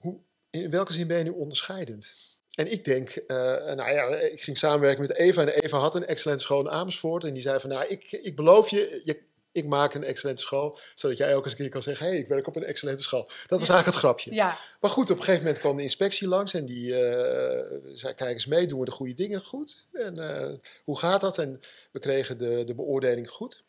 hoe, 0.00 0.16
in 0.50 0.70
welke 0.70 0.92
zin 0.92 1.06
ben 1.06 1.18
je 1.18 1.24
nu 1.24 1.30
onderscheidend? 1.30 2.14
En 2.54 2.72
ik 2.72 2.84
denk, 2.84 3.10
eh, 3.10 3.36
nou 3.74 3.92
ja, 3.92 4.06
ik 4.16 4.42
ging 4.42 4.58
samenwerken 4.58 5.00
met 5.00 5.16
Eva 5.16 5.40
en 5.40 5.48
Eva 5.48 5.78
had 5.78 5.94
een 5.94 6.06
excellente 6.06 6.42
school 6.42 6.60
in 6.60 6.70
Amersfoort. 6.70 7.24
En 7.24 7.32
die 7.32 7.42
zei 7.42 7.60
van, 7.60 7.70
nou, 7.70 7.86
ik, 7.86 8.12
ik 8.12 8.36
beloof 8.36 8.68
je, 8.68 9.00
je, 9.04 9.22
ik 9.54 9.66
maak 9.66 9.94
een 9.94 10.04
excellente 10.04 10.42
school, 10.42 10.78
zodat 10.94 11.16
jij 11.16 11.32
een 11.32 11.42
keer 11.42 11.68
kan 11.68 11.82
zeggen, 11.82 12.06
hé, 12.06 12.12
hey, 12.12 12.20
ik 12.20 12.28
werk 12.28 12.46
op 12.46 12.56
een 12.56 12.64
excellente 12.64 13.02
school. 13.02 13.22
Dat 13.22 13.58
was 13.58 13.68
eigenlijk 13.68 13.86
het 13.86 13.96
grapje. 13.96 14.34
Ja, 14.34 14.58
Maar 14.80 14.90
goed, 14.90 15.10
op 15.10 15.16
een 15.16 15.22
gegeven 15.22 15.42
moment 15.42 15.60
kwam 15.60 15.76
de 15.76 15.82
inspectie 15.82 16.28
langs 16.28 16.54
en 16.54 16.66
die 16.66 16.94
eh, 16.94 17.78
zei, 17.92 18.14
kijk 18.14 18.32
eens 18.32 18.46
mee, 18.46 18.66
doen 18.66 18.78
we 18.78 18.84
de 18.84 18.90
goede 18.90 19.14
dingen 19.14 19.40
goed? 19.40 19.86
En 19.92 20.18
eh, 20.18 20.52
hoe 20.84 20.98
gaat 20.98 21.20
dat? 21.20 21.38
En 21.38 21.60
we 21.92 21.98
kregen 21.98 22.38
de, 22.38 22.64
de 22.64 22.74
beoordeling 22.74 23.30
goed. 23.30 23.64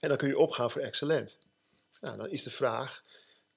En 0.00 0.08
dan 0.08 0.16
kun 0.16 0.28
je 0.28 0.38
opgaan 0.38 0.70
voor 0.70 0.82
excellent. 0.82 1.38
Nou, 2.00 2.16
dan 2.16 2.28
is 2.28 2.42
de 2.42 2.50
vraag, 2.50 3.02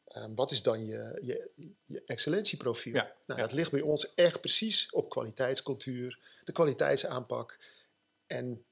eh, 0.09 0.25
wat 0.35 0.51
is 0.51 0.61
dan 0.61 0.85
je, 0.85 1.19
je, 1.21 1.73
je 1.83 2.03
excellentieprofiel? 2.05 2.93
Ja, 2.93 3.15
nou, 3.25 3.39
ja. 3.39 3.45
dat 3.45 3.55
ligt 3.55 3.71
bij 3.71 3.81
ons 3.81 4.13
echt 4.15 4.41
precies 4.41 4.91
op 4.91 5.09
kwaliteitscultuur, 5.09 6.19
de 6.43 6.51
kwaliteitsaanpak. 6.51 7.59
En 8.27 8.65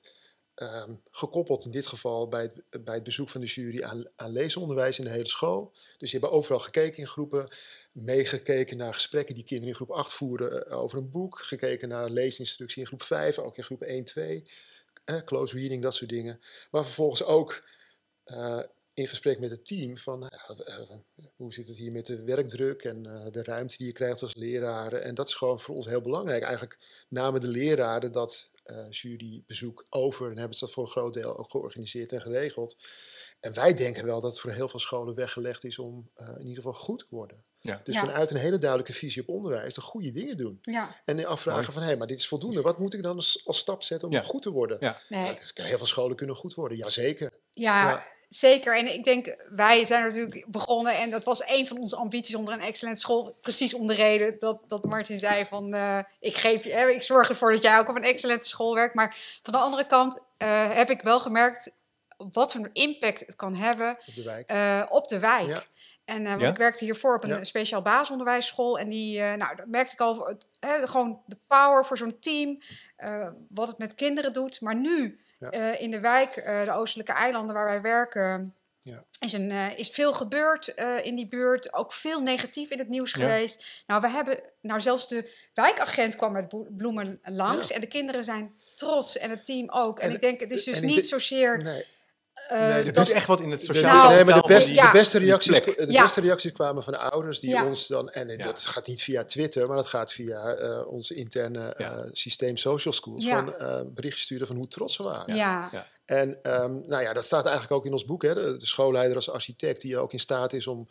ehm, 0.54 0.96
gekoppeld 1.12 1.66
in 1.66 1.72
dit 1.72 1.88
geval 1.88 2.28
bij 2.28 2.42
het, 2.42 2.84
bij 2.84 2.96
het 2.96 3.04
bezoek 3.04 3.30
van 3.30 3.42
de 3.42 3.48
jury 3.48 3.84
aan, 3.84 4.08
aan 4.16 4.32
leesonderwijs 4.32 5.00
in 5.00 5.06
de 5.06 5.12
hele 5.12 5.28
school. 5.28 5.74
Dus 5.98 6.12
je 6.12 6.20
hebt 6.20 6.32
overal 6.32 6.60
gekeken 6.60 6.98
in 6.98 7.08
groepen, 7.08 7.48
meegekeken 7.92 8.78
naar 8.78 8.94
gesprekken 8.94 9.36
die 9.36 9.44
kinderen 9.44 9.70
in 9.70 9.76
groep 9.76 9.92
8 9.92 10.14
voeren 10.14 10.68
eh, 10.68 10.78
over 10.78 10.98
een 10.98 11.12
boek, 11.12 11.40
gekeken 11.40 11.90
naar 11.90 12.10
leesinstructie 12.10 12.82
in 12.82 12.88
groep 12.88 13.04
5, 13.04 13.38
ook 13.38 13.58
in 13.58 13.64
groep 13.64 13.82
1, 13.82 14.04
2, 14.04 14.44
eh, 15.06 15.18
close 15.26 15.58
reading, 15.58 15.84
dat 15.84 15.96
soort 15.96 16.10
dingen. 16.10 16.42
Maar 16.72 16.86
vervolgens 16.86 17.24
ook 17.24 17.64
eh, 18.24 18.60
in 18.98 19.08
gesprek 19.08 19.40
met 19.40 19.50
het 19.52 19.66
team 19.68 19.98
van 19.98 20.20
nou 20.20 20.32
eh, 20.66 20.76
hoe 21.36 21.54
zit 21.54 21.68
het 21.68 21.78
hier 21.78 21.92
met 21.92 22.06
de 22.06 22.24
werkdruk 22.24 22.84
en 22.84 23.06
eh, 23.06 23.32
de 23.32 23.44
ruimte 23.44 23.78
die 23.78 23.88
je 23.88 23.94
krijgt 23.94 24.22
als 24.22 24.36
leraren. 24.36 25.04
En 25.04 25.16
dat 25.16 25.28
is 25.28 25.34
gewoon 25.34 25.60
voor 25.60 25.76
ons 25.76 25.86
heel 25.86 26.02
belangrijk. 26.02 26.44
Eigenlijk 26.44 26.78
namen 27.10 27.42
de 27.42 27.48
leraren 27.48 28.12
dat 28.12 28.50
eh, 28.64 28.90
jurybezoek 28.92 29.86
over 29.90 30.32
en 30.32 30.38
hebben 30.38 30.58
ze 30.58 30.66
dat 30.66 30.74
voor 30.74 30.84
een 30.84 30.90
groot 30.90 31.14
deel 31.14 31.38
ook 31.38 31.52
georganiseerd 31.52 32.12
en 32.12 32.22
geregeld. 32.22 32.76
En 33.40 33.54
wij 33.54 33.74
denken 33.74 34.06
wel 34.06 34.22
dat 34.22 34.32
het 34.32 34.40
voor 34.40 34.52
heel 34.52 34.70
veel 34.70 34.80
scholen 34.80 35.16
weggelegd 35.16 35.64
is 35.64 35.80
om 35.80 36.10
eh, 36.16 36.28
in 36.30 36.40
ieder 36.48 36.56
geval 36.64 36.74
goed 36.74 37.00
te 37.00 37.06
worden. 37.10 37.42
Ja. 37.60 37.80
Dus 37.84 37.94
Ja. 37.94 38.00
vanuit 38.00 38.30
een 38.32 38.38
hele 38.38 38.58
duidelijke 38.58 38.94
visie 38.94 39.22
op 39.22 39.30
onderwijs 39.30 39.74
de 39.76 39.82
goede 39.82 40.12
dingen 40.12 40.38
doen. 40.38 40.58
ja. 40.62 41.02
En 41.06 41.26
afvragen 41.26 41.62
Mooi. 41.64 41.74
van, 41.74 41.84
hé, 41.84 41.96
maar 41.98 42.08
dit 42.08 42.20
is 42.20 42.28
voldoende. 42.28 42.62
Wat 42.62 42.80
moet 42.80 42.94
ik 42.94 43.02
dan 43.04 43.16
als, 43.16 43.42
als 43.46 43.58
stap 43.58 43.84
zetten 43.84 44.08
om 44.08 44.14
Ja. 44.14 44.22
goed 44.22 44.42
te 44.42 44.52
worden? 44.52 44.78
Ja. 44.80 45.02
Nee. 45.10 45.22
Nou, 45.24 45.38
heel 45.54 45.78
veel 45.78 45.86
scholen 45.86 46.16
kunnen 46.16 46.36
goed 46.36 46.54
worden, 46.54 46.78
jazeker. 46.78 47.32
Ja, 47.54 47.90
Ja. 47.90 48.16
Zeker. 48.30 48.78
En 48.78 48.94
ik 48.94 49.04
denk, 49.04 49.36
wij 49.50 49.86
zijn 49.86 50.04
natuurlijk 50.04 50.46
begonnen 50.48 50.96
en 50.98 51.10
dat 51.10 51.24
was 51.24 51.44
een 51.48 51.68
van 51.68 51.78
onze 51.80 51.96
ambities 51.96 52.36
onder 52.36 52.54
een 52.54 52.62
excellent 52.62 53.00
school. 53.00 53.36
Precies 53.42 53.74
om 53.74 53.88
de 53.88 53.94
reden 53.94 54.36
dat, 54.40 54.60
dat 54.68 54.86
Martin 54.86 55.18
zei 55.20 55.46
van, 55.46 55.74
eh, 55.74 56.00
ik, 56.20 56.36
geef 56.36 56.64
je, 56.64 56.72
eh, 56.74 56.90
ik 56.90 57.02
zorg 57.04 57.30
ervoor 57.30 57.52
dat 57.52 57.62
jij 57.62 57.80
ook 57.80 57.90
op 57.90 57.96
een 57.96 58.04
excellente 58.04 58.48
school 58.48 58.74
werkt. 58.74 58.96
Maar 58.96 59.16
van 59.44 59.54
de 59.54 59.60
andere 59.60 59.88
kant 59.88 60.24
eh, 60.38 60.76
heb 60.76 60.90
ik 60.90 61.02
wel 61.02 61.20
gemerkt 61.20 61.72
wat 62.34 62.52
voor 62.52 62.62
een 62.64 62.70
impact 62.74 63.20
het 63.26 63.36
kan 63.36 63.56
hebben 63.56 63.98
Op 64.08 64.16
de 64.16 64.24
wijk. 64.24 64.50
eh, 64.50 64.84
op 64.90 65.08
de 65.08 65.20
wijk. 65.20 65.48
Ja. 65.48 65.64
En 66.06 66.24
eh, 66.24 66.30
want 66.30 66.42
Ja? 66.42 66.50
ik 66.50 66.58
werkte 66.58 66.84
hiervoor 66.86 67.16
op 67.16 67.24
een 67.24 67.30
Ja. 67.30 67.44
speciaal 67.44 67.82
basisonderwijsschool. 67.82 68.80
En 68.80 68.90
die, 68.90 69.20
nou, 69.22 69.56
daar 69.56 69.68
merkte 69.68 69.94
ik 69.94 70.00
al, 70.02 70.26
het, 70.28 70.48
eh, 70.60 70.72
gewoon 70.90 71.22
de 71.26 71.38
power 71.48 71.86
voor 71.86 71.98
zo'n 71.98 72.20
team. 72.20 72.58
eh, 72.96 73.28
wat 73.50 73.68
het 73.68 73.78
met 73.78 73.96
kinderen 73.96 74.34
doet. 74.34 74.62
Maar 74.62 74.76
nu, 74.76 75.20
Ja. 75.40 75.50
eh, 75.50 75.82
in 75.82 75.92
de 75.92 76.00
wijk, 76.00 76.36
eh, 76.36 76.66
de 76.66 76.72
Oostelijke 76.72 77.12
Eilanden 77.12 77.56
waar 77.56 77.70
wij 77.70 77.82
werken... 77.82 78.52
Ja. 78.80 79.04
Is, 79.20 79.34
een, 79.34 79.52
eh, 79.52 79.78
is 79.80 79.90
veel 79.90 80.14
gebeurd 80.14 80.68
in 81.04 81.16
die 81.16 81.28
buurt. 81.28 81.74
Ook 81.74 81.94
veel 81.94 82.22
negatief 82.22 82.70
in 82.70 82.78
het 82.80 82.90
nieuws 82.90 83.12
Ja. 83.12 83.20
geweest. 83.20 83.84
Nou, 83.88 84.02
we 84.02 84.10
hebben, 84.10 84.40
nou, 84.62 84.82
zelfs 84.82 85.08
de 85.08 85.32
wijkagent 85.54 86.16
kwam 86.16 86.32
met 86.32 86.78
bloemen 86.78 87.20
langs. 87.24 87.68
Ja. 87.68 87.76
En 87.76 87.82
de 87.82 87.88
kinderen 87.88 88.24
zijn 88.24 88.56
trots 88.76 89.18
en 89.18 89.30
het 89.30 89.46
team 89.46 89.70
ook. 89.70 90.00
En, 90.00 90.08
En- 90.10 90.16
ik 90.16 90.22
denk, 90.22 90.40
het 90.40 90.52
is 90.52 90.64
dus 90.64 90.82
niet 90.82 91.08
zozeer... 91.08 91.58
Nee, 91.64 91.86
eh, 92.48 92.60
Nee, 92.60 92.70
Er 92.72 92.86
dat- 92.94 92.96
doet 93.06 93.10
echt 93.16 93.28
wat 93.28 93.42
in 93.42 93.52
het 93.52 93.64
sociale 93.64 93.98
Nou, 93.98 94.14
nee, 94.16 94.24
maar 94.26 94.42
de, 94.42 94.48
best- 94.48 94.66
die- 94.68 94.76
ja. 94.76 94.92
de, 94.92 94.98
beste 94.98 95.18
reacties, 95.18 95.64
de 95.64 95.86
Ja. 95.88 96.04
beste 96.04 96.22
reacties 96.22 96.52
kwamen 96.52 96.84
van 96.84 96.94
de 96.94 97.00
ouders 97.00 97.40
die 97.40 97.50
Ja. 97.50 97.66
ons 97.66 97.88
dan... 97.88 98.10
En 98.10 98.28
Ja. 98.28 98.38
dat 98.38 98.66
gaat 98.66 98.88
niet 98.88 99.02
via 99.04 99.24
Twitter, 99.26 99.68
maar 99.68 99.76
dat 99.78 99.88
gaat 99.88 100.12
via 100.12 100.54
eh, 100.56 100.88
ons 100.88 101.12
interne 101.12 101.74
Ja. 101.78 101.92
eh, 101.98 102.10
systeem 102.12 102.58
Social 102.58 102.94
Schools. 102.94 103.26
Ja. 103.26 103.36
Van 103.44 103.56
eh 103.58 103.82
berichten 103.88 104.22
sturen 104.22 104.48
van 104.48 104.56
hoe 104.56 104.68
trots 104.68 104.96
ze 104.96 105.04
waren. 105.04 105.36
ja. 105.36 105.70
Ja. 105.72 105.88
En 106.06 106.42
ehm, 106.42 106.72
nou 106.86 107.02
ja, 107.04 107.14
dat 107.14 107.26
staat 107.26 107.44
eigenlijk 107.46 107.74
ook 107.76 107.86
in 107.86 107.92
ons 107.94 108.06
boek. 108.06 108.22
Hè? 108.24 108.34
De, 108.34 108.58
de 108.58 108.66
schoolleider 108.66 109.16
als 109.16 109.30
architect 109.30 109.82
die 109.82 109.98
ook 109.98 110.14
in 110.14 110.20
staat 110.20 110.54
is 110.54 110.68
om 110.68 110.88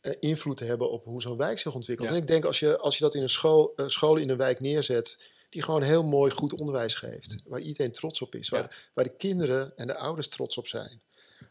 eh, 0.00 0.12
invloed 0.20 0.56
te 0.56 0.64
hebben 0.64 0.90
op 0.90 1.04
hoe 1.04 1.22
zo'n 1.22 1.36
wijk 1.36 1.58
zich 1.58 1.74
ontwikkelt. 1.74 2.08
Ja. 2.08 2.14
En 2.14 2.20
ik 2.20 2.26
denk 2.26 2.44
als 2.44 2.58
je, 2.58 2.78
als 2.78 2.98
je 2.98 3.04
dat 3.04 3.14
in 3.14 3.22
een 3.22 3.28
school, 3.28 3.72
school 3.86 4.16
in 4.16 4.30
een 4.30 4.36
wijk 4.36 4.60
neerzet, 4.60 5.16
die 5.50 5.62
gewoon 5.62 5.82
heel 5.82 6.04
mooi 6.04 6.30
goed 6.30 6.52
onderwijs 6.52 6.94
geeft. 6.94 7.36
Waar 7.44 7.60
iedereen 7.60 7.92
trots 7.92 8.20
op 8.22 8.34
is. 8.34 8.48
Waar, 8.48 8.60
Ja. 8.62 8.70
waar 8.94 9.04
de 9.04 9.16
kinderen 9.16 9.72
en 9.76 9.86
de 9.86 9.94
ouders 9.96 10.28
trots 10.28 10.56
op 10.58 10.66
zijn. 10.66 11.00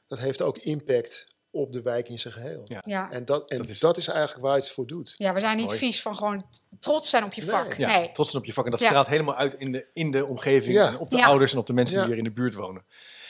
Dat 0.07 0.19
heeft 0.19 0.41
ook 0.41 0.57
impact 0.57 1.27
op 1.51 1.73
de 1.73 1.81
wijk 1.81 2.09
in 2.09 2.19
zijn 2.19 2.33
geheel. 2.33 2.61
Ja. 2.65 2.83
ja. 2.85 3.11
En, 3.11 3.25
dat, 3.25 3.49
en 3.49 3.57
Dat 3.57 3.79
dat, 3.79 3.97
is- 3.97 4.07
is... 4.07 4.13
eigenlijk 4.13 4.45
waar 4.45 4.55
je 4.55 4.61
het 4.61 4.71
voor 4.71 4.87
doet. 4.87 5.13
Ja, 5.17 5.33
we 5.33 5.39
zijn 5.39 5.57
niet 5.57 5.65
Mooi. 5.65 5.77
vies 5.77 6.01
van 6.01 6.15
gewoon 6.15 6.45
trots 6.79 7.09
zijn 7.09 7.23
op 7.23 7.33
je 7.33 7.41
Nee. 7.41 7.49
vak. 7.49 7.73
Ja, 7.77 7.97
Nee. 7.97 8.11
trots 8.11 8.29
zijn 8.29 8.41
op 8.41 8.47
je 8.47 8.53
vak. 8.53 8.65
En 8.65 8.71
dat 8.71 8.79
Ja. 8.79 8.85
straalt 8.85 9.07
helemaal 9.07 9.35
uit 9.35 9.53
in 9.53 9.71
de, 9.71 9.85
in 9.93 10.11
de 10.11 10.25
omgeving, 10.25 10.73
Ja. 10.73 10.87
en 10.87 10.97
op 10.97 11.09
de 11.09 11.17
Ja. 11.17 11.25
ouders 11.25 11.51
en 11.53 11.57
op 11.59 11.65
de 11.67 11.73
mensen 11.73 11.95
Ja. 11.97 12.01
die 12.05 12.09
hier 12.13 12.23
in 12.23 12.29
de 12.29 12.35
buurt 12.41 12.53
wonen. 12.53 12.85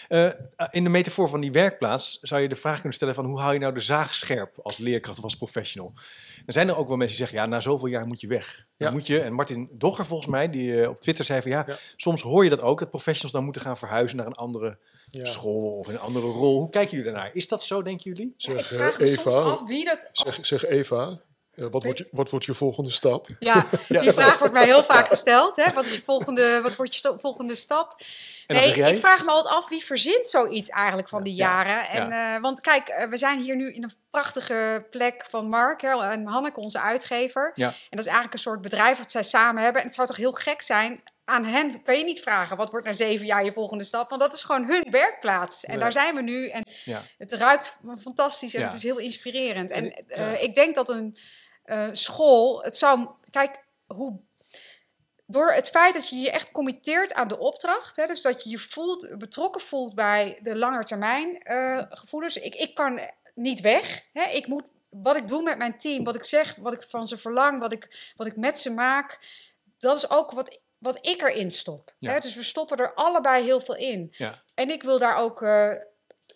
Eh, 0.09 0.29
in 0.71 0.83
de 0.83 0.89
metafoor 0.89 1.29
van 1.29 1.41
die 1.41 1.51
werkplaats 1.51 2.19
zou 2.21 2.41
je 2.41 2.47
de 2.49 2.55
vraag 2.55 2.75
kunnen 2.75 2.93
stellen 2.93 3.15
van 3.15 3.25
hoe 3.25 3.39
hou 3.39 3.53
je 3.53 3.59
nou 3.59 3.73
de 3.73 3.81
zaag 3.81 4.13
scherp 4.15 4.59
als 4.61 4.77
leerkracht 4.77 5.17
of 5.17 5.23
als 5.23 5.35
professional? 5.37 5.93
Er 6.45 6.53
zijn 6.53 6.67
er 6.67 6.77
ook 6.77 6.87
wel 6.87 6.97
mensen 6.97 7.17
die 7.17 7.25
zeggen, 7.25 7.43
ja, 7.45 7.51
na 7.55 7.61
zoveel 7.61 7.87
jaar 7.87 8.07
moet 8.07 8.21
je 8.21 8.27
weg. 8.27 8.65
Dan 8.77 8.87
Ja. 8.87 8.93
moet 8.93 9.07
je, 9.07 9.19
en 9.19 9.33
Martin 9.33 9.69
Dogger 9.71 10.05
volgens 10.05 10.29
mij, 10.29 10.49
die 10.49 10.81
eh, 10.81 10.89
op 10.89 11.01
Twitter 11.01 11.25
zei 11.25 11.41
van 11.41 11.51
ja, 11.51 11.63
Ja. 11.67 11.77
soms 11.95 12.21
hoor 12.21 12.43
je 12.43 12.49
dat 12.49 12.61
ook, 12.61 12.79
dat 12.79 12.89
professionals 12.89 13.31
dan 13.33 13.43
moeten 13.43 13.61
gaan 13.61 13.77
verhuizen 13.77 14.17
naar 14.17 14.27
een 14.27 14.33
andere 14.33 14.77
Ja. 15.09 15.25
school 15.25 15.77
of 15.77 15.87
in 15.87 15.93
een 15.93 15.99
andere 15.99 16.25
rol. 16.27 16.59
Hoe 16.59 16.69
kijken 16.69 16.97
jullie 16.97 17.11
daarnaar? 17.13 17.29
Is 17.33 17.47
dat 17.47 17.63
zo, 17.63 17.81
denken 17.81 18.03
jullie? 18.03 18.33
Ja, 18.37 18.53
ik 18.53 18.59
Zeg, 18.59 18.65
vraag 18.67 18.93
eh, 18.93 18.99
me 18.99 19.05
soms 19.15 19.19
Eva, 19.35 19.39
af 19.39 19.63
wie 19.67 19.85
dat... 19.85 20.07
zeg, 20.11 20.45
zeg 20.45 20.65
Eva, 20.65 21.01
eh, 21.07 21.15
wat, 21.71 21.83
wordt 21.83 21.97
je, 21.97 22.07
wat 22.11 22.29
wordt 22.29 22.45
je 22.45 22.53
volgende 22.53 22.89
stap? 22.91 23.27
Ja, 23.39 23.65
die 23.87 24.11
vraag 24.11 24.39
wordt 24.39 24.53
mij 24.53 24.65
heel 24.65 24.83
vaak 24.83 25.07
gesteld. 25.07 25.55
Hè? 25.55 25.73
Wat 25.73 25.85
is 25.85 25.95
je 25.95 26.01
volgende, 26.01 26.59
wat 26.61 26.75
wordt 26.75 26.95
je 26.95 27.15
volgende 27.19 27.55
stap? 27.55 28.01
Nee, 28.47 28.73
ik 28.73 28.97
vraag 28.97 29.23
me 29.25 29.31
altijd 29.31 29.55
af 29.55 29.69
wie 29.69 29.83
verzint 29.83 30.27
zoiets 30.27 30.69
eigenlijk 30.69 31.09
van 31.09 31.23
die 31.23 31.35
Ja, 31.35 31.45
jaren. 31.65 31.89
En, 31.89 32.11
eh, 32.35 32.41
want 32.41 32.61
kijk, 32.61 32.87
eh, 32.87 33.09
we 33.09 33.17
zijn 33.17 33.39
hier 33.39 33.55
nu 33.55 33.73
in 33.73 33.83
een 33.83 33.93
prachtige 34.09 34.87
plek 34.89 35.25
van 35.29 35.49
Mark 35.49 35.81
hè, 35.81 36.09
en 36.11 36.25
Hanneke, 36.25 36.59
onze 36.59 36.81
uitgever. 36.81 37.51
Ja. 37.55 37.67
En 37.67 37.73
dat 37.89 37.99
is 37.99 38.05
eigenlijk 38.05 38.33
een 38.33 38.39
soort 38.39 38.61
bedrijf 38.61 38.97
wat 38.97 39.11
zij 39.11 39.23
samen 39.23 39.63
hebben. 39.63 39.81
En 39.81 39.87
het 39.87 39.95
zou 39.95 40.07
toch 40.07 40.17
heel 40.17 40.31
gek 40.33 40.61
zijn. 40.61 41.01
Aan 41.25 41.45
hen 41.45 41.83
kan 41.83 41.97
je 41.97 42.03
niet 42.03 42.19
vragen 42.21 42.57
wat 42.57 42.71
wordt 42.71 42.85
na 42.85 42.93
zeven 42.93 43.25
jaar 43.25 43.45
je 43.45 43.51
volgende 43.53 43.83
stap. 43.83 44.09
Want 44.09 44.21
dat 44.21 44.33
is 44.33 44.43
gewoon 44.43 44.65
hun 44.65 44.87
werkplaats. 44.91 45.63
En 45.65 45.71
Nee. 45.71 45.79
daar 45.79 45.91
zijn 45.91 46.15
we 46.15 46.21
nu. 46.21 46.47
En 46.47 46.63
Ja. 46.83 47.01
het 47.17 47.33
ruikt 47.33 47.75
fantastisch 48.01 48.53
en 48.53 48.59
Ja. 48.61 48.67
het 48.67 48.75
is 48.75 48.83
heel 48.83 48.97
inspirerend. 48.97 49.71
En 49.71 49.93
En- 49.95 50.07
eh, 50.07 50.31
ja. 50.31 50.37
ik 50.39 50.55
denk 50.55 50.75
dat 50.75 50.89
een 50.89 51.17
eh, 51.69 51.87
school, 51.91 52.61
het 52.63 52.77
zou, 52.77 53.07
kijk, 53.31 53.63
hoe, 53.87 54.19
door 55.25 55.51
het 55.51 55.69
feit 55.69 55.93
dat 55.93 56.09
je 56.09 56.15
je 56.15 56.31
echt 56.31 56.51
committeert 56.51 57.13
aan 57.13 57.27
de 57.27 57.37
opdracht, 57.37 57.95
hè, 57.95 58.05
dus 58.05 58.21
dat 58.21 58.43
je 58.43 58.49
je 58.49 58.57
voelt, 58.57 59.17
betrokken 59.17 59.61
voelt 59.61 59.95
bij 59.95 60.39
de 60.41 60.55
langetermijn 60.55 61.41
eh 61.43 61.83
gevoelens. 61.89 62.37
Ik, 62.37 62.55
ik 62.55 62.75
kan 62.75 62.99
niet 63.35 63.61
weg. 63.61 64.05
Hè, 64.13 64.23
ik 64.23 64.47
moet, 64.47 64.63
wat 64.89 65.15
ik 65.15 65.27
doe 65.27 65.43
met 65.43 65.57
mijn 65.57 65.77
team, 65.77 66.03
wat 66.03 66.15
ik 66.15 66.23
zeg, 66.23 66.55
wat 66.55 66.73
ik 66.73 66.81
van 66.89 67.07
ze 67.07 67.17
verlang, 67.17 67.59
wat 67.59 67.71
ik, 67.71 68.13
wat 68.15 68.27
ik 68.27 68.35
met 68.35 68.59
ze 68.59 68.69
maak, 68.69 69.19
dat 69.77 69.97
is 69.97 70.09
ook 70.09 70.31
wat, 70.31 70.59
wat 70.77 70.97
ik 71.01 71.21
erin 71.21 71.51
stop. 71.51 71.93
Ja. 71.99 72.11
Hè, 72.11 72.19
dus 72.19 72.35
we 72.35 72.43
stoppen 72.43 72.77
er 72.77 72.93
allebei 72.93 73.43
heel 73.43 73.59
veel 73.61 73.75
in. 73.75 74.13
Ja. 74.17 74.33
En 74.53 74.69
ik 74.69 74.83
wil 74.83 74.99
daar 74.99 75.15
ook 75.15 75.41
eh, 75.41 75.73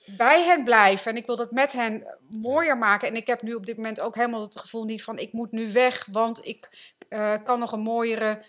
bij 0.05 0.43
hen 0.43 0.63
blijven. 0.63 1.11
En 1.11 1.17
ik 1.17 1.25
wil 1.25 1.35
dat 1.35 1.51
met 1.51 1.71
hen 1.71 2.17
mooier 2.29 2.77
maken. 2.77 3.07
En 3.07 3.15
ik 3.15 3.27
heb 3.27 3.41
nu 3.41 3.53
op 3.53 3.65
dit 3.65 3.75
moment 3.75 3.99
ook 3.99 4.15
helemaal 4.15 4.41
het 4.41 4.59
gevoel 4.59 4.83
niet 4.83 5.03
van... 5.03 5.17
ik 5.17 5.33
moet 5.33 5.51
nu 5.51 5.71
weg, 5.71 6.07
want 6.11 6.45
ik 6.45 6.93
eh, 7.09 7.33
kan 7.43 7.59
nog 7.59 7.71
een 7.71 7.79
mooiere 7.79 8.43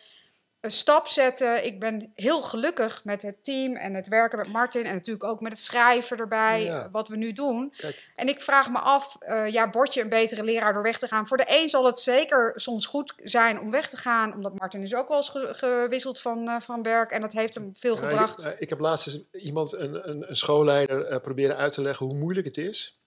eh, 0.65 0.71
stap 0.71 1.07
zetten. 1.07 1.65
Ik 1.65 1.81
ben 1.81 2.12
heel 2.15 2.43
gelukkig 2.43 3.05
met 3.05 3.23
het 3.23 3.45
team 3.45 3.77
en 3.77 3.95
het 3.95 4.09
werken 4.09 4.39
met 4.39 4.49
Martin... 4.53 4.85
en 4.85 4.95
natuurlijk 4.95 5.25
ook 5.25 5.41
met 5.41 5.53
het 5.53 5.61
schrijven 5.61 6.19
erbij, 6.19 6.62
Ja. 6.62 6.89
wat 6.91 7.09
we 7.09 7.17
nu 7.17 7.33
doen. 7.33 7.73
Kijk, 7.77 8.11
En 8.15 8.29
ik 8.29 8.41
vraag 8.41 8.71
me 8.71 8.79
af, 8.79 9.17
eh, 9.21 9.49
ja, 9.49 9.71
word 9.71 9.95
je 9.95 10.01
een 10.01 10.09
betere 10.09 10.43
leraar 10.43 10.73
door 10.73 10.83
weg 10.83 10.99
te 10.99 11.09
gaan? 11.09 11.27
Voor 11.29 11.37
de 11.37 11.45
een 11.49 11.69
zal 11.69 11.85
het 11.85 11.99
zeker 11.99 12.53
soms 12.57 12.87
goed 12.87 13.12
zijn 13.17 13.61
om 13.61 13.71
weg 13.71 13.89
te 13.89 13.97
gaan... 13.97 14.35
omdat 14.35 14.59
Martin 14.59 14.83
is 14.83 14.95
ook 14.95 15.09
wel 15.09 15.17
eens 15.17 15.29
ge- 15.29 15.49
gewisseld 15.55 16.21
van, 16.21 16.49
eh, 16.49 16.61
van 16.61 16.83
werk... 16.83 17.11
en 17.11 17.21
dat 17.21 17.33
heeft 17.33 17.55
hem 17.55 17.73
veel 17.77 17.95
Ja, 18.01 18.09
gebracht. 18.09 18.41
Ik, 18.45 18.47
eh, 18.53 18.61
ik 18.61 18.69
heb 18.69 18.79
laatst 18.81 19.07
eens 19.07 19.21
iemand, 19.45 19.73
een, 19.73 20.09
een, 20.11 20.31
een 20.31 20.37
schoolleider, 20.37 21.21
proberen 21.21 21.57
uit 21.57 21.73
te 21.73 21.83
leggen 21.83 22.07
hoe 22.07 22.15
moeilijk 22.17 22.47
het 22.47 22.57
is. 22.57 22.99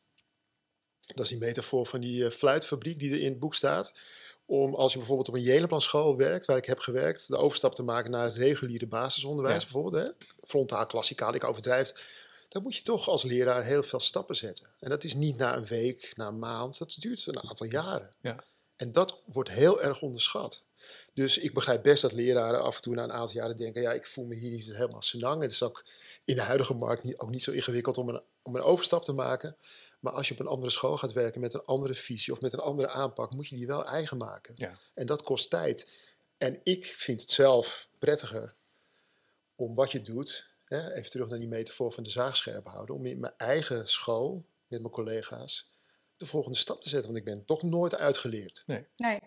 Dat 1.08 1.24
is 1.26 1.30
die 1.32 1.40
metafoor 1.40 1.86
van 1.86 2.00
die 2.00 2.32
fluitfabriek 2.32 3.00
die 3.00 3.12
er 3.12 3.20
in 3.20 3.30
het 3.30 3.40
boek 3.40 3.56
staat. 3.56 3.94
Om 4.50 4.76
als 4.76 4.92
je 4.92 4.98
bijvoorbeeld 4.98 5.28
op 5.28 5.34
een 5.34 5.42
Jelenplan 5.42 5.82
school 5.82 6.18
werkt, 6.18 6.46
waar 6.46 6.58
ik 6.58 6.66
heb 6.66 6.80
gewerkt, 6.80 7.28
de 7.28 7.38
overstap 7.38 7.76
te 7.76 7.84
maken 7.84 8.12
naar 8.12 8.24
het 8.26 8.36
reguliere 8.36 8.88
basisonderwijs 8.88 9.64
Ja. 9.64 9.70
bijvoorbeeld. 9.72 10.04
Hè? 10.04 10.26
Frontaal, 10.48 10.86
klassikaal, 10.86 11.34
ik 11.34 11.44
overdrijf. 11.44 12.16
Dan 12.50 12.62
moet 12.62 12.76
je 12.76 12.82
toch 12.84 13.08
als 13.10 13.24
leraar 13.24 13.64
heel 13.64 13.84
veel 13.84 14.00
stappen 14.00 14.36
zetten. 14.36 14.68
En 14.80 14.90
dat 14.90 15.04
is 15.04 15.14
niet 15.14 15.38
na 15.38 15.56
een 15.56 15.66
week, 15.66 16.14
na 16.16 16.28
een 16.28 16.40
maand. 16.40 16.78
Dat 16.78 16.96
duurt 17.00 17.28
een 17.28 17.44
aantal 17.44 17.68
jaren. 17.68 18.10
Ja. 18.22 18.44
En 18.76 18.92
dat 18.92 19.20
wordt 19.26 19.50
heel 19.50 19.82
erg 19.82 20.02
onderschat. 20.02 20.64
Dus 21.14 21.38
ik 21.38 21.54
begrijp 21.54 21.84
best 21.84 22.02
dat 22.02 22.12
leraren 22.12 22.62
af 22.64 22.76
en 22.76 22.82
toe 22.82 22.96
na 22.96 23.04
een 23.04 23.12
aantal 23.12 23.36
jaren 23.36 23.58
denken: 23.58 23.82
ja, 23.82 23.92
ik 23.94 24.06
voel 24.08 24.26
me 24.26 24.36
hier 24.36 24.52
niet 24.52 24.66
helemaal 24.66 25.02
senang. 25.02 25.42
Het 25.42 25.52
is 25.52 25.64
ook 25.64 25.86
in 26.26 26.36
de 26.36 26.42
huidige 26.42 26.74
markt 26.74 27.04
niet, 27.04 27.18
ook 27.18 27.30
niet 27.30 27.44
zo 27.44 27.52
ingewikkeld 27.52 27.98
om 27.98 28.10
een, 28.10 28.22
om 28.42 28.56
een 28.56 28.62
overstap 28.62 29.04
te 29.04 29.14
maken. 29.14 29.56
Maar 30.08 30.16
als 30.16 30.28
je 30.28 30.34
op 30.34 30.40
een 30.40 30.48
andere 30.48 30.72
school 30.72 30.98
gaat 30.98 31.14
werken 31.14 31.42
met 31.42 31.54
een 31.54 31.66
andere 31.66 31.94
visie 31.94 32.34
of 32.34 32.42
met 32.42 32.54
een 32.54 32.60
andere 32.60 32.90
aanpak, 32.90 33.34
moet 33.34 33.48
je 33.48 33.56
die 33.56 33.68
wel 33.68 33.86
eigen 33.86 34.18
maken. 34.18 34.54
Ja. 34.58 34.72
En 34.94 35.06
dat 35.06 35.24
kost 35.24 35.50
tijd. 35.50 35.88
En 36.38 36.60
ik 36.64 36.86
vind 36.86 37.22
het 37.22 37.32
zelf 37.32 37.88
prettiger 38.00 38.56
om 39.56 39.76
wat 39.76 39.92
je 39.92 40.02
doet, 40.02 40.50
hè, 40.66 40.94
even 40.94 41.10
terug 41.10 41.30
naar 41.30 41.40
die 41.40 41.48
metafoor 41.48 41.92
van 41.92 42.04
de 42.04 42.10
zaag 42.10 42.36
scherp 42.36 42.68
houden, 42.68 42.96
om 42.96 43.06
in 43.06 43.20
mijn 43.20 43.34
eigen 43.38 43.88
school 43.88 44.46
met 44.68 44.80
mijn 44.80 44.94
collega's 44.94 45.66
de 46.18 46.26
volgende 46.26 46.58
stap 46.58 46.82
te 46.82 46.90
zetten. 46.90 47.14
Want 47.14 47.26
ik 47.26 47.34
ben 47.34 47.46
toch 47.46 47.64
nooit 47.64 47.96
uitgeleerd. 47.96 48.64
Nee. 48.66 48.86
Nee, 48.96 49.20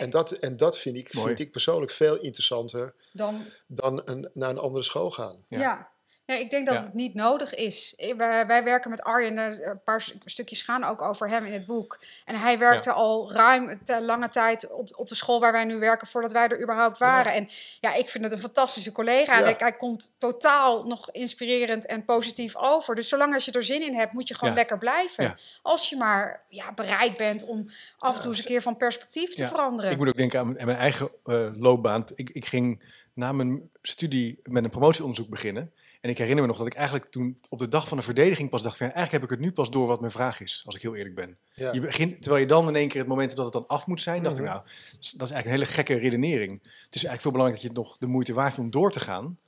En 0.00 0.10
dat, 0.10 0.32
en 0.32 0.56
dat 0.56 0.78
vind, 0.78 0.96
ik, 0.96 1.14
Mooi. 1.14 1.26
vind 1.26 1.38
ik 1.38 1.52
persoonlijk 1.52 1.92
veel 1.92 2.18
interessanter 2.18 2.94
dan 3.12 3.44
dan 3.66 4.02
een, 4.04 4.30
naar 4.34 4.50
een 4.50 4.58
andere 4.58 4.84
school 4.84 5.10
gaan. 5.10 5.44
Ja. 5.48 5.58
Ja. 5.58 5.92
Nee, 6.26 6.40
ik 6.40 6.50
denk 6.50 6.66
dat 6.66 6.74
Ja. 6.74 6.82
het 6.82 6.94
niet 6.94 7.14
nodig 7.14 7.54
is. 7.54 7.94
Eh, 7.96 8.14
Wij, 8.14 8.46
wij 8.46 8.64
werken 8.64 8.90
met 8.90 9.02
Arjen, 9.02 9.36
een 9.38 9.80
paar 9.84 10.00
st- 10.02 10.14
stukjes 10.24 10.62
gaan 10.62 10.84
ook 10.84 11.02
over 11.02 11.28
hem 11.28 11.44
in 11.44 11.52
het 11.52 11.66
boek. 11.66 11.98
En 12.24 12.34
hij 12.36 12.58
werkte 12.58 12.92
al 12.92 13.32
ruim 13.32 13.80
lange 14.00 14.28
tijd 14.28 14.70
op, 14.70 14.88
op 14.96 15.08
de 15.08 15.14
school 15.14 15.40
waar 15.40 15.52
wij 15.52 15.64
nu 15.64 15.78
werken, 15.78 16.06
voordat 16.06 16.32
wij 16.32 16.48
er 16.48 16.62
überhaupt 16.62 16.98
waren. 16.98 17.32
En 17.32 17.48
ja, 17.80 17.94
ik 17.94 18.08
vind 18.08 18.24
het 18.24 18.32
een 18.32 18.38
fantastische 18.40 18.92
collega. 18.92 19.42
En 19.42 19.48
ik- 19.48 19.58
hij 19.58 19.72
komt 19.76 20.14
totaal 20.18 20.84
nog 20.84 21.10
inspirerend 21.10 21.86
en 21.86 22.04
positief 22.04 22.56
over. 22.56 22.94
Dus 22.94 23.08
zolang 23.08 23.34
als 23.34 23.44
je 23.44 23.52
er 23.52 23.64
zin 23.64 23.82
in 23.82 23.94
hebt, 23.94 24.12
moet 24.12 24.28
je 24.28 24.34
gewoon 24.34 24.54
lekker 24.54 24.78
blijven. 24.78 25.38
Als 25.62 25.88
je 25.88 25.96
maar 25.96 26.44
ja, 26.48 26.72
bereid 26.72 27.16
bent 27.16 27.44
om 27.44 27.66
af 27.98 28.14
en 28.16 28.20
toe 28.20 28.30
eens 28.30 28.38
een 28.38 28.44
keer 28.44 28.62
van 28.62 28.76
perspectief 28.76 29.34
te 29.34 29.42
Ja. 29.42 29.48
veranderen. 29.48 29.90
Ik 29.90 29.98
moet 29.98 30.08
ook 30.08 30.16
denken 30.16 30.38
aan 30.38 30.46
mijn, 30.46 30.60
aan 30.60 30.66
mijn 30.66 30.78
eigen 30.78 31.08
eh, 31.24 31.48
loopbaan. 31.56 32.04
Ik, 32.14 32.30
ik 32.30 32.44
ging 32.46 32.82
na 33.14 33.32
mijn 33.32 33.70
studie 33.82 34.38
met 34.42 34.64
een 34.64 34.70
promotieonderzoek 34.70 35.28
beginnen. 35.28 35.72
En 36.04 36.10
ik 36.10 36.18
herinner 36.18 36.42
me 36.42 36.48
nog 36.48 36.58
dat 36.58 36.66
ik 36.66 36.74
eigenlijk 36.74 37.06
toen 37.08 37.38
op 37.48 37.58
de 37.58 37.68
dag 37.68 37.88
van 37.88 37.96
de 37.96 38.02
verdediging 38.02 38.50
pas 38.50 38.62
dacht 38.62 38.76
van... 38.76 38.86
ja, 38.86 38.92
eigenlijk 38.92 39.22
heb 39.24 39.32
ik 39.32 39.38
het 39.38 39.46
nu 39.48 39.54
pas 39.54 39.70
door 39.70 39.86
wat 39.86 40.00
mijn 40.00 40.12
vraag 40.12 40.40
is, 40.40 40.62
als 40.66 40.74
ik 40.74 40.82
heel 40.82 40.94
eerlijk 40.94 41.14
ben. 41.14 41.36
Ja. 41.48 41.72
Je 41.72 41.80
begint, 41.80 42.22
terwijl 42.22 42.42
je 42.42 42.48
dan 42.48 42.68
in 42.68 42.76
één 42.76 42.88
keer 42.88 43.00
het 43.00 43.08
moment 43.08 43.36
dat 43.36 43.44
het 43.44 43.54
dan 43.54 43.66
af 43.66 43.86
moet 43.86 44.00
zijn, 44.02 44.22
dacht 44.22 44.36
ik 44.36 44.42
Mhm. 44.42 44.50
nou, 44.52 44.64
dat 44.64 45.02
is 45.02 45.16
eigenlijk 45.18 45.44
een 45.46 45.50
hele 45.52 45.64
gekke 45.66 45.94
redenering. 45.94 46.52
Het 46.62 46.94
is 46.94 47.04
eigenlijk 47.04 47.20
veel 47.20 47.30
belangrijk 47.30 47.62
dat 47.62 47.70
je 47.72 47.78
het 47.78 47.86
nog 47.88 47.98
de 47.98 48.06
moeite 48.06 48.32
waard 48.32 48.54
vindt 48.54 48.74
om 48.74 48.80
door 48.80 48.92
te 48.92 49.00
gaan. 49.00 49.38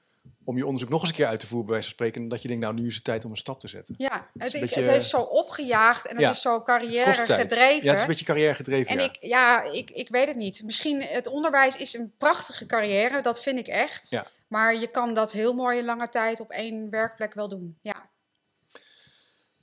Om 0.44 0.56
je 0.56 0.66
onderzoek 0.66 0.90
nog 0.90 1.00
eens 1.00 1.10
een 1.10 1.16
keer 1.16 1.26
uit 1.26 1.40
te 1.40 1.46
voeren, 1.46 1.66
bij 1.66 1.74
wijze 1.74 1.88
van 1.88 1.98
spreken. 1.98 2.22
En 2.22 2.28
dat 2.28 2.42
je 2.42 2.48
denkt, 2.48 2.62
nou, 2.62 2.74
nu 2.74 2.86
is 2.86 2.94
het 2.94 3.04
tijd 3.04 3.24
om 3.24 3.30
een 3.30 3.36
stap 3.36 3.60
te 3.60 3.68
zetten. 3.68 3.94
Ja, 3.98 4.28
het, 4.38 4.54
is, 4.54 4.60
beetje- 4.60 4.80
het 4.82 4.96
is 5.02 5.10
zo 5.10 5.20
opgejaagd 5.20 6.06
en 6.06 6.12
het 6.14 6.20
Ja. 6.24 6.30
is 6.30 6.40
zo 6.40 6.62
carrière 6.62 7.14
gedreven. 7.14 7.82
Ja, 7.84 7.86
het 7.90 7.94
is 7.94 8.00
een 8.00 8.06
beetje 8.08 8.24
carrière 8.24 8.54
gedreven, 8.54 8.90
En 8.92 8.98
ja. 8.98 9.04
ik, 9.04 9.16
ja, 9.20 9.62
ik, 9.62 9.90
ik 9.90 10.08
weet 10.08 10.26
het 10.26 10.36
niet. 10.36 10.62
Misschien 10.64 11.02
het 11.02 11.26
onderwijs 11.26 11.76
is 11.76 11.94
een 11.94 12.12
prachtige 12.18 12.66
carrière, 12.66 13.20
dat 13.22 13.42
vind 13.42 13.58
ik 13.58 13.66
echt. 13.66 14.10
Ja. 14.10 14.26
Maar 14.48 14.74
je 14.74 14.86
kan 14.86 15.14
dat 15.14 15.32
heel 15.32 15.52
mooi 15.52 15.78
in 15.78 15.84
lange 15.84 16.08
tijd 16.08 16.40
op 16.40 16.50
één 16.50 16.90
werkplek 16.90 17.34
wel 17.34 17.48
doen. 17.48 17.78
Ja. 17.82 18.10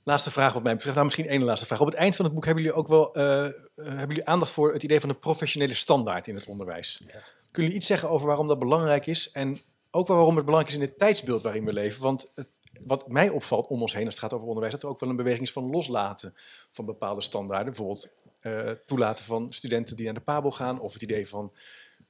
Laatste 0.04 0.30
vraag 0.30 0.52
wat 0.52 0.62
mij 0.62 0.72
betreft. 0.72 0.94
Nou, 0.94 1.06
misschien 1.06 1.26
één 1.28 1.42
laatste 1.42 1.66
vraag. 1.66 1.80
Op 1.80 1.86
het 1.86 1.94
eind 1.94 2.16
van 2.16 2.24
het 2.24 2.34
boek 2.34 2.44
hebben 2.44 2.62
jullie 2.62 2.78
ook 2.78 2.88
wel 2.88 3.14
eh, 3.14 3.44
eh, 3.44 3.52
hebben 3.74 4.08
jullie 4.08 4.26
aandacht 4.26 4.52
voor 4.52 4.72
het 4.72 4.82
idee 4.82 5.00
van 5.00 5.08
een 5.08 5.18
professionele 5.18 5.74
standaard 5.74 6.28
in 6.28 6.34
het 6.34 6.46
onderwijs. 6.46 7.00
Ja. 7.06 7.10
Kunnen 7.10 7.22
jullie 7.52 7.74
iets 7.74 7.86
zeggen 7.86 8.08
over 8.08 8.26
waarom 8.26 8.48
dat 8.48 8.58
belangrijk 8.58 9.06
is 9.06 9.30
en 9.30 9.58
ook 9.90 10.06
wel 10.06 10.16
waarom 10.16 10.36
het 10.36 10.44
belangrijk 10.44 10.76
is 10.76 10.82
in 10.82 10.88
het 10.88 10.98
tijdsbeeld 10.98 11.42
waarin 11.42 11.64
we 11.64 11.72
leven? 11.72 12.02
Want 12.02 12.30
het, 12.34 12.60
wat 12.80 13.08
mij 13.08 13.28
opvalt 13.28 13.66
om 13.66 13.82
ons 13.82 13.94
heen 13.94 14.04
als 14.04 14.14
het 14.14 14.22
gaat 14.22 14.32
over 14.32 14.46
onderwijs, 14.46 14.72
dat 14.72 14.82
er 14.82 14.88
ook 14.88 15.00
wel 15.00 15.08
een 15.08 15.16
beweging 15.16 15.42
is 15.42 15.52
van 15.52 15.70
loslaten 15.70 16.34
van 16.70 16.84
bepaalde 16.84 17.22
standaarden. 17.22 17.66
Bijvoorbeeld 17.66 18.08
eh, 18.40 18.70
toelaten 18.86 19.24
van 19.24 19.50
studenten 19.50 19.96
die 19.96 20.04
naar 20.04 20.14
de 20.14 20.20
PABO 20.20 20.50
gaan 20.50 20.80
of 20.80 20.92
het 20.92 21.02
idee 21.02 21.28
van 21.28 21.52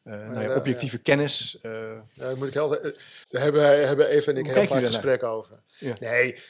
nou 0.04 0.34
ja, 0.34 0.40
ja, 0.40 0.56
objectieve 0.56 0.98
kennis. 0.98 1.58
eh, 1.62 2.00
Nou, 2.14 2.36
moet 2.36 2.48
ik 2.48 2.54
heel, 2.54 2.78
eh, 2.80 2.92
daar 3.30 3.42
hebben, 3.42 3.86
hebben 3.86 4.08
Eva 4.08 4.30
en 4.30 4.36
ik 4.36 4.44
Hoe 4.44 4.52
heel 4.54 4.66
vaak 4.66 4.84
gesprek 4.86 5.22
over. 5.22 5.60
Ja. 5.78 5.96
Nee, 6.00 6.40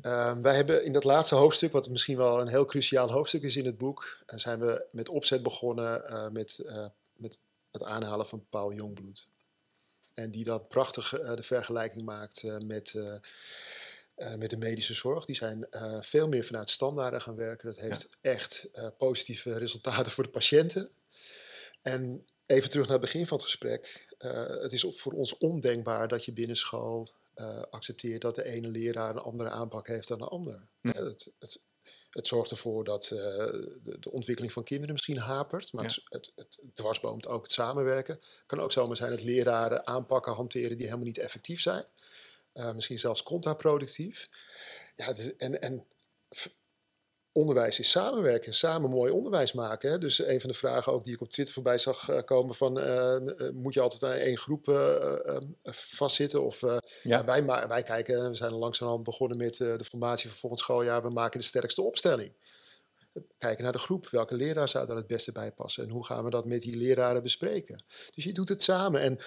ehm, 0.00 0.42
wij 0.42 0.54
hebben 0.56 0.84
in 0.84 0.92
dat 0.92 1.04
laatste 1.04 1.34
hoofdstuk, 1.34 1.72
wat 1.72 1.88
misschien 1.88 2.16
wel 2.16 2.40
een 2.40 2.48
heel 2.48 2.64
cruciaal 2.66 3.10
hoofdstuk 3.10 3.42
is 3.42 3.56
in 3.56 3.64
het 3.66 3.78
boek, 3.78 4.18
eh, 4.26 4.38
zijn 4.38 4.60
we 4.60 4.84
met 4.90 5.08
opzet 5.08 5.42
begonnen 5.42 6.06
eh, 6.08 6.28
met, 6.28 6.58
eh, 6.58 6.86
met 7.16 7.38
het 7.70 7.84
aanhalen 7.84 8.28
van 8.28 8.46
Paul 8.50 8.72
Jongbloed. 8.72 9.26
En 10.14 10.30
die 10.30 10.44
dan 10.44 10.66
prachtig 10.66 11.18
eh, 11.18 11.34
de 11.34 11.42
vergelijking 11.42 12.04
maakt 12.04 12.42
eh, 12.42 12.56
met, 12.58 12.94
eh, 12.94 13.14
eh, 14.14 14.34
met 14.34 14.50
de 14.50 14.56
medische 14.56 14.94
zorg. 14.94 15.24
Die 15.24 15.36
zijn 15.36 15.66
eh, 15.70 15.96
veel 16.00 16.28
meer 16.28 16.44
vanuit 16.44 16.70
standaarden 16.70 17.22
gaan 17.22 17.36
werken. 17.36 17.66
Dat 17.66 17.78
heeft 17.80 18.08
echt 18.20 18.68
eh, 18.72 18.86
positieve 18.98 19.58
resultaten 19.58 20.12
voor 20.12 20.24
de 20.24 20.30
patiënten. 20.30 20.90
En 21.82 22.26
even 22.50 22.70
terug 22.70 22.84
naar 22.86 22.98
het 22.98 23.06
begin 23.06 23.26
van 23.26 23.36
het 23.36 23.46
gesprek. 23.46 24.06
Eh, 24.18 24.46
het 24.46 24.72
is 24.72 24.86
voor 24.90 25.12
ons 25.12 25.38
ondenkbaar 25.38 26.08
dat 26.08 26.24
je 26.24 26.32
binnen 26.32 26.56
school 26.56 27.08
eh, 27.34 27.62
accepteert 27.70 28.20
dat 28.20 28.34
de 28.34 28.44
ene 28.44 28.68
leraar 28.68 29.10
een 29.10 29.18
andere 29.22 29.50
aanpak 29.50 29.86
heeft 29.86 30.08
dan 30.08 30.18
de 30.18 30.24
ander. 30.28 30.66
Hm. 30.80 30.88
Eh, 30.88 30.94
het, 31.04 31.32
het, 31.38 31.60
het 32.10 32.26
zorgt 32.26 32.50
ervoor 32.50 32.84
dat 32.84 33.04
de, 33.04 33.96
de 34.00 34.10
ontwikkeling 34.10 34.52
van 34.52 34.64
kinderen 34.64 34.92
misschien 34.92 35.18
hapert, 35.18 35.72
maar 35.72 35.84
Ja. 35.84 35.90
het, 36.08 36.32
het, 36.34 36.58
het 36.60 36.76
dwarsboomt 36.76 37.26
ook 37.26 37.42
het 37.42 37.52
samenwerken. 37.52 38.14
Het 38.14 38.42
kan 38.46 38.60
ook 38.60 38.72
zomaar 38.72 38.96
zijn 38.96 39.10
dat 39.10 39.22
leraren 39.22 39.86
aanpakken 39.86 40.32
hanteren 40.32 40.76
die 40.76 40.86
helemaal 40.86 41.06
niet 41.06 41.18
effectief 41.18 41.60
zijn. 41.60 41.84
Misschien 42.74 42.98
zelfs 42.98 43.22
contraproductief. 43.22 44.28
Ja, 44.96 45.06
het 45.06 45.18
is, 45.18 45.36
en, 45.36 45.60
en 45.60 45.86
onderwijs 47.32 47.78
is 47.78 47.90
samenwerken, 47.90 48.54
samen 48.54 48.90
mooi 48.90 49.12
onderwijs 49.12 49.52
maken. 49.52 49.90
Hè? 49.90 49.98
Dus 49.98 50.18
een 50.18 50.40
van 50.40 50.50
de 50.50 50.56
vragen 50.56 50.92
ook 50.92 51.04
die 51.04 51.14
ik 51.14 51.20
op 51.20 51.30
Twitter 51.30 51.54
voorbij 51.54 51.78
zag 51.78 52.08
uh, 52.08 52.18
komen 52.24 52.54
van... 52.54 52.78
Uh, 52.78 53.16
moet 53.52 53.74
je 53.74 53.80
altijd 53.80 54.02
aan 54.02 54.18
één 54.18 54.38
groep 54.38 54.64
vastzitten? 55.72 56.44
Of, 56.44 56.60
ja. 57.02 57.24
wij, 57.24 57.44
wij 57.44 57.82
kijken, 57.82 58.28
we 58.28 58.34
zijn 58.34 58.52
langzamerhand 58.52 59.04
begonnen 59.04 59.38
met 59.38 59.56
de 59.56 59.84
formatie 59.84 60.28
van 60.28 60.38
volgend 60.38 60.60
schooljaar. 60.60 61.02
We 61.02 61.10
maken 61.10 61.40
de 61.40 61.46
sterkste 61.46 61.82
opstelling 61.82 62.32
kijken 63.38 63.62
naar 63.64 63.72
de 63.72 63.78
groep. 63.78 64.08
Welke 64.08 64.34
leraar 64.34 64.68
zou 64.68 64.86
daar 64.86 64.96
het 64.96 65.06
beste 65.06 65.32
bij 65.32 65.52
passen? 65.52 65.84
En 65.84 65.90
hoe 65.90 66.06
gaan 66.06 66.24
we 66.24 66.30
dat 66.30 66.44
met 66.44 66.62
die 66.62 66.76
leraren 66.76 67.22
bespreken? 67.22 67.84
Dus 68.14 68.24
je 68.24 68.32
doet 68.32 68.48
het 68.48 68.62
samen. 68.62 69.00
En 69.00 69.18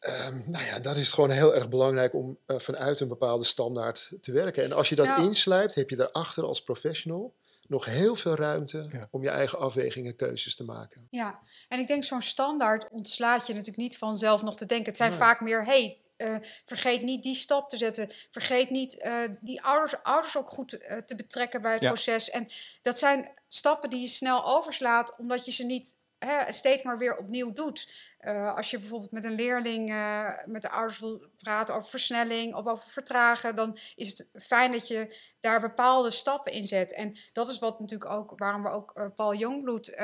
um, 0.00 0.42
nou 0.46 0.64
ja, 0.64 0.78
dan 0.78 0.96
is 0.96 1.06
het 1.06 1.14
gewoon 1.14 1.30
heel 1.30 1.54
erg 1.54 1.68
belangrijk 1.68 2.14
om 2.14 2.38
uh, 2.46 2.58
vanuit 2.58 3.00
een 3.00 3.08
bepaalde 3.08 3.44
standaard 3.44 4.10
te 4.20 4.32
werken. 4.32 4.64
En 4.64 4.72
als 4.72 4.88
je 4.88 4.94
dat 4.94 5.06
ja. 5.06 5.16
inslijpt, 5.16 5.74
heb 5.74 5.90
je 5.90 5.96
daarachter 5.96 6.44
als 6.44 6.62
professional 6.62 7.34
nog 7.68 7.84
heel 7.84 8.16
veel 8.16 8.34
ruimte 8.34 8.88
ja. 8.92 9.08
om 9.10 9.22
je 9.22 9.28
eigen 9.28 9.58
afwegingen, 9.58 10.16
keuzes 10.16 10.56
te 10.56 10.64
maken. 10.64 11.06
Ja, 11.10 11.38
en 11.68 11.78
ik 11.78 11.86
denk 11.86 12.04
zo'n 12.04 12.22
standaard 12.22 12.88
ontslaat 12.90 13.46
je 13.46 13.52
natuurlijk 13.52 13.78
niet 13.78 13.98
vanzelf 13.98 14.42
nog 14.42 14.56
te 14.56 14.66
denken. 14.66 14.86
Het 14.86 14.96
zijn 14.96 15.10
nee. 15.10 15.18
vaak 15.18 15.40
meer, 15.40 15.64
hey, 15.64 16.00
uh, 16.16 16.36
vergeet 16.64 17.02
niet 17.02 17.22
die 17.22 17.34
stap 17.34 17.70
te 17.70 17.76
zetten. 17.76 18.10
Vergeet 18.30 18.70
niet 18.70 18.94
uh, 19.04 19.20
die 19.40 19.62
ouders, 19.62 20.02
ouders 20.02 20.36
ook 20.36 20.48
goed 20.48 20.72
uh, 20.74 20.96
te 20.96 21.14
betrekken 21.14 21.62
bij 21.62 21.72
het 21.72 21.82
ja. 21.82 21.88
proces. 21.88 22.30
En 22.30 22.48
dat 22.82 22.98
zijn 22.98 23.32
stappen 23.48 23.90
die 23.90 24.00
je 24.00 24.08
snel 24.08 24.44
overslaat, 24.44 25.16
omdat 25.18 25.44
je 25.44 25.52
ze 25.52 25.64
niet 25.64 25.96
hè, 26.18 26.52
steeds 26.52 26.82
maar 26.82 26.98
weer 26.98 27.16
opnieuw 27.16 27.52
doet. 27.52 27.88
Uh, 28.26 28.56
als 28.56 28.70
je 28.70 28.78
bijvoorbeeld 28.78 29.12
met 29.12 29.24
een 29.24 29.34
leerling, 29.34 29.90
uh, 29.90 30.30
met 30.44 30.62
de 30.62 30.70
ouders 30.70 30.98
wil 30.98 31.26
praten 31.36 31.74
over 31.74 31.90
versnelling 31.90 32.54
of 32.54 32.66
over 32.66 32.90
vertragen, 32.90 33.54
dan 33.54 33.78
is 33.94 34.08
het 34.08 34.44
fijn 34.44 34.72
dat 34.72 34.88
je 34.88 35.16
daar 35.40 35.60
bepaalde 35.60 36.10
stappen 36.10 36.52
in 36.52 36.66
zet. 36.66 36.92
En 36.92 37.16
dat 37.32 37.48
is 37.48 37.58
wat 37.58 37.80
natuurlijk 37.80 38.10
ook 38.10 38.32
waarom 38.36 38.62
we 38.62 38.68
ook 38.68 38.92
uh, 38.94 39.06
Paul 39.14 39.34
Jongbloed 39.34 39.96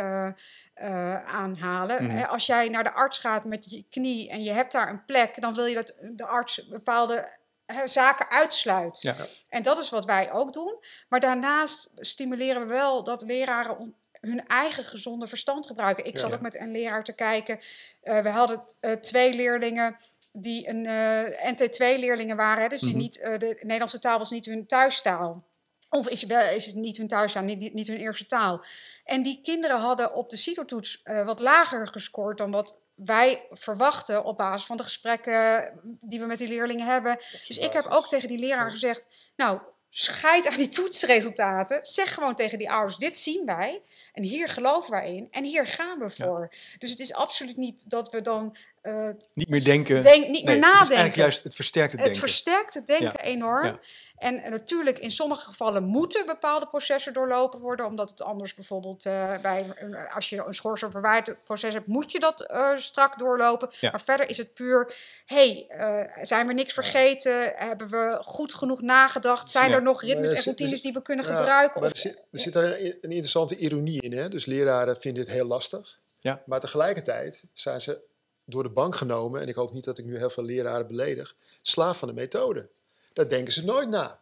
aanhalen. 1.24 2.04
Mm. 2.04 2.22
Als 2.22 2.46
jij 2.46 2.68
naar 2.68 2.84
de 2.84 2.92
arts 2.92 3.18
gaat 3.18 3.44
met 3.44 3.70
je 3.70 3.84
knie 3.90 4.30
en 4.30 4.42
je 4.42 4.52
hebt 4.52 4.72
daar 4.72 4.88
een 4.88 5.04
plek, 5.04 5.40
dan 5.40 5.54
wil 5.54 5.66
je 5.66 5.74
dat 5.74 5.94
de 6.00 6.26
arts 6.26 6.68
bepaalde 6.68 7.40
zaken 7.84 8.30
uitsluit. 8.30 9.00
Ja. 9.00 9.16
En 9.48 9.62
dat 9.62 9.78
is 9.78 9.90
wat 9.90 10.04
wij 10.04 10.32
ook 10.32 10.52
doen. 10.52 10.78
Maar 11.08 11.20
daarnaast 11.20 11.92
stimuleren 11.96 12.62
we 12.62 12.72
wel 12.72 13.04
dat 13.04 13.22
leraren 13.22 13.94
hun 14.22 14.46
eigen 14.46 14.84
gezonde 14.84 15.26
verstand 15.26 15.66
gebruiken. 15.66 16.04
Ik 16.04 16.14
ja, 16.14 16.20
zat 16.20 16.30
ja. 16.30 16.36
ook 16.36 16.42
met 16.42 16.56
een 16.56 16.70
leraar 16.70 17.04
te 17.04 17.12
kijken. 17.12 17.58
Uh, 18.04 18.20
we 18.20 18.28
hadden 18.28 18.62
uh, 18.80 18.92
twee 18.92 19.34
leerlingen 19.34 19.96
die 20.32 20.68
een 20.68 20.86
uh, 20.86 21.52
NT2-leerlingen 21.52 22.36
waren. 22.36 22.62
Hè, 22.62 22.68
dus 22.68 22.80
die 22.80 22.88
mm 22.88 22.94
-hmm. 22.94 23.02
niet, 23.02 23.40
de 23.40 23.56
Nederlandse 23.60 23.98
taal 23.98 24.18
was 24.18 24.30
niet 24.30 24.46
hun 24.46 24.66
thuistaal. 24.66 25.44
Of 25.88 26.08
is, 26.08 26.24
is 26.54 26.66
het 26.66 26.74
niet 26.74 26.96
hun 26.96 27.08
thuistaal, 27.08 27.42
niet, 27.42 27.74
niet 27.74 27.86
hun 27.86 27.96
eerste 27.96 28.26
taal. 28.26 28.64
En 29.04 29.22
die 29.22 29.40
kinderen 29.42 29.80
hadden 29.80 30.14
op 30.14 30.30
de 30.30 30.36
CITO-toets 30.36 31.02
wat 31.04 31.40
lager 31.40 31.88
gescoord 31.88 32.38
dan 32.38 32.50
wat 32.50 32.80
wij 32.94 33.46
verwachten 33.50 34.24
op 34.24 34.36
basis 34.36 34.66
van 34.66 34.76
de 34.76 34.82
gesprekken 34.82 35.72
die 36.00 36.20
we 36.20 36.26
met 36.26 36.38
die 36.38 36.48
leerlingen 36.48 36.86
hebben. 36.86 37.16
Dus 37.46 37.58
ik 37.58 37.72
heb 37.72 37.86
ook 37.86 38.08
tegen 38.08 38.28
die 38.28 38.38
leraar 38.38 38.70
gezegd: 38.70 39.06
Nou, 39.36 39.60
scheid 39.94 40.48
aan 40.48 40.56
die 40.56 40.68
toetsresultaten. 40.68 41.78
Zeg 41.82 42.14
gewoon 42.14 42.34
tegen 42.34 42.58
die 42.58 42.70
ouders: 42.70 42.96
dit 42.96 43.16
zien 43.16 43.44
wij 43.44 43.82
en 44.12 44.22
hier 44.22 44.48
geloven 44.48 44.90
wij 44.90 45.16
in 45.16 45.28
en 45.30 45.44
hier 45.44 45.66
gaan 45.66 45.98
we 45.98 46.10
voor. 46.10 46.48
Ja. 46.50 46.58
Dus 46.78 46.90
het 46.90 47.00
is 47.00 47.12
absoluut 47.12 47.56
niet 47.56 47.90
dat 47.90 48.10
we 48.10 48.20
dan 48.20 48.56
uh, 48.82 49.08
niet 49.32 49.48
meer 49.48 49.64
denken, 49.64 50.02
denk, 50.02 50.28
niet 50.28 50.44
nee, 50.44 50.44
meer 50.44 50.58
nadenken. 50.58 50.78
Het 50.78 50.82
is 50.82 50.88
eigenlijk 50.88 51.16
juist 51.16 51.44
het 51.44 51.54
versterkt 51.54 51.92
het 51.92 52.00
denken. 52.00 52.20
Het 52.20 52.30
versterkt 52.30 52.74
het 52.74 52.86
denken 52.86 53.06
ja. 53.06 53.22
enorm. 53.22 53.66
Ja. 53.66 53.80
En 54.22 54.50
natuurlijk, 54.50 54.98
in 54.98 55.10
sommige 55.10 55.40
gevallen 55.40 55.82
moeten 55.82 56.26
bepaalde 56.26 56.66
processen 56.66 57.12
doorlopen 57.12 57.60
worden, 57.60 57.86
omdat 57.86 58.10
het 58.10 58.22
anders 58.22 58.54
bijvoorbeeld 58.54 59.06
uh, 59.06 59.40
bij 59.40 59.74
als 60.14 60.28
je 60.28 60.44
een 60.46 60.54
schors- 60.54 60.82
of 60.82 60.90
verwijtproces 60.90 61.74
hebt, 61.74 61.86
moet 61.86 62.12
je 62.12 62.20
dat 62.20 62.50
uh, 62.50 62.76
strak 62.76 63.18
doorlopen. 63.18 63.68
Ja. 63.80 63.90
Maar 63.90 64.00
verder 64.00 64.28
is 64.28 64.36
het 64.36 64.54
puur: 64.54 64.94
hey, 65.26 65.66
uh, 65.70 66.24
zijn 66.24 66.46
we 66.46 66.52
niks 66.52 66.72
vergeten? 66.72 67.52
Hebben 67.56 67.88
we 67.88 68.18
goed 68.20 68.54
genoeg 68.54 68.82
nagedacht? 68.82 69.48
Zijn 69.48 69.70
ja. 69.70 69.76
er 69.76 69.82
nog 69.82 70.02
ritmes 70.02 70.32
en 70.32 70.42
routines 70.42 70.80
die 70.80 70.92
we 70.92 71.02
kunnen 71.02 71.26
ja, 71.26 71.36
gebruiken? 71.36 71.80
Maar 71.80 71.90
er 71.90 71.96
zit, 71.96 72.24
er 72.30 72.38
zit 72.38 72.54
een 72.54 73.00
interessante 73.00 73.56
ironie 73.56 74.02
in. 74.02 74.12
Hè? 74.12 74.28
Dus 74.28 74.46
leraren 74.46 75.00
vinden 75.00 75.22
het 75.22 75.32
heel 75.32 75.46
lastig. 75.46 75.98
Ja. 76.20 76.42
Maar 76.46 76.60
tegelijkertijd 76.60 77.44
zijn 77.52 77.80
ze 77.80 78.00
door 78.44 78.62
de 78.62 78.68
bank 78.68 78.94
genomen, 78.94 79.40
en 79.40 79.48
ik 79.48 79.54
hoop 79.54 79.72
niet 79.72 79.84
dat 79.84 79.98
ik 79.98 80.04
nu 80.04 80.16
heel 80.16 80.30
veel 80.30 80.44
leraren 80.44 80.86
beledig, 80.86 81.34
slaaf 81.62 81.98
van 81.98 82.08
de 82.08 82.14
methode. 82.14 82.68
Daar 83.12 83.28
denken 83.28 83.52
ze 83.52 83.64
nooit 83.64 83.88
na. 83.88 84.20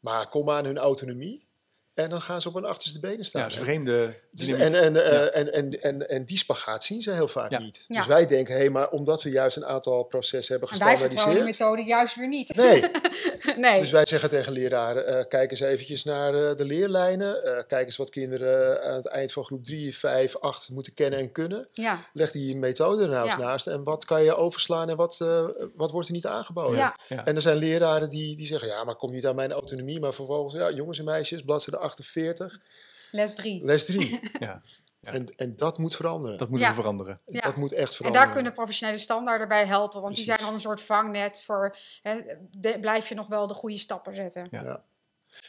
Maar 0.00 0.28
kom 0.28 0.50
aan 0.50 0.64
hun 0.64 0.78
autonomie 0.78 1.48
en 2.02 2.10
dan 2.10 2.22
gaan 2.22 2.42
ze 2.42 2.48
op 2.48 2.54
hun 2.54 2.64
achterste 2.64 3.00
benen 3.00 3.24
staan. 3.24 3.42
Ja, 3.42 3.48
dat 3.48 3.56
is 3.56 3.62
vreemde 3.62 4.14
dus, 4.32 4.48
en, 4.48 4.74
en, 4.74 4.94
ja. 4.94 5.00
uh, 5.00 5.36
en, 5.36 5.52
en, 5.52 5.82
en, 5.82 6.08
en 6.08 6.24
die 6.24 6.38
spagaat 6.38 6.84
zien 6.84 7.02
ze 7.02 7.10
heel 7.10 7.28
vaak 7.28 7.50
ja. 7.50 7.58
niet. 7.58 7.84
Ja. 7.88 7.96
Dus 7.96 8.06
wij 8.06 8.26
denken, 8.26 8.54
hé, 8.54 8.60
hey, 8.60 8.70
maar 8.70 8.90
omdat 8.90 9.22
we 9.22 9.30
juist 9.30 9.56
een 9.56 9.66
aantal 9.66 10.04
processen 10.04 10.50
hebben 10.50 10.68
gestandaardiseerd... 10.68 11.22
En 11.22 11.28
wij 11.28 11.38
de 11.38 11.44
methode 11.44 11.84
juist 11.84 12.16
weer 12.16 12.28
niet. 12.28 12.56
Nee. 12.56 12.84
nee. 13.56 13.80
Dus 13.80 13.90
wij 13.90 14.06
zeggen 14.06 14.28
tegen 14.28 14.52
leraren, 14.52 15.12
uh, 15.12 15.24
kijk 15.28 15.50
eens 15.50 15.60
eventjes 15.60 16.04
naar 16.04 16.34
uh, 16.34 16.54
de 16.54 16.64
leerlijnen. 16.64 17.40
Uh, 17.44 17.58
kijk 17.68 17.86
eens 17.86 17.96
wat 17.96 18.10
kinderen 18.10 18.84
aan 18.84 18.96
het 18.96 19.06
eind 19.06 19.32
van 19.32 19.44
groep 19.44 19.64
3, 19.64 19.96
5, 19.96 20.36
8 20.36 20.70
moeten 20.70 20.94
kennen 20.94 21.18
en 21.18 21.32
kunnen. 21.32 21.68
Ja. 21.72 22.04
Leg 22.12 22.30
die 22.30 22.56
methode 22.56 23.02
er 23.02 23.08
nou 23.08 23.26
eens 23.26 23.36
naast. 23.36 23.66
En 23.66 23.84
wat 23.84 24.04
kan 24.04 24.22
je 24.22 24.36
overslaan 24.36 24.88
en 24.90 24.96
wat, 24.96 25.18
wat 25.76 25.90
wordt 25.90 26.08
er 26.08 26.14
niet 26.14 26.26
aangeboden? 26.26 26.76
Ja. 26.76 26.96
En 27.24 27.36
er 27.36 27.42
zijn 27.42 27.56
leraren 27.56 28.10
die, 28.10 28.36
die 28.36 28.46
zeggen, 28.46 28.68
ja, 28.68 28.84
maar 28.84 28.96
kom 28.96 29.10
niet 29.10 29.26
aan 29.26 29.34
mijn 29.34 29.52
autonomie. 29.52 30.00
Maar 30.00 30.14
vervolgens, 30.14 30.54
ja, 30.54 30.70
jongens 30.70 30.98
en 30.98 31.04
meisjes, 31.04 31.42
bladzijde 31.42 31.78
48... 31.90 32.60
Les 33.10 33.34
3. 33.34 33.64
Les 33.64 33.84
3. 33.84 34.20
ja. 34.38 34.62
Ja. 35.00 35.12
En, 35.12 35.26
en 35.36 35.52
dat 35.52 35.78
moet 35.78 35.96
veranderen. 35.96 36.38
Dat 36.38 36.48
moet 36.48 36.60
ja. 36.60 36.74
veranderen. 36.74 37.20
Ja. 37.26 37.40
Dat 37.40 37.56
moet 37.56 37.72
echt 37.72 37.94
veranderen. 37.94 38.22
En 38.22 38.26
daar 38.26 38.34
kunnen 38.34 38.52
professionele 38.52 38.98
standaarden 38.98 39.48
bij 39.48 39.66
helpen. 39.66 40.00
Want 40.00 40.14
Precies. 40.14 40.24
die 40.24 40.34
zijn 40.34 40.48
al 40.48 40.54
een 40.54 40.60
soort 40.60 40.80
vangnet 40.80 41.42
voor... 41.42 41.76
Hè, 42.02 42.16
de, 42.50 42.80
blijf 42.80 43.08
je 43.08 43.14
nog 43.14 43.26
wel 43.26 43.46
de 43.46 43.54
goede 43.54 43.78
stappen 43.78 44.14
zetten. 44.14 44.48
Ja. 44.50 44.82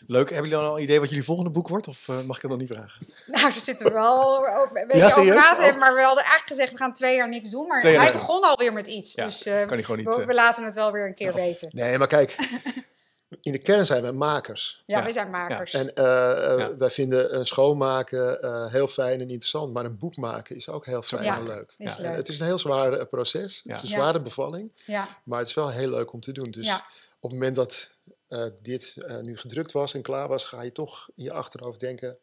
Leuk. 0.07 0.29
Hebben 0.29 0.49
jullie 0.49 0.65
al 0.65 0.75
een 0.75 0.83
idee 0.83 0.99
wat 0.99 1.09
jullie 1.09 1.23
volgende 1.23 1.51
boek 1.51 1.67
wordt? 1.67 1.87
Of 1.87 2.07
uh, 2.07 2.21
mag 2.21 2.35
ik 2.35 2.41
dat 2.41 2.51
nog 2.51 2.59
niet 2.59 2.69
vragen? 2.69 3.07
Nou, 3.25 3.41
daar 3.41 3.61
zitten 3.61 3.85
we 3.85 3.93
wel 3.93 4.45
een 4.47 4.87
beetje 4.87 4.97
ja, 4.97 5.15
over 5.15 5.35
na 5.35 5.53
te 5.53 5.61
hebben. 5.61 5.79
Maar 5.79 5.93
we 5.93 6.01
hadden 6.01 6.23
eigenlijk 6.23 6.47
gezegd, 6.47 6.71
we 6.71 6.77
gaan 6.77 6.93
twee 6.93 7.15
jaar 7.15 7.29
niks 7.29 7.49
doen. 7.49 7.67
Maar 7.67 7.81
hij 7.81 8.11
begon 8.11 8.43
alweer 8.43 8.73
met 8.73 8.87
iets. 8.87 9.13
dus 9.13 9.47
uh, 9.47 9.65
kan 9.65 9.83
gewoon 9.83 9.97
niet, 9.97 10.15
we, 10.15 10.25
we, 10.25 10.33
laten 10.33 10.63
het 10.63 10.73
wel 10.73 10.91
weer 10.91 11.05
een 11.05 11.15
keer 11.15 11.33
weten. 11.33 11.69
Nee, 11.71 11.97
maar 11.97 12.07
kijk... 12.07 12.35
in 13.41 13.51
de 13.51 13.57
kern 13.57 13.85
zijn 13.85 14.01
wij 14.01 14.11
makers. 14.11 14.83
Ja, 14.85 14.97
ja. 14.97 15.03
wij 15.03 15.11
zijn 15.11 15.29
makers. 15.29 15.73
En 15.73 15.87
uh, 15.87 15.93
ja. 15.95 16.77
wij 16.77 16.89
vinden 16.89 17.35
een 17.35 17.45
schoonmaken 17.45 18.45
uh, 18.45 18.71
heel 18.71 18.87
fijn 18.87 19.21
en 19.21 19.29
interessant, 19.29 19.73
maar 19.73 19.85
een 19.85 19.97
boek 19.97 20.17
maken 20.17 20.55
is 20.55 20.69
ook 20.69 20.85
heel 20.85 21.01
fijn 21.01 21.23
ja, 21.23 21.37
en 21.37 21.43
leuk. 21.43 21.73
Is 21.77 21.97
leuk. 21.97 22.15
Het 22.15 22.27
is 22.27 22.39
een 22.39 22.45
heel 22.45 22.59
zwaar 22.59 23.05
proces, 23.05 23.61
het 23.63 23.75
is 23.75 23.81
een 23.81 23.87
zware 23.87 24.21
bevalling, 24.21 24.73
maar 25.23 25.39
het 25.39 25.47
is 25.47 25.53
wel 25.53 25.69
heel 25.69 25.89
leuk 25.89 26.13
om 26.13 26.21
te 26.21 26.31
doen. 26.31 26.51
Dus 26.51 26.71
op 27.19 27.29
het 27.29 27.31
moment 27.31 27.55
dat 27.55 27.89
uh, 28.29 28.45
dit 28.61 28.95
nu 29.21 29.37
gedrukt 29.37 29.71
was 29.71 29.93
en 29.93 30.01
klaar 30.01 30.27
was, 30.27 30.43
ga 30.43 30.61
je 30.61 30.71
toch 30.71 31.09
in 31.15 31.23
je 31.23 31.33
achterhoofd 31.33 31.79
denken... 31.79 32.17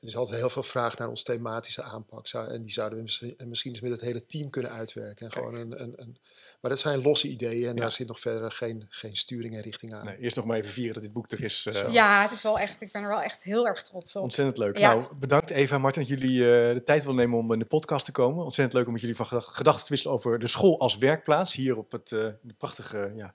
Er 0.00 0.10
is 0.10 0.16
altijd 0.16 0.38
heel 0.38 0.50
veel 0.50 0.62
vraag 0.62 0.98
naar 0.98 1.08
onze 1.08 1.24
thematische 1.24 1.82
aanpak. 1.82 2.28
En 2.28 2.62
die 2.62 2.72
zouden 2.72 2.98
we 2.98 3.04
misschien, 3.04 3.36
misschien 3.44 3.70
eens 3.72 3.80
met 3.80 3.90
het 3.90 4.00
hele 4.00 4.26
team 4.26 4.50
kunnen 4.50 4.70
uitwerken. 4.70 5.26
En 5.26 5.32
gewoon 5.32 5.54
een, 5.54 5.82
een, 5.82 5.92
een, 5.96 6.18
maar 6.64 6.72
dat 6.72 6.82
zijn 6.82 7.02
losse 7.02 7.28
ideeën 7.28 7.68
en 7.68 7.74
ja. 7.74 7.80
daar 7.80 7.92
zit 7.92 8.06
nog 8.06 8.20
verder 8.20 8.52
geen, 8.52 8.86
geen 8.88 9.16
sturing 9.16 9.56
en 9.56 9.62
richting 9.62 9.94
aan. 9.94 10.04
Nee, 10.04 10.18
eerst 10.18 10.36
nog 10.36 10.44
maar 10.44 10.56
even 10.56 10.72
vieren 10.72 10.94
dat 10.94 11.02
dit 11.02 11.12
boek 11.12 11.30
er 11.30 11.44
is. 11.44 11.66
Uh... 11.66 11.92
Ja, 11.92 12.22
het 12.22 12.30
is 12.30 12.42
wel 12.42 12.58
echt, 12.58 12.80
ik 12.80 12.92
ben 12.92 13.02
er 13.02 13.08
wel 13.08 13.22
echt 13.22 13.42
heel 13.42 13.66
erg 13.66 13.82
trots 13.82 14.16
op. 14.16 14.22
Ontzettend 14.22 14.58
leuk. 14.58 14.78
Ja. 14.78 14.94
Nou, 14.94 15.16
bedankt 15.18 15.50
Eva 15.50 15.74
en 15.74 15.80
Martin 15.80 16.02
dat 16.02 16.10
jullie 16.10 16.38
uh, 16.38 16.46
de 16.46 16.82
tijd 16.84 17.00
willen 17.00 17.16
nemen 17.16 17.38
om 17.38 17.52
in 17.52 17.58
de 17.58 17.64
podcast 17.64 18.04
te 18.04 18.12
komen. 18.12 18.44
Ontzettend 18.44 18.72
leuk 18.72 18.86
om 18.86 18.92
met 18.92 19.00
jullie 19.00 19.16
van 19.16 19.42
gedachten 19.42 19.84
te 19.84 19.90
wisselen 19.90 20.14
over 20.14 20.38
de 20.38 20.48
school 20.48 20.80
als 20.80 20.96
werkplaats. 20.96 21.54
Hier 21.54 21.78
op 21.78 21.92
het 21.92 22.10
uh, 22.10 22.26
prachtige 22.58 23.12
ja, 23.16 23.34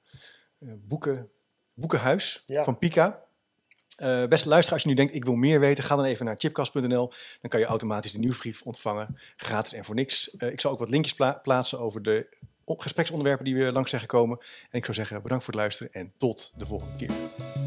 boeken, 0.60 1.30
boekenhuis 1.74 2.44
ja. 2.46 2.64
van 2.64 2.78
Pika. 2.78 3.24
Uh, 4.02 4.26
beste 4.26 4.50
luisteraar, 4.50 4.74
als 4.74 4.82
je 4.82 4.90
nu 4.90 4.96
denkt, 4.96 5.16
ik 5.16 5.26
wil 5.26 5.36
meer 5.36 5.60
weten, 5.60 5.84
ga 5.84 5.96
dan 5.96 6.06
even 6.06 6.26
naar 6.26 6.36
chipcast.nl. 6.38 7.12
Dan 7.42 7.50
kan 7.50 7.60
je 7.60 7.66
automatisch 7.66 8.12
de 8.12 8.20
nieuwsbrief 8.20 8.62
ontvangen, 8.62 9.18
gratis 9.36 9.74
en 9.74 9.86
voor 9.86 9.96
niks. 9.96 10.36
Uh, 10.38 10.50
ik 10.50 10.62
zal 10.62 10.72
ook 10.72 10.80
wat 10.80 10.90
linkjes 10.90 11.14
pla 11.16 11.32
plaatsen 11.32 11.80
over 11.80 12.02
de 12.02 12.30
gespreksonderwerpen 12.78 13.46
die 13.46 13.56
we 13.56 13.72
langs 13.72 13.90
zijn 13.90 14.02
gekomen. 14.02 14.38
En 14.70 14.78
ik 14.78 14.86
zou 14.86 14.98
zeggen, 14.98 15.22
bedankt 15.22 15.44
voor 15.44 15.54
het 15.54 15.62
luisteren 15.62 15.94
en 15.94 16.12
tot 16.18 16.54
de 16.58 16.66
volgende 16.66 16.96
keer. 16.96 17.59